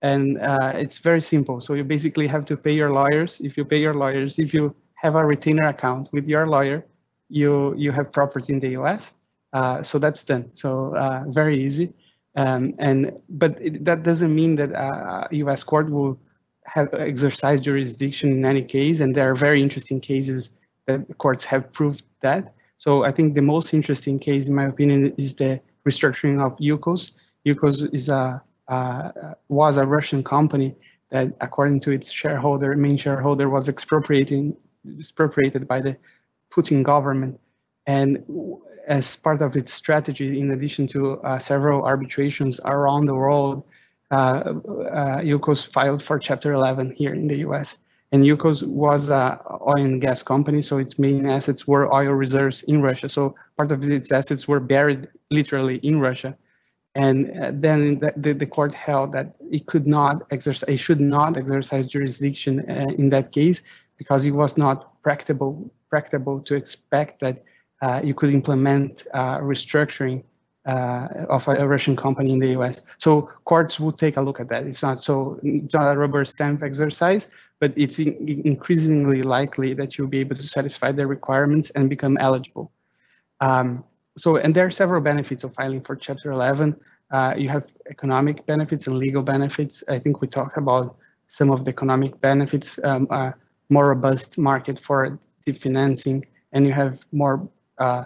and 0.00 0.38
uh, 0.40 0.72
it's 0.74 0.98
very 0.98 1.20
simple. 1.20 1.60
So 1.60 1.74
you 1.74 1.84
basically 1.84 2.26
have 2.26 2.44
to 2.46 2.56
pay 2.56 2.72
your 2.72 2.90
lawyers. 2.90 3.40
If 3.40 3.56
you 3.56 3.64
pay 3.66 3.80
your 3.80 3.94
lawyers 3.94 4.38
if 4.38 4.54
you 4.54 4.74
have 4.94 5.14
a 5.14 5.24
retainer 5.24 5.68
account 5.68 6.08
with 6.10 6.26
your 6.26 6.46
lawyer 6.46 6.86
you 7.28 7.74
you 7.76 7.92
have 7.92 8.12
property 8.12 8.54
in 8.54 8.60
the 8.60 8.76
us 8.76 9.12
uh, 9.52 9.82
so 9.82 9.98
that's 9.98 10.24
done. 10.24 10.50
So 10.54 10.96
uh, 10.96 11.24
very 11.28 11.62
easy 11.62 11.92
um, 12.36 12.74
and 12.78 13.20
but 13.28 13.60
it, 13.60 13.84
that 13.84 14.02
doesn't 14.02 14.34
mean 14.34 14.56
that 14.56 14.72
a 14.72 15.28
U.S. 15.30 15.62
court 15.62 15.90
will 15.90 16.18
have 16.64 16.92
exercised 16.94 17.64
jurisdiction 17.64 18.32
in 18.32 18.44
any 18.44 18.62
case, 18.62 19.00
and 19.00 19.14
there 19.14 19.30
are 19.30 19.34
very 19.34 19.62
interesting 19.62 20.00
cases 20.00 20.50
that 20.86 21.00
courts 21.18 21.44
have 21.44 21.72
proved 21.72 22.02
that. 22.20 22.54
So 22.78 23.04
I 23.04 23.12
think 23.12 23.34
the 23.34 23.42
most 23.42 23.72
interesting 23.72 24.18
case, 24.18 24.48
in 24.48 24.54
my 24.54 24.66
opinion, 24.66 25.14
is 25.16 25.34
the 25.34 25.60
restructuring 25.86 26.44
of 26.44 26.56
Yukos. 26.58 27.12
Yukos 27.46 27.92
is 27.94 28.08
a 28.08 28.42
uh, 28.68 29.10
was 29.48 29.76
a 29.76 29.86
Russian 29.86 30.24
company 30.24 30.74
that, 31.10 31.28
according 31.40 31.80
to 31.80 31.92
its 31.92 32.10
shareholder, 32.10 32.74
main 32.76 32.96
shareholder, 32.96 33.48
was 33.48 33.68
expropriating 33.68 34.56
expropriated 34.98 35.68
by 35.68 35.80
the 35.80 35.96
Putin 36.50 36.82
government, 36.82 37.40
and 37.86 38.24
as 38.86 39.16
part 39.16 39.42
of 39.42 39.56
its 39.56 39.72
strategy, 39.72 40.38
in 40.38 40.50
addition 40.50 40.86
to 40.88 41.20
uh, 41.22 41.38
several 41.38 41.84
arbitrations 41.84 42.60
around 42.64 43.06
the 43.06 43.14
world, 43.14 43.64
uh, 44.10 44.14
uh, 44.14 45.20
Yukos 45.20 45.66
filed 45.66 46.02
for 46.02 46.18
Chapter 46.18 46.52
11 46.52 46.92
here 46.92 47.14
in 47.14 47.26
the 47.26 47.38
U.S. 47.38 47.76
And 48.12 48.24
Yukos 48.24 48.62
was 48.62 49.08
an 49.08 49.38
oil 49.60 49.76
and 49.76 50.00
gas 50.00 50.22
company, 50.22 50.62
so 50.62 50.78
its 50.78 50.98
main 50.98 51.26
assets 51.26 51.66
were 51.66 51.92
oil 51.92 52.12
reserves 52.12 52.62
in 52.64 52.80
Russia. 52.82 53.08
So 53.08 53.34
part 53.56 53.72
of 53.72 53.82
its 53.90 54.12
assets 54.12 54.46
were 54.46 54.60
buried 54.60 55.08
literally 55.30 55.76
in 55.76 56.00
Russia. 56.00 56.36
And 56.94 57.36
uh, 57.40 57.50
then 57.52 57.98
the, 58.16 58.34
the, 58.34 58.46
court 58.46 58.72
held 58.72 59.10
that 59.12 59.34
it 59.50 59.66
could 59.66 59.88
not 59.88 60.22
exercise, 60.30 60.68
it 60.68 60.76
should 60.76 61.00
not 61.00 61.36
exercise 61.36 61.88
jurisdiction 61.88 62.60
uh, 62.70 62.86
in 62.96 63.10
that 63.10 63.32
case 63.32 63.62
because 63.96 64.24
it 64.24 64.30
was 64.30 64.56
not 64.56 65.02
practicable, 65.02 65.68
practicable 65.90 66.38
to 66.42 66.54
expect 66.54 67.18
that 67.18 67.42
you 68.04 68.14
could 68.14 68.32
implement 68.32 69.06
uh, 69.12 69.38
restructuring 69.38 70.22
uh, 70.66 71.26
of 71.28 71.46
a, 71.48 71.52
a, 71.56 71.66
Russian 71.66 71.94
company 71.94 72.32
in 72.32 72.38
the 72.38 72.52
U.S. 72.58 72.80
So 72.98 73.22
courts 73.44 73.78
would 73.78 73.98
take 73.98 74.16
a 74.16 74.22
look 74.22 74.40
at 74.40 74.48
that. 74.48 74.66
It's 74.66 74.82
not 74.82 75.02
so 75.02 75.38
it's 75.42 75.74
not 75.74 75.94
a 75.94 75.98
rubber 75.98 76.24
stamp 76.24 76.62
exercise, 76.62 77.28
but 77.60 77.72
it's 77.76 77.98
in, 77.98 78.42
increasingly 78.44 79.22
likely 79.22 79.74
that 79.74 79.98
you'll 79.98 80.14
be 80.16 80.20
able 80.20 80.36
to 80.36 80.46
satisfy 80.46 80.90
the 80.92 81.06
requirements 81.06 81.70
and 81.70 81.90
become 81.90 82.16
eligible. 82.18 82.72
Um, 83.40 83.84
so, 84.16 84.36
and 84.36 84.54
there 84.54 84.66
are 84.66 84.70
several 84.70 85.00
benefits 85.00 85.44
of 85.44 85.52
filing 85.54 85.82
for 85.82 85.96
Chapter 85.96 86.30
11. 86.30 86.76
Uh, 87.10 87.34
you 87.36 87.48
have 87.48 87.70
economic 87.90 88.46
benefits 88.46 88.86
and 88.86 88.96
legal 88.96 89.22
benefits. 89.22 89.84
I 89.88 89.98
think 89.98 90.20
we 90.20 90.28
talked 90.28 90.56
about 90.56 90.96
some 91.26 91.50
of 91.50 91.64
the 91.64 91.70
economic 91.70 92.20
benefits, 92.20 92.78
um, 92.84 93.06
uh, 93.10 93.32
more 93.68 93.88
robust 93.88 94.38
market 94.38 94.80
for 94.80 95.18
the 95.44 95.52
financing, 95.52 96.24
and 96.52 96.66
you 96.66 96.72
have 96.72 97.04
more 97.12 97.46
uh, 97.78 98.04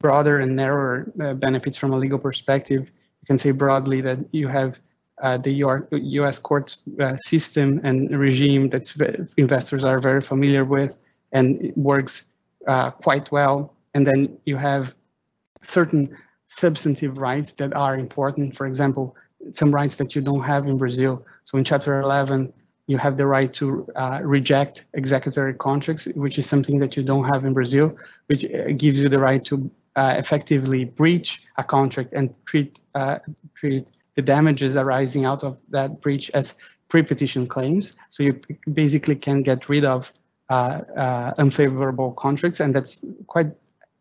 broader 0.00 0.40
and 0.40 0.54
narrower 0.56 1.12
uh, 1.20 1.34
benefits 1.34 1.76
from 1.76 1.92
a 1.92 1.96
legal 1.96 2.18
perspective. 2.18 2.90
You 3.22 3.26
can 3.26 3.38
say 3.38 3.52
broadly 3.52 4.00
that 4.02 4.18
you 4.32 4.48
have 4.48 4.78
uh, 5.22 5.38
the 5.38 5.52
U.S. 5.52 6.38
court 6.38 6.76
uh, 7.00 7.16
system 7.16 7.80
and 7.84 8.10
regime 8.18 8.68
that 8.70 9.32
investors 9.36 9.84
are 9.84 9.98
very 9.98 10.20
familiar 10.20 10.64
with, 10.64 10.96
and 11.32 11.64
it 11.64 11.78
works 11.78 12.24
quite 13.00 13.30
well. 13.30 13.74
And 13.94 14.06
then 14.06 14.36
you 14.44 14.56
have 14.56 14.96
certain 15.62 16.16
substantive 16.48 17.18
rights 17.18 17.52
that 17.52 17.74
are 17.74 17.96
important. 17.96 18.56
For 18.56 18.66
example, 18.66 19.16
some 19.52 19.74
rights 19.74 19.96
that 19.96 20.14
you 20.14 20.22
don't 20.22 20.42
have 20.42 20.66
in 20.66 20.78
Brazil. 20.78 21.24
So 21.44 21.58
in 21.58 21.64
Chapter 21.64 22.00
11, 22.00 22.52
you 22.86 22.98
have 22.98 23.16
the 23.16 23.26
right 23.26 23.52
to 23.54 23.86
uh, 23.96 24.20
reject 24.22 24.84
executory 24.94 25.54
contracts, 25.54 26.06
which 26.14 26.38
is 26.38 26.46
something 26.46 26.78
that 26.78 26.96
you 26.96 27.02
don't 27.02 27.24
have 27.24 27.44
in 27.44 27.52
Brazil, 27.52 27.96
which 28.26 28.44
uh, 28.44 28.72
gives 28.76 29.00
you 29.00 29.08
the 29.08 29.18
right 29.18 29.44
to 29.44 29.70
uh, 29.96 30.14
effectively 30.18 30.84
breach 30.84 31.44
a 31.56 31.64
contract 31.64 32.12
and 32.12 32.36
treat 32.44 32.78
uh, 32.94 33.18
treat 33.54 33.90
the 34.16 34.22
damages 34.22 34.76
arising 34.76 35.24
out 35.24 35.42
of 35.42 35.60
that 35.70 36.00
breach 36.00 36.30
as 36.34 36.54
pre-petition 36.88 37.46
claims. 37.46 37.94
So 38.10 38.22
you 38.22 38.40
basically 38.72 39.16
can 39.16 39.42
get 39.42 39.68
rid 39.68 39.84
of 39.84 40.12
uh, 40.50 40.82
uh, 40.96 41.34
unfavorable 41.38 42.12
contracts, 42.12 42.60
and 42.60 42.74
that's 42.74 43.00
quite 43.26 43.50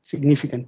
significant. 0.02 0.68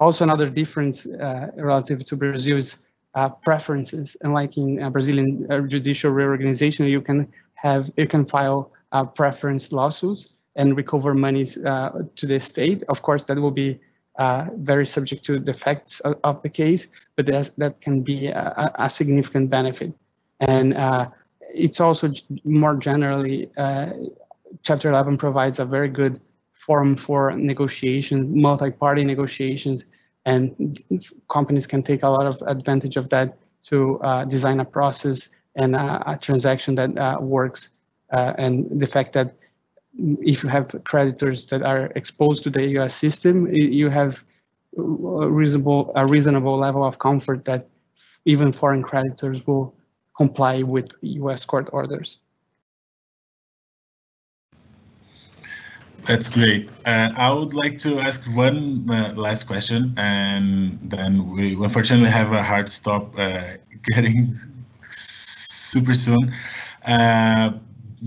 Also, 0.00 0.24
another 0.24 0.50
difference 0.50 1.06
relative 1.06 2.04
to 2.06 2.16
Brazil 2.16 2.58
is 2.58 2.76
uh, 3.14 3.28
preferences. 3.28 4.16
Unlike 4.22 4.56
in 4.56 4.82
uh, 4.82 4.90
Brazilian 4.90 5.46
uh, 5.50 5.60
judicial 5.60 6.10
reorganization, 6.10 6.86
you 6.86 7.00
can 7.00 7.30
have 7.62 7.90
you 7.96 8.06
can 8.06 8.24
file 8.26 8.72
preference 9.14 9.72
lawsuits 9.72 10.30
and 10.56 10.76
recover 10.76 11.14
monies 11.14 11.54
to 11.54 12.26
the 12.26 12.38
state. 12.40 12.82
Of 12.88 13.02
course, 13.02 13.24
that 13.24 13.38
will 13.38 13.56
be 13.64 13.80
uh, 14.18 14.46
very 14.56 14.86
subject 14.86 15.24
to 15.24 15.38
the 15.38 15.54
facts 15.54 16.00
of, 16.00 16.18
of 16.22 16.42
the 16.42 16.48
case, 16.48 16.86
but 17.16 17.26
that 17.26 17.80
can 17.80 18.02
be 18.02 18.26
a, 18.26 18.72
a 18.78 18.90
significant 18.90 19.48
benefit. 19.48 19.92
And 20.40 20.74
uh, 20.74 21.08
it's 21.54 21.80
also 21.80 22.12
more 22.44 22.76
generally, 22.76 23.50
uh, 23.56 23.90
Chapter 24.62 24.90
11 24.90 25.16
provides 25.16 25.60
a 25.60 25.64
very 25.64 25.88
good 25.88 26.20
forum 26.52 26.94
for 26.94 27.32
negotiations, 27.32 28.26
multi-party 28.28 29.02
negotiations, 29.02 29.84
and 30.26 30.78
companies 31.30 31.66
can 31.66 31.82
take 31.82 32.02
a 32.02 32.08
lot 32.08 32.26
of 32.26 32.42
advantage 32.46 32.96
of 32.96 33.08
that 33.08 33.38
to 33.62 33.98
uh, 34.00 34.24
design 34.26 34.60
a 34.60 34.64
process 34.64 35.28
and 35.54 35.76
a, 35.76 36.12
a 36.12 36.16
transaction 36.16 36.74
that 36.76 36.96
uh, 36.96 37.18
works. 37.20 37.70
Uh, 38.12 38.32
and 38.38 38.80
the 38.80 38.86
fact 38.86 39.12
that 39.12 39.36
if 40.20 40.42
you 40.42 40.48
have 40.48 40.74
creditors 40.84 41.46
that 41.46 41.62
are 41.62 41.92
exposed 41.96 42.44
to 42.44 42.50
the 42.50 42.66
US 42.78 42.94
system, 42.94 43.52
you 43.52 43.90
have 43.90 44.24
a 44.76 44.80
reasonable, 44.82 45.92
a 45.94 46.06
reasonable 46.06 46.58
level 46.58 46.84
of 46.84 46.98
comfort 46.98 47.44
that 47.44 47.68
even 48.24 48.52
foreign 48.52 48.82
creditors 48.82 49.46
will 49.46 49.74
comply 50.16 50.62
with 50.62 50.92
US 51.02 51.44
court 51.44 51.68
orders. 51.72 52.18
That's 56.04 56.28
great. 56.28 56.68
Uh, 56.84 57.10
I 57.14 57.32
would 57.32 57.54
like 57.54 57.78
to 57.78 58.00
ask 58.00 58.24
one 58.34 58.90
uh, 58.90 59.12
last 59.14 59.44
question, 59.44 59.94
and 59.96 60.78
then 60.82 61.30
we 61.30 61.54
unfortunately 61.54 62.10
have 62.10 62.32
a 62.32 62.42
hard 62.42 62.72
stop 62.72 63.16
uh, 63.16 63.56
getting 63.94 64.34
super 64.92 65.94
soon 65.94 66.32
uh, 66.86 67.52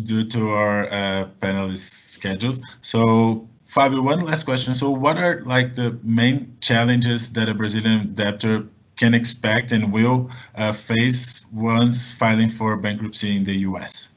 due 0.03 0.24
to 0.26 0.49
our 0.52 0.91
uh, 0.91 1.28
panelist 1.40 2.12
schedules. 2.14 2.60
So, 2.82 3.48
Fabio, 3.64 4.02
one 4.02 4.20
last 4.20 4.44
question. 4.44 4.74
So, 4.74 4.90
what 4.90 5.18
are 5.18 5.41
like 5.45 5.76
the 5.76 5.98
main 6.03 6.56
challenges 6.62 7.34
that 7.34 7.49
a 7.49 7.53
Brazilian 7.53 8.14
debtor 8.14 8.68
can 8.98 9.14
expect 9.14 9.72
and 9.72 9.91
will 9.91 10.30
uh, 10.56 10.72
face 10.72 11.45
once 11.52 12.12
filing 12.12 12.49
for 12.49 12.78
bankruptcy 12.78 13.36
in 13.36 13.44
the 13.44 13.56
U.S.? 13.70 14.10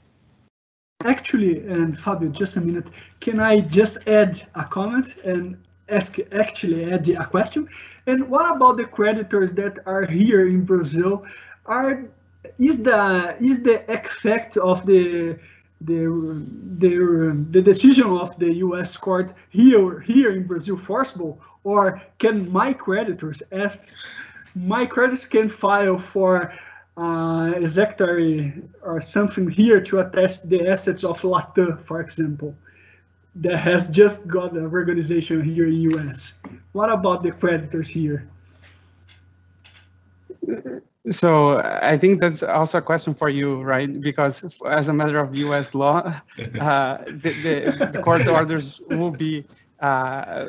Actually, 1.04 1.60
and 1.60 1.98
Fabio, 1.98 2.28
just 2.28 2.56
a 2.56 2.60
minute. 2.60 2.86
Can 3.20 3.40
I 3.40 3.60
just 3.60 3.98
add 4.08 4.46
a 4.54 4.64
comment 4.64 5.14
and 5.24 5.56
ask 5.88 6.16
actually 6.32 6.92
add 6.92 7.08
a 7.08 7.26
question? 7.26 7.68
And 8.06 8.28
what 8.28 8.56
about 8.56 8.76
the 8.76 8.84
creditors 8.84 9.52
that 9.54 9.78
are 9.86 10.04
here 10.04 10.48
in 10.48 10.64
Brazil? 10.64 11.24
Are 11.66 12.08
is 12.58 12.78
the 12.78 13.36
is 13.40 13.62
the 13.62 13.90
effect 13.92 14.56
of 14.56 14.86
the 14.86 15.38
the 15.80 16.44
the 16.78 17.46
the 17.50 17.62
decision 17.62 18.06
of 18.06 18.38
the 18.38 18.52
U.S. 18.66 18.96
court 18.96 19.34
here 19.50 20.00
here 20.00 20.32
in 20.32 20.46
Brazil 20.46 20.76
forcible, 20.76 21.40
or 21.64 22.02
can 22.18 22.50
my 22.50 22.72
creditors 22.72 23.42
ask 23.52 23.78
my 24.54 24.86
creditors 24.86 25.24
can 25.24 25.48
file 25.48 25.98
for 25.98 26.52
uh, 26.96 27.52
executory 27.54 28.52
or 28.82 29.00
something 29.00 29.48
here 29.48 29.80
to 29.80 30.00
attach 30.00 30.42
the 30.42 30.68
assets 30.68 31.04
of 31.04 31.20
Latam, 31.22 31.84
for 31.84 32.00
example, 32.00 32.54
that 33.36 33.58
has 33.58 33.86
just 33.88 34.26
got 34.26 34.56
a 34.56 34.64
organization 34.64 35.42
here 35.42 35.68
in 35.68 35.74
US. 35.92 36.32
What 36.72 36.90
about 36.90 37.22
the 37.22 37.30
creditors 37.30 37.88
here? 37.88 38.28
So 41.10 41.58
I 41.58 41.96
think 41.96 42.20
that's 42.20 42.42
also 42.42 42.78
a 42.78 42.82
question 42.82 43.14
for 43.14 43.28
you, 43.28 43.62
right? 43.62 44.00
Because 44.00 44.60
as 44.66 44.88
a 44.88 44.92
matter 44.92 45.18
of 45.18 45.34
U.S. 45.34 45.74
law, 45.74 46.00
uh, 46.60 46.98
the, 47.06 47.32
the, 47.42 47.90
the, 47.92 48.02
court 48.02 48.26
orders 48.26 48.80
will 48.88 49.10
be 49.10 49.46
uh, 49.80 50.46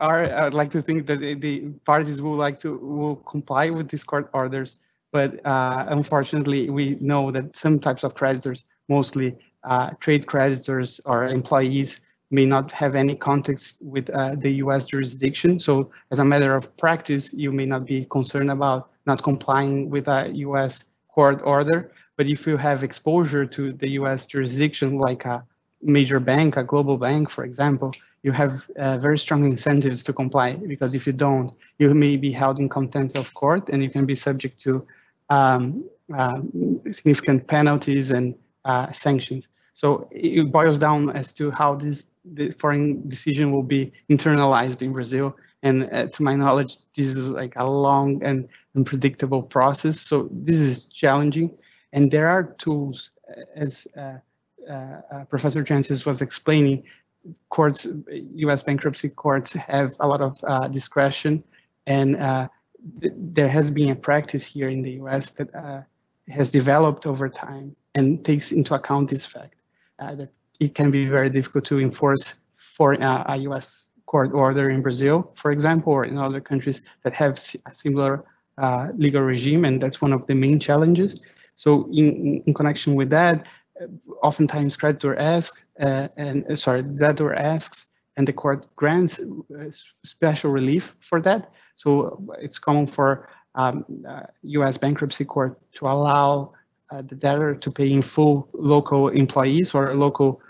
are 0.00 0.24
I'd 0.24 0.54
like 0.54 0.70
to 0.70 0.82
think 0.82 1.06
that 1.08 1.20
the 1.20 1.70
parties 1.84 2.22
will 2.22 2.36
like 2.36 2.60
to 2.60 2.76
will 2.78 3.16
comply 3.16 3.70
with 3.70 3.88
these 3.88 4.04
court 4.04 4.30
orders 4.32 4.76
but 5.12 5.44
uh, 5.46 5.86
unfortunately, 5.88 6.70
we 6.70 6.96
know 7.00 7.30
that 7.30 7.56
some 7.56 7.78
types 7.78 8.04
of 8.04 8.14
creditors, 8.14 8.64
mostly 8.88 9.36
uh, 9.64 9.90
trade 10.00 10.26
creditors 10.26 11.00
or 11.04 11.26
employees, 11.26 12.00
may 12.30 12.44
not 12.44 12.70
have 12.72 12.94
any 12.94 13.14
context 13.14 13.78
with 13.80 14.10
uh, 14.10 14.34
the 14.34 14.50
US 14.64 14.84
jurisdiction. 14.84 15.58
So 15.58 15.90
as 16.10 16.18
a 16.18 16.24
matter 16.24 16.54
of 16.54 16.76
practice, 16.76 17.32
you 17.32 17.50
may 17.50 17.64
not 17.64 17.86
be 17.86 18.04
concerned 18.04 18.50
about 18.50 18.90
not 19.08 19.22
complying 19.22 19.90
with 19.90 20.06
a 20.06 20.30
US 20.46 20.84
court 21.08 21.40
order. 21.44 21.90
But 22.16 22.26
if 22.28 22.46
you 22.46 22.56
have 22.56 22.84
exposure 22.84 23.44
to 23.46 23.72
the 23.72 23.88
US 24.00 24.26
jurisdiction, 24.26 24.98
like 24.98 25.24
a 25.24 25.44
major 25.82 26.20
bank, 26.20 26.56
a 26.56 26.64
global 26.64 26.96
bank, 26.98 27.30
for 27.30 27.44
example, 27.44 27.92
you 28.22 28.32
have 28.32 28.68
uh, 28.76 28.98
very 28.98 29.18
strong 29.18 29.44
incentives 29.44 30.02
to 30.04 30.12
comply 30.12 30.52
because 30.72 30.94
if 30.94 31.06
you 31.06 31.12
don't, 31.12 31.52
you 31.78 31.94
may 31.94 32.16
be 32.16 32.30
held 32.30 32.58
in 32.58 32.68
contempt 32.68 33.16
of 33.16 33.32
court 33.34 33.68
and 33.70 33.82
you 33.82 33.90
can 33.90 34.04
be 34.06 34.14
subject 34.14 34.60
to 34.60 34.86
um, 35.30 35.84
uh, 36.16 36.40
significant 36.90 37.46
penalties 37.46 38.10
and 38.10 38.34
uh, 38.64 38.90
sanctions. 38.92 39.48
So 39.74 40.08
it 40.10 40.50
boils 40.50 40.78
down 40.78 41.10
as 41.10 41.32
to 41.34 41.50
how 41.50 41.76
this 41.76 42.04
the 42.34 42.50
foreign 42.50 43.08
decision 43.08 43.52
will 43.52 43.62
be 43.62 43.92
internalized 44.10 44.82
in 44.82 44.92
Brazil. 44.92 45.36
And 45.62 45.88
uh, 45.92 46.06
to 46.06 46.22
my 46.22 46.34
knowledge, 46.36 46.78
this 46.94 47.08
is 47.16 47.30
like 47.30 47.54
a 47.56 47.68
long 47.68 48.22
and 48.22 48.48
unpredictable 48.76 49.42
process. 49.42 50.00
So 50.00 50.28
this 50.30 50.58
is 50.58 50.84
challenging. 50.86 51.56
And 51.92 52.10
there 52.10 52.28
are 52.28 52.44
tools, 52.58 53.10
uh, 53.28 53.42
as 53.56 53.86
uh, 53.96 54.18
uh, 54.68 55.00
uh, 55.10 55.24
Professor 55.24 55.64
Triantis 55.64 56.04
was 56.04 56.20
explaining, 56.20 56.84
courts, 57.48 57.86
U.S. 58.10 58.62
bankruptcy 58.62 59.08
courts 59.08 59.52
have 59.54 59.94
a 60.00 60.06
lot 60.06 60.20
of 60.20 60.38
uh, 60.44 60.68
discretion, 60.68 61.42
and 61.86 62.16
th 63.00 63.12
there 63.34 63.48
has 63.48 63.70
been 63.70 63.90
a 63.90 63.96
practice 63.96 64.44
here 64.54 64.68
in 64.68 64.82
the 64.82 64.92
U.S. 65.02 65.30
that 65.30 65.48
has 66.28 66.50
developed 66.50 67.06
over 67.06 67.28
time 67.28 67.74
and 67.94 68.24
takes 68.24 68.52
into 68.52 68.74
account 68.74 69.10
this 69.10 69.26
fact 69.26 69.56
that 69.98 70.30
it 70.60 70.74
can 70.74 70.90
be 70.90 71.08
very 71.08 71.30
difficult 71.30 71.64
to 71.66 71.80
enforce 71.80 72.34
for 72.54 72.92
a 72.92 73.36
U.S. 73.48 73.87
court 74.08 74.30
order 74.32 74.70
in 74.70 74.80
Brazil, 74.80 75.30
for 75.36 75.50
example, 75.52 75.92
or 75.92 76.04
in 76.04 76.16
other 76.16 76.40
countries 76.40 76.82
that 77.04 77.12
have 77.12 77.32
a 77.66 77.72
similar 77.72 78.24
uh, 78.56 78.88
legal 78.96 79.22
regime, 79.22 79.64
and 79.66 79.80
that's 79.82 80.00
one 80.00 80.14
of 80.14 80.26
the 80.26 80.34
main 80.34 80.58
challenges. 80.58 81.20
So 81.56 81.88
in, 81.92 82.42
in 82.46 82.54
connection 82.54 82.94
with 82.94 83.10
that, 83.10 83.46
oftentimes 84.22 84.76
creditor 84.76 85.14
asks, 85.16 85.62
uh, 85.80 86.08
and 86.16 86.44
uh, 86.50 86.56
sorry, 86.56 86.82
debtor 86.82 87.34
asks, 87.34 87.86
and 88.16 88.26
the 88.26 88.32
court 88.32 88.66
grants 88.76 89.20
uh, 89.20 89.70
special 90.04 90.50
relief 90.50 90.94
for 91.00 91.20
that. 91.20 91.52
So 91.76 92.18
it's 92.40 92.58
common 92.58 92.86
for 92.86 93.28
um, 93.54 93.84
U.S. 94.42 94.76
Uh, 94.76 94.80
bankruptcy 94.80 95.24
court 95.24 95.58
to 95.74 95.86
allow 95.86 96.52
uh, 96.90 97.02
the 97.02 97.14
debtor 97.14 97.54
to 97.54 97.70
pay 97.70 97.92
in 97.92 98.02
full 98.02 98.48
local 98.52 99.08
employees 99.08 99.74
or 99.74 99.94
local 99.94 100.40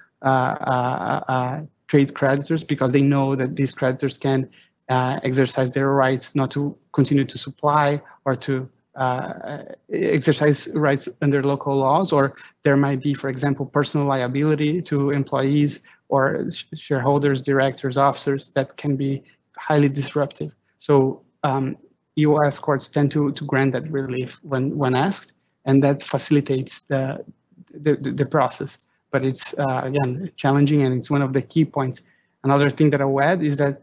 trade 1.88 2.14
creditors 2.14 2.62
because 2.62 2.92
they 2.92 3.02
know 3.02 3.34
that 3.34 3.56
these 3.56 3.74
creditors 3.74 4.18
can 4.18 4.48
exercise 4.88 5.70
their 5.72 5.90
rights 5.90 6.34
not 6.34 6.50
to 6.52 6.76
continue 6.92 7.24
to 7.24 7.38
supply 7.38 8.00
or 8.24 8.36
to 8.36 8.68
uh, 8.94 9.62
exercise 9.92 10.68
rights 10.74 11.08
under 11.22 11.42
local 11.42 11.76
laws, 11.76 12.12
or 12.12 12.34
there 12.64 12.76
might 12.76 13.00
be, 13.00 13.14
for 13.14 13.28
example, 13.28 13.64
personal 13.64 14.06
liability 14.06 14.82
to 14.82 15.10
employees 15.10 15.80
or 16.08 16.50
sh 16.50 16.64
shareholders, 16.74 17.42
directors, 17.42 17.96
officers 17.96 18.48
that 18.54 18.76
can 18.76 18.96
be 18.96 19.22
highly 19.56 19.88
disruptive. 19.88 20.52
So 20.80 21.22
um, 21.44 21.76
U.S. 22.16 22.58
courts 22.58 22.88
tend 22.88 23.12
to, 23.12 23.30
to 23.32 23.44
grant 23.44 23.72
that 23.72 23.88
relief 23.90 24.40
when, 24.42 24.76
when 24.76 24.96
asked, 24.96 25.32
and 25.64 25.82
that 25.84 26.02
facilitates 26.02 26.80
the, 26.80 27.24
the, 27.72 27.94
the 27.94 28.26
process. 28.26 28.78
But 29.10 29.24
it's, 29.24 29.58
uh, 29.58 29.82
again, 29.84 30.30
challenging, 30.36 30.82
and 30.82 30.94
it's 30.94 31.10
one 31.10 31.22
of 31.22 31.32
the 31.32 31.42
key 31.42 31.64
points. 31.64 32.02
Another 32.44 32.70
thing 32.70 32.90
that 32.90 33.00
I'll 33.00 33.20
add 33.20 33.42
is 33.42 33.56
that 33.56 33.82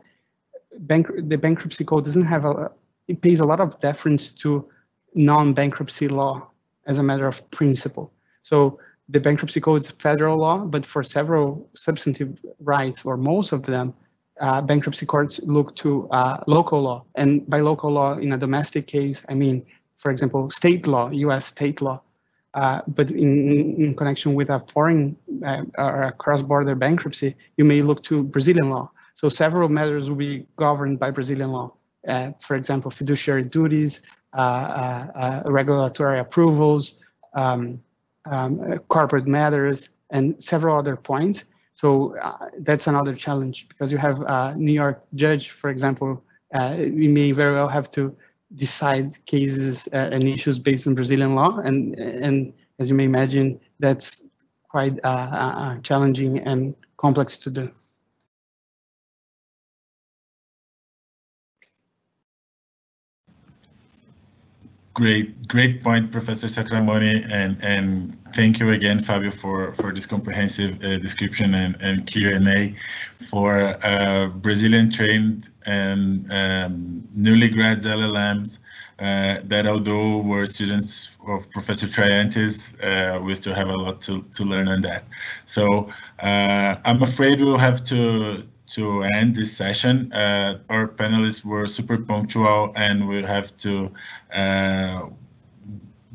bank, 0.79 1.07
the 1.17 1.37
bankruptcy 1.37 1.83
code 1.83 2.05
doesn't 2.05 2.25
have 2.25 2.45
a, 2.45 2.71
it 3.07 3.21
pays 3.21 3.39
a 3.39 3.45
lot 3.45 3.59
of 3.59 3.79
deference 3.79 4.29
to 4.31 4.69
non-bankruptcy 5.13 6.07
law 6.07 6.47
as 6.85 6.99
a 6.99 7.03
matter 7.03 7.27
of 7.27 7.49
principle. 7.51 8.11
So 8.43 8.79
the 9.09 9.19
bankruptcy 9.19 9.61
code 9.61 9.81
is 9.81 9.91
federal 9.91 10.37
law, 10.37 10.65
but 10.65 10.85
for 10.85 11.03
several 11.03 11.69
substantive 11.75 12.39
rights, 12.59 13.05
or 13.05 13.17
most 13.17 13.51
of 13.51 13.63
them, 13.63 13.93
uh, 14.41 14.61
bankruptcy 14.61 15.05
courts 15.05 15.39
look 15.43 15.75
to 15.77 16.09
uh, 16.09 16.43
local 16.47 16.81
law. 16.81 17.05
And 17.15 17.47
by 17.49 17.61
local 17.61 17.91
law, 17.91 18.17
in 18.17 18.33
a 18.33 18.37
domestic 18.37 18.87
case, 18.87 19.23
I 19.29 19.33
mean, 19.33 19.65
for 19.95 20.11
example, 20.11 20.49
state 20.49 20.87
law, 20.87 21.09
US 21.09 21.45
state 21.45 21.81
law. 21.81 22.01
Uh, 22.55 22.81
but 22.87 23.11
in, 23.11 23.75
in, 23.75 23.93
connection 23.95 24.33
with 24.33 24.49
a 24.49 24.63
foreign 24.71 25.13
uh, 25.45 25.63
or 25.77 26.03
a 26.03 26.11
cross-border 26.13 26.73
bankruptcy, 26.73 27.35
you 27.57 27.65
may 27.65 27.81
look 27.81 28.01
to 28.01 28.23
Brazilian 28.23 28.69
law. 28.69 28.89
So 29.15 29.27
several 29.27 29.67
matters 29.67 30.07
will 30.09 30.15
be 30.15 30.47
governed 30.55 30.97
by 30.97 31.11
Brazilian 31.11 31.51
law. 31.51 31.73
Uh, 32.07 32.31
for 32.39 32.55
example, 32.55 32.89
fiduciary 32.89 33.43
duties, 33.43 33.99
uh, 34.33 34.39
uh, 34.39 35.43
uh, 35.45 35.51
regulatory 35.51 36.19
approvals, 36.19 36.93
um, 37.33 37.81
um, 38.31 38.79
corporate 38.87 39.27
matters, 39.27 39.89
and 40.11 40.41
several 40.41 40.77
other 40.77 40.95
points. 40.95 41.43
So 41.73 42.15
that's 42.59 42.87
another 42.87 43.15
challenge 43.15 43.67
because 43.67 43.91
you 43.91 43.97
have 43.97 44.21
a 44.21 44.55
New 44.55 44.71
York 44.71 45.03
judge, 45.13 45.49
for 45.49 45.69
example, 45.69 46.23
we 46.53 47.09
may 47.09 47.33
very 47.33 47.53
well 47.53 47.67
have 47.67 47.91
to 47.91 48.15
decide 48.53 49.25
cases 49.25 49.87
uh, 49.93 50.09
and 50.11 50.27
issues 50.27 50.59
based 50.59 50.87
on 50.87 50.95
Brazilian 50.95 51.35
law, 51.35 51.57
and 51.57 51.95
and 51.95 52.53
as 52.79 52.89
you 52.89 52.95
may 52.95 53.05
imagine, 53.05 53.59
that's 53.79 54.23
quite 54.69 54.99
uh, 55.03 55.07
uh, 55.07 55.53
uh 55.57 55.79
challenging 55.81 56.39
and 56.39 56.75
complex 56.97 57.37
to 57.37 57.49
do. 57.49 57.71
Great, 64.95 65.45
great 65.49 65.83
point, 65.83 66.09
Professor 66.09 66.47
Sacramone, 66.47 67.29
and 67.29 67.57
and 67.61 68.17
thank 68.33 68.61
you 68.61 68.69
again, 68.69 68.97
Fabio, 68.97 69.29
for 69.29 69.73
for 69.73 69.93
this 69.93 70.05
comprehensive 70.05 70.81
uh, 70.81 70.99
description 70.99 71.53
and 71.53 71.75
and 71.81 72.07
Q 72.07 72.29
and 72.29 72.47
A 72.47 72.73
for 73.17 73.85
uh, 73.85 74.27
Brazilian 74.27 74.89
trained 74.89 75.49
and 75.65 76.31
um, 76.31 77.05
newly 77.13 77.49
grads 77.49 77.85
LLMs. 77.85 78.59
Uh, 78.97 79.41
that 79.43 79.67
although 79.67 80.19
we're 80.19 80.45
students 80.45 81.17
of 81.27 81.49
Professor 81.51 81.87
Triantis, 81.87 82.55
uh, 82.81 83.19
we 83.19 83.35
still 83.35 83.53
have 83.53 83.67
a 83.67 83.75
lot 83.75 83.99
to, 83.99 84.21
to 84.35 84.45
learn 84.45 84.69
on 84.69 84.81
that. 84.83 85.03
So 85.45 85.89
uh, 86.19 86.77
I'm 86.85 87.03
afraid 87.03 87.41
we'll 87.41 87.57
have 87.57 87.83
to 87.85 88.43
to 88.67 89.03
end 89.03 89.35
this 89.35 89.55
session. 89.55 90.11
Uh, 90.13 90.59
our 90.69 90.87
panelists 90.87 91.45
were 91.45 91.67
super 91.67 91.97
punctual 91.97 92.71
and 92.75 93.07
we'll 93.07 93.27
have 93.27 93.55
to 93.57 93.91
uh, 94.33 95.07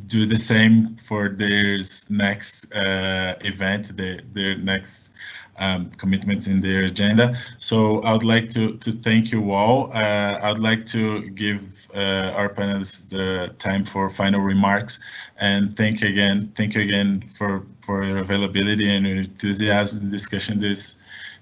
do 0.06 0.26
the 0.26 0.36
same 0.36 0.96
for 0.96 1.28
their 1.28 1.78
next 2.08 2.72
uh, 2.74 3.36
event, 3.42 3.96
the, 3.96 4.20
their 4.32 4.56
next 4.56 5.10
um, 5.58 5.90
commitments 5.90 6.46
in 6.48 6.60
their 6.60 6.84
agenda. 6.84 7.36
So 7.58 8.00
I 8.02 8.12
would 8.12 8.24
like 8.24 8.50
to, 8.50 8.76
to 8.78 8.92
thank 8.92 9.30
you 9.30 9.52
all. 9.52 9.92
Uh, 9.92 10.40
I'd 10.42 10.58
like 10.58 10.86
to 10.86 11.28
give 11.30 11.88
uh, 11.94 12.32
our 12.34 12.48
panelists 12.48 13.08
the 13.08 13.54
time 13.58 13.84
for 13.84 14.08
final 14.10 14.40
remarks 14.40 14.98
and 15.38 15.76
thank 15.76 16.00
you 16.00 16.08
again, 16.08 16.52
thank 16.56 16.74
you 16.74 16.82
again 16.82 17.22
for, 17.28 17.66
for 17.82 18.04
your 18.04 18.18
availability 18.18 18.94
and 18.94 19.06
your 19.06 19.18
enthusiasm 19.18 19.98
in 19.98 20.10
discussing 20.10 20.58
this 20.58 20.96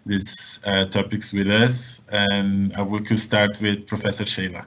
these 0.08 0.58
uh, 0.64 0.86
topics 0.86 1.32
with 1.32 1.48
us. 1.48 2.00
And 2.08 2.74
we 2.90 3.00
could 3.00 3.20
start 3.20 3.60
with 3.60 3.86
Professor 3.86 4.26
Sheila. 4.26 4.66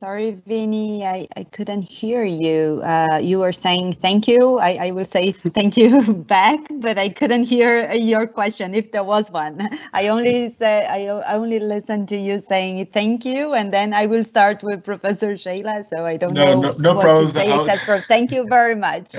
Sorry, 0.00 0.38
Vinny, 0.46 1.04
I, 1.04 1.26
I 1.36 1.42
couldn't 1.42 1.82
hear 1.82 2.22
you. 2.22 2.80
Uh, 2.84 3.18
you 3.20 3.40
were 3.40 3.50
saying 3.50 3.94
thank 3.94 4.28
you. 4.28 4.56
I, 4.56 4.86
I 4.86 4.90
will 4.92 5.04
say 5.04 5.32
thank 5.58 5.76
you 5.76 6.14
back, 6.28 6.60
but 6.70 7.00
I 7.00 7.08
couldn't 7.08 7.42
hear 7.42 7.92
your 7.92 8.28
question 8.28 8.74
if 8.74 8.92
there 8.92 9.02
was 9.02 9.32
one. 9.32 9.60
I 9.92 10.06
only 10.06 10.50
say 10.50 10.86
I 10.86 11.08
only 11.34 11.58
listened 11.58 12.10
to 12.10 12.16
you 12.16 12.38
saying 12.38 12.86
thank 12.92 13.24
you, 13.24 13.54
and 13.54 13.72
then 13.72 13.92
I 13.92 14.06
will 14.06 14.22
start 14.22 14.62
with 14.62 14.84
Professor 14.84 15.36
Sheila. 15.36 15.82
So 15.82 16.06
I 16.06 16.16
don't 16.16 16.32
no, 16.32 16.44
know 16.44 16.60
no, 16.60 16.74
no 16.78 16.94
what 16.94 17.02
problem. 17.02 17.26
to 17.26 17.32
say 17.32 17.52
except 17.52 17.82
for 17.82 17.98
thank 17.98 18.30
you 18.30 18.46
very 18.46 18.76
much. 18.76 19.16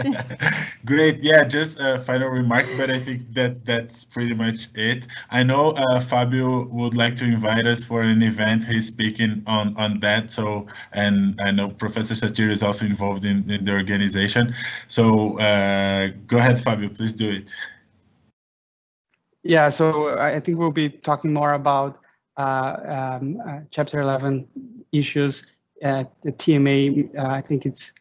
Great. 0.85 1.19
Yeah, 1.19 1.43
just 1.43 1.77
uh, 1.81 1.99
final 1.99 2.29
remarks, 2.29 2.71
but 2.77 2.89
I 2.89 3.01
think 3.01 3.33
that 3.33 3.65
that's 3.65 4.05
pretty 4.05 4.33
much 4.33 4.67
it. 4.75 5.07
I 5.29 5.43
know 5.43 5.71
uh, 5.71 5.99
Fabio 5.99 6.63
would 6.67 6.95
like 6.95 7.15
to 7.15 7.25
invite 7.25 7.67
us 7.67 7.83
for 7.83 8.01
an 8.01 8.23
event. 8.23 8.63
He's 8.63 8.87
speaking 8.87 9.43
on 9.45 9.75
on 9.75 9.99
that. 9.99 10.31
So 10.31 10.68
and 10.93 11.39
I 11.41 11.51
know 11.51 11.69
Professor 11.69 12.13
Satiro 12.13 12.51
is 12.51 12.63
also 12.63 12.85
involved 12.85 13.25
in, 13.25 13.49
in 13.49 13.63
the 13.63 13.73
organization. 13.73 14.53
So 14.87 15.39
uh, 15.39 16.09
go 16.27 16.37
ahead, 16.37 16.59
Fabio, 16.59 16.89
please 16.89 17.13
do 17.13 17.31
it. 17.31 17.51
Yeah, 19.43 19.69
so 19.69 20.19
I 20.19 20.39
think 20.39 20.57
we'll 20.57 20.71
be 20.71 20.89
talking 20.89 21.33
more 21.33 21.53
about 21.53 21.99
uh, 22.37 23.17
um, 23.19 23.41
uh, 23.45 23.59
Chapter 23.71 24.01
11 24.01 24.47
issues 24.91 25.43
at 25.81 26.11
the 26.21 26.31
TMA. 26.31 27.17
I 27.17 27.41
think 27.41 27.65
it's 27.65 27.91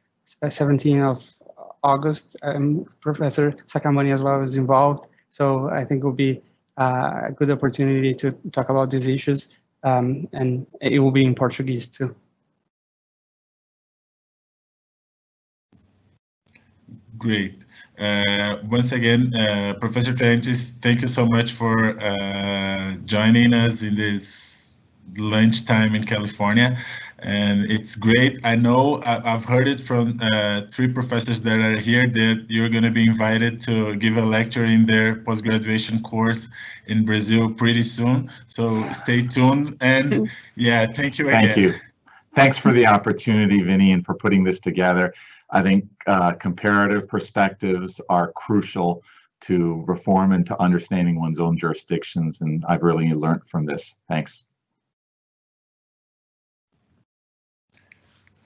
17 0.48 1.00
of 1.00 1.24
August. 1.82 2.36
Um, 2.42 2.86
Professor 3.00 3.52
Sacramone 3.66 4.12
as 4.12 4.22
well 4.22 4.42
is 4.42 4.56
involved. 4.56 5.06
So 5.30 5.68
I 5.68 5.84
think 5.84 6.02
it 6.02 6.06
will 6.06 6.12
be 6.12 6.42
uh, 6.76 7.22
a 7.26 7.32
good 7.32 7.50
opportunity 7.50 8.14
to 8.14 8.32
talk 8.52 8.68
about 8.68 8.90
these 8.90 9.08
issues. 9.08 9.48
Um, 9.84 10.28
and 10.32 10.66
it 10.80 10.98
will 10.98 11.12
be 11.12 11.24
in 11.24 11.34
Portuguese 11.34 11.88
too. 11.88 12.14
Great. 17.18 17.64
Uh, 17.98 18.58
once 18.70 18.92
again, 18.92 19.34
uh, 19.34 19.74
Professor 19.80 20.12
Triantis, 20.12 20.78
thank 20.78 21.02
you 21.02 21.08
so 21.08 21.26
much 21.26 21.52
for 21.52 21.98
uh, 22.00 22.94
joining 23.04 23.52
us 23.52 23.82
in 23.82 23.96
this 23.96 24.78
lunchtime 25.16 25.94
in 25.94 26.02
California. 26.04 26.78
and 27.20 27.64
it's 27.68 27.96
great. 27.96 28.38
I 28.44 28.54
know 28.54 29.02
I, 29.04 29.30
have 29.30 29.44
heard 29.44 29.66
it 29.66 29.80
from 29.80 30.20
uh, 30.22 30.62
three 30.70 30.86
professors 30.86 31.40
that 31.40 31.58
are 31.58 31.76
here 31.76 32.06
that 32.06 32.46
you're 32.48 32.68
going 32.68 32.84
to 32.84 32.92
be 32.92 33.04
invited 33.04 33.60
to 33.62 33.96
give 33.96 34.16
a 34.16 34.24
lecture 34.24 34.64
in 34.64 34.86
their 34.86 35.16
post-graduation 35.16 36.02
course 36.02 36.48
in 36.86 37.04
Brazil 37.04 37.52
pretty 37.52 37.82
soon. 37.82 38.30
So 38.46 38.88
stay 38.92 39.22
tuned. 39.22 39.76
And 39.80 40.30
yeah, 40.54 40.86
thank 40.86 41.18
you 41.18 41.26
again. 41.26 41.44
Thank 41.46 41.56
you. 41.56 41.74
Thanks 42.34 42.56
for 42.56 42.72
the 42.72 42.86
opportunity, 42.86 43.62
Vinny, 43.62 43.90
and 43.90 44.04
for 44.04 44.14
putting 44.14 44.44
this 44.44 44.60
together. 44.60 45.12
I 45.50 45.62
think 45.62 45.86
uh, 46.06 46.32
comparative 46.32 47.08
perspectives 47.08 48.00
are 48.08 48.32
crucial 48.32 49.02
to 49.40 49.84
reform 49.86 50.32
and 50.32 50.44
to 50.46 50.60
understanding 50.60 51.20
one's 51.20 51.38
own 51.38 51.56
jurisdictions, 51.56 52.40
and 52.40 52.64
I've 52.68 52.82
really 52.82 53.08
learned 53.14 53.46
from 53.46 53.66
this. 53.66 54.02
Thanks. 54.08 54.48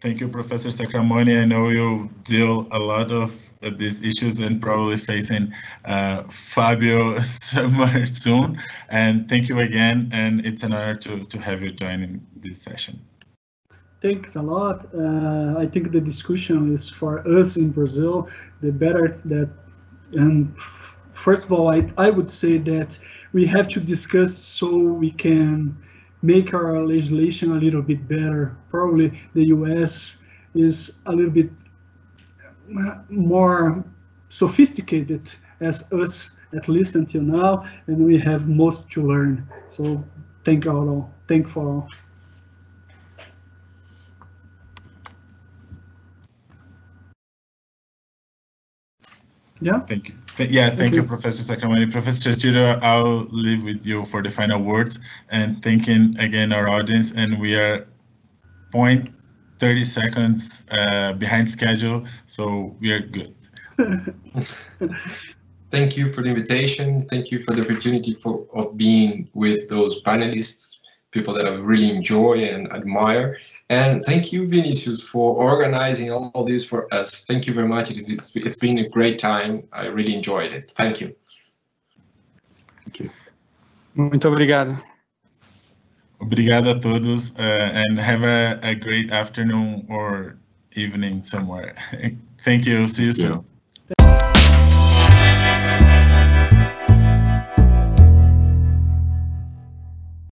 Thank 0.03 0.21
you, 0.21 0.27
Professor 0.27 0.71
Sacramone. 0.71 1.41
I 1.41 1.45
know 1.45 1.69
you 1.69 2.11
deal 2.25 2.67
a 2.73 2.79
lot 2.79 3.13
of 3.13 3.41
uh, 3.63 3.71
these 3.71 4.03
issues 4.03 4.41
and 4.41 4.61
probably 4.61 4.97
facing 4.97 5.53
uh, 5.85 6.25
Fabio 6.25 7.17
summer 7.21 8.05
soon. 8.07 8.59
And 8.89 9.29
thank 9.29 9.49
you 9.49 9.61
again. 9.61 10.11
And 10.13 10.45
it's 10.45 10.65
an 10.65 10.73
honor 10.73 10.97
to, 10.97 11.25
to 11.25 11.39
have 11.39 11.63
you 11.63 11.71
joining 11.71 12.27
this 12.35 12.61
session. 12.61 13.01
Thanks 14.03 14.35
a 14.35 14.43
lot. 14.43 14.89
Uh, 14.93 15.55
I 15.57 15.67
think 15.73 15.93
the 15.93 16.01
discussion 16.01 16.75
is 16.75 16.91
for 16.91 17.21
us 17.39 17.57
in 17.57 17.71
Brazil. 17.71 18.29
The 18.61 18.73
better 18.73 19.21
that, 19.27 19.49
and 20.13 20.53
first 21.15 21.47
of 21.47 21.53
all, 21.53 21.71
I, 21.71 21.89
I 21.97 22.11
would 22.11 22.29
say 22.29 22.59
that 22.59 22.99
we 23.33 23.47
have 23.47 23.69
to 23.69 23.81
discuss 23.81 24.37
so 24.37 24.77
we 24.77 25.13
can 25.13 25.77
make 26.21 26.53
our 26.53 26.85
legislation 26.85 27.53
a 27.53 27.55
little 27.55 27.81
bit 27.81 28.09
better. 28.09 28.57
Probably 28.71 29.23
the 29.35 29.45
US 29.57 30.17
is 30.55 30.95
a 31.07 31.13
little 31.13 31.31
bit 31.31 31.51
more 33.09 33.85
sophisticated 34.31 35.23
as 35.61 35.91
us, 35.93 36.31
at 36.57 36.69
least 36.69 36.97
until 36.97 37.23
now, 37.23 37.65
and 37.87 37.99
we 38.05 38.19
have 38.19 38.49
most 38.49 38.91
to 38.91 39.07
learn. 39.07 39.49
So 39.71 40.03
thank 40.45 40.67
all. 40.67 41.09
Thank 41.29 41.49
for 41.49 41.65
all. 41.65 41.89
Yeah. 49.63 49.81
Thank 49.81 50.09
you. 50.09 50.15
Th 50.37 50.51
yeah, 50.51 50.67
thank, 50.67 50.79
thank 50.79 50.95
you, 50.95 51.03
you, 51.03 51.09
Professor 51.09 51.43
Sacramone. 51.43 51.91
Professor 51.93 52.31
Satiro, 52.31 52.83
I'll 52.83 53.27
leave 53.31 53.63
with 53.63 53.87
you 53.87 54.05
for 54.05 54.23
the 54.23 54.31
final 54.31 54.61
words 54.61 54.99
and 55.31 55.63
thanking 55.63 56.19
again 56.19 56.53
our 56.53 56.69
audience. 56.69 57.13
And 57.13 57.39
we 57.39 57.55
are 57.55 57.87
point 58.73 59.15
30 59.59 59.85
seconds 59.85 60.65
uh, 60.73 61.13
behind 61.13 61.49
schedule, 61.49 62.05
so 62.27 62.75
we 62.81 62.91
are 62.91 62.99
good. 62.99 63.35
thank 65.71 65.97
you 65.97 66.13
for 66.13 66.23
the 66.23 66.31
invitation. 66.31 67.03
Thank 67.03 67.31
you 67.31 67.43
for 67.45 67.55
the 67.55 67.63
opportunity 67.63 68.15
for 68.15 68.45
of 68.55 68.77
being 68.77 69.29
with 69.35 69.69
those 69.69 70.03
panelists, 70.03 70.81
people 71.13 71.33
that 71.35 71.47
I 71.47 71.51
really 71.51 71.91
enjoy 71.91 72.39
and 72.51 72.73
admire. 72.73 73.39
And 73.73 74.05
thank 74.05 74.35
you, 74.35 74.47
Vinicius, 74.47 75.03
for 75.03 75.35
organizing 75.35 76.13
all 76.13 76.45
this 76.45 76.63
for 76.63 76.93
us. 76.93 77.25
Thank 77.25 77.47
you 77.47 77.55
very 77.55 77.67
much. 77.67 77.91
It's, 77.91 78.37
it's 78.37 78.59
been 78.59 78.77
a 78.77 78.87
great 78.87 79.19
time. 79.19 79.63
I 79.73 79.87
really 79.87 80.15
enjoyed 80.15 80.53
it. 80.53 80.71
Thank 80.71 81.01
you. 81.01 81.17
Thank 82.85 83.01
you. 83.01 83.11
Muito 83.97 84.29
obrigado. 84.29 84.77
Obrigado 86.21 86.71
a 86.71 86.81
todos 86.81 87.39
uh, 87.39 87.71
and 87.73 87.99
have 87.99 88.25
a, 88.25 88.61
a 88.63 88.75
great 88.75 89.11
afternoon 89.11 89.87
or 89.89 90.37
evening 90.73 91.23
somewhere. 91.23 91.73
Thank 92.45 92.67
you. 92.67 92.87
See 92.87 93.07
you 93.07 93.13
soon. 93.13 93.45